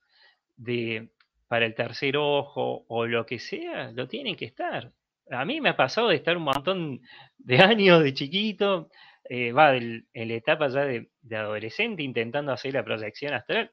de 0.57 1.11
para 1.49 1.65
el 1.67 1.75
tercer 1.75 2.17
ojo 2.17 2.85
o 2.89 3.07
lo 3.07 3.25
que 3.27 3.39
sea, 3.39 3.91
lo 3.93 4.07
tienen 4.07 4.37
que 4.37 4.45
estar. 4.45 4.93
A 5.31 5.45
mí 5.45 5.61
me 5.61 5.71
ha 5.71 5.77
pasado 5.77 6.09
de 6.09 6.17
estar 6.17 6.37
un 6.37 6.45
montón 6.45 7.01
de 7.39 7.59
años 7.63 8.03
de 8.05 8.15
chiquito, 8.15 8.91
eh, 9.25 9.53
va 9.53 9.77
en 9.77 10.07
la 10.13 10.35
etapa 10.35 10.69
ya 10.69 10.85
de, 10.85 11.11
adolescente 11.37 12.03
intentando 12.03 12.53
hacer 12.53 12.75
la 12.75 12.85
proyección 12.85 13.35
astral. 13.35 13.73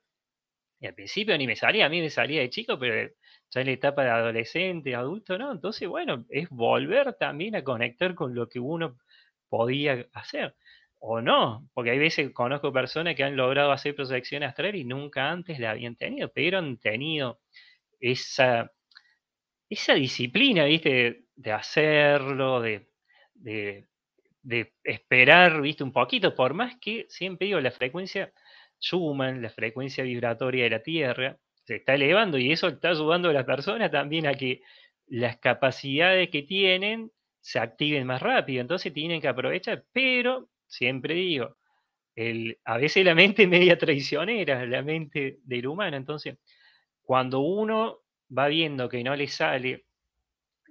Y 0.80 0.88
al 0.88 0.94
principio 0.96 1.38
ni 1.38 1.48
me 1.48 1.56
salía, 1.56 1.86
a 1.86 1.90
mí 1.90 2.02
me 2.02 2.10
salía 2.10 2.42
de 2.42 2.50
chico, 2.50 2.78
pero 2.80 3.12
ya 3.52 3.62
en 3.62 3.68
la 3.68 3.74
etapa 3.74 4.04
de 4.04 4.10
adolescente, 4.10 4.96
adulto, 4.96 5.38
¿no? 5.38 5.52
Entonces, 5.52 5.88
bueno, 5.88 6.26
es 6.30 6.50
volver 6.50 7.14
también 7.14 7.56
a 7.56 7.64
conectar 7.64 8.16
con 8.16 8.36
lo 8.36 8.50
que 8.50 8.60
uno 8.60 8.98
podía 9.50 10.06
hacer. 10.14 10.56
O 11.00 11.22
no, 11.22 11.70
porque 11.74 11.92
hay 11.92 12.00
veces 12.00 12.32
conozco 12.34 12.74
personas 12.74 13.16
que 13.16 13.24
han 13.24 13.36
logrado 13.36 13.72
hacer 13.72 13.96
proyección 13.96 14.44
astral 14.44 14.76
y 14.76 14.86
nunca 14.86 15.30
antes 15.30 15.60
la 15.60 15.72
habían 15.72 15.96
tenido, 15.96 16.32
pero 16.34 16.58
han 16.58 16.78
tenido 16.78 17.40
esa, 18.00 18.72
esa 19.70 19.94
disciplina, 19.94 20.66
¿viste? 20.66 21.26
De, 21.36 21.52
hacerlo, 21.52 22.62
de, 22.62 22.88
de, 23.34 23.88
esperar, 24.84 25.62
¿viste? 25.62 25.84
Un 25.84 25.92
poquito, 25.92 26.36
por 26.36 26.54
más 26.54 26.76
que 26.78 27.06
siempre 27.10 27.48
digo, 27.48 27.60
la 27.60 27.72
frecuencia 27.72 28.34
Schumann, 28.80 29.42
la 29.42 29.50
frecuencia 29.50 30.04
vibratoria 30.04 30.66
de 30.66 30.70
la 30.70 30.84
Tierra, 30.84 31.38
se 31.66 31.76
está 31.78 31.96
elevando 31.96 32.38
y 32.38 32.52
eso 32.52 32.68
está 32.68 32.90
ayudando 32.90 33.30
a 33.30 33.34
las 33.34 33.46
personas 33.46 33.92
también 33.92 34.28
a 34.28 34.34
que 34.36 34.62
las 35.08 35.38
capacidades 35.38 36.30
que 36.30 36.44
tienen 36.44 37.12
se 37.42 37.60
activen 37.60 38.08
más 38.08 38.22
rápido, 38.22 38.62
entonces 38.62 38.94
tienen 38.94 39.22
que 39.22 39.28
aprovechar, 39.28 39.86
pero 39.92 40.50
siempre 40.68 41.14
digo, 41.14 41.58
el, 42.16 42.58
a 42.66 42.78
veces 42.78 43.06
la 43.06 43.14
mente 43.14 43.46
media 43.48 43.78
traicionera, 43.78 44.66
la 44.66 44.82
mente 44.82 45.40
del 45.44 45.68
humano, 45.68 45.98
entonces 45.98 46.38
cuando 47.04 47.42
uno 47.42 48.00
va 48.36 48.48
viendo 48.48 48.90
que 48.90 49.04
no 49.04 49.16
le 49.16 49.28
sale 49.28 49.86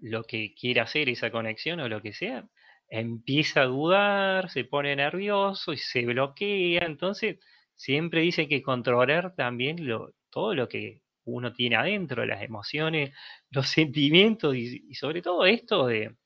lo 0.01 0.25
que 0.25 0.55
quiere 0.55 0.81
hacer 0.81 1.09
esa 1.09 1.31
conexión 1.31 1.81
o 1.81 1.89
lo 1.89 2.03
que 2.03 2.13
sea, 2.13 2.49
empieza 2.89 3.63
a 3.63 3.67
dudar, 3.67 4.51
se 4.51 4.65
pone 4.65 4.95
nervioso 4.97 5.73
y 5.73 5.79
se 5.79 6.05
bloquea. 6.05 6.85
Entonces, 6.85 7.39
siempre 7.75 8.21
dice 8.21 8.49
que 8.49 8.63
controlar 8.63 9.35
también 9.35 9.87
lo, 9.87 10.13
todo 10.35 10.53
lo 10.53 10.69
que 10.69 11.01
uno 11.27 11.53
tiene 11.53 11.77
adentro, 11.77 12.27
las 12.27 12.43
emociones, 12.43 13.13
los 13.51 13.69
sentimientos 13.69 14.57
y, 14.57 14.93
sobre 14.95 15.23
todo 15.23 15.47
esto 15.47 15.87
de, 15.87 16.17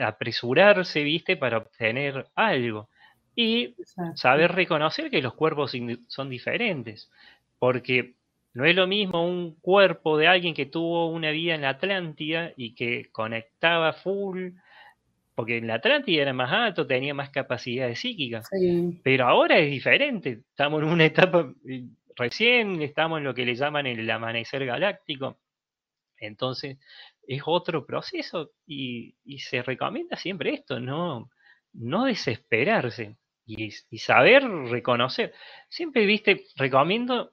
apresurarse, 0.00 1.02
viste, 1.02 1.36
para 1.36 1.58
obtener 1.58 2.26
algo. 2.34 2.88
Y 3.36 3.74
saber 4.14 4.52
reconocer 4.52 5.10
que 5.10 5.22
los 5.22 5.34
cuerpos 5.34 5.72
son 6.08 6.28
diferentes, 6.28 7.10
porque 7.58 8.14
no 8.52 8.64
es 8.64 8.74
lo 8.74 8.86
mismo 8.86 9.24
un 9.24 9.54
cuerpo 9.54 10.18
de 10.18 10.26
alguien 10.26 10.54
que 10.54 10.66
tuvo 10.66 11.08
una 11.08 11.30
vida 11.30 11.54
en 11.54 11.62
la 11.62 11.70
Atlántida 11.70 12.52
y 12.56 12.74
que 12.74 13.08
conectaba 13.12 13.92
full, 13.92 14.50
porque 15.34 15.58
en 15.58 15.68
la 15.68 15.74
Atlántida 15.74 16.22
era 16.22 16.32
más 16.32 16.52
alto, 16.52 16.86
tenía 16.86 17.14
más 17.14 17.30
capacidades 17.30 18.00
psíquicas. 18.00 18.50
Pero 19.02 19.26
ahora 19.26 19.58
es 19.58 19.70
diferente. 19.70 20.40
Estamos 20.50 20.82
en 20.82 20.88
una 20.88 21.04
etapa, 21.04 21.50
recién 22.16 22.80
estamos 22.82 23.18
en 23.18 23.24
lo 23.24 23.34
que 23.34 23.44
le 23.44 23.54
llaman 23.54 23.86
el 23.86 24.08
amanecer 24.10 24.64
galáctico. 24.66 25.38
Entonces, 26.18 26.78
es 27.26 27.42
otro 27.46 27.86
proceso 27.86 28.52
y, 28.66 29.14
se 29.38 29.62
recomienda 29.62 30.16
siempre 30.16 30.54
esto, 30.54 30.80
no, 30.80 31.30
no 31.72 32.04
desesperarse 32.04 33.16
y, 33.46 33.70
saber 33.98 34.44
reconocer. 34.44 35.32
Siempre, 35.68 36.06
viste, 36.06 36.44
recomiendo 36.56 37.32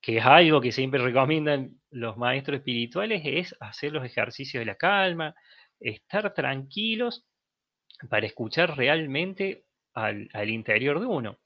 que 0.00 0.18
es 0.18 0.24
algo 0.24 0.60
que 0.60 0.72
siempre 0.72 1.02
recomiendan 1.02 1.80
los 1.90 2.16
maestros 2.16 2.58
espirituales, 2.58 3.22
es 3.24 3.56
hacer 3.60 3.92
los 3.92 4.04
ejercicios 4.04 4.60
de 4.60 4.66
la 4.66 4.76
calma, 4.76 5.34
estar 5.80 6.32
tranquilos 6.32 7.26
para 8.08 8.26
escuchar 8.26 8.76
realmente 8.76 9.64
al, 9.94 10.50
interior 10.50 11.00
de 11.00 11.06
uno 11.06 11.38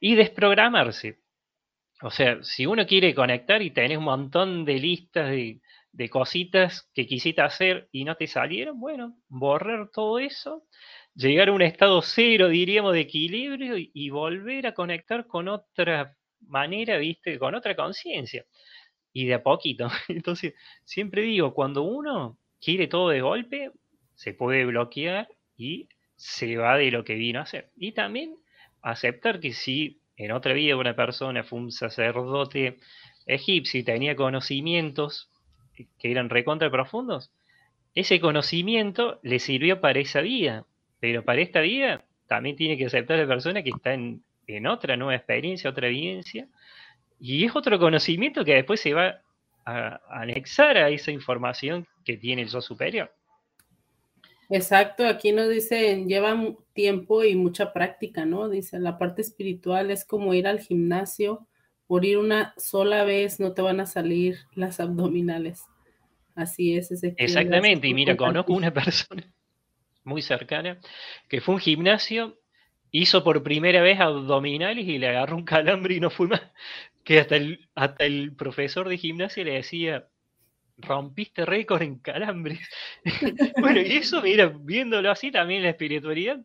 y 0.00 0.14
desprogramarse. 0.14 1.20
O 2.02 2.10
sea, 2.10 2.42
si 2.42 2.66
uno 2.66 2.86
quiere 2.86 3.14
conectar 3.14 3.62
y 3.62 3.70
tenés 3.70 3.98
un 3.98 4.04
montón 4.04 4.64
de 4.64 4.74
listas 4.74 5.30
de, 5.30 5.60
de 5.92 6.10
cositas 6.10 6.90
que 6.94 7.06
quisiste 7.06 7.40
hacer 7.40 7.88
y 7.90 8.04
no 8.04 8.16
te 8.16 8.26
salieron, 8.26 8.78
bueno, 8.78 9.16
borrar 9.28 9.90
todo 9.90 10.18
eso, 10.18 10.64
llegar 11.14 11.48
a 11.48 11.52
un 11.52 11.62
estado 11.62 12.02
cero, 12.02 12.48
diríamos, 12.48 12.92
de 12.92 13.00
equilibrio 13.00 13.76
y 13.78 14.10
volver 14.10 14.66
a 14.66 14.74
conectar 14.74 15.26
con 15.26 15.48
otra 15.48 16.14
manera, 16.40 16.98
viste, 16.98 17.38
con 17.38 17.54
otra 17.54 17.74
conciencia. 17.74 18.44
Y 19.12 19.26
de 19.26 19.34
a 19.34 19.42
poquito. 19.42 19.88
Entonces, 20.08 20.54
siempre 20.84 21.22
digo, 21.22 21.54
cuando 21.54 21.82
uno 21.82 22.38
quiere 22.60 22.86
todo 22.88 23.08
de 23.08 23.22
golpe, 23.22 23.70
se 24.14 24.34
puede 24.34 24.66
bloquear 24.66 25.28
y 25.56 25.88
se 26.16 26.56
va 26.58 26.76
de 26.76 26.90
lo 26.90 27.04
que 27.04 27.14
vino 27.14 27.40
a 27.40 27.44
hacer. 27.44 27.70
Y 27.76 27.92
también 27.92 28.36
aceptar 28.82 29.40
que 29.40 29.52
si 29.52 30.00
en 30.16 30.32
otra 30.32 30.52
vida 30.52 30.76
una 30.76 30.96
persona 30.96 31.42
fue 31.44 31.58
un 31.58 31.72
sacerdote 31.72 32.78
egipcio 33.26 33.80
y 33.80 33.84
tenía 33.84 34.16
conocimientos 34.16 35.30
que 35.74 36.10
eran 36.10 36.30
recontra 36.30 36.70
profundos, 36.70 37.30
ese 37.94 38.20
conocimiento 38.20 39.20
le 39.22 39.38
sirvió 39.38 39.80
para 39.80 39.98
esa 39.98 40.20
vida, 40.20 40.64
pero 41.00 41.24
para 41.24 41.40
esta 41.40 41.60
vida 41.60 42.04
también 42.26 42.56
tiene 42.56 42.76
que 42.76 42.86
aceptar 42.86 43.18
la 43.18 43.26
persona 43.26 43.62
que 43.62 43.70
está 43.70 43.94
en 43.94 44.22
en 44.46 44.66
otra 44.66 44.96
nueva 44.96 45.16
experiencia, 45.16 45.70
otra 45.70 45.88
evidencia, 45.88 46.48
y 47.18 47.44
es 47.44 47.56
otro 47.56 47.78
conocimiento 47.78 48.44
que 48.44 48.54
después 48.54 48.80
se 48.80 48.94
va 48.94 49.20
a 49.64 50.00
anexar 50.10 50.76
a 50.76 50.90
esa 50.90 51.10
información 51.10 51.86
que 52.04 52.16
tiene 52.16 52.42
el 52.42 52.48
yo 52.48 52.60
superior. 52.60 53.12
Exacto, 54.48 55.06
aquí 55.06 55.32
nos 55.32 55.48
dicen, 55.48 56.08
lleva 56.08 56.36
tiempo 56.72 57.24
y 57.24 57.34
mucha 57.34 57.72
práctica, 57.72 58.24
¿no? 58.24 58.48
Dice, 58.48 58.78
la 58.78 58.98
parte 58.98 59.22
espiritual 59.22 59.90
es 59.90 60.04
como 60.04 60.34
ir 60.34 60.46
al 60.46 60.60
gimnasio, 60.60 61.46
por 61.86 62.04
ir 62.04 62.18
una 62.18 62.54
sola 62.56 63.04
vez 63.04 63.40
no 63.40 63.52
te 63.52 63.62
van 63.62 63.80
a 63.80 63.86
salir 63.86 64.38
las 64.54 64.80
abdominales. 64.80 65.62
Así 66.34 66.76
es. 66.76 66.90
Ese 66.90 67.14
Exactamente, 67.16 67.88
y 67.88 67.94
mira, 67.94 68.16
conozco 68.16 68.52
una 68.52 68.72
persona 68.72 69.24
muy 70.04 70.22
cercana 70.22 70.78
que 71.28 71.40
fue 71.40 71.54
un 71.54 71.60
gimnasio 71.60 72.38
hizo 72.90 73.22
por 73.24 73.42
primera 73.42 73.82
vez 73.82 74.00
abdominales 74.00 74.86
y 74.86 74.98
le 74.98 75.08
agarró 75.08 75.36
un 75.36 75.44
calambre 75.44 75.94
y 75.94 76.00
no 76.00 76.10
fue 76.10 76.28
más. 76.28 76.42
Que 77.04 77.20
hasta 77.20 77.36
el, 77.36 77.68
hasta 77.74 78.04
el 78.04 78.34
profesor 78.34 78.88
de 78.88 78.98
gimnasia 78.98 79.44
le 79.44 79.52
decía, 79.52 80.08
rompiste 80.78 81.44
récord 81.44 81.82
en 81.82 81.98
calambres. 81.98 82.60
bueno, 83.60 83.80
y 83.80 83.96
eso, 83.96 84.22
mira, 84.22 84.52
viéndolo 84.60 85.10
así 85.10 85.30
también 85.30 85.62
la 85.62 85.70
espiritualidad, 85.70 86.38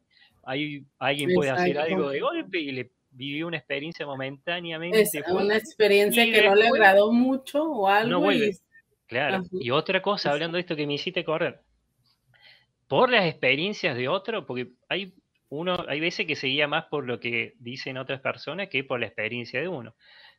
hay, 0.43 0.83
alguien 0.99 1.33
puede 1.33 1.51
hacer 1.51 1.77
algo 1.77 2.09
de 2.09 2.19
golpe 2.19 2.59
y 2.59 2.71
le 2.71 2.91
vivió 3.11 3.47
una 3.47 3.57
experiencia 3.57 4.05
momentáneamente. 4.05 5.01
Es 5.01 5.11
una 5.29 5.57
experiencia 5.57 6.25
que 6.25 6.43
no 6.43 6.55
le 6.55 6.67
agradó 6.67 7.11
mucho 7.11 7.63
o 7.63 7.87
algo. 7.87 8.29
Claro, 9.07 9.43
y 9.51 9.71
otra 9.71 10.01
cosa, 10.01 10.31
hablando 10.31 10.55
de 10.55 10.61
esto 10.61 10.75
que 10.75 10.87
me 10.87 10.93
hiciste 10.93 11.25
correr, 11.25 11.59
por 12.87 13.09
las 13.09 13.25
experiencias 13.25 13.95
de 13.97 14.07
otro, 14.07 14.45
porque 14.45 14.69
hay 14.87 15.13
uno, 15.49 15.83
hay 15.87 15.99
veces 15.99 16.25
que 16.25 16.37
se 16.37 16.47
guía 16.47 16.67
más 16.67 16.85
por 16.85 17.05
lo 17.05 17.19
que 17.19 17.55
dicen 17.59 17.97
otras 17.97 18.21
personas 18.21 18.69
que 18.69 18.85
por 18.85 19.01
la 19.01 19.07
experiencia 19.07 19.59
de 19.59 19.67
uno. 19.67 19.95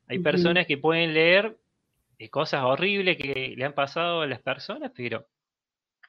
Hay 0.08 0.18
personas 0.18 0.66
que 0.66 0.78
pueden 0.78 1.14
leer 1.14 1.56
cosas 2.30 2.64
horribles 2.64 3.16
que 3.16 3.54
le 3.56 3.64
han 3.64 3.74
pasado 3.74 4.22
a 4.22 4.26
las 4.26 4.40
personas, 4.42 4.92
pero 4.94 5.26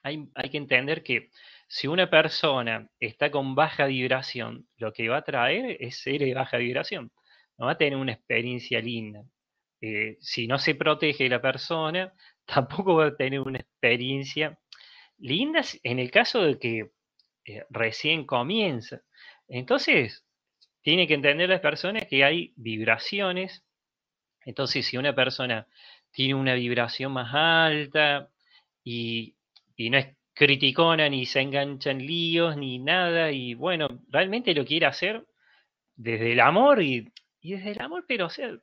hay, 0.02 0.28
hay, 0.34 0.50
que 0.50 0.58
entender 0.58 1.02
que 1.02 1.30
si 1.68 1.86
una 1.88 2.10
persona 2.10 2.88
está 3.00 3.30
con 3.30 3.54
baja 3.54 3.86
vibración, 3.86 4.68
lo 4.76 4.92
que 4.92 5.08
va 5.08 5.18
a 5.18 5.24
traer 5.24 5.76
es 5.80 5.98
ser 6.02 6.20
de 6.20 6.34
baja 6.34 6.58
vibración. 6.58 7.10
No 7.58 7.66
va 7.66 7.72
a 7.72 7.78
tener 7.78 7.96
una 7.96 8.12
experiencia 8.12 8.80
linda. 8.80 9.24
Eh, 9.80 10.16
si 10.20 10.46
no 10.46 10.58
se 10.58 10.74
protege 10.74 11.28
la 11.28 11.42
persona, 11.42 12.12
tampoco 12.46 12.96
va 12.96 13.06
a 13.06 13.16
tener 13.16 13.40
una 13.40 13.58
experiencia 13.58 14.58
linda 15.18 15.60
en 15.82 15.98
el 15.98 16.10
caso 16.10 16.42
de 16.42 16.58
que 16.58 16.90
eh, 17.46 17.64
recién 17.70 18.24
comienza. 18.24 19.02
Entonces, 19.48 20.24
tiene 20.82 21.06
que 21.06 21.14
entender 21.14 21.48
las 21.48 21.60
personas 21.60 22.06
que 22.06 22.24
hay 22.24 22.52
vibraciones. 22.56 23.64
Entonces, 24.44 24.86
si 24.86 24.96
una 24.96 25.14
persona 25.14 25.66
tiene 26.14 26.34
una 26.34 26.54
vibración 26.54 27.12
más 27.12 27.34
alta 27.34 28.30
y, 28.84 29.34
no 29.78 29.98
es 29.98 30.16
criticona, 30.32 31.08
ni 31.08 31.26
se 31.26 31.40
engancha 31.40 31.90
en 31.90 32.06
líos, 32.06 32.56
ni 32.56 32.78
nada, 32.78 33.32
y 33.32 33.54
bueno, 33.54 33.88
realmente 34.08 34.54
lo 34.54 34.64
quiere 34.64 34.86
hacer 34.86 35.26
desde 35.96 36.32
el 36.32 36.40
amor 36.40 36.82
y, 36.82 37.12
y 37.40 37.52
desde 37.54 37.72
el 37.72 37.80
amor, 37.80 38.04
pero 38.06 38.26
o 38.26 38.30
sea, 38.30 38.56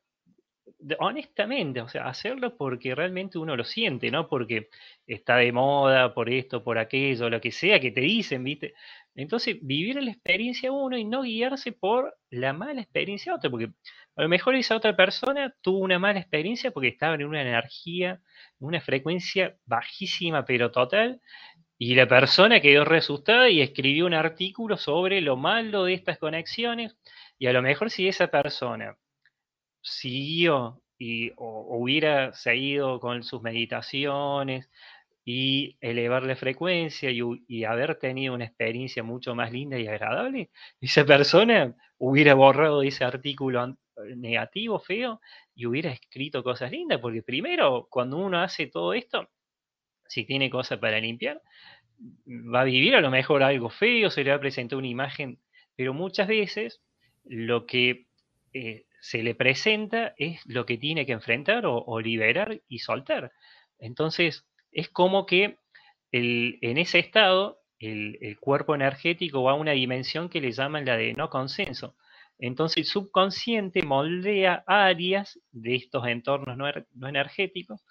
honestamente, 1.00 1.82
o 1.82 1.88
sea, 1.88 2.08
hacerlo 2.08 2.58
porque 2.58 2.96
realmente 2.96 3.38
uno 3.38 3.56
lo 3.56 3.64
siente, 3.64 4.12
¿no? 4.12 4.28
Porque 4.28 4.70
está 5.06 5.38
de 5.38 5.52
moda, 5.52 6.14
por 6.14 6.30
esto, 6.30 6.64
por 6.64 6.78
aquello, 6.78 7.30
lo 7.30 7.42
que 7.42 7.52
sea 7.52 7.80
que 7.80 7.92
te 7.92 8.02
dicen, 8.02 8.44
¿viste? 8.44 8.74
Entonces, 9.16 9.58
vivir 9.62 10.02
la 10.02 10.12
experiencia 10.12 10.72
uno 10.72 10.98
y 10.98 11.04
no 11.06 11.24
guiarse 11.24 11.72
por 11.72 12.16
la 12.30 12.54
mala 12.54 12.82
experiencia 12.82 13.32
de 13.32 13.38
otro, 13.38 13.52
porque 13.52 13.70
a 14.16 14.22
lo 14.24 14.30
mejor 14.30 14.56
esa 14.56 14.76
otra 14.76 14.96
persona 14.96 15.54
tuvo 15.62 15.80
una 15.80 16.00
mala 16.00 16.20
experiencia 16.20 16.72
porque 16.72 16.90
estaba 16.90 17.16
en 17.16 17.26
una 17.26 17.42
energía, 17.42 18.22
una 18.60 18.82
frecuencia 18.82 19.58
bajísima, 19.66 20.46
pero 20.46 20.72
total, 20.72 21.22
y 21.78 21.96
la 21.96 22.08
persona 22.08 22.62
quedó 22.62 22.86
resustada 22.86 23.50
y 23.50 23.62
escribió 23.62 24.06
un 24.06 24.14
artículo 24.14 24.78
sobre 24.78 25.20
lo 25.22 25.36
malo 25.36 25.86
de 25.86 25.94
estas 25.94 26.18
conexiones, 26.20 26.96
y 27.38 27.48
a 27.48 27.54
lo 27.54 27.62
mejor 27.62 27.90
si 27.90 28.08
esa 28.08 28.28
persona 28.28 28.96
siguió 29.82 30.82
y, 30.98 31.32
o, 31.38 31.78
hubiera 31.78 32.34
seguido 32.34 33.00
con 33.00 33.24
sus 33.24 33.42
meditaciones 33.42 34.70
y 35.26 35.78
elevar 35.82 36.24
la 36.24 36.36
frecuencia 36.36 37.10
y, 37.12 37.64
haber 37.64 37.96
tenido 37.96 38.34
una 38.34 38.46
experiencia 38.46 39.04
mucho 39.04 39.36
más 39.36 39.52
linda 39.52 39.78
y 39.80 39.88
agradable, 39.88 40.50
esa 40.80 41.06
persona 41.06 41.76
hubiera 41.98 42.34
borrado 42.34 42.82
ese 42.82 43.04
artículo 43.04 43.78
negativo, 44.16 44.80
feo, 44.80 45.22
y 45.54 45.66
hubiera 45.68 45.92
escrito 45.92 46.44
cosas 46.44 46.72
lindas, 46.72 47.00
porque 47.00 47.22
primero, 47.22 47.88
cuando 47.90 48.18
uno 48.18 48.42
hace 48.42 48.68
todo 48.68 48.94
esto, 48.94 49.30
si 50.08 50.26
tiene 50.26 50.50
cosas 50.50 50.80
para 50.80 51.00
limpiar, 51.00 51.42
va 52.28 52.62
a 52.62 52.66
vivir 52.66 52.96
a 52.96 53.02
lo 53.02 53.12
mejor 53.12 53.44
algo 53.44 53.70
feo, 53.70 54.10
se 54.10 54.24
le 54.24 54.32
va 54.32 54.38
a 54.38 54.40
presentar 54.42 54.78
una 54.78 54.88
imagen, 54.88 55.40
pero 55.76 55.94
muchas 55.94 56.28
veces 56.28 56.82
lo 57.24 57.66
que 57.66 58.08
eh, 58.54 58.86
se 59.02 59.24
le 59.24 59.36
presenta 59.36 60.14
es 60.18 60.40
lo 60.46 60.66
que 60.66 60.78
tiene 60.78 61.06
que 61.06 61.12
enfrentar 61.12 61.66
o, 61.66 62.00
liberar 62.00 62.62
y 62.68 62.80
soltar. 62.80 63.32
Entonces, 63.80 64.46
es 64.72 64.90
como 64.90 65.26
que 65.26 65.58
en 66.12 66.78
ese 66.78 67.00
estado 67.00 67.60
el, 67.80 68.38
cuerpo 68.40 68.76
energético 68.76 69.44
va 69.44 69.52
a 69.52 69.56
una 69.56 69.72
dimensión 69.72 70.30
que 70.30 70.42
le 70.42 70.52
llaman 70.52 70.86
la 70.86 70.98
de 70.98 71.14
no 71.14 71.30
consenso. 71.30 71.96
Entonces 72.38 72.78
el 72.78 72.86
subconsciente 72.86 73.84
moldea 73.84 74.64
áreas 74.66 75.40
de 75.52 75.76
estos 75.76 76.08
entornos 76.08 76.58
no, 76.58 76.68
er, 76.68 76.88
no 76.96 77.08
energéticos 77.08 77.82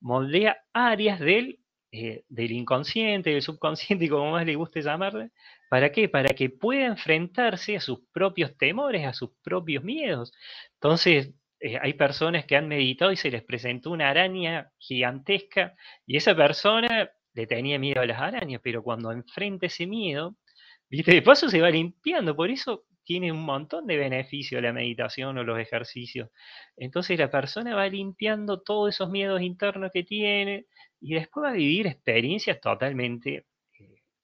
moldea 0.00 0.58
áreas 0.72 1.20
del, 1.20 1.58
eh, 1.92 2.24
del 2.28 2.52
inconsciente, 2.52 3.30
del 3.30 3.42
subconsciente, 3.42 4.08
como 4.10 4.30
más 4.32 4.46
le 4.46 4.54
guste 4.54 4.82
llamarle. 4.82 5.30
¿Para 5.68 5.90
qué? 5.92 6.08
Para 6.08 6.30
que 6.30 6.50
pueda 6.50 6.86
enfrentarse 6.86 7.76
a 7.76 7.80
sus 7.80 8.00
propios 8.12 8.56
temores, 8.56 9.06
a 9.06 9.12
sus 9.12 9.30
propios 9.42 9.82
miedos. 9.84 10.32
Entonces, 10.74 11.34
eh, 11.60 11.78
hay 11.80 11.94
personas 11.94 12.44
que 12.44 12.56
han 12.56 12.68
meditado 12.68 13.12
y 13.12 13.16
se 13.16 13.30
les 13.30 13.42
presentó 13.42 13.90
una 13.90 14.10
araña 14.10 14.70
gigantesca 14.78 15.74
y 16.06 16.16
esa 16.16 16.36
persona 16.36 17.10
le 17.34 17.46
tenía 17.46 17.78
miedo 17.78 18.00
a 18.00 18.06
las 18.06 18.20
arañas, 18.20 18.60
pero 18.62 18.82
cuando 18.82 19.12
enfrenta 19.12 19.66
ese 19.66 19.86
miedo, 19.86 20.36
¿viste? 20.88 21.12
de 21.12 21.22
paso 21.22 21.48
se 21.48 21.60
va 21.60 21.70
limpiando, 21.70 22.36
por 22.36 22.50
eso 22.50 22.84
tiene 23.04 23.32
un 23.32 23.44
montón 23.44 23.86
de 23.86 23.96
beneficios 23.96 24.62
la 24.62 24.72
meditación 24.72 25.38
o 25.38 25.44
los 25.44 25.58
ejercicios. 25.58 26.30
Entonces 26.76 27.18
la 27.18 27.30
persona 27.30 27.74
va 27.74 27.88
limpiando 27.88 28.62
todos 28.62 28.94
esos 28.94 29.10
miedos 29.10 29.42
internos 29.42 29.90
que 29.92 30.02
tiene 30.04 30.66
y 31.00 31.14
después 31.14 31.44
va 31.44 31.50
a 31.50 31.54
vivir 31.54 31.86
experiencias 31.86 32.60
totalmente 32.60 33.46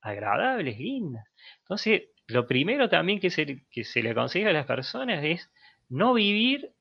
agradables, 0.02 0.78
lindas. 0.78 1.24
Entonces, 1.60 2.02
lo 2.26 2.46
primero 2.46 2.88
también 2.88 3.20
que 3.20 3.30
se, 3.30 3.64
que 3.70 3.84
se 3.84 4.02
le 4.02 4.10
aconseja 4.10 4.50
a 4.50 4.52
las 4.52 4.66
personas 4.66 5.24
es 5.24 5.50
no 5.88 6.14
vivir 6.14 6.72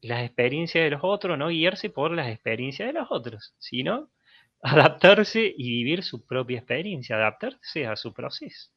las 0.00 0.24
experiencias 0.24 0.84
de 0.84 0.90
los 0.90 1.00
otros, 1.02 1.36
no 1.36 1.48
guiarse 1.48 1.90
por 1.90 2.12
las 2.12 2.28
experiencias 2.28 2.88
de 2.88 3.00
los 3.00 3.08
otros, 3.10 3.54
sino 3.58 4.10
adaptarse 4.62 5.52
y 5.56 5.70
vivir 5.70 6.02
su 6.02 6.24
propia 6.24 6.58
experiencia, 6.58 7.16
adaptarse 7.16 7.86
a 7.86 7.96
su 7.96 8.12
proceso. 8.12 8.70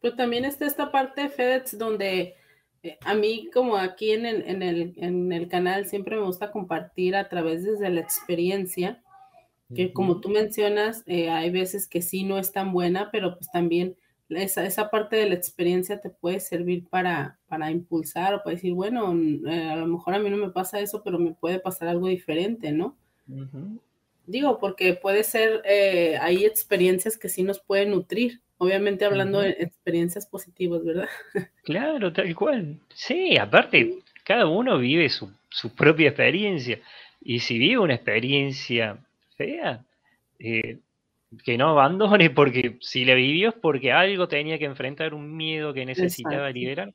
Pero 0.00 0.16
también 0.16 0.44
está 0.44 0.66
esta 0.66 0.90
parte 0.90 1.22
de 1.22 1.28
FedEx 1.30 1.78
donde 1.78 2.34
eh, 2.82 2.98
a 3.02 3.14
mí, 3.14 3.48
como 3.52 3.78
aquí 3.78 4.12
en 4.12 4.26
el, 4.26 4.42
en, 4.42 4.62
el, 4.62 4.94
en 4.98 5.32
el, 5.32 5.48
canal, 5.48 5.86
siempre 5.86 6.16
me 6.16 6.22
gusta 6.22 6.50
compartir 6.50 7.16
a 7.16 7.28
través 7.30 7.64
de 7.64 7.90
la 7.90 8.00
experiencia, 8.00 9.02
que 9.74 9.92
como 9.92 10.20
tú 10.20 10.28
mencionas, 10.28 11.02
eh, 11.06 11.30
hay 11.30 11.50
veces 11.50 11.86
que 11.86 12.02
sí 12.02 12.24
no 12.24 12.38
es 12.38 12.52
tan 12.52 12.72
buena, 12.72 13.10
pero 13.10 13.36
pues 13.36 13.50
también 13.50 13.96
esa, 14.28 14.66
esa 14.66 14.90
parte 14.90 15.16
de 15.16 15.28
la 15.28 15.34
experiencia 15.34 16.00
te 16.00 16.10
puede 16.10 16.40
servir 16.40 16.86
para, 16.88 17.38
para 17.48 17.70
impulsar 17.70 18.34
o 18.34 18.42
para 18.42 18.56
decir, 18.56 18.72
bueno, 18.72 19.14
eh, 19.48 19.68
a 19.70 19.76
lo 19.76 19.86
mejor 19.86 20.14
a 20.14 20.18
mí 20.18 20.30
no 20.30 20.36
me 20.36 20.50
pasa 20.50 20.80
eso, 20.80 21.02
pero 21.02 21.18
me 21.18 21.32
puede 21.32 21.60
pasar 21.60 21.88
algo 21.88 22.08
diferente, 22.08 22.72
¿no? 22.72 22.96
Digo, 24.26 24.58
porque 24.58 24.94
puede 24.94 25.22
ser, 25.24 25.62
hay 26.20 26.44
experiencias 26.44 27.16
que 27.16 27.28
sí 27.28 27.42
nos 27.42 27.60
pueden 27.60 27.90
nutrir 27.90 28.42
Obviamente 28.58 29.04
hablando 29.04 29.40
de 29.40 29.50
experiencias 29.50 30.26
positivas, 30.26 30.84
¿verdad? 30.84 31.08
Claro, 31.64 32.12
tal 32.12 32.34
cual. 32.34 32.78
Sí, 32.94 33.36
aparte, 33.36 33.98
cada 34.22 34.46
uno 34.46 34.78
vive 34.78 35.08
su, 35.08 35.30
propia 35.76 36.08
experiencia. 36.08 36.78
Y 37.20 37.40
si 37.40 37.58
vive 37.58 37.78
una 37.78 37.94
experiencia 37.94 38.98
fea, 39.36 39.84
eh, 40.38 40.78
que 41.44 41.58
no 41.58 41.70
abandone, 41.70 42.30
porque 42.30 42.78
si 42.80 43.04
la 43.04 43.14
vivió 43.14 43.50
es 43.50 43.54
porque 43.54 43.92
algo 43.92 44.28
tenía 44.28 44.58
que 44.58 44.64
enfrentar, 44.64 45.14
un 45.14 45.36
miedo 45.36 45.72
que 45.72 45.86
necesitaba 45.86 46.50
liberar. 46.50 46.94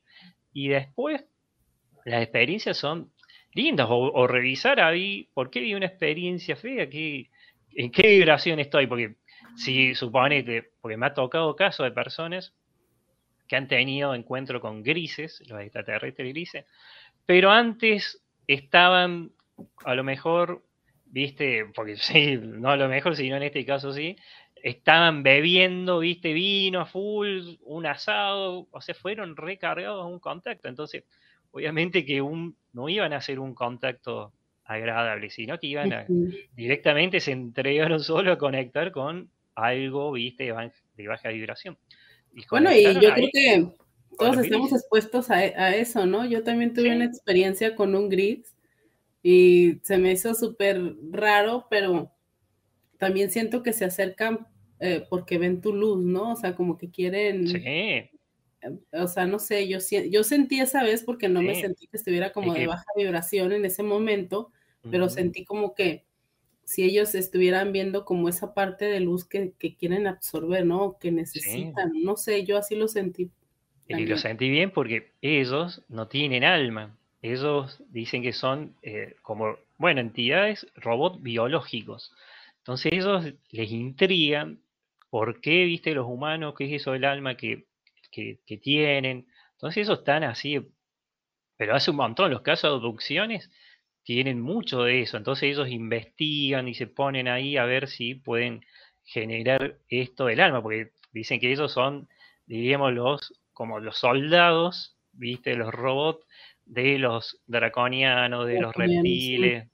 Y 0.52 0.68
después, 0.68 1.24
las 2.04 2.22
experiencias 2.22 2.76
son 2.76 3.12
lindas. 3.52 3.86
O, 3.90 4.26
revisar 4.26 4.80
ahí, 4.80 5.28
¿por 5.34 5.50
qué 5.50 5.60
viví 5.60 5.74
una 5.74 5.86
experiencia 5.86 6.56
fea? 6.56 6.88
¿Qué, 6.88 7.30
¿En 7.74 7.90
qué 7.90 8.08
vibración 8.08 8.58
estoy? 8.58 8.86
Porque 8.86 9.16
si 9.56 9.94
supone 9.94 10.44
que, 10.44 10.70
porque 10.80 10.96
me 10.96 11.06
ha 11.06 11.14
tocado 11.14 11.54
caso 11.56 11.84
de 11.84 11.92
personas 11.92 12.54
que 13.46 13.56
han 13.56 13.68
tenido 13.68 14.14
encuentro 14.14 14.60
con 14.60 14.82
grises, 14.82 15.42
los 15.48 15.60
extraterrestres 15.60 16.28
grises, 16.28 16.64
pero 17.26 17.50
antes 17.50 18.22
estaban 18.46 19.32
a 19.84 19.94
lo 19.94 20.04
mejor, 20.04 20.64
viste, 21.10 21.66
porque 21.74 21.96
sí, 21.96 22.38
no 22.38 22.70
a 22.70 22.76
lo 22.76 22.88
mejor, 22.88 23.16
sino 23.16 23.36
en 23.36 23.42
este 23.42 23.64
caso 23.64 23.92
sí, 23.92 24.16
estaban 24.62 25.22
bebiendo, 25.22 26.00
viste, 26.00 26.32
vino 26.32 26.80
a 26.80 26.86
full, 26.86 27.56
un 27.62 27.86
asado, 27.86 28.68
o 28.70 28.80
sea, 28.80 28.94
fueron 28.94 29.36
recargados 29.36 30.02
a 30.02 30.06
un 30.06 30.18
contacto. 30.18 30.68
Entonces, 30.68 31.04
obviamente 31.50 32.04
que 32.04 32.20
un, 32.20 32.56
no 32.72 32.88
iban 32.88 33.12
a 33.12 33.16
hacer 33.16 33.38
un 33.38 33.54
contacto 33.54 34.32
agradable, 34.64 35.30
sino 35.30 35.58
que 35.58 35.66
iban 35.66 35.92
a, 35.92 36.06
directamente 36.54 37.18
se 37.18 37.32
entregaron 37.32 38.00
solo 38.00 38.32
a 38.32 38.38
conectar 38.38 38.92
con 38.92 39.30
algo, 39.56 40.12
viste, 40.12 40.52
de 40.94 41.08
baja 41.08 41.28
vibración. 41.30 41.76
bueno, 42.50 42.72
y 42.72 42.84
yo 42.84 43.12
creo 43.12 43.28
que 43.32 43.68
todos 44.16 44.38
estamos 44.38 44.72
expuestos 44.72 45.30
a, 45.30 45.74
eso, 45.74 46.06
¿no? 46.06 46.24
Yo 46.24 46.44
también 46.44 46.72
tuve 46.72 46.94
una 46.94 47.04
experiencia 47.04 47.74
con 47.74 47.94
un 47.94 48.08
gris 48.08 48.54
y 49.22 49.80
se 49.82 49.98
me 49.98 50.12
hizo 50.12 50.34
súper 50.34 50.94
raro, 51.10 51.66
pero 51.70 52.10
también 52.98 53.30
siento 53.30 53.62
que 53.62 53.72
se 53.72 53.84
acercan 53.84 54.46
eh, 54.78 55.04
porque 55.08 55.38
ven 55.38 55.60
tu 55.60 55.74
luz, 55.74 56.02
¿no? 56.02 56.32
O 56.32 56.36
sea, 56.36 56.54
como 56.54 56.78
que 56.78 56.90
quieren... 56.90 57.46
Sí. 57.46 58.10
O 58.92 59.06
sea, 59.08 59.26
no 59.26 59.38
sé, 59.38 59.68
yo, 59.68 59.78
yo 60.10 60.22
sentí 60.22 60.60
esa 60.60 60.82
vez 60.82 61.02
porque 61.02 61.30
no 61.30 61.40
me 61.40 61.54
sentí 61.54 61.86
que 61.86 61.96
estuviera 61.96 62.30
como 62.30 62.52
de 62.52 62.66
baja 62.66 62.84
vibración 62.94 63.52
en 63.52 63.64
ese 63.64 63.82
momento, 63.82 64.52
pero 64.90 65.08
sentí 65.08 65.46
como 65.46 65.74
que 65.74 66.04
si 66.64 66.84
ellos 66.84 67.14
estuvieran 67.14 67.72
viendo 67.72 68.04
como 68.04 68.28
esa 68.28 68.52
parte 68.52 68.84
de 68.84 69.00
luz 69.00 69.24
que, 69.24 69.54
quieren 69.78 70.06
absorber, 70.06 70.66
¿no? 70.66 70.98
Que 71.00 71.10
necesitan, 71.10 71.90
no 72.04 72.18
sé, 72.18 72.44
yo 72.44 72.58
así 72.58 72.76
lo 72.76 72.86
sentí. 72.86 73.30
Y 73.88 74.06
lo 74.06 74.18
sentí 74.18 74.48
bien 74.50 74.70
porque 74.70 75.14
ellos 75.22 75.82
no 75.88 76.06
tienen 76.06 76.44
alma. 76.44 76.96
Ellos 77.22 77.82
dicen 77.90 78.22
que 78.22 78.32
son 78.32 78.76
eh, 78.82 79.16
como, 79.22 79.56
bueno, 79.76 80.00
entidades, 80.00 80.66
robots 80.76 81.22
biológicos. 81.22 82.14
Entonces 82.58 82.92
ellos 82.92 83.24
les 83.50 83.70
intrigan 83.70 84.60
por 85.10 85.40
qué, 85.40 85.64
viste, 85.64 85.94
los 85.94 86.06
humanos, 86.06 86.54
qué 86.56 86.66
es 86.66 86.80
eso 86.80 86.92
del 86.92 87.04
alma 87.04 87.36
que, 87.36 87.66
que, 88.10 88.38
tienen. 88.62 89.26
Entonces 89.52 89.86
ellos 89.86 89.98
están 89.98 90.24
así, 90.24 90.60
pero 91.56 91.74
hace 91.74 91.90
un 91.90 91.98
montón 91.98 92.30
los 92.30 92.42
casos 92.42 92.70
de 92.70 92.76
abducciones 92.76 93.50
tienen 94.02 94.40
mucho 94.40 94.82
de 94.82 95.02
eso, 95.02 95.16
entonces 95.16 95.50
ellos 95.50 95.68
investigan 95.68 96.68
y 96.68 96.74
se 96.74 96.86
ponen 96.86 97.28
ahí 97.28 97.56
a 97.56 97.64
ver 97.64 97.86
si 97.86 98.14
pueden 98.14 98.64
generar 99.04 99.76
esto 99.88 100.26
del 100.26 100.40
alma, 100.40 100.62
porque 100.62 100.92
dicen 101.12 101.38
que 101.40 101.52
ellos 101.52 101.72
son, 101.72 102.08
diríamos, 102.46 102.92
los, 102.92 103.40
como 103.52 103.78
los 103.78 103.98
soldados, 103.98 104.96
viste, 105.12 105.54
los 105.54 105.72
robots 105.72 106.26
de 106.70 106.98
los 106.98 107.40
draconianos, 107.46 108.46
de 108.46 108.60
los 108.60 108.74
reptiles. 108.74 109.68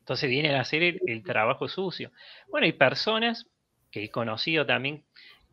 Entonces 0.00 0.28
vienen 0.28 0.56
a 0.56 0.60
hacer 0.60 0.98
el, 1.06 1.22
trabajo 1.22 1.68
sucio. 1.68 2.10
Bueno, 2.48 2.64
hay 2.64 2.72
personas 2.72 3.46
que 3.90 4.04
he 4.04 4.10
conocido 4.10 4.66
también 4.66 5.04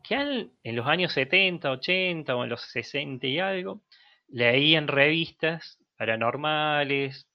que 0.02 0.14
en 0.62 0.76
los 0.76 0.86
años 0.86 1.12
70, 1.12 1.70
80 1.70 2.34
o 2.34 2.44
en 2.44 2.50
los 2.50 2.62
60 2.62 3.26
y 3.26 3.38
algo, 3.38 3.82
leían 4.28 4.88
revistas 4.88 5.78
paranormales, 5.96 7.28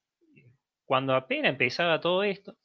cuando 0.84 1.14
apenas 1.14 1.52
empezaba 1.52 2.00
todo 2.00 2.22
esto. 2.22 2.56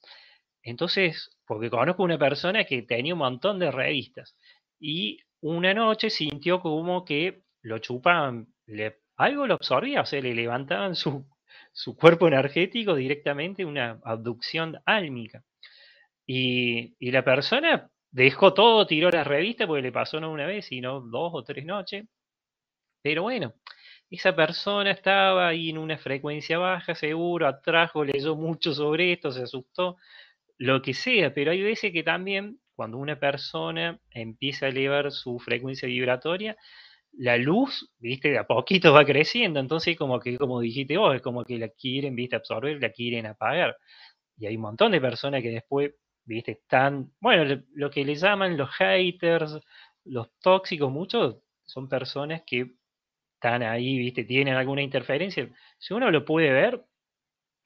Entonces, 0.62 1.30
porque 1.46 1.70
conozco 1.70 2.02
una 2.02 2.18
persona 2.18 2.64
que 2.64 2.82
tenía 2.82 3.14
un 3.14 3.20
montón 3.20 3.58
de 3.58 3.70
revistas 3.70 4.36
y 4.78 5.18
una 5.40 5.72
noche 5.72 6.10
sintió 6.10 6.60
como 6.60 7.04
que 7.04 7.42
lo 7.62 7.78
chupaban, 7.78 8.48
le, 8.66 8.98
algo 9.18 9.46
lo 9.46 9.54
absorbía, 9.54 10.02
o 10.02 10.06
sea, 10.06 10.20
le 10.22 10.34
levantaban 10.34 10.94
su, 10.94 11.26
su 11.72 11.96
cuerpo 11.96 12.28
energético 12.28 12.94
directamente, 12.94 13.64
una 13.64 14.00
abducción 14.04 14.80
álmica. 14.86 15.44
Y, 16.26 16.96
y, 16.98 17.10
la 17.10 17.24
persona 17.24 17.90
dejó 18.10 18.54
todo, 18.54 18.86
tiró 18.86 19.10
las 19.10 19.26
revistas, 19.26 19.66
porque 19.66 19.82
le 19.82 19.92
pasó 19.92 20.20
no 20.20 20.30
una 20.32 20.46
vez, 20.46 20.66
sino 20.66 21.00
dos 21.00 21.32
o 21.34 21.44
tres 21.44 21.64
noches. 21.64 22.06
Pero 23.02 23.22
bueno, 23.22 23.54
esa 24.10 24.34
persona 24.34 24.90
estaba 24.90 25.48
ahí 25.48 25.70
en 25.70 25.78
una 25.78 25.98
frecuencia 25.98 26.58
baja, 26.58 26.94
seguro, 26.94 27.46
atrajo, 27.46 28.04
leyó 28.04 28.36
mucho 28.36 28.72
sobre 28.72 29.12
esto, 29.12 29.30
se 29.32 29.42
asustó, 29.42 29.96
lo 30.58 30.82
que 30.82 30.94
sea, 30.94 31.32
pero 31.34 31.52
hay 31.52 31.62
veces 31.62 31.92
que 31.92 32.02
también 32.02 32.58
cuando 32.74 32.98
una 32.98 33.18
persona 33.18 34.00
empieza 34.10 34.66
a 34.66 34.68
elevar 34.70 35.12
su 35.12 35.38
frecuencia 35.38 35.88
vibratoria, 35.88 36.56
la 37.18 37.36
luz, 37.36 37.90
viste, 37.98 38.30
de 38.30 38.38
a 38.38 38.46
poquito 38.46 38.92
va 38.92 39.04
creciendo, 39.04 39.60
entonces 39.60 39.96
como 39.96 40.20
que, 40.20 40.38
como 40.38 40.60
dijiste 40.60 40.96
vos, 40.96 41.16
es 41.16 41.22
como 41.22 41.44
que 41.44 41.58
la 41.58 41.68
quieren, 41.68 42.14
viste, 42.14 42.36
absorber, 42.36 42.80
la 42.80 42.90
quieren 42.92 43.26
apagar. 43.26 43.76
Y 44.38 44.46
hay 44.46 44.56
un 44.56 44.62
montón 44.62 44.92
de 44.92 45.00
personas 45.00 45.42
que 45.42 45.50
después, 45.50 45.92
viste, 46.24 46.52
están, 46.52 47.12
bueno, 47.20 47.62
lo 47.74 47.90
que 47.90 48.04
le 48.04 48.14
llaman 48.14 48.56
los 48.56 48.70
haters, 48.76 49.58
los 50.04 50.28
tóxicos, 50.40 50.90
muchos 50.92 51.38
son 51.64 51.88
personas 51.88 52.42
que 52.46 52.76
están 53.34 53.62
ahí, 53.62 53.98
¿viste? 53.98 54.24
Tienen 54.24 54.54
alguna 54.54 54.82
interferencia. 54.82 55.48
Si 55.78 55.94
uno 55.94 56.10
lo 56.10 56.24
puede 56.24 56.52
ver, 56.52 56.84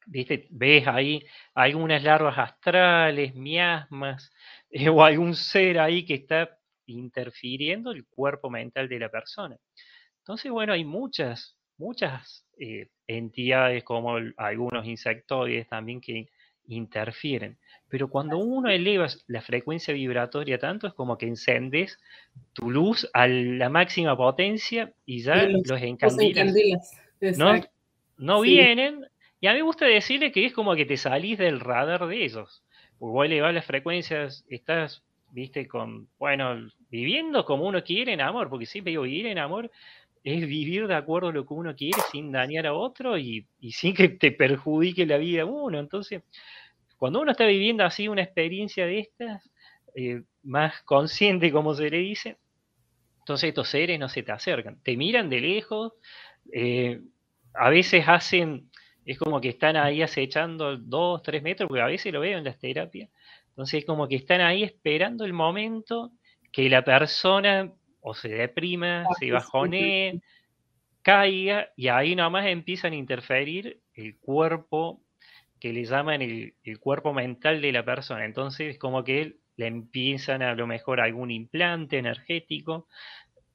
¿viste? 0.06 0.48
Ves 0.50 0.86
ahí 0.88 1.24
algunas 1.54 2.02
larvas 2.02 2.38
astrales, 2.38 3.34
miasmas, 3.34 4.32
o 4.90 5.04
algún 5.04 5.34
ser 5.34 5.78
ahí 5.78 6.04
que 6.06 6.14
está 6.14 6.58
interfiriendo 6.92 7.90
el 7.90 8.06
cuerpo 8.06 8.50
mental 8.50 8.88
de 8.88 8.98
la 8.98 9.08
persona. 9.08 9.56
Entonces, 10.18 10.50
bueno, 10.50 10.72
hay 10.72 10.84
muchas, 10.84 11.56
muchas 11.78 12.46
eh, 12.58 12.88
entidades 13.06 13.82
como 13.84 14.16
algunos 14.36 14.86
insectoides 14.86 15.68
también 15.68 16.00
que, 16.00 16.28
interfieren. 16.68 17.58
Pero 17.88 18.08
cuando 18.08 18.38
uno 18.38 18.70
eleva 18.70 19.06
la 19.26 19.42
frecuencia 19.42 19.92
vibratoria 19.92 20.58
tanto, 20.58 20.86
es 20.86 20.94
como 20.94 21.18
que 21.18 21.26
encendes 21.26 21.98
tu 22.52 22.70
luz 22.70 23.08
a 23.12 23.26
la 23.26 23.68
máxima 23.68 24.16
potencia 24.16 24.92
y 25.04 25.22
ya 25.22 25.44
los, 25.44 25.82
encandilas. 25.82 26.54
no, 27.36 27.60
no 28.16 28.40
vienen. 28.40 29.06
Y 29.40 29.48
a 29.48 29.52
mí 29.52 29.58
me 29.58 29.64
gusta 29.64 29.86
decirle 29.86 30.32
que 30.32 30.46
es 30.46 30.52
como 30.52 30.74
que 30.74 30.86
te 30.86 30.96
salís 30.96 31.38
del 31.38 31.60
radar 31.60 32.06
de 32.06 32.24
ellos. 32.24 32.64
Porque 32.98 33.12
vos 33.12 33.26
elevas 33.26 33.52
las 33.52 33.66
frecuencias, 33.66 34.44
estás, 34.48 35.02
viste, 35.32 35.66
con, 35.66 36.08
bueno, 36.18 36.68
viviendo 36.90 37.44
como 37.44 37.66
uno 37.66 37.82
quiere 37.82 38.12
en 38.12 38.20
amor, 38.20 38.48
porque 38.48 38.66
siempre 38.66 38.90
digo, 38.90 39.02
vivir 39.02 39.26
en 39.26 39.38
amor 39.38 39.70
es 40.22 40.46
vivir 40.46 40.86
de 40.86 40.94
acuerdo 40.94 41.28
a 41.28 41.32
lo 41.32 41.44
que 41.44 41.54
uno 41.54 41.74
quiere 41.74 41.98
sin 42.12 42.30
dañar 42.30 42.66
a 42.66 42.74
otro 42.74 43.18
y, 43.18 43.46
sin 43.72 43.94
que 43.94 44.08
te 44.08 44.30
perjudique 44.30 45.04
la 45.04 45.16
vida 45.16 45.42
a 45.42 45.46
uno. 45.46 45.80
Entonces, 45.80 46.22
cuando 46.96 47.20
uno 47.20 47.32
está 47.32 47.46
viviendo 47.46 47.84
así 47.84 48.06
una 48.06 48.22
experiencia 48.22 48.86
de 48.86 49.00
estas, 49.00 49.50
eh, 49.96 50.22
más 50.42 50.82
consciente, 50.82 51.50
como 51.50 51.74
se 51.74 51.90
le 51.90 51.98
dice, 51.98 52.36
entonces 53.20 53.48
estos 53.48 53.68
seres 53.68 53.98
no 53.98 54.08
se 54.08 54.22
te 54.22 54.32
acercan, 54.32 54.80
te 54.82 54.96
miran 54.96 55.28
de 55.28 55.40
lejos, 55.40 55.94
eh, 56.52 57.00
a 57.54 57.70
veces 57.70 58.04
hacen, 58.06 58.70
es 59.04 59.18
como 59.18 59.40
que 59.40 59.48
están 59.48 59.76
ahí 59.76 60.02
acechando 60.02 60.76
dos, 60.76 61.22
tres 61.22 61.42
metros, 61.42 61.68
porque 61.68 61.82
a 61.82 61.86
veces 61.86 62.12
lo 62.12 62.20
veo 62.20 62.38
en 62.38 62.44
las 62.44 62.58
terapias, 62.58 63.10
entonces 63.52 63.80
es 63.80 63.84
como 63.84 64.08
que 64.08 64.16
están 64.16 64.40
ahí 64.40 64.62
esperando 64.62 65.26
el 65.26 65.34
momento 65.34 66.12
que 66.50 66.70
la 66.70 66.82
persona 66.82 67.70
o 68.00 68.14
se 68.14 68.28
deprima, 68.28 69.04
se 69.20 69.30
bajonee, 69.30 70.22
caiga, 71.02 71.68
y 71.76 71.88
ahí 71.88 72.16
nomás 72.16 72.46
empiezan 72.46 72.94
a 72.94 72.96
interferir 72.96 73.80
el 73.94 74.18
cuerpo 74.18 75.02
que 75.60 75.72
le 75.72 75.84
llaman 75.84 76.22
el, 76.22 76.54
cuerpo 76.80 77.12
mental 77.12 77.60
de 77.60 77.72
la 77.72 77.84
persona. 77.84 78.24
Entonces, 78.24 78.78
como 78.78 79.04
que 79.04 79.36
le 79.56 79.66
empiezan 79.66 80.42
a 80.42 80.54
lo 80.54 80.66
mejor 80.66 81.00
algún 81.00 81.30
implante 81.30 81.98
energético, 81.98 82.88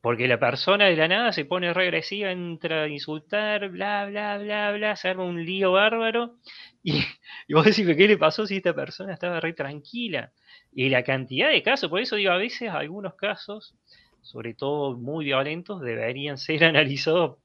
porque 0.08 0.26
la 0.30 0.40
persona 0.40 0.86
de 0.86 0.96
la 0.96 1.10
nada 1.10 1.34
se 1.34 1.44
pone 1.44 1.74
regresiva, 1.74 2.32
entra 2.32 2.84
a 2.84 2.88
insultar, 2.88 3.68
bla, 3.68 4.06
bla, 4.06 4.38
bla, 4.38 4.72
bla, 4.72 4.96
se 4.96 5.10
arma 5.10 5.26
un 5.26 5.44
lío 5.46 5.74
bárbaro. 5.74 6.38
Y, 6.82 7.04
y 7.46 7.54
vos 7.54 7.66
decís, 7.66 7.86
¿qué 7.86 8.08
le 8.08 8.18
pasó 8.18 8.48
si 8.48 8.56
esta 8.56 8.74
persona 8.74 9.12
estaba 9.12 9.42
re 9.42 9.52
tranquila? 9.52 10.32
Y 10.72 10.88
la 10.88 11.04
cantidad 11.04 11.50
de 11.50 11.62
casos, 11.62 11.90
por 11.90 12.00
eso 12.00 12.16
digo, 12.16 12.32
a 12.32 12.38
veces 12.38 12.70
algunos 12.70 13.16
casos, 13.16 13.76
sobre 14.22 14.54
todo 14.54 14.96
muy 14.96 15.26
violentos, 15.26 15.82
deberían 15.82 16.38
ser 16.38 16.64
analizados 16.64 17.40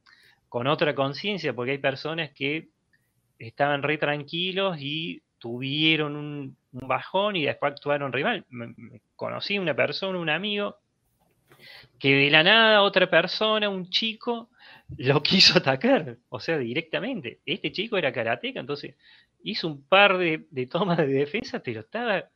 con 0.48 0.68
otra 0.68 0.94
conciencia, 0.94 1.52
porque 1.54 1.72
hay 1.72 1.78
personas 1.78 2.30
que 2.30 2.68
estaban 3.40 3.82
re 3.82 3.98
tranquilos 3.98 4.76
y 4.78 5.20
tuvieron 5.40 6.14
un, 6.14 6.56
bajón 6.70 7.34
y 7.34 7.44
después 7.44 7.72
actuaron 7.72 8.12
re 8.12 8.22
mal. 8.22 8.46
conocí 9.16 9.58
una 9.58 9.74
persona, 9.74 10.16
un 10.16 10.30
amigo, 10.30 10.76
que 11.98 12.14
de 12.14 12.30
la 12.30 12.42
nada 12.42 12.82
otra 12.82 13.08
persona, 13.08 13.68
un 13.68 13.88
chico, 13.90 14.50
lo 14.98 15.22
quiso 15.22 15.58
atacar, 15.58 16.18
o 16.28 16.40
sea, 16.40 16.58
directamente. 16.58 17.40
Este 17.46 17.72
chico 17.72 17.96
era 17.96 18.12
karateca, 18.12 18.60
entonces 18.60 18.94
hizo 19.42 19.68
un 19.68 19.82
par 19.82 20.18
de, 20.18 20.38
tomas 20.70 20.98
de 20.98 21.06
defensa, 21.06 21.60
pero 21.60 21.80
estaba 21.80 22.28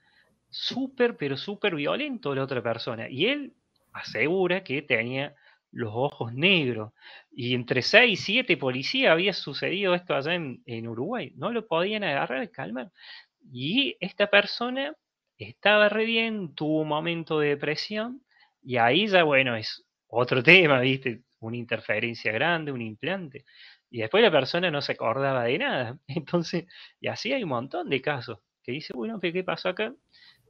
súper, 0.49 1.17
pero 1.17 1.37
súper 1.37 1.75
violento 1.75 2.35
la 2.35 2.45
otra 2.45 2.63
persona. 2.63 3.09
Y 3.09 3.27
él 3.27 3.55
asegura 3.93 4.63
que 4.63 4.83
tenía 4.83 5.35
los 5.73 5.93
ojos 5.95 6.33
negros. 6.33 6.93
Y 7.33 7.55
entre 7.55 7.83
seis 7.83 8.21
y 8.21 8.23
siete 8.23 8.57
policías 8.57 9.13
había 9.13 9.33
sucedido 9.33 9.95
esto 9.95 10.15
allá 10.15 10.35
en, 10.35 10.89
Uruguay. 10.89 11.33
No 11.37 11.53
lo 11.53 11.67
podían 11.67 12.05
agarrar, 12.05 12.51
calmar. 12.51 12.91
Y 13.53 13.97
esta 14.01 14.29
persona 14.29 14.95
estaba 15.39 15.89
re 15.89 16.05
bien, 16.05 16.55
tuvo 16.55 16.81
un 16.83 16.89
momento 16.89 17.39
de 17.41 17.51
depresión, 17.51 18.23
y 18.67 18.79
ahí 18.79 19.07
ya, 19.07 19.23
bueno, 19.23 19.55
es 19.55 19.85
otro 20.09 20.43
tema, 20.43 20.81
¿viste? 20.81 21.23
Una 21.41 21.57
interferencia 21.57 22.33
grande, 22.33 22.73
un 22.73 22.83
implante. 22.83 23.45
Y 23.91 24.01
después 24.01 24.23
la 24.23 24.31
persona 24.33 24.71
no 24.71 24.83
se 24.83 24.93
acordaba 24.93 25.45
de 25.45 25.59
nada. 25.59 25.99
Entonces, 26.09 26.67
y 27.01 27.07
así 27.07 27.33
hay 27.33 27.45
un 27.45 27.51
montón 27.51 27.89
de 27.89 28.03
casos 28.03 28.41
que 28.65 28.73
dice, 28.73 28.93
bueno, 28.93 29.21
¿qué 29.21 29.45
pasó 29.45 29.69
acá? 29.69 29.95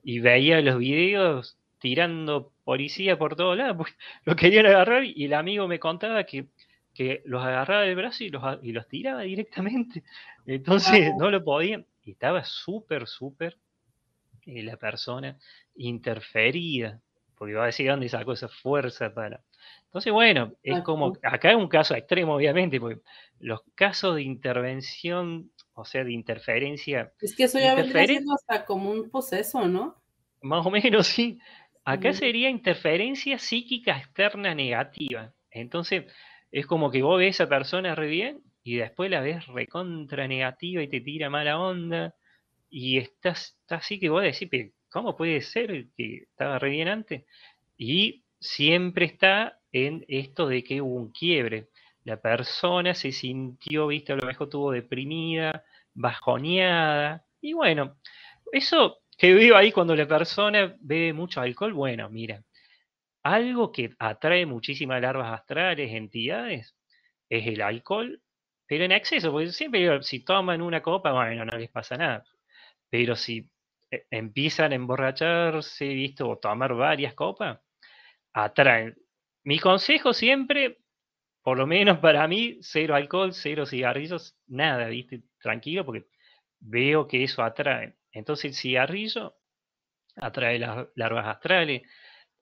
Y 0.02 0.20
veía 0.20 0.62
los 0.62 0.78
videos 0.78 1.58
tirando 1.78 2.52
policía 2.64 3.18
por 3.18 3.36
todos 3.36 3.56
lados, 3.58 3.76
porque 3.78 3.94
lo 4.24 4.34
querían 4.34 4.66
agarrar 4.66 5.04
y 5.04 5.26
el 5.26 5.34
amigo 5.34 5.68
me 5.68 5.78
contaba 5.78 6.24
que, 6.24 6.48
los 7.26 7.44
agarraba 7.44 7.82
del 7.82 7.96
brazo 7.96 8.24
y 8.24 8.30
los, 8.30 8.42
y 8.62 8.72
los 8.72 8.88
tiraba 8.88 9.20
directamente. 9.22 10.02
Entonces 10.46 11.12
no 11.18 11.30
lo 11.30 11.44
podían. 11.44 11.84
Estaba 12.02 12.42
súper, 12.44 13.06
súper 13.06 13.58
eh, 14.46 14.62
la 14.62 14.78
persona 14.78 15.38
interferida, 15.74 17.02
porque 17.36 17.52
iba 17.52 17.62
a 17.62 17.66
decir 17.66 17.88
dónde 17.88 18.08
sacó 18.08 18.32
esa 18.32 18.48
fuerza 18.48 19.12
para... 19.12 19.42
Entonces, 19.84 20.12
bueno, 20.12 20.52
es 20.62 20.80
como, 20.82 21.12
acá 21.22 21.50
es 21.50 21.56
un 21.56 21.68
caso 21.68 21.94
extremo, 21.94 22.34
obviamente, 22.34 22.80
porque 22.80 23.00
los 23.38 23.60
casos 23.74 24.16
de 24.16 24.22
intervención, 24.22 25.50
o 25.74 25.84
sea, 25.84 26.04
de 26.04 26.12
interferencia... 26.12 27.12
Es 27.20 27.34
que 27.34 27.44
eso 27.44 27.58
ya 27.58 27.74
vendría 27.74 28.06
siendo 28.06 28.34
hasta 28.34 28.64
como 28.64 28.90
un 28.90 29.10
poseso, 29.10 29.68
¿no? 29.68 29.96
Más 30.42 30.66
o 30.66 30.70
menos, 30.70 31.06
sí. 31.06 31.38
Acá 31.84 32.12
sería 32.12 32.50
interferencia 32.50 33.38
psíquica 33.38 33.96
externa 33.96 34.54
negativa. 34.54 35.32
Entonces, 35.50 36.12
es 36.50 36.66
como 36.66 36.90
que 36.90 37.02
vos 37.02 37.18
ves 37.18 37.40
a 37.40 37.44
esa 37.44 37.48
persona 37.48 37.94
re 37.94 38.08
bien 38.08 38.42
y 38.64 38.76
después 38.76 39.10
la 39.10 39.20
ves 39.20 39.46
recontra 39.46 40.26
negativa 40.26 40.82
y 40.82 40.88
te 40.88 41.00
tira 41.00 41.30
mala 41.30 41.60
onda. 41.60 42.14
Y 42.68 42.98
estás, 42.98 43.56
así 43.68 44.00
que 44.00 44.08
vos 44.08 44.22
decís, 44.22 44.72
¿cómo 44.96 45.14
puede 45.14 45.42
ser 45.42 45.88
que 45.94 46.22
estaba 46.22 46.58
re 46.58 46.70
bien 46.70 46.88
antes? 46.88 47.26
Y 47.76 48.24
siempre 48.40 49.04
está 49.04 49.60
en 49.70 50.06
esto 50.08 50.48
de 50.48 50.64
que 50.64 50.80
hubo 50.80 50.94
un 50.94 51.12
quiebre. 51.12 51.68
La 52.02 52.18
persona 52.18 52.94
se 52.94 53.12
sintió, 53.12 53.88
viste, 53.88 54.14
a 54.14 54.16
lo 54.16 54.26
mejor 54.26 54.46
estuvo 54.46 54.72
deprimida, 54.72 55.62
bajoneada. 55.92 57.26
Y 57.42 57.52
bueno, 57.52 57.98
eso 58.50 59.00
que 59.18 59.34
veo 59.34 59.54
ahí 59.54 59.70
cuando 59.70 59.94
la 59.94 60.08
persona 60.08 60.74
bebe 60.80 61.12
mucho 61.12 61.42
alcohol, 61.42 61.74
bueno, 61.74 62.08
mira, 62.08 62.42
algo 63.22 63.72
que 63.72 63.90
atrae 63.98 64.46
muchísimas 64.46 65.02
larvas 65.02 65.30
astrales, 65.30 65.92
entidades, 65.92 66.74
es 67.28 67.46
el 67.46 67.60
alcohol, 67.60 68.22
pero 68.66 68.84
en 68.84 68.92
exceso, 68.92 69.30
porque 69.30 69.52
siempre 69.52 70.02
si 70.04 70.24
toman 70.24 70.62
una 70.62 70.80
copa, 70.80 71.12
bueno, 71.12 71.44
no 71.44 71.58
les 71.58 71.68
pasa 71.70 71.98
nada. 71.98 72.24
Pero 72.88 73.14
si 73.14 73.50
empiezan 74.10 74.72
a 74.72 74.74
emborracharse, 74.76 75.88
visto, 75.88 76.28
o 76.28 76.38
tomar 76.38 76.74
varias 76.74 77.14
copas, 77.14 77.60
atraen. 78.32 78.96
Mi 79.44 79.58
consejo 79.58 80.12
siempre, 80.12 80.78
por 81.42 81.58
lo 81.58 81.66
menos 81.66 81.98
para 81.98 82.26
mí, 82.28 82.58
cero 82.62 82.94
alcohol, 82.94 83.32
cero 83.32 83.66
cigarrillos, 83.66 84.36
nada, 84.46 84.88
viste, 84.88 85.22
tranquilo, 85.40 85.84
porque 85.84 86.06
veo 86.60 87.06
que 87.06 87.24
eso 87.24 87.42
atrae. 87.42 87.96
Entonces 88.12 88.46
el 88.46 88.54
cigarrillo 88.54 89.36
atrae 90.16 90.58
las 90.58 90.88
larvas 90.94 91.26
astrales, 91.26 91.82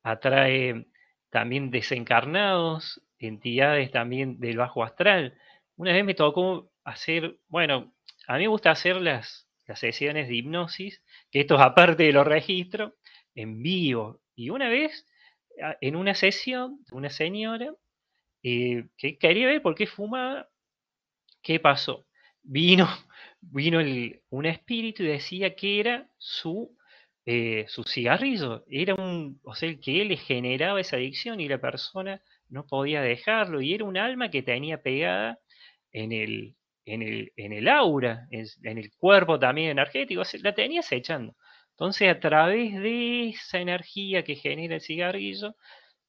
atrae 0.03 0.87
también 1.31 1.71
desencarnados, 1.71 3.03
entidades 3.19 3.91
también 3.91 4.39
del 4.39 4.57
bajo 4.57 4.85
astral. 4.85 5.37
Una 5.77 5.93
vez 5.93 6.05
me 6.05 6.15
tocó 6.15 6.71
hacer, 6.85 7.39
bueno, 7.49 7.95
a 8.27 8.35
mí 8.35 8.45
me 8.45 8.49
gusta 8.49 8.71
hacer 8.71 8.97
las, 9.01 9.44
sesiones 9.75 10.29
de 10.29 10.37
hipnosis, 10.37 11.03
que 11.31 11.41
esto 11.41 11.55
es 11.57 11.61
aparte 11.61 12.05
de 12.05 12.13
los 12.13 12.27
registros, 12.27 12.93
en 13.35 13.63
vivo. 13.63 14.21
Y 14.35 14.51
una 14.51 14.69
vez, 14.69 15.07
en 15.81 15.97
una 15.97 16.15
sesión, 16.15 16.81
una 16.93 17.11
señora 17.11 17.75
eh, 18.43 18.89
que 18.99 19.19
quería 19.19 19.47
ver 19.47 19.63
por 19.63 19.75
qué 19.75 19.87
fumaba, 19.87 20.49
¿qué 21.43 21.61
pasó? 21.61 22.07
Vino 22.43 22.87
vino 23.41 23.81
un 24.31 24.47
espíritu 24.47 25.03
y 25.03 25.07
decía 25.07 25.55
que 25.55 25.81
era 25.81 26.09
su, 26.19 26.77
eh, 27.27 27.67
su 27.69 27.85
cigarrillo, 27.85 28.65
era 28.71 28.95
un, 28.95 29.41
o 29.45 29.55
sea, 29.55 29.75
que 29.81 30.03
él 30.03 30.09
le 30.09 30.17
generaba 30.17 30.81
esa 30.81 30.97
adicción 30.97 31.41
y 31.41 31.49
la 31.49 31.61
persona 31.61 32.23
no 32.49 32.67
podía 32.67 33.03
dejarlo, 33.03 33.61
y 33.61 33.75
era 33.75 33.85
un 33.85 33.97
alma 33.97 34.31
que 34.31 34.43
tenía 34.43 34.83
pegada 34.83 35.41
en 35.93 36.13
el, 36.13 36.57
en 36.87 37.03
el, 37.03 37.33
en 37.37 37.53
el 37.53 37.69
aura, 37.69 38.29
en, 38.31 38.79
el 38.79 38.91
cuerpo 38.97 39.39
también 39.39 39.71
energético, 39.71 40.23
la 40.43 40.55
tenía 40.55 40.83
echando. 40.91 41.35
Entonces, 41.71 42.09
a 42.09 42.21
través 42.21 42.75
de 42.75 43.31
esa 43.31 43.59
energía 43.59 44.23
que 44.23 44.37
genera 44.37 44.77
el 44.77 44.81
cigarrillo, 44.81 45.57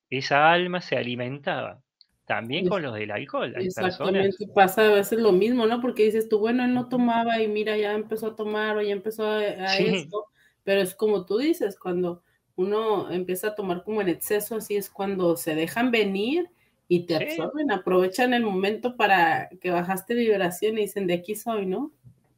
esa 0.09 0.51
alma 0.51 0.81
se 0.81 0.95
alimentaba. 0.95 1.81
También 2.25 2.67
con 2.67 2.81
los 2.81 2.95
del 2.95 3.11
alcohol. 3.11 3.53
Exactamente, 3.55 4.47
pasa 4.53 4.87
a 4.87 4.91
veces 4.91 5.19
lo 5.19 5.31
mismo, 5.31 5.67
¿no? 5.67 5.79
Porque 5.79 6.05
dices 6.05 6.27
tú, 6.27 6.39
bueno, 6.39 6.65
él 6.65 6.73
no 6.73 6.89
tomaba 6.89 7.39
y 7.39 7.47
mira, 7.47 7.77
ya 7.77 7.93
empezó 7.93 8.27
a 8.27 8.35
tomar 8.35 8.77
o 8.77 8.81
ya 8.81 8.93
empezó 8.93 9.27
a, 9.27 9.43
esto, 9.45 10.25
pero 10.63 10.81
es 10.81 10.95
como 10.95 11.27
tú 11.27 11.37
dices, 11.37 11.77
cuando 11.77 12.23
uno 12.55 13.11
empieza 13.11 13.49
a 13.49 13.55
tomar 13.55 13.83
como 13.83 14.01
en 14.01 14.09
exceso, 14.09 14.55
así 14.55 14.75
es 14.75 14.89
cuando 14.89 15.37
se 15.37 15.53
dejan 15.53 15.91
venir 15.91 16.49
y 16.87 17.05
te 17.05 17.15
absorben, 17.15 17.71
aprovechan 17.71 18.33
el 18.33 18.43
momento 18.43 18.95
para 18.95 19.49
que 19.61 19.71
bajaste 19.71 20.13
vibración 20.13 20.77
y 20.77 20.81
dicen, 20.81 21.07
de 21.07 21.15
aquí 21.15 21.35
soy, 21.35 21.65
¿no? 21.65 21.91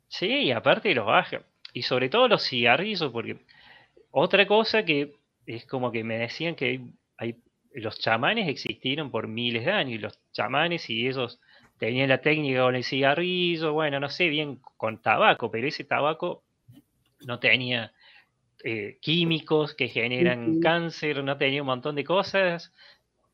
Sí, 0.08 0.28
y 0.28 0.52
aparte 0.52 0.94
los 0.96 1.06
bajan. 1.06 1.44
y 1.74 1.84
sobre 1.84 2.10
todo 2.10 2.28
los 2.28 2.48
cigarrillos, 2.48 3.12
porque 3.12 3.38
otra 4.12 4.48
cosa 4.48 4.84
que 4.84 5.14
es 5.46 5.66
como 5.66 5.92
que 5.92 6.04
me 6.04 6.18
decían 6.18 6.56
que 6.56 6.82
hay, 7.18 7.36
los 7.74 8.00
chamanes 8.00 8.48
existieron 8.48 9.12
por 9.12 9.28
miles 9.28 9.66
de 9.66 9.72
años, 9.72 9.96
y 9.96 9.98
los 10.00 10.20
chamanes 10.32 10.90
y 10.90 11.08
ellos 11.08 11.40
tenían 11.78 12.10
la 12.10 12.22
técnica 12.22 12.62
con 12.62 12.76
el 12.76 12.84
cigarrillo, 12.84 13.74
bueno, 13.74 14.00
no 14.00 14.10
sé 14.10 14.30
bien 14.30 14.60
con 14.78 15.02
tabaco, 15.02 15.52
pero 15.52 15.68
ese 15.68 15.84
tabaco 15.84 16.44
no 17.26 17.40
tenía 17.40 17.94
eh, 18.64 18.98
químicos 19.02 19.76
que 19.76 19.88
generan 19.88 20.60
cáncer, 20.60 21.24
no 21.24 21.38
tenía 21.38 21.62
un 21.62 21.68
montón 21.68 21.96
de 21.96 22.04
cosas, 22.04 22.74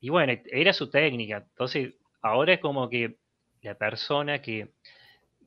y 0.03 0.09
bueno, 0.09 0.33
era 0.51 0.73
su 0.73 0.89
técnica. 0.89 1.37
Entonces, 1.37 1.93
ahora 2.21 2.55
es 2.55 2.59
como 2.59 2.89
que 2.89 3.15
la 3.61 3.73
persona 3.75 4.41
que, 4.41 4.73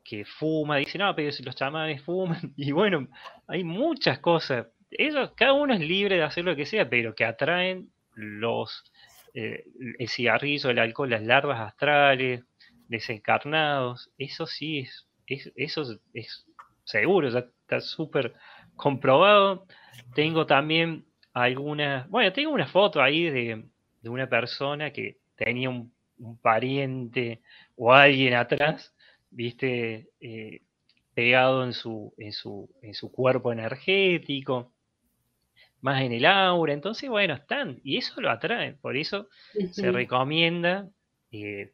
que 0.02 0.24
fuma 0.24 0.78
dice, 0.78 0.96
no, 0.96 1.14
pero 1.14 1.30
si 1.30 1.42
los 1.42 1.54
chamanes 1.54 2.02
fuman, 2.02 2.54
y 2.56 2.72
bueno, 2.72 3.06
hay 3.48 3.64
muchas 3.64 4.18
cosas. 4.18 4.68
Ellos, 4.90 5.32
cada 5.36 5.52
uno 5.52 5.74
es 5.74 5.80
libre 5.80 6.16
de 6.16 6.22
hacer 6.22 6.46
lo 6.46 6.56
que 6.56 6.64
sea, 6.64 6.88
pero 6.88 7.14
que 7.14 7.26
atraen 7.26 7.90
los 8.14 8.82
eh, 9.34 9.64
el 9.98 10.08
cigarrillo, 10.08 10.70
el 10.70 10.78
alcohol, 10.78 11.10
las 11.10 11.22
larvas 11.22 11.60
astrales, 11.60 12.42
desencarnados, 12.88 14.10
eso 14.16 14.46
sí 14.46 14.78
es, 14.78 15.06
eso 15.54 16.00
es, 16.14 16.46
seguro, 16.84 17.28
ya 17.28 17.40
está 17.40 17.82
súper 17.82 18.32
comprobado. 18.74 19.66
Tengo 20.14 20.46
también 20.46 21.04
algunas, 21.34 22.08
bueno, 22.08 22.32
tengo 22.32 22.52
una 22.52 22.66
foto 22.66 23.02
ahí 23.02 23.28
de, 23.28 23.66
una 24.10 24.28
persona 24.28 24.92
que 24.92 25.18
tenía 25.34 25.70
un, 25.70 25.92
pariente 26.40 27.42
o 27.76 27.92
alguien 27.92 28.32
atrás, 28.34 28.94
viste, 29.30 30.08
eh, 30.18 30.62
pegado 31.12 31.62
en 31.62 31.74
su, 31.74 32.14
en, 32.16 32.32
su, 32.32 32.70
en 32.80 32.94
su 32.94 33.12
cuerpo 33.12 33.52
energético, 33.52 34.72
más 35.82 36.00
en 36.00 36.12
el 36.12 36.24
aura. 36.24 36.72
Entonces, 36.72 37.10
bueno, 37.10 37.34
están, 37.34 37.80
y 37.84 37.98
eso 37.98 38.18
lo 38.20 38.30
atrae, 38.30 38.72
por 38.74 38.96
eso 38.96 39.28
se 39.72 39.92
recomienda 39.92 40.88
eh, 41.32 41.72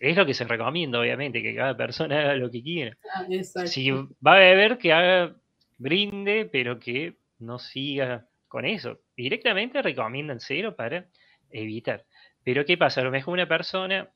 es 0.00 0.16
lo 0.16 0.26
que 0.26 0.34
se 0.34 0.44
recomienda, 0.44 1.00
obviamente, 1.00 1.42
que 1.42 1.54
cada 1.54 1.76
persona 1.76 2.20
haga 2.20 2.34
lo 2.34 2.50
que 2.50 2.62
quiera. 2.62 2.96
Ah, 3.14 3.26
si 3.66 3.90
va 3.90 4.34
a 4.34 4.38
beber, 4.38 4.78
que 4.78 4.92
haga 4.92 5.36
brinde, 5.78 6.48
pero 6.50 6.78
que 6.78 7.16
no 7.38 7.58
siga 7.58 8.26
con 8.48 8.64
eso. 8.64 9.00
Directamente 9.16 9.80
recomiendan 9.80 10.40
cero 10.40 10.74
para 10.76 11.06
evitar. 11.50 12.04
Pero 12.44 12.64
¿qué 12.64 12.76
pasa? 12.76 13.00
A 13.00 13.04
lo 13.04 13.10
mejor 13.10 13.34
una 13.34 13.48
persona 13.48 14.08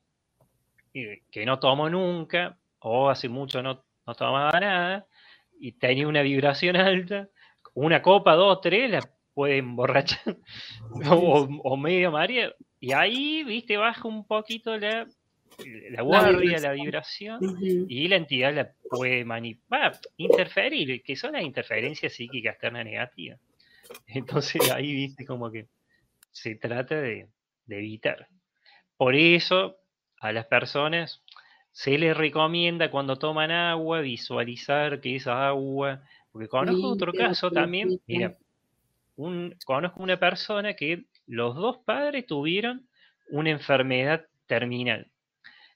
eh, 0.93 1.21
que 1.31 1.45
no 1.45 1.59
tomó 1.59 1.89
nunca, 1.89 2.57
o 2.79 3.09
hace 3.09 3.29
mucho 3.29 3.61
no, 3.61 3.83
no 4.05 4.15
tomaba 4.15 4.59
nada, 4.59 5.07
y 5.59 5.73
tenía 5.73 6.07
una 6.07 6.21
vibración 6.21 6.75
alta, 6.75 7.29
una 7.73 8.01
copa, 8.01 8.35
dos, 8.35 8.61
tres, 8.61 8.91
la 8.91 9.01
puede 9.33 9.57
emborrachar, 9.57 10.37
o, 11.09 11.47
o 11.63 11.77
medio 11.77 12.11
María, 12.11 12.53
y 12.79 12.91
ahí, 12.93 13.43
viste, 13.43 13.77
baja 13.77 14.07
un 14.07 14.25
poquito 14.25 14.77
la 14.77 15.07
la 15.91 16.01
guardia, 16.01 16.59
la 16.59 16.73
vibración, 16.73 17.39
y 17.61 18.07
la 18.07 18.15
entidad 18.15 18.53
la 18.53 18.71
puede 18.89 19.25
manipular, 19.25 19.99
interferir, 20.17 21.01
que 21.03 21.15
son 21.15 21.33
las 21.33 21.43
interferencias 21.43 22.13
psíquicas 22.13 22.53
externas 22.53 22.85
negativas. 22.85 23.39
Entonces 24.07 24.69
ahí 24.71 24.93
viste 24.93 25.25
como 25.25 25.51
que 25.51 25.67
se 26.33 26.55
trata 26.55 26.99
de, 26.99 27.29
evitar. 27.69 28.27
Por 28.97 29.15
eso 29.15 29.77
a 30.19 30.33
las 30.33 30.45
personas 30.47 31.23
se 31.71 31.97
les 31.97 32.15
recomienda 32.15 32.91
cuando 32.91 33.17
toman 33.17 33.51
agua 33.51 34.01
visualizar 34.01 34.99
que 34.99 35.15
esa 35.15 35.47
agua, 35.47 36.03
porque 36.31 36.49
conozco 36.49 36.87
otro 36.87 37.13
caso 37.13 37.49
también, 37.49 37.99
mira, 38.05 38.37
un, 39.15 39.55
conozco 39.65 40.03
una 40.03 40.19
persona 40.19 40.73
que 40.73 41.05
los 41.25 41.55
dos 41.55 41.77
padres 41.85 42.25
tuvieron 42.25 42.87
una 43.29 43.51
enfermedad 43.51 44.25
terminal. 44.45 45.09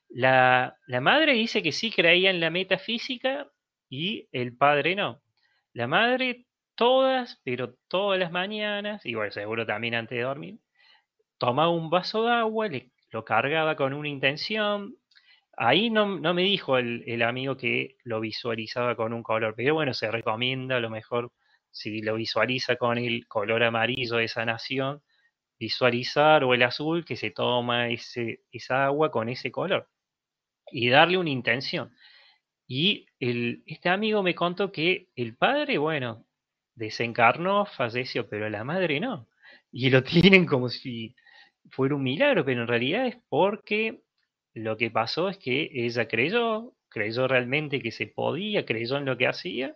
La, 0.10 0.78
madre 1.01 1.34
dice 1.34 1.62
que 1.62 1.72
sí 1.72 1.91
creía 1.91 2.30
en 2.30 2.39
la 2.39 2.49
metafísica 2.49 3.47
y 3.89 4.28
el 4.32 4.55
padre 4.55 4.95
no. 4.95 5.22
La 5.74 5.88
madre 5.88 6.47
todas, 6.78 7.41
pero 7.43 7.75
todas 7.89 8.19
las 8.19 8.32
mañanas, 8.32 9.05
y 9.05 9.15
bueno, 9.15 9.32
seguro 9.32 9.65
también 9.65 9.95
antes 9.95 10.17
de 10.17 10.23
dormir, 10.23 10.59
tomaba 11.38 11.69
un 11.69 11.89
vaso 11.89 12.25
de 12.25 12.32
agua, 12.34 12.69
lo 13.11 13.25
cargaba 13.25 13.75
con 13.75 13.93
una 13.93 14.09
intención. 14.09 14.95
Ahí 15.57 15.89
no, 15.89 16.07
me 16.07 16.43
dijo 16.43 16.78
el, 16.78 17.03
el, 17.07 17.23
amigo 17.23 17.57
que 17.57 17.97
lo 18.03 18.19
visualizaba 18.21 18.95
con 18.95 19.13
un 19.13 19.23
color, 19.23 19.55
pero 19.57 19.73
bueno, 19.75 19.93
se 19.93 20.11
recomienda 20.11 20.78
a 20.78 20.80
lo 20.80 20.89
mejor 20.89 21.32
si 21.71 22.01
lo 22.01 22.15
visualiza 22.15 22.78
con 22.78 22.97
el 22.97 23.28
color 23.28 23.63
amarillo 23.63 24.17
de 24.17 24.28
sanación, 24.28 25.01
visualizar 25.59 26.43
o 26.43 26.53
el 26.53 26.63
azul 26.63 27.05
que 27.05 27.15
se 27.15 27.32
toma 27.32 27.89
ese, 27.89 28.41
esa 28.51 28.86
agua 28.86 29.11
con 29.11 29.30
ese 29.30 29.51
color 29.51 29.89
y 30.71 30.89
darle 30.89 31.17
una 31.17 31.30
intención. 31.30 31.93
Y 32.67 33.07
el, 33.19 33.63
este 33.65 33.89
amigo 33.89 34.23
me 34.23 34.36
contó 34.36 34.71
que 34.71 35.09
el 35.15 35.36
padre, 35.38 35.78
bueno, 35.78 36.26
desencarnó, 36.78 37.65
falleció, 37.65 38.30
pero 38.30 38.49
la 38.49 38.63
madre 38.63 38.99
no. 38.99 39.28
Y 39.71 39.89
lo 39.89 40.03
tienen 40.03 40.45
como 40.45 40.69
si 40.69 41.15
fuera 41.69 41.95
un 41.95 42.03
milagro, 42.03 42.45
pero 42.45 42.61
en 42.61 42.67
realidad 42.67 43.07
es 43.07 43.17
porque 43.30 43.99
lo 44.53 44.78
que 44.78 44.89
pasó 44.89 45.30
es 45.30 45.38
que 45.38 45.69
ella 45.73 46.07
creyó, 46.07 46.73
creyó 46.89 47.28
realmente 47.28 47.82
que 47.82 47.91
se 47.91 48.07
podía, 48.07 48.65
creyó 48.65 48.97
en 48.97 49.05
lo 49.05 49.17
que 49.17 49.28
hacía, 49.28 49.75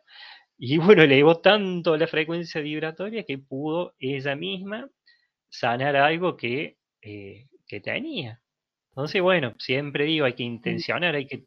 y 0.58 0.78
bueno, 0.78 1.04
elevó 1.04 1.40
tanto 1.40 1.98
la 1.98 2.08
frecuencia 2.08 2.62
vibratoria 2.62 3.24
que 3.24 3.38
pudo 3.38 3.96
ella 4.00 4.36
misma 4.36 4.90
sanar 5.50 5.96
algo 5.96 6.38
que, 6.38 6.78
eh, 7.02 7.48
que 7.68 7.82
tenía. 7.82 8.42
Entonces, 8.92 9.22
bueno, 9.22 9.56
siempre 9.58 10.06
digo, 10.06 10.26
hay 10.26 10.34
que 10.34 10.44
intencionar, 10.44 11.16
hay 11.16 11.26
que 11.26 11.46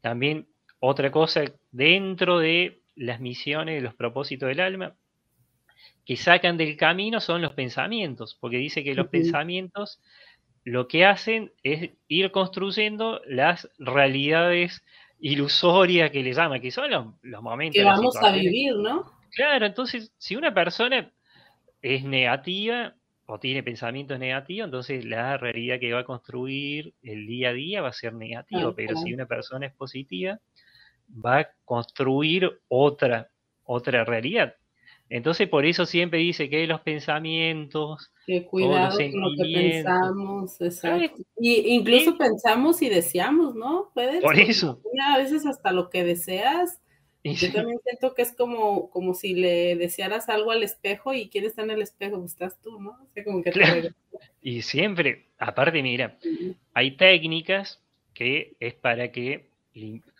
también 0.00 0.46
otra 0.80 1.10
cosa 1.10 1.44
dentro 1.70 2.38
de 2.38 2.80
las 2.96 3.20
misiones, 3.20 3.82
los 3.82 3.94
propósitos 3.94 4.48
del 4.48 4.60
alma, 4.60 4.96
que 6.04 6.16
sacan 6.16 6.56
del 6.56 6.76
camino 6.76 7.20
son 7.20 7.42
los 7.42 7.52
pensamientos, 7.52 8.36
porque 8.40 8.56
dice 8.58 8.82
que 8.82 8.94
los 8.94 9.08
pensamientos 9.08 10.00
lo 10.64 10.88
que 10.88 11.04
hacen 11.04 11.52
es 11.62 11.90
ir 12.08 12.32
construyendo 12.32 13.20
las 13.26 13.68
realidades 13.78 14.82
ilusorias 15.20 16.10
que 16.10 16.22
le 16.22 16.32
llaman, 16.32 16.60
que 16.60 16.70
son 16.70 16.90
los, 16.90 17.06
los 17.22 17.42
momentos. 17.42 17.78
Que 17.78 17.84
vamos 17.84 18.16
a 18.16 18.32
vivir, 18.32 18.74
¿no? 18.76 19.12
Claro, 19.30 19.66
entonces, 19.66 20.12
si 20.18 20.34
una 20.34 20.52
persona 20.52 21.12
es 21.82 22.04
negativa, 22.04 22.94
o 23.26 23.38
tiene 23.40 23.62
pensamientos 23.62 24.18
negativos, 24.18 24.66
entonces 24.66 25.04
la 25.04 25.36
realidad 25.36 25.80
que 25.80 25.92
va 25.92 26.00
a 26.00 26.04
construir 26.04 26.94
el 27.02 27.26
día 27.26 27.50
a 27.50 27.52
día 27.52 27.82
va 27.82 27.88
a 27.88 27.92
ser 27.92 28.14
negativa, 28.14 28.72
pero 28.74 28.96
si 28.96 29.12
una 29.12 29.26
persona 29.26 29.66
es 29.66 29.74
positiva, 29.74 30.38
va 31.08 31.38
a 31.38 31.50
construir 31.64 32.60
otra, 32.68 33.30
otra 33.64 34.04
realidad. 34.04 34.54
Entonces 35.08 35.48
por 35.48 35.64
eso 35.64 35.86
siempre 35.86 36.18
dice 36.18 36.50
que 36.50 36.66
los 36.66 36.80
pensamientos, 36.80 38.10
que 38.26 38.44
cuidado 38.44 38.98
con 38.98 39.20
lo 39.20 39.28
que 39.36 39.52
pensamos, 39.52 40.60
exacto. 40.60 41.22
Y 41.38 41.74
incluso 41.74 42.18
pensamos 42.18 42.82
y 42.82 42.88
deseamos, 42.88 43.54
¿no? 43.54 43.90
¿Puedes? 43.94 44.22
Por 44.22 44.38
eso. 44.38 44.80
A 45.00 45.18
veces 45.18 45.46
hasta 45.46 45.70
lo 45.70 45.90
que 45.90 46.02
deseas 46.02 46.80
yo 47.34 47.52
también 47.52 47.80
siento 47.82 48.14
que 48.14 48.22
es 48.22 48.32
como, 48.32 48.90
como 48.90 49.14
si 49.14 49.34
le 49.34 49.76
desearas 49.76 50.28
algo 50.28 50.52
al 50.52 50.62
espejo 50.62 51.12
y 51.12 51.28
quién 51.28 51.44
está 51.44 51.62
en 51.62 51.70
el 51.70 51.82
espejo, 51.82 52.18
pues 52.18 52.32
estás 52.32 52.60
tú, 52.60 52.80
¿no? 52.80 52.98
como 53.24 53.42
que 53.42 53.92
Y 54.42 54.62
siempre, 54.62 55.26
aparte, 55.38 55.82
mira, 55.82 56.18
hay 56.72 56.92
técnicas 56.92 57.80
que 58.14 58.54
es 58.60 58.74
para 58.74 59.10
que 59.10 59.48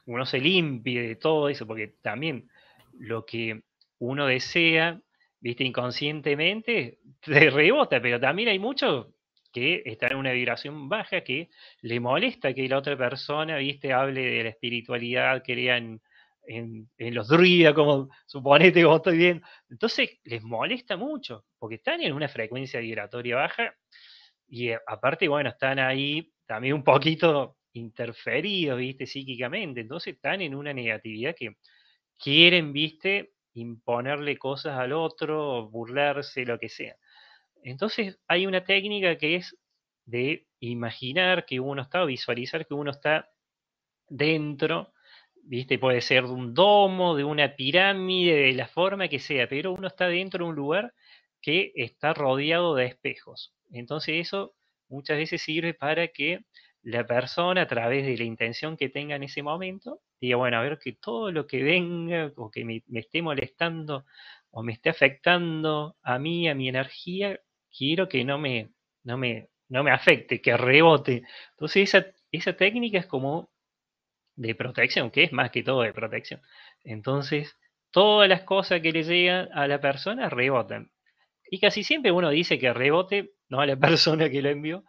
uno 0.07 0.25
se 0.27 0.39
limpie 0.39 1.03
de 1.03 1.17
todo 1.17 1.49
eso, 1.49 1.67
porque 1.67 1.89
también 2.01 2.49
lo 2.99 3.27
que 3.27 3.63
uno 3.99 4.27
desea, 4.27 5.01
viste, 5.41 5.65
inconscientemente, 5.65 6.99
te 7.21 7.51
rebota, 7.51 8.01
pero 8.01 8.21
también 8.21 8.49
hay 8.49 8.59
muchos 8.59 9.09
que 9.53 9.83
están 9.87 10.13
en 10.13 10.19
una 10.19 10.33
vibración 10.33 10.89
baja 10.89 11.23
que 11.23 11.49
le 11.81 11.99
molesta 11.99 12.53
que 12.53 12.69
la 12.69 12.79
otra 12.79 12.97
persona, 12.97 13.57
viste, 13.57 13.93
hable 13.93 14.23
de 14.23 14.43
la 14.45 14.49
espiritualidad, 14.51 15.43
crean 15.43 16.01
en, 16.47 16.89
los 16.99 17.29
druidas, 17.29 17.75
como 17.75 18.09
suponete 18.27 18.83
como 18.83 18.97
estoy 18.97 19.19
bien. 19.19 19.43
Entonces 19.71 20.19
les 20.25 20.43
molesta 20.43 20.97
mucho, 20.97 21.45
porque 21.59 21.77
están 21.77 22.01
en 22.03 22.13
una 22.13 22.29
frecuencia 22.29 22.81
vibratoria 22.81 23.37
baja 23.37 23.75
y 24.49 24.69
eh, 24.69 24.79
aparte, 24.87 25.29
bueno, 25.29 25.51
están 25.51 25.79
ahí 25.79 26.33
también 26.47 26.75
un 26.75 26.85
poquito 26.85 27.57
interferidos, 27.77 28.79
viste, 28.79 29.07
psíquicamente. 29.07 29.81
Entonces 29.81 30.15
están 30.15 30.41
en 30.41 30.55
una 30.55 30.73
negatividad 30.73 31.35
que 31.37 31.57
quieren, 32.19 32.73
viste, 32.73 33.33
imponerle 33.55 34.39
cosas 34.39 34.79
al 34.79 34.93
otro, 34.93 35.69
burlarse, 35.71 36.45
lo 36.45 36.59
que 36.59 36.69
sea. 36.69 36.97
Entonces 37.63 38.19
hay 38.29 38.47
una 38.47 38.65
técnica 38.65 39.17
que 39.19 39.37
es 39.37 39.57
de 40.05 40.47
imaginar 40.61 41.47
que 41.47 41.61
uno 41.61 41.83
está, 41.83 42.03
o 42.05 42.07
visualizar 42.07 42.67
que 42.67 42.75
uno 42.75 42.91
está 42.93 43.29
dentro 44.09 44.93
¿viste? 45.47 45.79
Puede 45.79 46.01
ser 46.01 46.25
de 46.25 46.31
un 46.33 46.55
domo, 46.55 47.17
de 47.17 47.25
una 47.25 47.55
pirámide, 47.57 48.35
de 48.35 48.53
la 48.53 48.69
forma 48.69 49.09
que 49.09 49.19
sea, 49.21 49.49
pero 49.49 49.73
uno 49.73 49.89
está 49.89 50.09
dentro 50.09 50.45
de 50.45 50.51
un 50.51 50.57
lugar 50.57 50.93
que 51.41 51.73
está 51.77 52.15
rodeado 52.15 52.75
de 52.75 52.87
espejos. 52.87 53.55
Entonces 53.71 54.27
eso 54.27 54.55
muchas 54.89 55.17
veces 55.19 55.43
sirve 55.43 55.75
para 55.75 56.09
que 56.09 56.41
la 56.87 57.05
persona, 57.05 57.63
a 57.63 57.67
través 57.67 58.07
de 58.07 58.17
la 58.17 58.23
intención 58.23 58.77
que 58.77 58.89
tenga 58.89 59.17
en 59.17 59.25
ese 59.25 59.43
momento, 59.43 60.03
diga, 60.21 60.37
bueno, 60.37 60.59
a 60.59 60.63
ver 60.63 60.79
que 60.79 60.93
todo 60.93 61.33
lo 61.33 61.45
que 61.45 61.61
venga 61.65 62.33
o 62.37 62.49
que 62.49 62.65
me, 62.65 62.85
esté 62.95 63.23
molestando 63.23 64.07
o 64.51 64.63
me 64.63 64.73
esté 64.73 64.91
afectando 64.91 65.97
a 66.03 66.21
mí, 66.21 66.49
a 66.49 66.55
mi 66.55 66.69
energía, 66.69 67.41
quiero 67.77 68.09
que 68.09 68.25
no 68.25 68.39
me, 68.39 68.71
no 69.03 69.19
me, 69.19 69.49
no 69.69 69.83
me 69.83 69.91
afecte, 69.91 70.41
que 70.41 70.57
rebote. 70.57 71.25
Entonces 71.51 71.93
esa, 71.93 72.07
esa 72.31 72.53
técnica 72.53 72.99
es 72.99 73.07
como 73.07 73.51
de 74.37 74.55
protección, 74.55 75.11
que 75.11 75.25
es 75.25 75.33
más 75.33 75.51
que 75.51 75.65
todo 75.65 75.83
de 75.83 75.93
protección. 75.93 76.41
Entonces, 76.85 77.59
todas 77.91 78.29
las 78.29 78.43
cosas 78.43 78.81
que 78.81 78.93
le 78.93 79.03
llegan 79.03 79.49
a 79.53 79.67
la 79.67 79.81
persona 79.81 80.29
rebotan. 80.31 80.93
Y 81.51 81.59
casi 81.59 81.83
siempre 81.83 82.13
uno 82.13 82.31
dice 82.31 82.61
que 82.61 82.73
rebote 82.73 83.33
no 83.49 83.61
a 83.61 83.67
la 83.67 83.77
persona 83.77 84.31
que 84.31 84.41
lo 84.41 84.51
envió, 84.51 84.85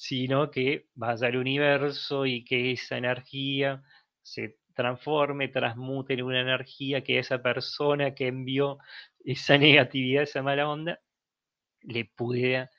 sino 0.00 0.50
que 0.50 0.86
vaya 0.94 1.26
al 1.26 1.36
universo 1.36 2.24
y 2.24 2.42
que 2.42 2.72
esa 2.72 2.96
energía 2.96 3.82
se 4.22 4.56
transforme, 4.74 5.48
transmute 5.48 6.14
en 6.14 6.22
una 6.22 6.40
energía 6.40 7.02
que 7.04 7.18
esa 7.18 7.42
persona 7.42 8.14
que 8.14 8.28
envió 8.28 8.78
esa 9.26 9.58
negatividad, 9.58 10.22
esa 10.22 10.42
mala 10.42 10.70
onda, 10.70 11.00
le 11.82 12.06
pudiera 12.06 12.70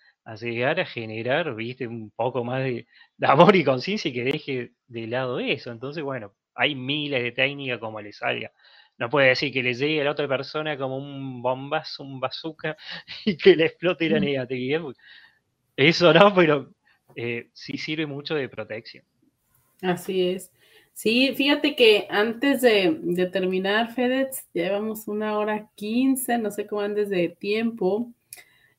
llegar 0.42 0.80
a 0.80 0.86
generar, 0.86 1.54
viste, 1.54 1.88
un 1.88 2.10
poco 2.10 2.44
más 2.44 2.64
de, 2.64 2.88
amor 3.22 3.56
y 3.56 3.64
conciencia 3.64 4.10
y 4.10 4.14
que 4.14 4.24
deje 4.24 4.72
de 4.88 5.06
lado 5.06 5.40
eso. 5.40 5.72
Entonces, 5.72 6.04
bueno, 6.04 6.34
hay 6.56 6.74
miles 6.74 7.22
de 7.22 7.34
técnicas 7.34 7.78
como 7.78 8.02
le 8.02 8.14
salga. 8.14 8.52
No 8.98 9.12
puede 9.12 9.30
decir 9.30 9.54
que 9.54 9.62
le 9.62 9.76
llegue 9.76 10.02
a 10.02 10.06
la 10.06 10.12
otra 10.12 10.28
persona 10.28 10.76
como 10.76 10.98
un 10.98 11.44
bombazo, 11.44 12.04
un 12.04 12.20
bazooka 12.20 12.76
y 13.26 13.38
que 13.38 13.56
le 13.56 13.66
explote 13.68 14.10
la 14.10 14.20
negatividad. 14.20 14.82
Eso 15.76 16.14
no, 16.14 16.34
pero 16.34 16.74
eh, 17.16 17.50
sí 17.54 17.78
sirve 17.78 18.06
mucho 18.06 18.36
de 18.36 18.50
protección. 18.50 19.04
Así 19.82 20.30
es. 20.30 20.52
Sí, 20.94 21.34
fíjate 21.36 21.76
que 21.76 22.06
antes 22.10 22.62
de, 22.62 23.30
terminar, 23.32 23.94
FedEx, 23.94 24.46
llevamos 24.54 25.08
una 25.08 25.38
hora 25.38 25.70
quince, 25.76 26.38
no 26.38 26.52
sé 26.52 26.68
cómo 26.68 26.82
andes 26.82 27.10
de 27.10 27.30
tiempo. 27.30 28.12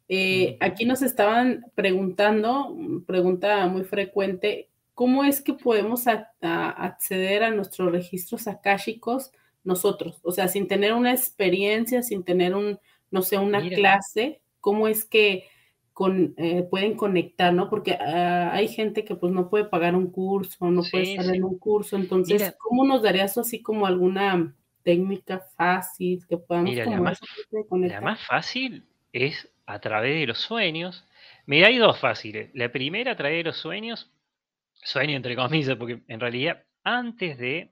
Eh, 0.08 0.56
aquí 0.60 0.84
nos 0.84 1.02
estaban 1.02 1.64
preguntando, 1.74 2.76
pregunta 3.06 3.66
muy 3.66 3.84
frecuente, 3.84 4.68
¿cómo 4.94 5.24
es 5.24 5.40
que 5.40 5.54
podemos 5.54 6.04
acceder 6.06 7.44
a 7.44 7.50
nuestros 7.50 7.90
registros 7.90 8.46
akáshicos 8.46 9.32
nosotros? 9.64 10.20
O 10.22 10.32
sea, 10.32 10.48
sin 10.48 10.68
tener 10.68 10.92
una 10.92 11.12
experiencia, 11.12 12.02
sin 12.02 12.24
tener 12.24 12.54
un, 12.54 12.78
no 13.10 13.22
sé, 13.22 13.38
una 13.38 13.66
clase, 13.68 14.42
¿cómo 14.60 14.86
es 14.86 15.04
que 15.04 15.44
con, 15.92 16.34
eh, 16.36 16.62
pueden 16.70 16.96
conectar, 16.96 17.52
¿no? 17.52 17.68
Porque 17.68 17.92
ah, 17.92 18.50
hay 18.52 18.68
gente 18.68 19.04
que 19.04 19.14
pues 19.14 19.32
no 19.32 19.50
puede 19.50 19.64
pagar 19.64 19.94
un 19.94 20.10
curso, 20.10 20.70
no 20.70 20.82
puede 20.90 21.14
estar 21.14 21.34
en 21.34 21.44
un 21.44 21.58
curso, 21.58 21.96
entonces, 21.96 22.54
¿cómo 22.58 22.84
nos 22.84 23.02
darías 23.02 23.36
así 23.36 23.62
como 23.62 23.86
alguna 23.86 24.54
técnica 24.82 25.40
fácil 25.56 26.26
que 26.28 26.38
podamos 26.38 26.70
Mira, 26.70 26.86
la 26.86 27.00
más, 27.00 27.20
la 27.70 28.00
más 28.00 28.26
fácil 28.26 28.84
es 29.12 29.48
a 29.66 29.78
través 29.78 30.18
de 30.18 30.26
los 30.26 30.38
sueños. 30.38 31.06
Mira, 31.46 31.68
hay 31.68 31.78
dos 31.78 31.98
fáciles. 31.98 32.50
La 32.54 32.70
primera, 32.72 33.12
a 33.12 33.16
través 33.16 33.38
de 33.38 33.44
los 33.44 33.56
sueños, 33.56 34.10
sueño 34.72 35.16
entre 35.16 35.36
comillas, 35.36 35.76
porque 35.76 36.02
en 36.08 36.20
realidad 36.20 36.64
antes 36.84 37.38
de 37.38 37.70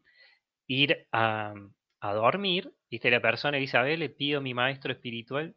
ir 0.67 1.07
a, 1.11 1.55
a 2.01 2.15
dormir, 2.15 2.73
viste, 2.91 3.11
la 3.11 3.21
persona 3.21 3.59
dice, 3.59 3.77
a 3.77 3.83
ver, 3.83 3.99
le 3.99 4.09
pido 4.09 4.39
a 4.39 4.43
mi 4.43 4.55
maestro 4.55 4.93
espiritual 4.93 5.55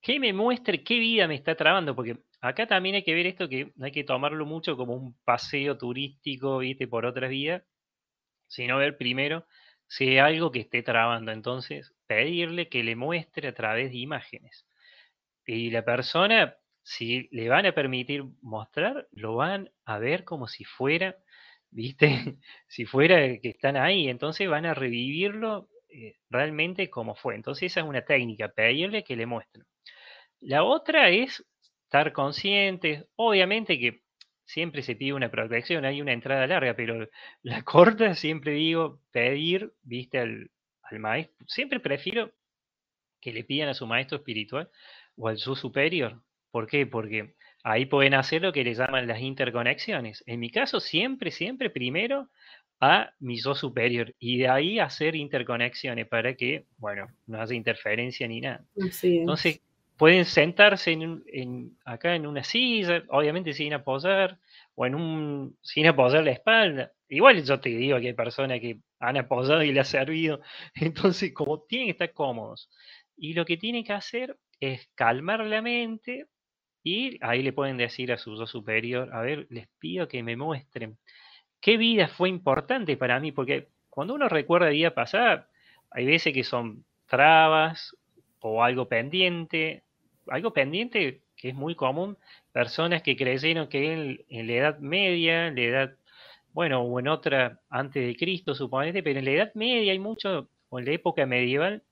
que 0.00 0.18
me 0.20 0.32
muestre 0.32 0.82
qué 0.82 0.98
vida 0.98 1.28
me 1.28 1.34
está 1.34 1.54
trabando, 1.56 1.94
porque 1.94 2.16
acá 2.40 2.66
también 2.66 2.96
hay 2.96 3.02
que 3.02 3.14
ver 3.14 3.26
esto 3.26 3.48
que 3.48 3.72
no 3.76 3.86
hay 3.86 3.92
que 3.92 4.04
tomarlo 4.04 4.46
mucho 4.46 4.76
como 4.76 4.94
un 4.94 5.14
paseo 5.24 5.76
turístico, 5.78 6.58
viste, 6.58 6.88
por 6.88 7.06
otras 7.06 7.30
vías, 7.30 7.62
sino 8.48 8.78
ver 8.78 8.96
primero 8.96 9.46
si 9.86 10.08
hay 10.08 10.18
algo 10.18 10.52
que 10.52 10.60
esté 10.60 10.82
trabando. 10.82 11.32
Entonces, 11.32 11.94
pedirle 12.06 12.68
que 12.68 12.84
le 12.84 12.96
muestre 12.96 13.48
a 13.48 13.54
través 13.54 13.90
de 13.92 13.98
imágenes. 13.98 14.66
Y 15.46 15.70
la 15.70 15.84
persona, 15.84 16.56
si 16.82 17.28
le 17.32 17.48
van 17.48 17.66
a 17.66 17.72
permitir 17.72 18.24
mostrar, 18.42 19.08
lo 19.12 19.36
van 19.36 19.70
a 19.84 19.98
ver 19.98 20.24
como 20.24 20.46
si 20.48 20.64
fuera, 20.64 21.16
viste, 21.70 22.08
si 22.68 22.86
fuera 22.86 23.38
que 23.40 23.48
están 23.50 23.76
ahí. 23.76 24.08
Entonces 24.08 24.48
van 24.48 24.66
a 24.66 24.74
revivirlo 24.74 25.68
eh, 25.88 26.16
realmente 26.30 26.88
como 26.90 27.14
fue. 27.16 27.34
Entonces 27.34 27.72
esa 27.72 27.80
es 27.80 27.86
una 27.86 28.02
técnica, 28.04 28.48
pedirle 28.48 29.04
que 29.04 29.16
le 29.16 29.26
muestren. 29.26 29.66
La 30.40 30.64
otra 30.64 31.10
es 31.10 31.44
estar 31.84 32.12
conscientes, 32.12 33.04
obviamente 33.16 33.78
que 33.78 34.02
siempre 34.44 34.82
se 34.82 34.96
pide 34.96 35.12
una 35.12 35.30
protección, 35.30 35.84
hay 35.84 36.00
una 36.00 36.12
entrada 36.12 36.46
larga, 36.46 36.74
pero 36.74 37.08
la 37.42 37.62
corta 37.64 38.14
siempre 38.14 38.52
digo 38.52 39.00
pedir, 39.12 39.72
viste, 39.82 40.18
al, 40.18 40.50
maestro, 40.98 41.46
siempre 41.46 41.78
prefiero 41.78 42.32
que 43.20 43.32
le 43.32 43.44
pidan 43.44 43.68
a 43.68 43.74
su 43.74 43.86
maestro 43.86 44.18
espiritual 44.18 44.68
o 45.16 45.28
al 45.28 45.38
su 45.38 45.54
superior. 45.54 46.20
¿Por 46.50 46.66
qué? 46.66 46.84
Porque 46.84 47.36
ahí 47.62 47.86
pueden 47.86 48.14
hacer 48.14 48.42
lo 48.42 48.52
que 48.52 48.64
le 48.64 48.74
llaman 48.74 49.06
las 49.06 49.20
interconexiones. 49.20 50.24
En 50.26 50.40
mi 50.40 50.50
caso, 50.50 50.80
siempre, 50.80 51.30
siempre 51.30 51.70
primero 51.70 52.28
a 52.80 53.12
mi 53.20 53.40
yo 53.40 53.54
superior 53.54 54.14
y 54.18 54.38
de 54.38 54.48
ahí 54.48 54.78
hacer 54.80 55.14
interconexiones 55.14 56.08
para 56.08 56.34
que, 56.34 56.66
bueno, 56.78 57.06
no 57.26 57.40
haya 57.40 57.54
interferencia 57.54 58.26
ni 58.26 58.40
nada. 58.40 58.64
Entonces, 58.74 59.60
pueden 60.00 60.24
sentarse 60.24 60.92
en, 60.92 61.76
acá 61.84 62.14
en 62.14 62.26
una 62.26 62.42
silla, 62.42 63.04
obviamente 63.08 63.52
sin 63.52 63.74
apoyar, 63.74 64.38
o 64.74 64.86
en 64.86 64.94
un, 64.94 65.58
sin 65.60 65.86
apoyar 65.86 66.24
la 66.24 66.30
espalda. 66.30 66.90
Igual 67.06 67.44
yo 67.44 67.60
te 67.60 67.68
digo 67.68 68.00
que 68.00 68.06
hay 68.06 68.14
personas 68.14 68.60
que 68.60 68.78
han 68.98 69.18
apoyado 69.18 69.62
y 69.62 69.72
le 69.72 69.80
ha 69.80 69.84
servido, 69.84 70.40
entonces 70.74 71.34
como 71.34 71.60
tienen 71.64 71.88
que 71.88 71.92
estar 71.92 72.14
cómodos. 72.14 72.70
Y 73.14 73.34
lo 73.34 73.44
que 73.44 73.58
tienen 73.58 73.84
que 73.84 73.92
hacer 73.92 74.38
es 74.58 74.88
calmar 74.94 75.44
la 75.44 75.60
mente 75.60 76.28
y 76.82 77.18
ahí 77.22 77.42
le 77.42 77.52
pueden 77.52 77.76
decir 77.76 78.10
a 78.10 78.16
su 78.16 78.38
yo 78.38 78.46
superior, 78.46 79.10
a 79.12 79.20
ver, 79.20 79.48
les 79.50 79.68
pido 79.78 80.08
que 80.08 80.22
me 80.22 80.34
muestren 80.34 80.96
qué 81.60 81.76
vida 81.76 82.08
fue 82.08 82.30
importante 82.30 82.96
para 82.96 83.20
mí, 83.20 83.32
porque 83.32 83.68
cuando 83.90 84.14
uno 84.14 84.30
recuerda 84.30 84.70
vida 84.70 84.94
pasada, 84.94 85.50
hay 85.90 86.06
veces 86.06 86.32
que 86.32 86.42
son 86.42 86.86
trabas 87.06 87.94
o 88.40 88.64
algo 88.64 88.88
pendiente, 88.88 89.84
algo 90.26 90.52
pendiente 90.52 91.22
que 91.36 91.48
es 91.48 91.54
muy 91.54 91.74
común, 91.74 92.18
personas 92.52 93.02
que 93.02 93.16
creyeron 93.16 93.68
que 93.68 94.24
en, 94.28 94.46
la 94.46 94.52
Edad 94.52 94.78
Media, 94.78 95.46
en 95.46 95.54
la 95.56 95.62
Edad, 95.62 95.96
bueno, 96.52 96.82
o 96.82 97.00
en 97.00 97.08
otra 97.08 97.60
antes 97.70 98.06
de 98.06 98.14
Cristo, 98.16 98.54
suponete, 98.54 99.02
pero 99.02 99.18
en 99.18 99.24
la 99.24 99.30
Edad 99.30 99.54
Media 99.54 99.92
hay 99.92 99.98
mucho, 99.98 100.48
o 100.68 100.78
en 100.78 100.84
la 100.84 100.92
época 100.92 101.24
medieval, 101.24 101.82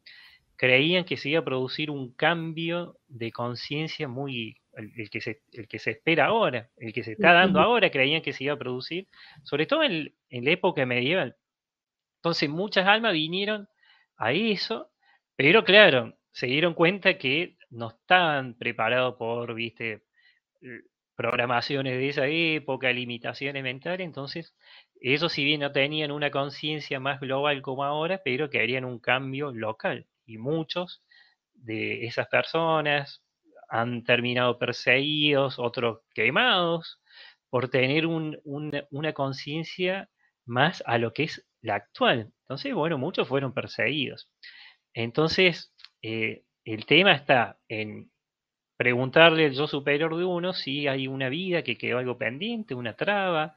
creían 0.57 1.05
que 1.05 1.17
se 1.17 1.31
iba 1.31 1.41
a 1.41 1.45
producir 1.45 1.91
un 1.91 2.13
cambio 2.13 2.99
de 3.07 3.33
conciencia 3.33 4.09
muy, 4.09 4.59
el, 4.75 5.09
que 5.09 5.21
se, 5.21 5.41
el 5.53 5.67
que 5.69 5.79
se 5.79 5.93
espera 5.93 6.27
ahora, 6.27 6.69
el 6.77 6.93
que 6.93 7.05
se 7.05 7.13
está 7.13 7.33
dando 7.33 7.61
ahora, 7.61 7.91
creían 7.91 8.23
que 8.23 8.33
se 8.33 8.45
iba 8.45 8.55
a 8.55 8.59
producir, 8.59 9.07
sobre 9.45 9.67
todo 9.67 9.83
en, 9.83 10.13
en 10.31 10.45
la 10.45 10.51
época 10.51 10.85
medieval. 10.85 11.37
Entonces 12.17 12.51
muchas 12.51 12.87
almas 12.87 13.13
vinieron 13.13 13.69
a 14.17 14.33
eso, 14.33 14.91
pero 15.37 15.65
claro, 15.65 16.19
se 16.33 16.47
dieron 16.47 16.75
cuenta 16.75 17.19
que 17.19 17.58
no 17.71 17.89
estaban 17.91 18.55
preparados 18.55 19.17
por, 19.17 19.55
viste, 19.55 20.05
programaciones 21.17 21.95
de 21.95 22.09
esa 22.09 22.27
época, 22.29 22.93
limitaciones 22.93 23.63
mentales, 23.63 24.05
entonces 24.07 24.55
ellos 25.01 25.33
si 25.33 25.45
bien 25.45 25.61
no 25.61 25.73
tenían 25.73 26.11
una 26.13 26.31
conciencia 26.31 27.01
más 27.01 27.21
global 27.21 27.61
como 27.63 27.85
ahora, 27.85 28.21
pero 28.25 28.51
querían 28.51 28.85
un 28.85 28.99
cambio 29.01 29.53
local. 29.53 30.07
Y 30.27 30.39
muchos 30.39 31.03
de 31.55 32.07
esas 32.07 32.29
personas 32.29 33.25
han 33.69 34.05
terminado 34.05 34.59
perseguidos, 34.59 35.59
otros 35.59 36.01
quemados, 36.15 37.01
por 37.51 37.69
tener 37.69 38.07
una 38.07 39.13
conciencia 39.15 40.11
más 40.47 40.83
a 40.87 40.99
lo 40.99 41.13
que 41.13 41.25
es 41.25 41.47
la 41.63 41.77
actual. 41.77 42.33
Entonces, 42.43 42.75
bueno, 42.75 42.99
muchos 42.99 43.27
fueron 43.29 43.53
perseguidos. 43.55 44.31
Entonces, 44.95 45.73
eh, 46.03 46.45
el 46.75 46.87
tema 46.87 47.13
está 47.13 47.59
en 47.69 48.11
preguntarle 48.77 49.47
al 49.47 49.53
yo 49.53 49.67
superior 49.67 50.17
de 50.17 50.25
uno 50.25 50.53
si 50.53 50.87
hay 50.87 51.09
una 51.09 51.29
vida 51.29 51.63
que 51.63 51.77
quedó 51.77 51.99
algo 51.99 52.17
pendiente, 52.17 52.75
una 52.75 52.95
traba, 52.95 53.57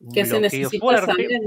un 0.00 0.12
que 0.12 0.24
bloqueo 0.24 0.70
fuerte. 0.70 1.40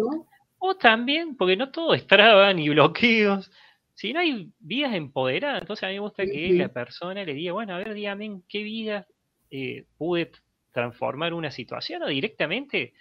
O 0.57 0.75
también, 0.75 1.35
porque 1.35 1.55
no 1.55 1.69
todo 1.71 1.93
es 1.93 2.07
traba 2.07 2.53
ni 2.53 2.69
bloqueos, 2.69 3.51
sino 3.93 4.19
hay 4.19 4.51
vidas 4.59 4.93
empoderadas. 4.93 5.61
Entonces 5.61 5.83
a 5.83 5.87
mí 5.87 5.93
me 5.93 5.99
gusta 5.99 6.25
que 6.25 6.53
la 6.53 6.69
persona 6.69 7.23
le 7.23 7.33
diga, 7.33 7.53
bueno, 7.53 7.73
a 7.73 7.77
ver, 7.77 7.93
dígame 7.93 8.25
en 8.25 8.41
qué 8.47 8.63
vida 8.63 9.07
eh, 9.49 9.85
pude 9.97 10.31
transformar 10.71 11.33
una 11.33 11.51
situación 11.51 12.03
o 12.03 12.07
directamente 12.07 12.93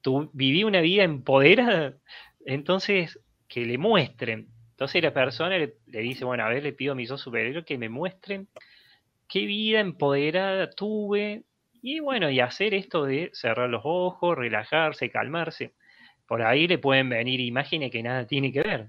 tú 0.00 0.30
viví 0.32 0.64
una 0.64 0.80
vida 0.80 1.04
empoderada. 1.04 1.94
Entonces, 2.44 3.18
que 3.48 3.64
le 3.64 3.78
muestren. 3.78 4.48
Entonces 4.72 5.02
la 5.02 5.14
persona 5.14 5.56
le, 5.58 5.74
dice, 5.86 6.24
bueno, 6.24 6.44
a 6.44 6.48
ver, 6.48 6.62
le 6.62 6.72
pido 6.72 6.92
a 6.92 6.96
mis 6.96 7.08
dos 7.08 7.20
superiores 7.20 7.64
que 7.64 7.78
me 7.78 7.88
muestren 7.88 8.48
qué 9.28 9.46
vida 9.46 9.80
empoderada 9.80 10.70
tuve. 10.70 11.44
Y 11.80 12.00
bueno, 12.00 12.30
y 12.30 12.40
hacer 12.40 12.74
esto 12.74 13.04
de 13.04 13.30
cerrar 13.32 13.70
los 13.70 13.82
ojos, 13.84 14.36
relajarse, 14.36 15.10
calmarse. 15.10 15.72
Por 16.26 16.42
ahí 16.42 16.68
le 16.68 16.78
pueden 16.78 17.08
venir 17.08 17.40
imágenes 17.40 17.90
que 17.90 18.02
nada 18.02 18.26
tiene 18.26 18.52
que 18.52 18.62
ver, 18.62 18.88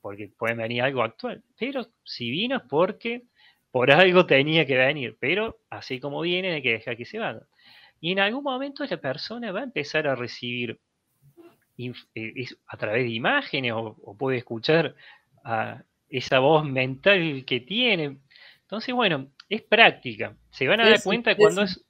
porque 0.00 0.30
pueden 0.36 0.58
venir 0.58 0.82
algo 0.82 1.02
actual. 1.02 1.42
Pero 1.58 1.86
si 2.04 2.30
vino 2.30 2.56
es 2.56 2.62
porque 2.68 3.22
por 3.70 3.90
algo 3.90 4.26
tenía 4.26 4.66
que 4.66 4.76
venir. 4.76 5.16
Pero 5.20 5.58
así 5.70 6.00
como 6.00 6.20
viene, 6.22 6.52
hay 6.52 6.62
que 6.62 6.72
dejar 6.72 6.96
que 6.96 7.04
se 7.04 7.18
vaya. 7.18 7.42
Y 8.00 8.12
en 8.12 8.20
algún 8.20 8.42
momento 8.42 8.84
la 8.84 8.96
persona 8.96 9.52
va 9.52 9.60
a 9.60 9.64
empezar 9.64 10.08
a 10.08 10.14
recibir 10.14 10.80
eh, 11.78 12.46
a 12.66 12.76
través 12.76 13.04
de 13.04 13.10
imágenes 13.10 13.72
o, 13.74 14.16
puede 14.18 14.38
escuchar 14.38 14.94
a 15.44 15.82
esa 16.08 16.38
voz 16.38 16.64
mental 16.64 17.44
que 17.46 17.60
tiene. 17.60 18.18
Entonces, 18.62 18.94
bueno, 18.94 19.28
es 19.48 19.62
práctica. 19.62 20.36
Se 20.50 20.66
van 20.66 20.80
a 20.80 20.88
dar 20.88 21.02
cuenta 21.02 21.34
cuando 21.36 21.62
es, 21.62 21.84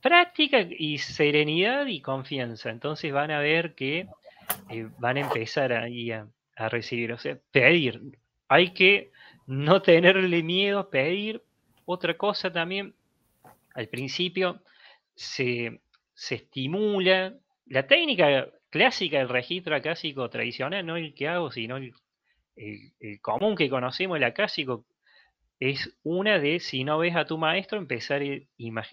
práctica. 0.00 0.60
y 0.70 0.98
serenidad 0.98 1.86
y 1.86 2.00
confianza. 2.00 2.70
Entonces 2.70 3.12
van 3.12 3.30
a 3.30 3.40
ver 3.40 3.74
que 3.74 4.06
eh, 4.70 4.88
van 4.98 5.16
a 5.16 5.20
empezar 5.20 5.72
ahí 5.72 6.12
a, 6.12 6.26
a 6.56 6.68
recibir, 6.68 7.12
o 7.12 7.18
sea, 7.18 7.38
pedir. 7.50 8.00
Hay 8.48 8.70
que 8.70 9.10
no 9.46 9.82
tenerle 9.82 10.42
miedo, 10.42 10.88
pedir. 10.90 11.42
Otra 11.84 12.16
cosa 12.16 12.52
también, 12.52 12.94
al 13.74 13.88
principio 13.88 14.60
se, 15.14 15.80
se 16.14 16.36
estimula 16.36 17.34
la 17.66 17.86
técnica 17.86 18.48
clásica 18.76 19.18
del 19.18 19.30
registro 19.30 19.74
acásico 19.74 20.28
tradicional, 20.28 20.84
no 20.84 20.96
el 20.96 21.14
que 21.14 21.28
hago, 21.28 21.50
sino 21.50 21.78
el, 21.78 21.94
común 23.22 23.56
que 23.56 23.70
conocemos, 23.70 24.18
el 24.18 24.24
acásico, 24.24 24.84
es 25.58 25.98
una 26.02 26.38
de, 26.38 26.60
si 26.60 26.84
no 26.84 26.98
ves 26.98 27.16
a 27.16 27.24
tu 27.24 27.38
maestro, 27.38 27.78
empezar, 27.78 28.20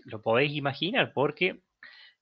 lo 0.06 0.22
podéis 0.22 0.54
imaginar, 0.54 1.12
porque, 1.14 1.60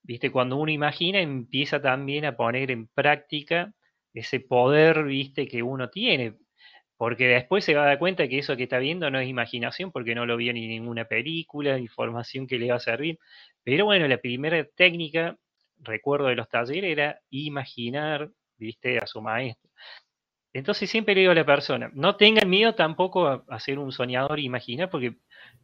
viste, 0.02 0.32
cuando 0.32 0.58
uno 0.58 0.72
imagina, 0.72 1.20
empieza 1.20 1.80
también 1.82 2.26
a 2.26 2.36
poner 2.36 2.72
en 2.72 2.88
práctica 2.88 3.74
ese 4.14 4.40
poder, 4.40 5.04
viste, 5.04 5.48
que 5.48 5.62
uno 5.62 5.92
tiene, 5.92 6.38
porque 6.98 7.28
después 7.28 7.64
se 7.64 7.76
va 7.76 7.84
a 7.84 7.88
dar 7.88 8.00
cuenta 8.00 8.28
que 8.28 8.40
eso 8.40 8.58
que 8.58 8.64
está 8.64 8.80
viendo 8.80 9.12
no 9.12 9.20
es 9.20 9.30
imaginación, 9.30 9.92
porque 9.92 10.16
no 10.16 10.26
lo 10.26 10.36
vio 10.38 10.52
ni 10.54 10.68
ninguna 10.68 11.06
película, 11.06 11.78
información 11.78 12.48
que 12.48 12.58
le 12.58 12.70
va 12.70 12.78
a 12.78 12.80
servir. 12.80 13.20
Pero 13.64 13.86
bueno, 13.86 14.08
la 14.08 14.18
primera 14.18 14.66
técnica 14.76 15.38
recuerdo 15.84 16.28
de 16.28 16.36
los 16.36 16.50
talleres 16.50 16.92
era 16.92 17.22
imaginar, 17.30 18.30
viste, 18.58 18.98
a 18.98 19.08
su 19.08 19.22
maestro. 19.22 19.70
Entonces 20.54 20.90
siempre 20.90 21.16
le 21.16 21.22
digo 21.22 21.32
a 21.32 21.36
la 21.36 21.46
persona, 21.46 21.90
no 21.94 22.18
tengan 22.18 22.50
miedo 22.50 22.76
tampoco 22.76 23.46
a, 23.48 23.60
ser 23.60 23.80
un 23.80 23.92
soñador 23.92 24.40
e 24.40 24.44
imaginar, 24.44 24.90
porque 24.90 25.16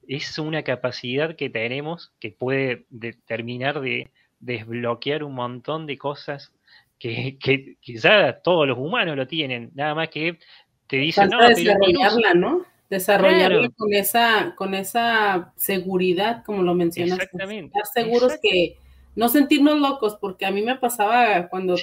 es 0.08 0.40
una 0.40 0.64
capacidad 0.64 1.36
que 1.36 1.50
tenemos 1.50 2.14
que 2.20 2.32
puede 2.32 2.86
terminar 3.26 3.82
de 3.82 4.10
desbloquear 4.40 5.24
un 5.24 5.34
montón 5.34 5.88
de 5.88 5.98
cosas 5.98 6.54
que, 7.00 7.38
que 7.40 7.76
quizás 7.82 8.42
todos 8.44 8.66
los 8.66 8.78
humanos 8.78 9.18
lo 9.18 9.28
tienen, 9.28 9.72
nada 9.74 9.94
más 9.94 10.10
que 10.10 10.40
te 10.88 10.98
dicen, 10.98 11.30
no, 11.30 11.46
desarrollarla, 11.46 12.34
¿no? 12.34 12.66
Desarrollarla 12.90 13.70
con 13.76 13.94
esa, 13.94 14.54
con 14.56 14.74
esa 14.74 15.52
seguridad, 15.58 16.46
como 16.46 16.64
lo 16.64 16.74
mencionas. 16.74 17.20
Exactamente. 17.20 17.78
Estar 17.78 18.04
seguros 18.04 18.40
que 18.42 18.78
no 19.18 19.30
sentirnos 19.30 19.80
locos, 19.80 20.16
porque 20.22 20.46
a 20.46 20.52
mí 20.52 20.62
me 20.62 20.76
pasaba 20.76 21.50
cuando 21.50 21.74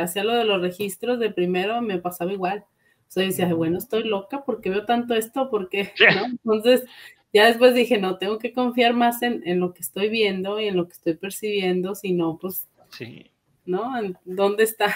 hacía 0.00 0.24
lo 0.24 0.34
de 0.34 0.44
los 0.44 0.60
registros 0.60 1.20
de 1.20 1.30
primero, 1.30 1.80
me 1.80 1.98
pasaba 1.98 2.32
igual. 2.32 2.64
O 3.08 3.10
sea, 3.12 3.22
decía, 3.22 3.54
bueno, 3.54 3.78
estoy 3.78 4.02
loca 4.02 4.42
porque 4.44 4.68
veo 4.68 4.84
tanto 4.84 5.14
esto, 5.14 5.48
porque, 5.48 5.92
¿no? 6.12 6.26
Entonces, 6.26 6.84
ya 7.32 7.46
después 7.46 7.76
dije, 7.76 7.98
no, 7.98 8.18
tengo 8.18 8.38
que 8.40 8.52
confiar 8.52 8.94
más 8.94 9.22
en, 9.22 9.60
lo 9.60 9.72
que 9.74 9.80
estoy 9.80 10.08
viendo 10.08 10.58
y 10.58 10.66
en 10.66 10.76
lo 10.76 10.88
que 10.88 10.94
estoy 10.94 11.14
percibiendo, 11.14 11.94
si 11.94 12.14
no, 12.14 12.36
pues, 12.40 12.68
sí. 12.90 13.30
¿no? 13.64 13.92
¿Dónde 14.24 14.64
está? 14.64 14.92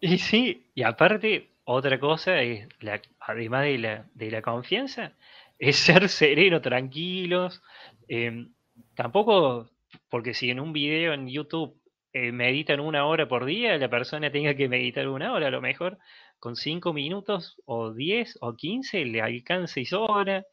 Y 0.00 0.18
sí, 0.18 0.66
y 0.76 0.84
aparte, 0.84 1.48
otra 1.64 1.98
cosa 1.98 2.40
es, 2.42 2.68
la, 2.78 3.02
además 3.18 3.64
de 3.64 3.78
la, 3.78 4.06
de 4.14 4.30
la 4.30 4.40
confianza, 4.40 5.14
es 5.58 5.74
ser 5.74 6.08
sereno, 6.08 6.60
tranquilos. 6.60 7.60
Em, 8.06 8.52
tampoco 8.94 9.68
porque 10.08 10.34
si 10.34 10.50
en 10.50 10.60
un 10.60 10.72
video 10.72 11.12
en 11.12 11.28
YouTube 11.28 11.80
eh, 12.12 12.32
meditan 12.32 12.80
una 12.80 13.06
hora 13.06 13.28
por 13.28 13.44
día, 13.44 13.76
la 13.78 13.88
persona 13.90 14.30
tenga 14.30 14.54
que 14.54 14.68
meditar 14.68 15.08
una 15.08 15.32
hora, 15.32 15.48
a 15.48 15.50
lo 15.50 15.60
mejor 15.60 15.98
con 16.38 16.56
cinco 16.56 16.92
minutos 16.92 17.60
o 17.64 17.92
diez 17.92 18.38
o 18.40 18.54
quince 18.54 19.04
le 19.04 19.20
alcanza 19.20 19.80
y 19.80 19.84
sobra. 19.84 20.46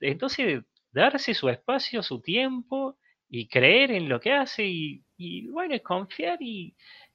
Entonces, 0.00 0.64
darse 0.92 1.34
su 1.34 1.48
espacio, 1.48 2.02
su 2.02 2.20
tiempo 2.20 2.98
y 3.28 3.48
creer 3.48 3.90
en 3.92 4.08
lo 4.08 4.20
que 4.20 4.32
hace 4.32 4.64
y, 4.66 5.02
y 5.16 5.48
bueno, 5.48 5.74
confiar 5.82 6.38
y, 6.40 6.74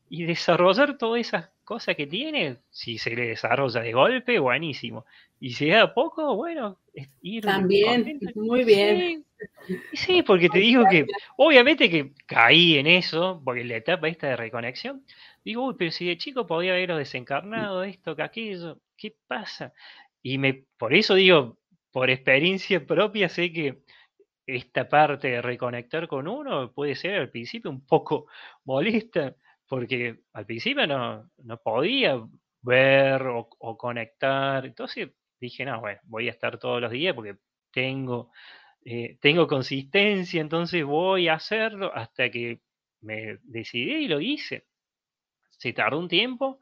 y 0.09 0.23
desarrollar 0.23 0.97
todas 0.97 1.21
esas 1.21 1.49
cosas 1.63 1.95
que 1.95 2.07
tiene, 2.07 2.59
si 2.69 2.97
se 2.97 3.15
le 3.15 3.27
desarrolla 3.27 3.81
de 3.81 3.93
golpe, 3.93 4.39
buenísimo. 4.39 5.05
Y 5.39 5.51
si 5.51 5.69
da 5.69 5.93
poco, 5.93 6.35
bueno, 6.35 6.79
ir 7.21 7.43
También, 7.43 8.19
muy 8.35 8.63
bien. 8.63 9.25
Sí, 9.93 10.23
porque 10.23 10.49
te 10.49 10.59
digo 10.59 10.83
que, 10.89 11.05
obviamente 11.37 11.89
que 11.89 12.13
caí 12.25 12.77
en 12.77 12.87
eso, 12.87 13.41
porque 13.43 13.61
en 13.61 13.69
la 13.69 13.75
etapa 13.77 14.07
esta 14.07 14.27
de 14.27 14.35
reconexión, 14.35 15.03
digo, 15.43 15.67
uy, 15.67 15.75
pero 15.77 15.91
si 15.91 16.07
de 16.07 16.17
chico 16.17 16.47
podía 16.47 16.73
haberlo 16.73 16.97
desencarnado, 16.97 17.83
esto, 17.83 18.15
que 18.15 18.23
aquello, 18.23 18.79
¿qué 18.95 19.15
pasa? 19.27 19.73
Y 20.23 20.39
me, 20.39 20.65
por 20.77 20.93
eso 20.93 21.13
digo, 21.13 21.57
por 21.91 22.09
experiencia 22.09 22.83
propia, 22.85 23.29
sé 23.29 23.51
que 23.51 23.83
esta 24.47 24.87
parte 24.87 25.27
de 25.27 25.41
reconectar 25.41 26.07
con 26.07 26.27
uno 26.27 26.71
puede 26.71 26.95
ser 26.95 27.15
al 27.19 27.29
principio 27.29 27.69
un 27.69 27.85
poco 27.85 28.27
molesta, 28.63 29.35
porque 29.67 30.21
al 30.33 30.45
principio 30.45 30.87
no, 30.87 31.29
no 31.43 31.57
podía 31.57 32.23
ver 32.61 33.21
o, 33.23 33.77
conectar. 33.77 34.65
Entonces 34.65 35.09
dije, 35.39 35.65
no, 35.65 35.79
bueno, 35.79 35.99
voy 36.03 36.27
a 36.27 36.31
estar 36.31 36.57
todos 36.57 36.81
los 36.81 36.91
días 36.91 37.13
porque 37.15 37.37
tengo, 37.71 38.31
eh, 38.85 39.17
tengo 39.21 39.47
consistencia, 39.47 40.41
entonces 40.41 40.83
voy 40.83 41.27
a 41.27 41.35
hacerlo 41.35 41.91
hasta 41.93 42.29
que 42.29 42.61
me 43.01 43.37
decidí 43.43 44.05
y 44.05 44.07
lo 44.07 44.19
hice. 44.19 44.65
Se 45.51 45.73
tardó 45.73 45.99
un 45.99 46.07
tiempo, 46.07 46.59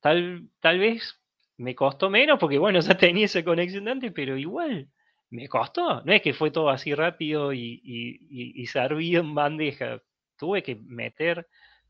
tal, 0.00 0.48
tal 0.60 0.78
vez 0.78 1.20
me 1.56 1.74
costó 1.74 2.10
menos 2.10 2.38
porque, 2.38 2.58
bueno, 2.58 2.80
ya 2.80 2.96
tenía 2.96 3.26
esa 3.26 3.44
conexión 3.44 3.88
antes, 3.88 4.12
pero 4.12 4.36
igual 4.36 4.88
me 5.30 5.48
costó. 5.48 6.02
No 6.04 6.12
es 6.12 6.22
que 6.22 6.34
fue 6.34 6.50
todo 6.50 6.70
así 6.70 6.94
rápido 6.94 7.52
y, 7.52 7.80
y, 7.84 8.62
y 8.62 8.66
servido 8.66 9.22
en 9.22 9.34
bandeja. 9.34 10.02
Tuve 10.36 10.62
que 10.62 10.76
meter 10.76 11.48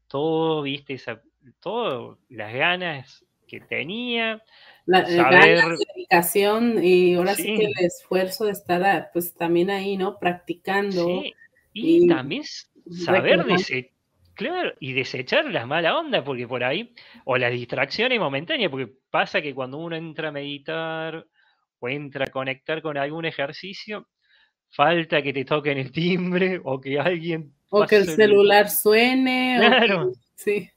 todo, 0.09 0.63
viste, 0.63 0.95
esa, 0.95 1.23
todo, 1.61 2.19
las 2.29 2.53
ganas 2.53 3.25
que 3.49 3.61
tenía. 3.61 4.43
La, 4.87 5.07
saber... 5.07 5.65
dedicación 5.95 6.83
y 6.83 7.15
ahora 7.15 7.35
sí. 7.35 7.45
que 7.45 7.65
el 7.65 7.75
esfuerzo 7.81 8.45
de 8.45 8.53
estar 8.53 9.11
pues 9.13 9.35
también 9.35 9.71
ahí, 9.71 9.97
¿no? 9.97 10.19
Practicando. 10.19 11.05
Sí. 11.23 11.35
Y, 11.73 12.09
también 12.09 12.45
saber 13.05 13.45
desechar, 13.45 13.91
claro, 14.35 14.73
y 14.81 14.93
desechar 14.93 15.45
las 15.47 15.67
malas 15.67 15.95
ondas, 15.95 16.23
porque 16.25 16.49
por 16.49 16.65
ahí, 16.65 16.95
o 17.25 17.37
las 17.37 17.53
distracciones 17.53 18.19
momentáneas, 18.19 18.71
porque 18.71 18.93
pasa 19.11 19.41
que 19.43 19.55
cuando 19.55 19.79
uno 19.79 19.97
entra 19.97 20.29
a 20.29 20.33
meditar 20.33 21.27
o 21.79 21.89
entra 21.89 22.25
a 22.25 22.31
conectar 22.31 22.83
con 22.83 22.97
algún 22.97 23.27
ejercicio, 23.27 24.09
falta 24.71 25.23
que 25.23 25.33
te 25.33 25.45
toquen 25.45 25.79
el 25.79 25.93
timbre 25.93 26.61
o 26.65 26.81
que 26.81 26.99
alguien 26.99 27.53
o 27.71 27.87
que 27.87 27.97
el 27.97 28.07
celular 28.07 28.71
suene. 28.71 29.57
Claro. 29.59 30.13
sí. 30.35 30.71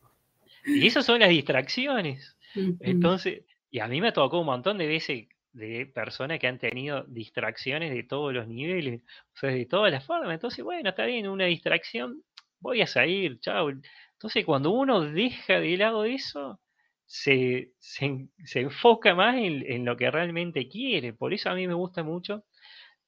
Y 0.66 0.88
esas 0.88 1.06
son 1.06 1.20
las 1.20 1.30
distracciones. 1.30 2.38
Entonces, 2.80 3.44
y 3.70 3.80
a 3.80 3.88
mí 3.88 4.02
me 4.02 4.12
tocó 4.12 4.40
un 4.40 4.46
montón 4.48 4.78
de 4.78 4.88
veces 4.88 5.28
de 5.54 5.86
personas 5.86 6.40
que 6.40 6.48
han 6.48 6.60
tenido 6.60 7.04
distracciones 7.08 7.92
de 7.94 8.04
todos 8.04 8.34
los 8.34 8.48
niveles, 8.48 9.02
o 9.36 9.38
sea, 9.38 9.50
de 9.52 9.66
todas 9.66 9.92
las 9.92 10.06
formas. 10.06 10.34
Entonces, 10.34 10.64
bueno, 10.64 10.90
está 10.90 11.06
bien, 11.06 11.28
una 11.28 11.46
distracción, 11.46 12.24
voy 12.60 12.82
a 12.82 12.88
salir, 12.88 13.40
chao. 13.40 13.70
Entonces, 14.14 14.46
cuando 14.46 14.72
uno 14.72 15.02
deja 15.02 15.60
de 15.60 15.78
lado 15.78 16.06
eso, 16.06 16.60
se, 17.06 17.74
se, 17.80 18.30
enfoca 18.56 19.16
más 19.16 19.36
en, 19.36 19.64
en, 19.70 19.86
lo 19.86 19.98
que 19.98 20.10
realmente 20.10 20.70
quiere. 20.70 21.14
Por 21.14 21.34
eso 21.34 21.50
a 21.50 21.56
mí 21.56 21.68
me 21.68 21.74
gusta 21.74 22.04
mucho 22.04 22.46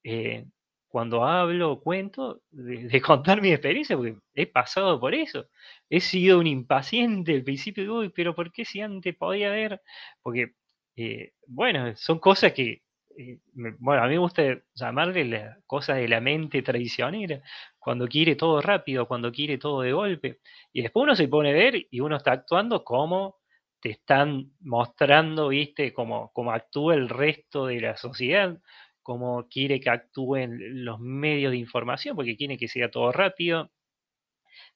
eh, 0.04 0.46
cuando 0.94 1.26
hablo 1.26 1.82
cuento, 1.82 2.44
de, 2.52 3.02
contar 3.02 3.42
mi 3.42 3.52
experiencia, 3.52 3.98
porque 3.98 4.16
he 4.36 4.46
pasado 4.46 5.00
por 5.00 5.16
eso. 5.16 5.48
He 5.90 6.00
sido 6.00 6.38
un 6.40 6.46
impaciente 6.46 7.34
al 7.34 7.44
principio, 7.44 7.96
uy, 7.96 8.10
pero 8.10 8.36
¿por 8.36 8.52
qué 8.52 8.64
si 8.64 8.80
antes 8.80 9.16
podía 9.16 9.50
ver? 9.50 9.82
Porque, 10.22 10.54
eh, 10.96 11.32
bueno, 11.48 11.96
son 11.96 12.20
cosas 12.20 12.54
que, 12.54 12.84
eh, 13.18 13.40
bueno, 13.80 14.04
a 14.04 14.08
mí 14.08 14.14
me 14.14 14.20
gusta 14.20 14.44
llamarle 14.76 15.26
las 15.26 15.58
cosas 15.66 15.98
de 15.98 16.08
la 16.08 16.22
mente 16.22 16.62
traicionera, 16.62 17.42
cuando 17.80 18.08
quiere 18.08 18.36
todo 18.36 18.62
rápido, 18.62 19.08
cuando 19.08 19.32
quiere 19.32 19.58
todo 19.58 19.82
de 19.82 19.94
golpe. 19.94 20.42
Y 20.72 20.84
después 20.84 21.06
uno 21.06 21.16
se 21.16 21.28
pone 21.28 21.50
a 21.50 21.54
ver 21.54 21.88
y 21.90 22.00
uno 22.02 22.18
está 22.18 22.34
actuando 22.34 22.84
como 22.84 23.38
te 23.84 23.90
están 23.90 24.52
mostrando, 24.62 25.50
viste, 25.50 25.92
cómo, 25.92 26.32
actúa 26.54 26.94
el 26.94 27.10
resto 27.10 27.66
de 27.66 27.82
la 27.82 27.98
sociedad, 27.98 28.58
cómo 29.04 29.48
quiere 29.50 29.80
que 29.80 29.90
actúen 29.90 30.84
los 30.86 31.00
medios 31.00 31.52
de 31.52 31.58
información, 31.58 32.16
porque 32.16 32.38
quiere 32.38 32.58
que 32.58 32.68
sea 32.68 32.90
todo 32.90 33.12
rápido, 33.12 33.72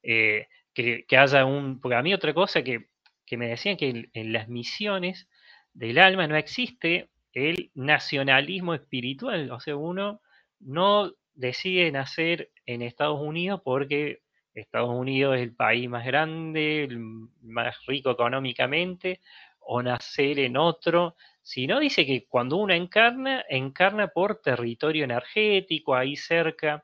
eh, 0.03 0.47
que, 0.73 1.05
haya 1.17 1.45
un... 1.45 1.79
Porque 1.79 1.95
a 1.95 2.03
mí 2.03 2.13
otra 2.13 2.33
cosa 2.33 2.61
que, 2.61 2.89
me 3.31 3.47
decían 3.47 3.77
que 3.77 4.09
en, 4.13 4.33
las 4.33 4.47
misiones 4.47 5.27
del 5.73 5.97
alma 5.97 6.27
no 6.27 6.35
existe 6.35 7.09
el 7.33 7.71
nacionalismo 7.73 8.73
espiritual, 8.73 9.51
o 9.51 9.59
sea, 9.59 9.75
uno 9.75 10.21
no 10.59 11.13
decide 11.33 11.91
nacer 11.91 12.51
en 12.65 12.81
Estados 12.81 13.19
Unidos 13.19 13.61
porque 13.63 14.21
Estados 14.53 14.89
Unidos 14.89 15.35
es 15.35 15.43
el 15.43 15.55
país 15.55 15.87
más 15.87 16.05
grande, 16.05 16.83
el 16.83 16.99
más 16.99 17.75
rico 17.85 18.11
económicamente, 18.11 19.21
o 19.59 19.83
nacer 19.83 20.39
en 20.39 20.57
otro, 20.57 21.15
sino 21.47 21.79
dice 21.79 22.05
que 22.05 22.27
cuando 22.27 22.57
uno 22.57 22.73
encarna, 22.73 23.45
encarna 23.47 24.09
por 24.09 24.41
territorio 24.41 25.05
energético, 25.05 25.95
ahí 25.95 26.17
cerca 26.17 26.83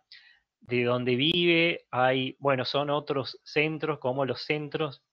de 0.61 0.85
donde 0.85 1.17
vive, 1.17 1.85
hay, 1.91 2.37
bueno, 2.39 2.63
son 2.63 2.89
otros 2.89 3.41
centros 3.43 3.99
como 3.99 4.25
los 4.25 4.41
centros, 4.43 5.03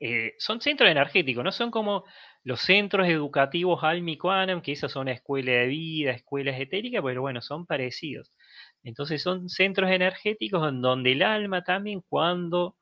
eh, 0.00 0.32
son 0.40 0.60
centros 0.60 0.90
energéticos, 0.90 1.44
no 1.44 1.52
son 1.52 1.70
como 1.70 2.04
los 2.42 2.62
centros 2.62 3.06
educativos 3.06 3.84
Almiquanam, 3.84 4.60
que 4.60 4.72
esas 4.72 4.90
son 4.90 5.06
escuelas 5.06 5.54
de 5.54 5.66
vida, 5.68 6.10
escuelas 6.10 6.58
etéricas, 6.58 7.00
pero 7.04 7.20
bueno, 7.20 7.40
son 7.42 7.66
parecidos. 7.66 8.32
Entonces 8.82 9.22
son 9.22 9.48
centros 9.48 9.88
energéticos 9.88 10.68
en 10.68 10.82
donde 10.82 11.12
el 11.12 11.22
alma 11.22 11.62
también 11.62 12.02
cuando 12.08 12.76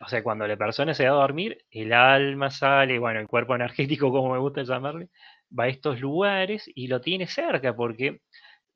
o 0.00 0.08
sea, 0.08 0.22
cuando 0.22 0.46
la 0.46 0.56
persona 0.56 0.94
se 0.94 1.08
va 1.08 1.10
a 1.10 1.20
dormir, 1.20 1.64
el 1.70 1.92
alma 1.92 2.50
sale, 2.50 2.98
bueno, 2.98 3.20
el 3.20 3.28
cuerpo 3.28 3.54
energético, 3.54 4.10
como 4.12 4.32
me 4.32 4.38
gusta 4.38 4.62
llamarle, 4.62 5.08
va 5.56 5.64
a 5.64 5.68
estos 5.68 6.00
lugares 6.00 6.70
y 6.74 6.88
lo 6.88 7.00
tiene 7.00 7.26
cerca, 7.26 7.74
porque 7.74 8.20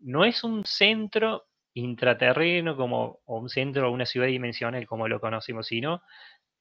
no 0.01 0.25
es 0.25 0.45
un 0.45 0.65
centro 0.65 1.47
intraterreno 1.75 2.77
como 2.77 3.21
o 3.25 3.39
un 3.39 3.49
centro 3.49 3.89
o 3.89 3.93
una 3.93 4.07
ciudad 4.07 4.27
dimensional 4.27 4.87
como 4.87 5.09
lo 5.09 5.21
conocemos, 5.21 5.67
sino 5.67 6.03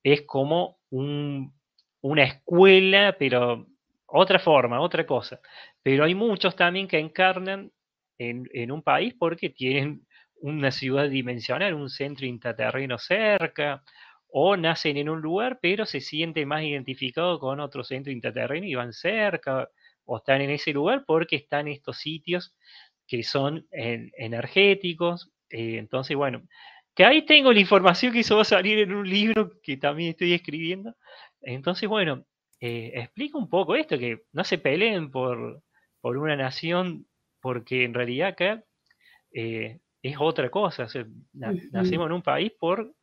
es 0.03 0.23
como 0.23 0.79
una 0.89 2.23
escuela, 2.23 3.15
pero 3.17 3.67
otra 4.05 4.39
forma, 4.39 4.81
otra 4.81 5.05
cosa. 5.05 5.39
Pero 5.83 6.03
hay 6.03 6.15
muchos 6.15 6.55
también 6.55 6.87
que 6.87 6.99
encarnan 6.99 7.71
en, 8.17 8.71
un 8.71 8.83
país 8.83 9.15
porque 9.17 9.49
tienen 9.49 10.05
una 10.41 10.71
ciudad 10.71 11.09
dimensional, 11.09 11.73
un 11.73 11.89
centro 11.89 12.25
intraterreno 12.25 12.97
cerca, 12.97 13.83
o 14.31 14.55
nacen 14.57 14.97
en 14.97 15.09
un 15.09 15.21
lugar, 15.21 15.59
pero 15.61 15.85
se 15.85 16.01
sienten 16.01 16.47
más 16.47 16.63
identificados 16.63 17.39
con 17.39 17.59
otro 17.59 17.83
centro 17.83 18.11
intraterreno 18.11 18.67
y 18.67 18.75
van 18.75 18.93
cerca, 18.93 19.69
o 20.05 20.17
están 20.17 20.41
en 20.41 20.51
ese 20.51 20.73
lugar 20.73 21.03
porque 21.05 21.35
están 21.35 21.67
estos 21.67 21.97
sitios 21.97 22.55
que 23.07 23.23
son 23.23 23.67
energéticos. 23.71 25.31
Eh, 25.49 25.77
entonces, 25.77 26.15
bueno, 26.15 26.43
que 26.95 27.05
ahí 27.05 27.25
tengo 27.25 27.51
la 27.53 27.59
información 27.59 28.13
que 28.13 28.19
hizo 28.19 28.43
salir 28.43 28.79
en 28.79 28.93
un 28.93 29.09
libro 29.09 29.51
que 29.63 29.77
también 29.77 30.11
estoy 30.11 30.33
escribiendo. 30.33 30.95
Entonces, 31.41 31.89
bueno, 31.89 32.25
eh, 32.59 32.91
explica 32.95 33.37
un 33.37 33.49
poco 33.49 33.75
esto, 33.75 33.97
que 33.97 34.23
no 34.33 34.43
se 34.43 34.57
peleen 34.57 35.11
por, 35.11 35.63
por 36.01 36.17
una 36.17 36.35
nación 36.35 37.07
porque 37.41 37.83
en 37.85 37.93
realidad 37.93 38.29
acá 38.29 38.63
eh, 39.33 39.79
es 40.01 40.15
otra 40.19 40.49
cosa. 40.49 40.87
Nacimos 41.33 42.07
en 42.07 42.11
un 42.11 42.21
país 42.21 42.51
por 42.59 42.93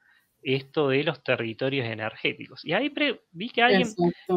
esto 0.42 0.88
de 0.88 1.02
los 1.02 1.22
territorios 1.22 1.86
energéticos. 1.86 2.64
Y 2.64 2.72
ahí 2.72 2.92
vi 3.32 3.48
que 3.50 3.62
alguien 3.62 3.88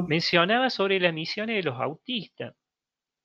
mencionaba 0.07 0.69
sobre 0.69 0.99
las 0.99 1.13
misiones 1.13 1.57
de 1.57 1.63
los 1.63 1.79
autistas, 1.79 2.55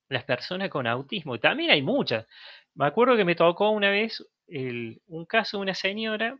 las 0.08 0.24
personas 0.24 0.68
con 0.68 0.86
autismo. 0.86 1.38
También 1.38 1.70
hay 1.70 1.82
muchas. 1.82 2.26
Me 2.74 2.86
acuerdo 2.86 3.16
que 3.16 3.24
me 3.24 3.34
tocó 3.34 3.70
una 3.70 3.90
vez 3.90 4.24
un 4.48 5.26
caso 5.26 5.56
de 5.56 5.62
una 5.62 5.74
señora 5.74 6.38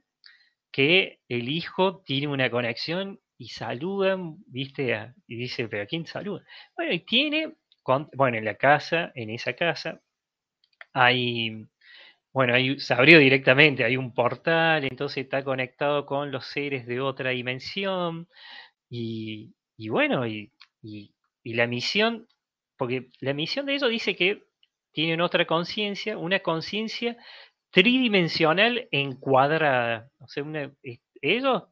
que 0.70 1.20
el 1.28 1.48
hijo 1.48 2.02
tiene 2.04 2.26
una 2.26 2.50
conexión 2.50 3.20
y 3.38 3.48
saludan, 3.48 4.36
¿viste? 4.46 5.12
y 5.26 5.36
dice, 5.36 5.68
¿pero 5.68 5.84
a 5.84 5.86
quién 5.86 6.06
saluda? 6.06 6.44
Bueno, 6.76 6.92
y 6.92 7.00
tiene, 7.00 7.54
bueno, 8.14 8.38
en 8.38 8.44
la 8.44 8.56
casa, 8.56 9.12
en 9.14 9.30
esa 9.30 9.54
casa, 9.54 10.00
hay, 10.92 11.66
bueno, 12.35 12.55
ahí 12.55 12.81
se 12.81 12.93
abrió 12.94 13.20
directamente, 13.20 13.85
hay 13.85 13.97
un 13.97 14.12
portal, 14.12 14.85
entonces 14.85 15.19
está 15.24 15.44
conectado 15.44 16.05
con 16.05 16.32
los 16.32 16.47
seres 16.47 16.85
de 16.85 17.01
otra 17.01 17.31
dimensión. 17.31 18.28
Y, 18.90 19.55
bueno, 19.89 20.27
y, 20.27 20.51
la 21.44 21.66
misión, 21.69 22.27
porque 22.77 23.09
la 23.20 23.35
misión 23.35 23.66
de 23.66 23.77
ellos 23.77 23.89
dice 23.89 24.16
que 24.16 24.43
tienen 24.93 25.20
otra 25.20 25.47
conciencia, 25.47 26.19
una 26.19 26.40
conciencia 26.40 27.16
tridimensional 27.70 28.89
encuadrada. 28.90 30.11
O 30.19 30.27
sea, 30.27 30.44
ellos, 31.23 31.65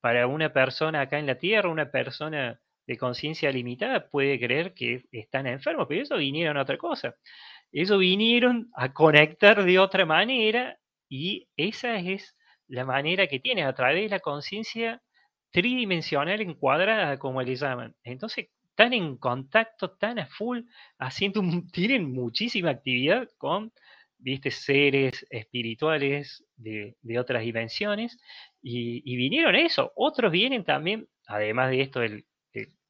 para 0.00 0.26
una 0.26 0.52
persona 0.52 1.02
acá 1.02 1.20
en 1.20 1.26
la 1.26 1.36
Tierra, 1.38 1.68
una 1.68 1.90
persona 1.92 2.60
de 2.86 2.98
conciencia 2.98 3.52
limitada 3.52 4.08
puede 4.08 4.40
creer 4.40 4.74
que 4.74 5.04
están 5.12 5.46
enfermos, 5.46 5.86
pero 5.88 6.02
ellos 6.02 6.18
vinieron 6.18 6.56
a 6.56 6.62
otra 6.62 6.78
cosa. 6.78 7.14
Ellos 7.72 7.98
vinieron 7.98 8.70
a 8.74 8.92
conectar 8.92 9.64
de 9.64 9.78
otra 9.78 10.04
manera 10.06 10.78
y 11.08 11.48
esa 11.56 11.96
es 11.98 12.36
la 12.68 12.84
manera 12.84 13.26
que 13.26 13.40
tienen, 13.40 13.66
a 13.66 13.74
través 13.74 14.04
de 14.04 14.08
la 14.08 14.20
conciencia 14.20 15.02
tridimensional 15.50 16.40
encuadrada, 16.40 17.18
como 17.18 17.42
le 17.42 17.56
llaman. 17.56 17.94
Entonces, 18.04 18.48
están 18.62 18.92
en 18.92 19.16
contacto, 19.16 19.90
tan 19.90 20.18
a 20.20 20.26
full, 20.26 20.60
haciendo, 20.98 21.42
tienen 21.72 22.12
muchísima 22.12 22.70
actividad 22.70 23.28
con, 23.38 23.72
viste, 24.18 24.50
seres 24.50 25.26
espirituales 25.30 26.44
de, 26.56 26.96
otras 27.18 27.42
dimensiones, 27.42 28.18
y, 28.62 29.16
vinieron 29.16 29.56
eso. 29.56 29.92
Otros 29.96 30.30
vienen 30.30 30.64
también, 30.64 31.08
además 31.26 31.70
de 31.70 31.80
esto 31.80 32.00
de, 32.00 32.24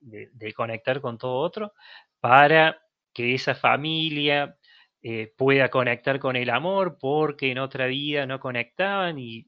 de 0.03 0.53
conectar 0.55 1.01
con 1.01 1.19
todo 1.19 1.39
otro, 1.39 1.73
para 2.21 2.81
que 3.13 3.35
esa 3.35 3.55
familia 3.55 4.57
eh, 5.03 5.33
pueda 5.37 5.71
conectar 5.71 6.19
con 6.21 6.37
el 6.37 6.51
amor 6.51 6.99
porque 7.01 7.51
en 7.51 7.59
otra 7.59 7.87
vida 7.87 8.27
no 8.27 8.39
conectaban 8.39 9.19
y, 9.19 9.47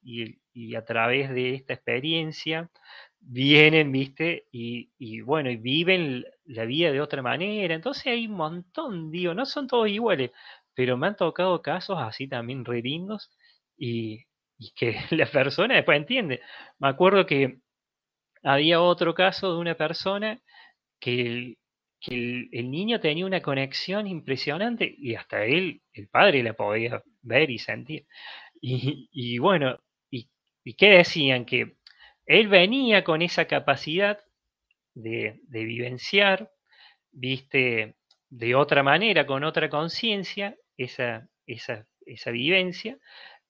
a 0.76 0.84
través 0.84 1.30
de 1.30 1.54
esta 1.54 1.74
experiencia 1.74 2.70
vienen, 3.20 3.92
viste, 3.92 4.46
y, 4.50 5.20
bueno, 5.22 5.50
y 5.50 5.56
viven 5.56 6.24
la 6.46 6.64
vida 6.64 6.90
de 6.92 7.00
otra 7.00 7.22
manera. 7.22 7.74
Entonces 7.74 8.06
hay 8.06 8.26
un 8.26 8.34
montón, 8.34 9.10
digo, 9.10 9.34
no 9.34 9.46
son 9.46 9.66
todos 9.66 9.88
iguales, 9.88 10.30
pero 10.74 10.96
me 10.96 11.08
han 11.08 11.16
tocado 11.16 11.62
casos 11.62 11.98
así 12.00 12.28
también 12.28 12.64
re 12.64 12.82
lindos 12.82 13.30
y, 13.76 14.24
que 14.76 14.96
la 15.10 15.26
persona 15.26 15.74
después 15.76 15.98
entiende. 15.98 16.40
Me 16.78 16.88
acuerdo 16.88 17.26
que 17.26 17.60
había 18.42 18.80
otro 18.80 19.14
caso 19.14 19.52
de 19.54 19.60
una 19.60 19.74
persona 19.76 20.40
que 21.00 21.56
que 22.02 22.48
el, 22.52 22.70
niño 22.70 23.00
tenía 23.00 23.24
una 23.24 23.40
conexión 23.40 24.08
impresionante 24.08 24.92
y 24.98 25.14
hasta 25.14 25.44
él, 25.44 25.82
el 25.92 26.08
padre, 26.08 26.42
la 26.42 26.54
podía 26.54 27.02
ver 27.22 27.48
y 27.50 27.58
sentir. 27.58 28.06
Y, 28.60 29.38
bueno, 29.38 29.78
y, 30.10 30.28
qué 30.76 30.90
decían? 30.90 31.44
Que 31.44 31.76
él 32.26 32.48
venía 32.48 33.04
con 33.04 33.22
esa 33.22 33.46
capacidad 33.46 34.18
de, 34.94 35.40
vivenciar, 35.48 36.50
viste, 37.12 37.96
de 38.28 38.54
otra 38.56 38.82
manera, 38.82 39.24
con 39.26 39.44
otra 39.44 39.70
conciencia, 39.70 40.56
esa, 40.76 41.28
esa, 41.46 41.86
esa 42.04 42.30
vivencia, 42.32 42.98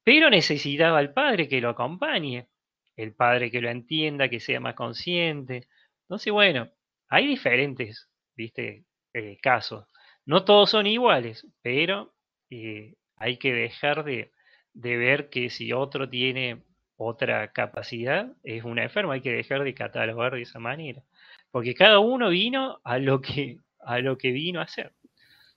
pero 0.04 0.28
necesitaba 0.28 0.98
al 0.98 1.14
padre 1.14 1.48
que 1.48 1.60
lo 1.60 1.70
acompañe, 1.70 2.48
el 2.96 3.14
padre 3.14 3.50
que 3.50 3.62
lo 3.62 3.70
entienda, 3.70 4.28
que 4.28 4.40
sea 4.40 4.60
más 4.60 4.74
consciente. 4.74 5.68
Entonces, 6.02 6.32
bueno, 6.32 6.70
hay 7.08 7.26
diferentes 7.26 8.11
¿viste? 8.36 8.84
Eh, 9.14 9.38
casos. 9.42 9.86
No 10.24 10.44
todos 10.44 10.70
son 10.70 10.86
iguales, 10.86 11.46
pero 11.62 12.14
eh, 12.50 12.94
hay 13.16 13.36
que 13.38 13.52
dejar 13.52 14.04
de, 14.04 14.30
ver 14.72 15.28
que 15.28 15.50
si 15.50 15.72
otro 15.72 16.08
tiene 16.08 16.62
otra 16.96 17.52
capacidad, 17.52 18.32
es 18.42 18.64
una 18.64 18.84
enferma, 18.84 19.14
hay 19.14 19.20
que 19.20 19.32
dejar 19.32 19.64
de 19.64 19.74
catalogar 19.74 20.34
de 20.34 20.42
esa 20.42 20.58
manera. 20.58 21.02
Porque 21.50 21.74
cada 21.74 21.98
uno 21.98 22.30
vino 22.30 22.80
a 22.84 22.98
lo 22.98 23.20
que, 23.20 23.58
a 23.80 23.98
lo 23.98 24.16
que 24.16 24.30
vino 24.32 24.60
a 24.60 24.64
hacer. 24.64 24.92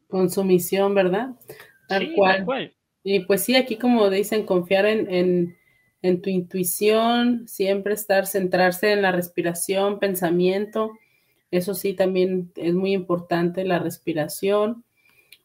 Con 0.07 0.29
su 0.29 0.43
misión, 0.43 0.93
¿verdad? 0.95 1.29
Tal, 1.87 2.11
cual. 2.13 2.73
Y 3.03 3.21
pues 3.21 3.43
sí, 3.43 3.55
aquí 3.55 3.77
como 3.77 4.09
dicen, 4.09 4.45
confiar 4.45 4.85
en, 4.85 5.55
en 6.01 6.21
tu 6.21 6.29
intuición, 6.29 7.47
siempre 7.47 7.93
estar, 7.93 8.25
centrarse 8.25 8.91
en 8.91 9.01
la 9.01 9.11
respiración, 9.11 9.99
pensamiento, 9.99 10.91
eso 11.51 11.73
sí, 11.73 11.93
también 11.93 12.51
es 12.55 12.73
muy 12.73 12.93
importante 12.93 13.63
la 13.63 13.79
respiración. 13.79 14.83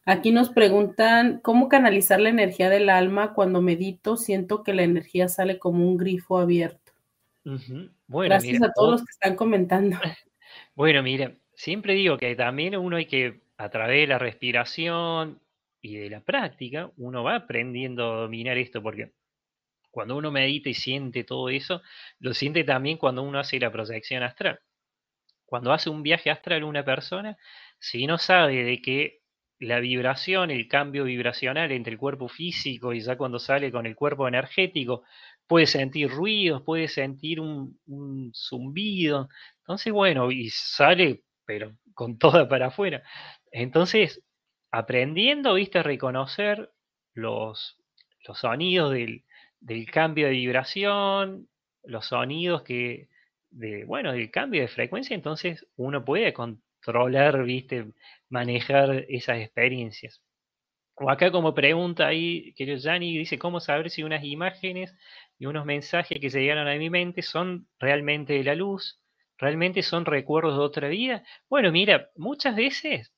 Aquí 0.05 0.31
nos 0.31 0.49
preguntan, 0.49 1.39
¿cómo 1.41 1.69
canalizar 1.69 2.19
la 2.19 2.29
energía 2.29 2.69
del 2.69 2.89
alma 2.89 3.33
cuando 3.33 3.61
medito? 3.61 4.17
Siento 4.17 4.63
que 4.63 4.73
la 4.73 4.83
energía 4.83 5.27
sale 5.27 5.59
como 5.59 5.87
un 5.87 5.97
grifo 5.97 6.39
abierto. 6.39 6.91
Gracias 8.07 8.61
a 8.61 8.71
todos 8.73 8.91
los 8.91 9.01
que 9.01 9.11
están 9.11 9.35
comentando. 9.35 9.97
Bueno, 10.75 11.01
mira, 11.01 11.33
siempre 11.53 11.93
digo 11.93 12.17
que 12.17 12.35
también 12.35 12.75
uno 12.75 12.97
hay 12.97 13.05
que, 13.05 13.41
a 13.57 13.69
través 13.69 14.01
de 14.01 14.07
la 14.07 14.19
respiración 14.19 15.39
y 15.81 15.95
de 15.95 16.09
la 16.09 16.19
práctica, 16.19 16.91
uno 16.97 17.23
va 17.23 17.35
aprendiendo 17.35 18.11
a 18.11 18.21
dominar 18.23 18.57
esto, 18.57 18.81
porque 18.83 19.13
cuando 19.91 20.17
uno 20.17 20.29
medita 20.29 20.69
y 20.69 20.73
siente 20.73 21.23
todo 21.23 21.49
eso, 21.49 21.81
lo 22.19 22.33
siente 22.33 22.63
también 22.63 22.97
cuando 22.97 23.23
uno 23.23 23.39
hace 23.39 23.59
la 23.59 23.71
proyección 23.71 24.23
astral. 24.23 24.59
Cuando 25.51 25.73
hace 25.73 25.89
un 25.89 26.01
viaje 26.01 26.31
astral 26.31 26.63
una 26.63 26.85
persona, 26.85 27.37
si 27.77 28.07
no 28.07 28.17
sabe 28.17 28.63
de 28.63 28.81
que 28.81 29.19
la 29.59 29.81
vibración, 29.81 30.49
el 30.49 30.69
cambio 30.69 31.03
vibracional 31.03 31.73
entre 31.73 31.91
el 31.91 31.99
cuerpo 31.99 32.29
físico 32.29 32.93
y 32.93 33.01
ya 33.01 33.17
cuando 33.17 33.37
sale 33.37 33.69
con 33.69 33.85
el 33.85 33.97
cuerpo 33.97 34.29
energético, 34.29 35.03
puede 35.47 35.67
sentir 35.67 36.09
ruidos, 36.09 36.61
puede 36.61 36.87
sentir 36.87 37.41
un, 37.41 37.77
zumbido. 38.33 39.27
Entonces, 39.59 39.91
bueno, 39.91 40.31
y 40.31 40.49
sale, 40.51 41.23
pero 41.45 41.75
con 41.95 42.17
toda 42.17 42.47
para 42.47 42.67
afuera. 42.67 43.03
Entonces, 43.51 44.23
aprendiendo, 44.71 45.55
viste, 45.55 45.79
a 45.79 45.83
reconocer 45.83 46.71
los, 47.13 47.77
los 48.25 48.39
sonidos 48.39 48.93
del, 48.93 49.25
del 49.59 49.91
cambio 49.91 50.27
de 50.27 50.33
vibración, 50.33 51.49
los 51.83 52.05
sonidos 52.05 52.63
que, 52.63 53.09
de, 53.51 53.85
bueno, 53.85 54.13
del 54.13 54.31
cambio 54.31 54.61
de 54.61 54.67
frecuencia, 54.67 55.15
entonces 55.15 55.67
uno 55.75 56.03
puede 56.03 56.33
controlar, 56.33 57.43
viste, 57.43 57.93
manejar 58.29 59.05
esas 59.09 59.39
experiencias. 59.39 60.21
O 60.95 61.09
acá 61.09 61.31
como 61.31 61.53
pregunta 61.53 62.07
ahí, 62.07 62.53
querido 62.53 62.77
Yanni, 62.77 63.17
dice, 63.17 63.39
¿cómo 63.39 63.59
saber 63.59 63.89
si 63.89 64.03
unas 64.03 64.23
imágenes 64.23 64.93
y 65.39 65.45
unos 65.47 65.65
mensajes 65.65 66.19
que 66.19 66.29
se 66.29 66.41
llegaron 66.41 66.67
a 66.67 66.75
mi 66.75 66.89
mente 66.89 67.21
son 67.21 67.67
realmente 67.79 68.33
de 68.33 68.43
la 68.43 68.55
luz? 68.55 68.99
¿Realmente 69.37 69.81
son 69.83 70.05
recuerdos 70.05 70.55
de 70.57 70.63
otra 70.63 70.87
vida? 70.89 71.23
Bueno, 71.49 71.71
mira, 71.71 72.11
muchas 72.15 72.55
veces 72.55 73.11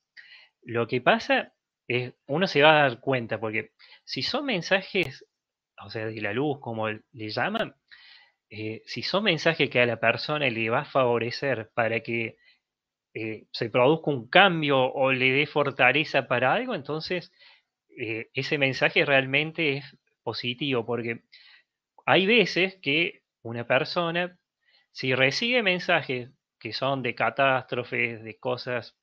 lo 0.62 0.88
que 0.88 1.02
pasa 1.02 1.54
es, 1.88 2.14
uno 2.28 2.48
se 2.48 2.62
va 2.62 2.72
a 2.72 2.90
dar 2.90 3.00
cuenta, 3.02 3.40
porque 3.40 3.72
si 4.06 4.22
son 4.22 4.46
mensajes, 4.46 5.26
o 5.84 5.90
sea, 5.90 6.06
de 6.06 6.22
la 6.22 6.34
luz, 6.34 6.60
como 6.62 6.88
le 6.88 7.30
llaman, 7.30 7.76
eh, 8.56 8.84
si 8.86 9.02
son 9.02 9.24
mensajes 9.24 9.68
que 9.68 9.80
a 9.82 9.86
la 9.88 10.00
persona 10.00 10.48
le 10.48 10.70
va 10.70 10.82
a 10.82 10.86
favorecer 10.86 11.72
para 11.74 12.02
que 12.02 12.38
eh, 13.16 13.48
se 13.52 13.72
produzca 13.72 14.12
un 14.12 14.30
cambio 14.30 14.80
o 14.80 15.12
le 15.12 15.32
dé 15.32 15.48
fortaleza 15.48 16.28
para 16.28 16.54
algo, 16.54 16.76
entonces 16.76 17.32
eh, 17.98 18.30
ese 18.36 18.60
mensaje 18.60 19.06
realmente 19.06 19.78
es 19.78 19.98
positivo, 20.22 20.86
porque 20.86 21.24
hay 22.06 22.28
veces 22.28 22.78
que 22.80 23.24
una 23.42 23.66
persona, 23.66 24.38
si 24.92 25.16
recibe 25.16 25.64
mensajes 25.64 26.30
que 26.60 26.74
son 26.74 27.02
de 27.02 27.16
catástrofes, 27.16 28.24
de 28.24 28.38
cosas 28.38 28.96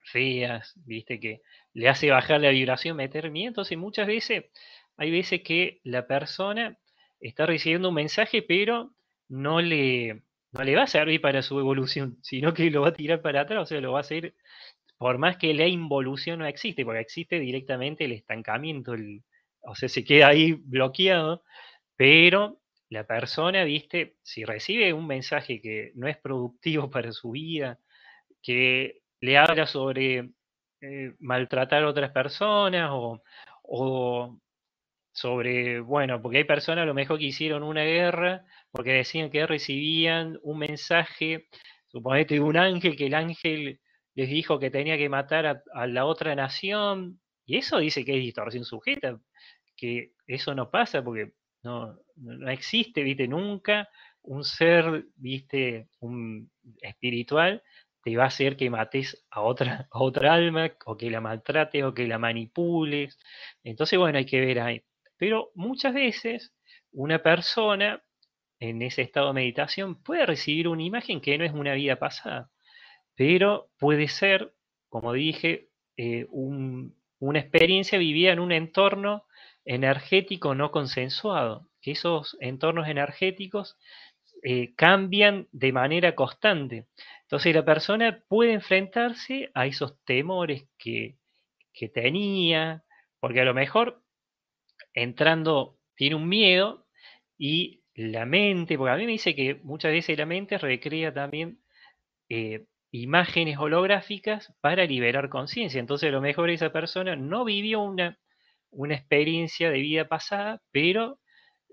feas, 0.00 0.74
viste, 0.84 1.18
que 1.18 1.40
le 1.72 1.88
hace 1.88 2.10
bajar 2.10 2.42
la 2.42 2.50
vibración, 2.50 2.98
meter 2.98 3.30
miedo, 3.30 3.48
entonces 3.48 3.78
muchas 3.78 4.06
veces, 4.06 4.44
hay 4.98 5.10
veces 5.10 5.40
que 5.42 5.80
la 5.82 6.06
persona 6.06 6.78
está 7.28 7.46
recibiendo 7.46 7.88
un 7.88 7.94
mensaje, 7.94 8.42
pero 8.42 8.92
no 9.28 9.60
le, 9.60 10.22
no 10.52 10.64
le 10.64 10.76
va 10.76 10.82
a 10.84 10.86
servir 10.86 11.20
para 11.20 11.42
su 11.42 11.58
evolución, 11.58 12.18
sino 12.22 12.54
que 12.54 12.70
lo 12.70 12.82
va 12.82 12.88
a 12.88 12.92
tirar 12.94 13.22
para 13.22 13.42
atrás, 13.42 13.62
o 13.62 13.66
sea, 13.66 13.80
lo 13.80 13.92
va 13.92 13.98
a 13.98 14.02
hacer, 14.02 14.34
por 14.98 15.18
más 15.18 15.36
que 15.36 15.54
la 15.54 15.66
involución 15.66 16.38
no 16.40 16.46
existe, 16.46 16.84
porque 16.84 17.00
existe 17.00 17.38
directamente 17.40 18.04
el 18.04 18.12
estancamiento, 18.12 18.94
o 19.62 19.74
sea, 19.74 19.88
se 19.88 20.04
queda 20.04 20.28
ahí 20.28 20.52
bloqueado, 20.52 21.42
pero 21.96 22.60
la 22.88 23.04
persona, 23.06 23.64
viste, 23.64 24.16
si 24.22 24.44
recibe 24.44 24.92
un 24.92 25.06
mensaje 25.06 25.60
que 25.60 25.92
no 25.96 26.08
es 26.08 26.16
productivo 26.18 26.90
para 26.90 27.12
su 27.12 27.32
vida, 27.32 27.78
que 28.42 29.02
le 29.20 29.38
habla 29.38 29.66
sobre 29.66 30.30
eh, 30.80 31.14
maltratar 31.18 31.82
a 31.82 31.88
otras 31.88 32.12
personas 32.12 32.90
o 32.92 34.40
sobre, 35.16 35.80
bueno, 35.80 36.20
porque 36.20 36.38
hay 36.38 36.44
personas 36.44 36.82
a 36.82 36.86
lo 36.86 36.92
mejor 36.92 37.18
que 37.18 37.24
hicieron 37.24 37.62
una 37.62 37.82
guerra 37.84 38.44
porque 38.70 38.92
decían 38.92 39.30
que 39.30 39.46
recibían 39.46 40.38
un 40.42 40.58
mensaje, 40.58 41.48
suponete 41.88 42.34
de 42.34 42.40
un 42.40 42.58
ángel, 42.58 42.96
que 42.96 43.06
el 43.06 43.14
ángel 43.14 43.80
les 44.14 44.28
dijo 44.28 44.58
que 44.58 44.70
tenía 44.70 44.98
que 44.98 45.08
matar 45.08 45.62
a, 45.72 45.86
la 45.86 46.04
otra 46.04 46.34
nación, 46.34 47.18
y 47.46 47.56
eso 47.56 47.78
dice 47.78 48.04
que 48.04 48.16
es 48.16 48.20
distorsión 48.20 48.64
sujeta, 48.64 49.18
que 49.74 50.12
eso 50.26 50.54
no 50.54 50.70
pasa 50.70 51.02
porque 51.02 51.32
no, 51.62 51.98
no 52.16 52.50
existe, 52.50 53.02
viste, 53.02 53.26
nunca 53.26 53.88
un 54.22 54.44
ser, 54.44 55.06
viste, 55.16 55.88
un 56.00 56.50
espiritual 56.82 57.62
te 58.02 58.16
va 58.16 58.24
a 58.24 58.26
hacer 58.28 58.56
que 58.56 58.70
mates 58.70 59.26
a 59.30 59.40
otra, 59.40 59.88
a 59.90 59.98
otra 60.02 60.34
alma, 60.34 60.70
o 60.84 60.96
que 60.96 61.10
la 61.10 61.20
maltrates, 61.22 61.82
o 61.84 61.94
que 61.94 62.06
la 62.06 62.18
manipules. 62.18 63.18
Entonces, 63.64 63.98
bueno, 63.98 64.18
hay 64.18 64.26
que 64.26 64.40
ver 64.40 64.60
ahí. 64.60 64.84
Pero 65.16 65.50
muchas 65.54 65.94
veces 65.94 66.54
una 66.92 67.22
persona 67.22 68.02
en 68.58 68.82
ese 68.82 69.02
estado 69.02 69.28
de 69.28 69.34
meditación 69.34 70.02
puede 70.02 70.26
recibir 70.26 70.68
una 70.68 70.82
imagen 70.82 71.20
que 71.20 71.36
no 71.38 71.44
es 71.44 71.52
una 71.52 71.74
vida 71.74 71.96
pasada, 71.96 72.50
pero 73.14 73.70
puede 73.78 74.08
ser, 74.08 74.54
como 74.88 75.12
dije, 75.12 75.68
eh, 75.96 76.26
una 76.30 77.38
experiencia 77.38 77.98
vivida 77.98 78.32
en 78.32 78.40
un 78.40 78.52
entorno 78.52 79.24
energético 79.64 80.54
no 80.54 80.70
consensuado, 80.70 81.68
que 81.80 81.92
esos 81.92 82.36
entornos 82.40 82.88
energéticos 82.88 83.76
eh, 84.42 84.74
cambian 84.76 85.48
de 85.52 85.72
manera 85.72 86.14
constante. 86.14 86.86
Entonces 87.22 87.54
la 87.54 87.64
persona 87.64 88.22
puede 88.28 88.52
enfrentarse 88.52 89.50
a 89.54 89.66
esos 89.66 89.98
temores 90.04 90.68
que, 90.78 91.16
que 91.72 91.88
tenía, 91.88 92.84
porque 93.18 93.40
a 93.40 93.44
lo 93.44 93.54
mejor 93.54 94.02
entrando, 94.96 95.78
tiene 95.94 96.16
un 96.16 96.28
miedo 96.28 96.86
y 97.38 97.82
la 97.94 98.26
mente, 98.26 98.76
porque 98.76 98.92
a 98.92 98.96
mí 98.96 99.06
me 99.06 99.12
dice 99.12 99.34
que 99.34 99.56
muchas 99.62 99.92
veces 99.92 100.18
la 100.18 100.26
mente 100.26 100.58
recrea 100.58 101.14
también 101.14 101.60
eh, 102.28 102.66
imágenes 102.90 103.58
holográficas 103.58 104.52
para 104.60 104.84
liberar 104.84 105.28
conciencia. 105.28 105.78
Entonces 105.78 106.08
a 106.08 106.12
lo 106.12 106.20
mejor 106.20 106.50
esa 106.50 106.72
persona 106.72 107.14
no 107.14 107.44
vivió 107.44 107.80
una, 107.80 108.18
una 108.70 108.94
experiencia 108.96 109.70
de 109.70 109.80
vida 109.80 110.08
pasada, 110.08 110.62
pero 110.72 111.20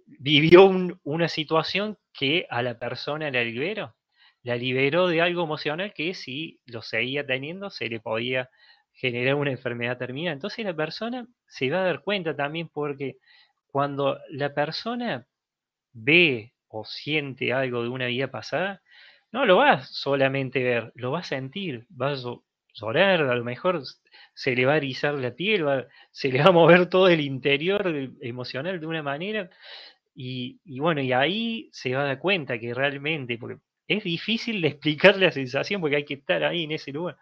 vivió 0.05 0.69
una 1.03 1.29
situación 1.29 1.97
que 2.13 2.45
a 2.49 2.61
la 2.61 2.77
persona 2.77 3.31
la 3.31 3.43
liberó. 3.43 3.95
La 4.43 4.57
liberó 4.57 5.07
de 5.07 5.21
algo 5.21 5.43
emocional 5.43 5.93
que 5.93 6.13
si 6.13 6.59
lo 6.65 6.81
seguía 6.81 7.25
teniendo 7.25 7.69
se 7.69 7.87
le 7.87 8.01
podía 8.01 8.49
generar 8.93 9.35
una 9.35 9.51
enfermedad 9.51 9.97
terminal. 9.97 10.33
Entonces 10.33 10.65
la 10.65 10.75
persona 10.75 11.27
se 11.47 11.69
va 11.69 11.81
a 11.81 11.85
dar 11.85 12.01
cuenta 12.01 12.35
también 12.35 12.69
porque 12.69 13.17
cuando 13.67 14.19
la 14.29 14.53
persona 14.53 15.27
ve 15.93 16.53
o 16.67 16.85
siente 16.85 17.53
algo 17.53 17.83
de 17.83 17.89
una 17.89 18.07
vida 18.07 18.29
pasada, 18.29 18.81
no 19.31 19.45
lo 19.45 19.57
va 19.57 19.83
solamente 19.83 20.63
ver, 20.63 20.91
lo 20.95 21.11
va 21.11 21.19
a 21.19 21.23
sentir, 21.23 21.87
va 21.99 22.11
a 22.11 22.17
llorar, 22.73 23.21
a 23.21 23.35
lo 23.35 23.43
mejor 23.43 23.81
se 24.33 24.55
le 24.55 24.65
va 24.65 24.73
a 24.73 24.77
erizar 24.77 25.15
la 25.15 25.31
piel, 25.31 25.65
se 26.11 26.31
le 26.31 26.39
va 26.39 26.49
a 26.49 26.51
mover 26.51 26.87
todo 26.87 27.07
el 27.07 27.21
interior 27.21 28.11
emocional 28.21 28.79
de 28.79 28.87
una 28.87 29.03
manera. 29.03 29.49
Y, 30.15 30.59
y, 30.63 30.79
bueno, 30.79 31.01
y 31.01 31.11
ahí 31.13 31.69
se 31.71 31.95
va 31.95 32.03
a 32.03 32.05
dar 32.05 32.19
cuenta 32.19 32.59
que 32.59 32.73
realmente, 32.73 33.37
porque 33.37 33.59
es 33.87 34.03
difícil 34.03 34.61
de 34.61 34.67
explicar 34.69 35.17
la 35.17 35.31
sensación 35.31 35.81
porque 35.81 35.97
hay 35.97 36.05
que 36.05 36.15
estar 36.15 36.43
ahí 36.43 36.63
en 36.63 36.71
ese 36.71 36.91
lugar, 36.91 37.17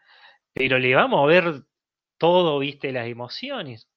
pero 0.53 0.79
le 0.79 0.95
va 0.95 1.03
a 1.03 1.07
mover 1.07 1.63
todo, 2.17 2.59
viste, 2.59 2.91
las 2.91 3.07
emociones. 3.07 3.89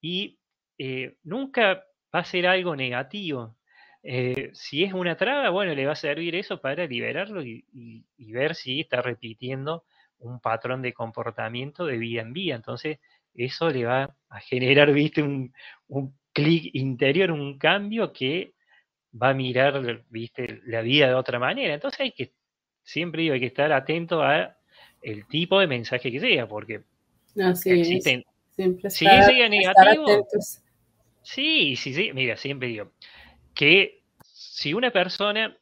Y 0.00 0.38
eh, 0.78 1.16
nunca 1.24 1.84
va 2.14 2.20
a 2.20 2.24
ser 2.24 2.46
algo 2.46 2.76
negativo. 2.76 3.56
Eh, 4.02 4.50
si 4.54 4.84
es 4.84 4.92
una 4.92 5.16
traba, 5.16 5.50
bueno, 5.50 5.74
le 5.74 5.86
va 5.86 5.92
a 5.92 5.96
servir 5.96 6.36
eso 6.36 6.60
para 6.60 6.86
liberarlo 6.86 7.42
y, 7.42 7.64
ver 8.18 8.54
si 8.54 8.80
está 8.80 9.02
repitiendo 9.02 9.84
un 10.18 10.40
patrón 10.40 10.82
de 10.82 10.92
comportamiento 10.92 11.86
de 11.86 11.98
vida 11.98 12.22
en 12.22 12.32
vida. 12.32 12.54
Entonces, 12.54 12.98
eso 13.34 13.70
le 13.70 13.84
va 13.84 14.14
a 14.28 14.40
generar, 14.40 14.92
viste, 14.92 15.22
un, 15.22 15.52
un 15.88 16.16
clic 16.32 16.70
interior, 16.74 17.32
un 17.32 17.58
cambio 17.58 18.12
que 18.12 18.54
va 19.20 19.30
a 19.30 19.34
mirar, 19.34 20.04
viste, 20.10 20.60
la 20.66 20.82
vida 20.82 21.08
de 21.08 21.14
otra 21.14 21.38
manera. 21.38 21.74
Entonces 21.74 22.00
hay 22.00 22.12
que, 22.12 22.32
siempre 22.82 23.22
digo, 23.22 23.34
hay 23.34 23.40
que 23.40 23.46
estar 23.46 23.72
atento 23.72 24.22
a 24.22 24.56
el 25.06 25.24
tipo 25.26 25.60
de 25.60 25.68
mensaje 25.68 26.10
que 26.10 26.18
sea, 26.18 26.48
porque 26.48 26.82
Así 27.40 27.70
existen. 27.70 28.24
Siempre 28.50 28.90
si 28.90 29.04
llega 29.04 29.48
negativo. 29.48 30.26
Sí, 31.22 31.76
sí, 31.76 31.94
sí. 31.94 32.10
Mira, 32.12 32.36
siempre 32.36 32.68
digo 32.68 32.90
que 33.54 34.02
si 34.22 34.74
una 34.74 34.90
persona 34.90 35.56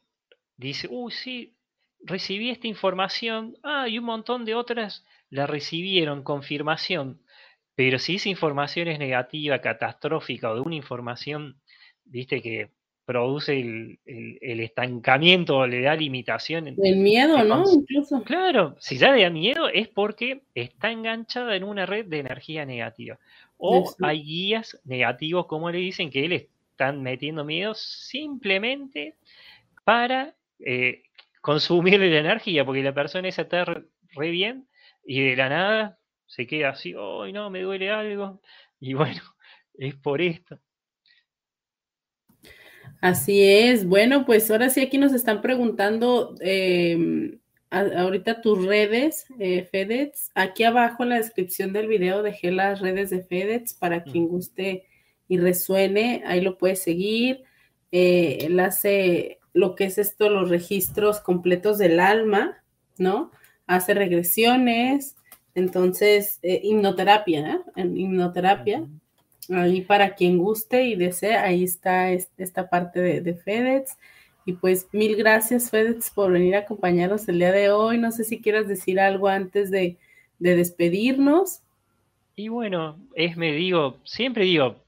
dice, 0.57 0.87
uy, 0.89 1.11
sí, 1.11 1.53
recibí 2.01 2.49
esta 2.49 2.67
información, 2.67 3.57
ah, 3.63 3.87
y 3.87 3.99
un 3.99 4.05
montón 4.05 4.45
de 4.45 4.55
otras 4.55 5.05
la 5.29 5.45
recibieron, 5.45 6.23
confirmación. 6.23 7.21
Pero 7.75 7.99
si 7.99 8.15
esa 8.15 8.29
información 8.29 8.87
es 8.87 8.97
negativa, 8.97 9.61
catastrófica 9.61 10.51
o 10.51 10.55
de 10.55 10.61
una 10.61 10.75
información, 10.75 11.59
viste, 12.05 12.41
que 12.41 12.71
produce 13.05 13.59
el, 13.59 14.59
estancamiento, 14.59 15.65
le 15.67 15.81
da 15.81 15.95
limitación. 15.95 16.67
El 16.67 16.97
miedo, 16.97 17.43
¿no? 17.43 17.63
Incluso. 17.71 18.23
Claro, 18.23 18.75
si 18.79 18.97
ya 18.97 19.11
le 19.11 19.23
da 19.23 19.29
miedo 19.29 19.69
es 19.69 19.87
porque 19.87 20.41
está 20.55 20.91
enganchada 20.91 21.55
en 21.55 21.63
una 21.63 21.85
red 21.85 22.05
de 22.05 22.19
energía 22.19 22.65
negativa. 22.65 23.19
O 23.57 23.95
hay 24.01 24.23
guías 24.23 24.79
negativos, 24.83 25.45
como 25.45 25.71
le 25.71 25.77
dicen, 25.77 26.09
que 26.09 26.27
le 26.27 26.49
están 26.71 27.01
metiendo 27.01 27.45
miedo 27.45 27.73
simplemente 27.75 29.15
para 29.85 30.35
eh, 30.59 31.03
consumir 31.41 31.99
la 31.99 32.19
energía, 32.19 32.65
porque 32.65 32.83
la 32.83 32.93
persona 32.93 33.27
esa 33.27 33.43
está 33.43 33.65
re 33.65 34.29
bien 34.31 34.67
y 35.05 35.21
de 35.21 35.35
la 35.35 35.49
nada 35.49 35.99
se 36.25 36.47
queda 36.47 36.69
así, 36.69 36.95
¡ay 36.97 37.31
no, 37.31 37.49
me 37.49 37.61
duele 37.61 37.91
algo! 37.91 38.41
Y 38.79 38.93
bueno, 38.93 39.21
es 39.75 39.95
por 39.95 40.21
esto. 40.21 40.59
Así 43.01 43.43
es. 43.43 43.85
Bueno, 43.85 44.25
pues 44.25 44.49
ahora 44.49 44.69
sí 44.69 44.81
aquí 44.81 44.97
nos 44.97 45.13
están 45.13 45.41
preguntando 45.41 46.35
em, 46.39 47.39
ahorita 47.69 48.41
tus 48.41 48.65
redes, 48.65 49.25
eh, 49.39 49.67
FedEx. 49.69 50.31
Aquí 50.35 50.63
abajo 50.63 51.03
en 51.03 51.09
la 51.09 51.17
descripción 51.17 51.73
del 51.73 51.87
video 51.87 52.23
dejé 52.23 52.51
las 52.51 52.79
redes 52.79 53.09
de 53.09 53.23
FedEx 53.23 53.73
para 53.73 54.03
quien 54.03 54.27
guste 54.27 54.85
y 55.27 55.37
resuene. 55.37 56.23
Ahí 56.25 56.41
lo 56.41 56.57
puedes 56.57 56.81
seguir. 56.81 57.43
Eh, 57.91 58.39
él 58.41 58.59
hace 58.59 59.39
lo 59.53 59.75
que 59.75 59.85
es 59.85 59.97
esto, 59.97 60.29
los 60.29 60.49
registros 60.49 61.19
completos 61.19 61.77
del 61.77 61.99
alma, 61.99 62.63
¿no? 62.97 63.31
Hace 63.67 63.93
regresiones. 63.93 65.15
Entonces, 65.53 66.39
eh, 66.41 66.59
hipnoterapia, 66.63 67.51
¿eh? 67.51 67.59
En 67.75 67.97
hipnoterapia. 67.97 68.85
Ahí 69.49 69.81
para 69.81 70.15
quien 70.15 70.37
guste 70.37 70.83
y 70.83 70.95
desee, 70.95 71.35
ahí 71.35 71.63
está 71.63 72.11
esta 72.11 72.69
parte 72.69 73.21
de, 73.21 73.33
FedEx. 73.35 73.97
Y 74.45 74.53
pues 74.53 74.87
mil 74.91 75.15
gracias 75.15 75.69
FedEx 75.71 76.11
por 76.11 76.31
venir 76.31 76.55
a 76.55 76.59
acompañarnos 76.59 77.27
el 77.27 77.39
día 77.39 77.51
de 77.51 77.69
hoy. 77.71 77.97
No 77.97 78.11
sé 78.11 78.23
si 78.23 78.41
quieras 78.41 78.67
decir 78.67 78.99
algo 78.99 79.27
antes 79.27 79.71
de, 79.71 79.97
despedirnos. 80.39 81.61
Y 82.35 82.49
bueno, 82.49 82.99
es 83.15 83.37
me 83.37 83.53
digo, 83.53 83.97
siempre 84.03 84.43
digo 84.43 84.83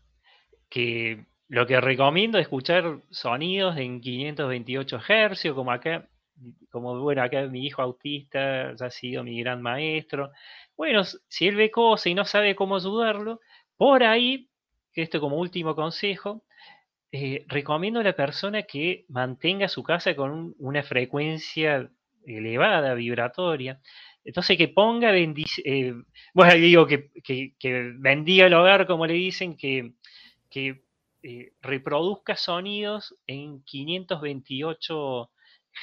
que 0.69 1.25
lo 1.47 1.65
que 1.65 1.79
recomiendo 1.79 2.37
es 2.37 2.43
escuchar 2.43 2.99
sonidos 3.09 3.77
en 3.77 4.01
528 4.01 4.99
Hz, 4.99 5.53
como 5.53 5.71
acá, 5.71 6.07
como 6.71 6.99
bueno, 6.99 7.23
acá 7.23 7.43
mi 7.47 7.65
hijo 7.65 7.81
autista 7.81 8.75
ya 8.75 8.85
ha 8.87 8.91
sido 8.91 9.23
mi 9.23 9.39
gran 9.39 9.61
maestro. 9.61 10.31
Bueno, 10.75 11.03
si 11.05 11.47
él 11.47 11.55
ve 11.55 11.71
cosas 11.71 12.07
y 12.07 12.13
no 12.13 12.25
sabe 12.25 12.55
cómo 12.55 12.75
ayudarlo, 12.75 13.39
por 13.77 14.03
ahí, 14.03 14.49
esto 14.93 15.19
como 15.19 15.37
último 15.37 15.75
consejo, 15.75 16.43
eh, 17.11 17.45
recomiendo 17.47 17.99
a 17.99 18.03
la 18.03 18.15
persona 18.15 18.63
que 18.63 19.05
mantenga 19.07 19.69
su 19.69 19.83
casa 19.83 20.15
con 20.15 20.55
una 20.59 20.83
frecuencia 20.83 21.89
elevada, 22.25 22.93
vibratoria. 22.95 23.79
Entonces 24.25 24.57
que 24.57 24.67
ponga 24.67 25.15
eh, 25.15 25.93
bueno, 26.33 26.53
digo 26.55 26.85
que, 26.85 27.11
bendiga 27.99 28.47
el 28.47 28.53
hogar, 28.53 28.85
como 28.87 29.07
le 29.07 29.13
dicen, 29.13 29.55
que, 29.55 29.93
eh, 31.23 31.53
reproduzca 31.61 32.35
sonidos 32.35 33.15
en 33.25 33.63
528 33.63 35.31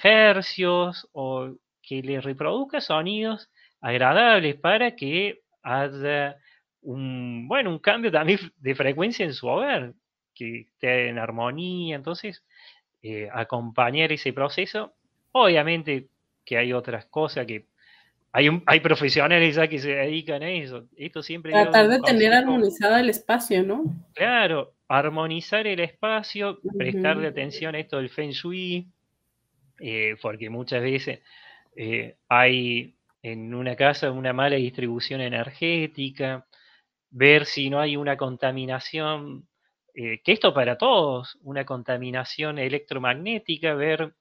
hercios 0.03 1.09
o 1.13 1.55
que 1.83 2.03
le 2.03 2.21
reproduzca 2.21 2.81
sonidos 2.81 3.51
agradables 3.81 4.57
para 4.57 4.95
que 4.95 5.43
haya 5.63 6.37
un, 6.85 7.49
bueno, 7.49 7.71
un 7.71 7.79
cambio 7.79 8.11
también 8.11 8.39
de 8.57 8.75
frecuencia 8.75 9.25
en 9.25 9.35
su 9.35 9.47
hogar, 9.49 9.93
que 10.35 10.61
esté 10.61 11.09
en 11.09 11.19
armonía. 11.19 11.97
Entonces, 11.97 12.45
eh, 13.03 13.29
acompañar 13.33 14.13
ese 14.13 14.33
proceso. 14.33 14.95
Obviamente 15.33 16.09
que 16.45 16.59
hay 16.59 16.73
otras 16.73 17.07
cosas 17.07 17.47
que 17.47 17.67
hay, 18.33 18.49
un, 18.49 18.63
hay 18.67 18.81
profesionales 18.81 19.55
ya 19.55 19.69
que 19.69 19.79
se 19.79 19.91
dedican 19.95 20.43
a 20.43 20.51
eso. 20.51 20.87
Esto 20.97 21.23
siempre. 21.23 21.53
Tratar 21.53 21.89
de 21.89 22.01
tener 22.01 22.33
armonizado 22.33 22.97
el 22.97 23.09
espacio, 23.09 23.63
¿no? 23.63 23.85
Claro, 24.13 24.75
armonizar 24.89 25.67
el 25.67 25.81
espacio, 25.81 26.59
prestarle 26.77 27.29
atención 27.29 27.75
a 27.75 27.79
esto 27.79 27.99
del 27.99 28.11
Feng 28.11 28.31
Shui, 28.31 28.89
eh, 29.79 30.17
porque 30.21 30.51
muchas 30.51 30.83
veces 30.83 31.21
eh, 31.77 32.17
hay 32.29 32.95
en 33.23 33.55
una 33.55 33.77
casa 33.77 34.11
una 34.11 34.33
mala 34.33 34.57
distribución 34.57 35.21
energética, 35.21 36.45
ver 37.15 37.47
si 37.47 37.71
no 37.71 37.81
hay 37.81 37.97
una 37.97 38.17
contaminación, 38.17 39.47
eh, 39.95 40.21
que 40.25 40.33
esto 40.33 40.53
para 40.53 40.77
todos, 40.77 41.39
una 41.43 41.65
contaminación 41.65 42.59
electromagnética, 42.59 43.75
ver 43.75 44.15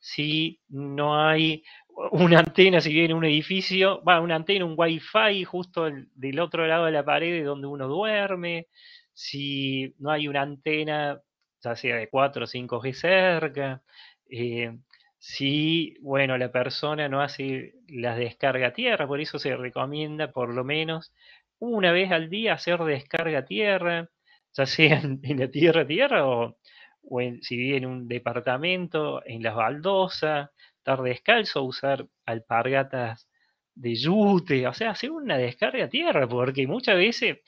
si 0.00 0.60
no 0.68 1.24
hay 1.24 1.62
una 2.10 2.40
antena, 2.40 2.80
si 2.80 2.92
viene 2.92 3.14
un 3.14 3.24
edificio, 3.24 4.02
va, 4.02 4.20
una 4.20 4.34
antena, 4.34 4.64
un 4.64 4.74
wifi 4.76 5.44
justo 5.44 5.88
del 6.14 6.40
otro 6.40 6.66
lado 6.66 6.86
de 6.86 6.92
la 6.92 7.04
pared 7.04 7.44
donde 7.44 7.68
uno 7.68 7.86
duerme, 7.86 8.66
si 9.12 9.94
no 9.98 10.10
hay 10.10 10.26
una 10.26 10.42
antena, 10.42 11.20
ya 11.62 11.76
sea 11.76 11.96
de 11.96 12.08
4 12.08 12.44
o 12.44 12.48
5G 12.48 12.92
cerca, 12.94 13.82
eh, 14.28 14.76
si, 15.18 15.94
bueno, 16.00 16.36
la 16.36 16.50
persona 16.50 17.08
no 17.08 17.20
hace 17.20 17.74
las 17.86 18.16
descarga 18.18 18.68
a 18.68 18.72
tierra, 18.72 19.06
por 19.06 19.20
eso 19.20 19.38
se 19.38 19.54
recomienda 19.54 20.32
por 20.32 20.52
lo 20.52 20.64
menos 20.64 21.12
una 21.60 21.92
vez 21.92 22.10
al 22.10 22.28
día 22.28 22.54
hacer 22.54 22.80
descarga 22.80 23.44
tierra, 23.44 24.08
ya 24.52 24.66
sea 24.66 25.00
en, 25.00 25.20
la 25.38 25.48
tierra 25.48 25.86
tierra 25.86 26.26
o, 26.26 26.56
en, 27.20 27.42
si 27.42 27.56
vive 27.56 27.76
en 27.78 27.86
un 27.86 28.08
departamento, 28.08 29.22
en 29.24 29.42
las 29.42 29.54
baldosas, 29.54 30.50
estar 30.78 31.02
descalzo, 31.02 31.62
usar 31.62 32.06
alpargatas 32.26 33.28
de 33.74 33.94
yute, 33.94 34.66
o 34.66 34.74
sea, 34.74 34.90
hacer 34.90 35.10
una 35.10 35.38
descarga 35.38 35.88
tierra, 35.88 36.28
porque 36.28 36.66
muchas 36.66 36.96
veces, 36.96 37.38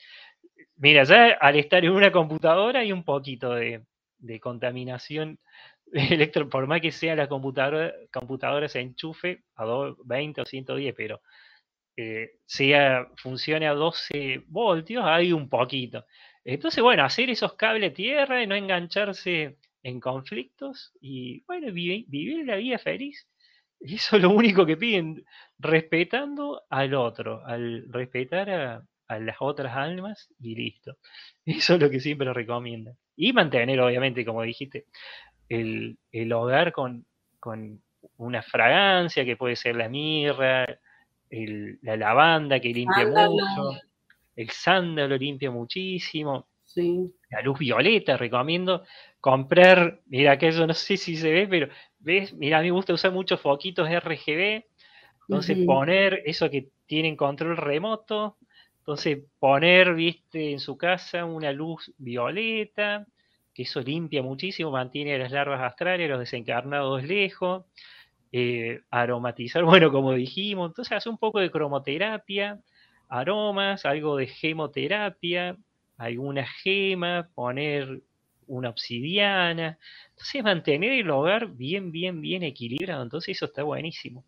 mira, 0.77 1.03
ya 1.03 1.33
al 1.39 1.55
estar 1.57 1.83
en 1.83 1.91
una 1.91 2.11
computadora 2.11 2.79
hay 2.79 2.91
un 2.91 3.03
poquito 3.03 3.53
de, 3.53 3.83
contaminación 4.41 5.39
electro, 5.91 6.49
por 6.49 6.67
más 6.67 6.81
que 6.81 6.91
sea 6.91 7.15
la 7.15 7.27
computadora, 7.27 7.93
computadora 8.11 8.67
se 8.69 8.79
enchufe 8.79 9.43
a 9.55 9.65
20 10.05 10.41
o 10.41 10.45
110, 10.45 10.95
pero 10.95 11.21
eh, 11.95 12.39
sea, 12.45 13.07
funcione 13.17 13.67
a 13.67 13.73
12 13.73 14.43
voltios, 14.47 15.03
hay 15.05 15.31
un 15.33 15.49
poquito. 15.49 16.05
Entonces, 16.43 16.83
bueno, 16.83 17.03
hacer 17.03 17.29
esos 17.29 17.53
cables 17.53 17.93
tierra 17.93 18.41
y 18.43 18.47
no 18.47 18.55
engancharse 18.55 19.57
en 19.83 19.99
conflictos 19.99 20.93
y, 21.01 21.43
bueno, 21.45 21.71
vivir 21.71 22.45
la 22.45 22.55
vida 22.55 22.79
feliz. 22.79 23.27
Eso 23.79 24.15
es 24.17 24.21
lo 24.21 24.29
único 24.31 24.65
que 24.65 24.77
piden, 24.77 25.25
respetando 25.59 26.63
al 26.69 26.93
otro, 26.93 27.45
al 27.45 27.85
respetar 27.91 28.49
a, 28.49 28.87
las 29.19 29.37
otras 29.41 29.75
almas 29.75 30.29
y 30.39 30.55
listo. 30.55 30.97
Eso 31.45 31.75
es 31.75 31.81
lo 31.81 31.89
que 31.89 31.99
siempre 31.99 32.33
recomiendan. 32.33 32.95
Y 33.15 33.33
mantener, 33.33 33.79
obviamente, 33.79 34.25
como 34.25 34.41
dijiste, 34.41 34.85
el, 35.49 35.97
hogar 36.33 36.71
con, 36.71 37.05
con 37.39 37.83
una 38.17 38.41
fragancia 38.41 39.23
que 39.25 39.37
puede 39.37 39.55
ser 39.55 39.75
la 39.75 39.89
mirra, 39.89 40.65
la 41.81 41.97
lavanda 41.97 42.59
que 42.59 42.69
limpia 42.69 43.07
mucho, 43.07 43.81
el 44.35 44.49
sándalo 44.49 45.17
limpia 45.17 45.49
muchísimo, 45.51 46.47
la 47.29 47.41
luz 47.41 47.59
violeta, 47.59 48.17
recomiendo 48.17 48.83
comprar, 49.19 50.01
mira 50.07 50.37
que 50.37 50.49
eso 50.49 50.67
no 50.67 50.73
sé 50.73 50.97
si 50.97 51.15
se 51.15 51.31
ve, 51.31 51.47
pero 51.47 51.69
ves, 51.99 52.33
mira, 52.33 52.59
a 52.59 52.61
mí 52.61 52.67
me 52.67 52.71
gusta 52.71 52.93
usar 52.93 53.11
muchos 53.11 53.39
foquitos 53.41 53.89
RGB, 53.89 54.65
entonces 55.27 55.57
poner 55.65 56.21
eso 56.25 56.49
que 56.49 56.69
tienen 56.85 57.15
control 57.15 57.57
remoto, 57.57 58.37
entonces 58.79 59.19
poner, 59.39 59.93
viste, 59.95 60.51
en 60.51 60.59
su 60.59 60.77
casa 60.77 61.25
una 61.25 61.51
luz 61.51 61.93
violeta, 61.97 63.07
que 63.53 63.63
eso 63.63 63.79
limpia 63.81 64.21
muchísimo, 64.21 64.71
mantiene 64.71 65.17
las 65.17 65.31
larvas 65.31 65.61
astrales, 65.61 66.09
los 66.09 66.19
desencarnados 66.19 67.03
lejos. 67.03 67.65
Eh, 68.35 68.81
aromatizar, 68.89 69.63
bueno, 69.63 69.91
como 69.91 70.13
dijimos, 70.13 70.71
entonces 70.71 70.91
hace 70.91 71.07
un 71.07 71.19
poco 71.19 71.39
de 71.39 71.51
cromoterapia, 71.51 72.59
aromas, 73.07 73.85
algo 73.85 74.17
de 74.17 74.25
gemoterapia, 74.25 75.55
alguna 75.97 76.43
gema, 76.63 77.29
poner 77.35 78.01
una 78.47 78.69
obsidiana, 78.69 79.77
entonces 80.09 80.43
mantener 80.43 80.93
el 80.93 81.11
hogar 81.11 81.49
bien, 81.51 81.91
bien, 81.91 82.21
bien 82.21 82.41
equilibrado, 82.41 83.03
entonces 83.03 83.37
eso 83.37 83.45
está 83.45 83.61
buenísimo, 83.61 84.25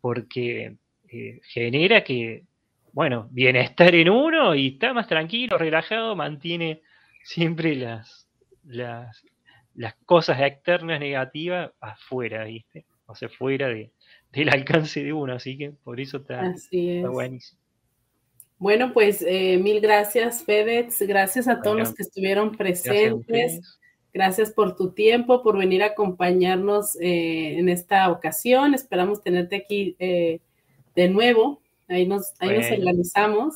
porque 0.00 0.76
eh, 1.08 1.40
genera 1.42 2.04
que, 2.04 2.44
bueno, 2.92 3.26
bienestar 3.32 3.92
en 3.96 4.10
uno 4.10 4.54
y 4.54 4.68
está 4.68 4.94
más 4.94 5.08
tranquilo, 5.08 5.58
relajado, 5.58 6.14
mantiene 6.14 6.82
siempre 7.24 7.74
las, 7.74 8.28
las, 8.64 9.24
las 9.74 9.94
cosas 10.06 10.40
externas 10.40 11.00
negativas 11.00 11.72
afuera, 11.80 12.44
¿viste? 12.44 12.84
Sea, 13.14 13.28
fuera 13.28 13.68
de, 13.68 13.90
del 14.32 14.48
alcance 14.48 15.02
de 15.02 15.12
uno, 15.12 15.34
así 15.34 15.56
que 15.56 15.70
por 15.70 16.00
eso 16.00 16.18
está, 16.18 16.54
buenísimo. 17.08 17.60
Bueno, 18.58 18.92
pues 18.92 19.24
eh, 19.26 19.56
mil 19.56 19.80
gracias, 19.80 20.44
FedEx, 20.44 21.00
gracias 21.02 21.48
a 21.48 21.62
todos 21.62 21.78
los 21.78 21.94
que 21.94 22.02
estuvieron 22.02 22.52
presentes. 22.56 23.78
Gracias 24.12 24.50
por 24.50 24.76
tu 24.76 24.90
tiempo, 24.90 25.42
por 25.42 25.56
venir 25.56 25.82
a 25.82 25.86
acompañarnos 25.86 26.96
eh, 27.00 27.58
en 27.58 27.68
esta 27.68 28.10
ocasión. 28.10 28.74
Esperamos 28.74 29.22
tenerte 29.22 29.56
aquí 29.56 29.96
eh, 29.98 30.40
de 30.96 31.08
nuevo. 31.08 31.62
Ahí 31.88 32.06
nos, 32.06 32.34
ahí 32.40 32.58
nos 32.58 32.70
organizamos. 32.70 33.54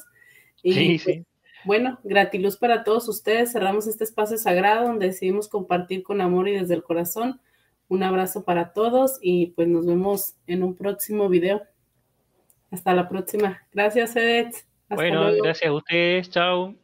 Y, 0.63 0.73
sí, 0.73 0.99
sí. 0.99 1.05
Pues, 1.05 1.27
bueno, 1.65 1.99
gratiluz 2.05 2.57
para 2.57 2.85
todos 2.85 3.09
ustedes. 3.09 3.53
Cerramos 3.53 3.87
este 3.87 4.05
espacio 4.05 4.39
sagrado 4.39 4.87
donde 4.87 5.07
decidimos 5.07 5.49
compartir 5.49 6.03
con 6.03 6.21
amor 6.21 6.49
y 6.49 6.53
desde 6.53 6.75
el 6.75 6.83
corazón. 6.83 7.41
Un 7.89 8.03
abrazo 8.03 8.45
para 8.45 8.73
todos 8.73 9.19
y 9.21 9.49
pues 9.49 9.69
nos 9.69 9.87
vemos 9.87 10.35
en 10.47 10.63
un 10.63 10.75
próximo 10.75 11.29
video. 11.29 11.63
Hasta 12.71 12.95
la 12.95 13.09
próxima. 13.09 13.63
Gracias, 13.73 14.17
Edith. 14.17 14.57
bueno, 14.89 15.31
gracias 15.43 15.71
a 15.71 15.75
ustedes. 15.75 16.31
Chao. 16.31 16.75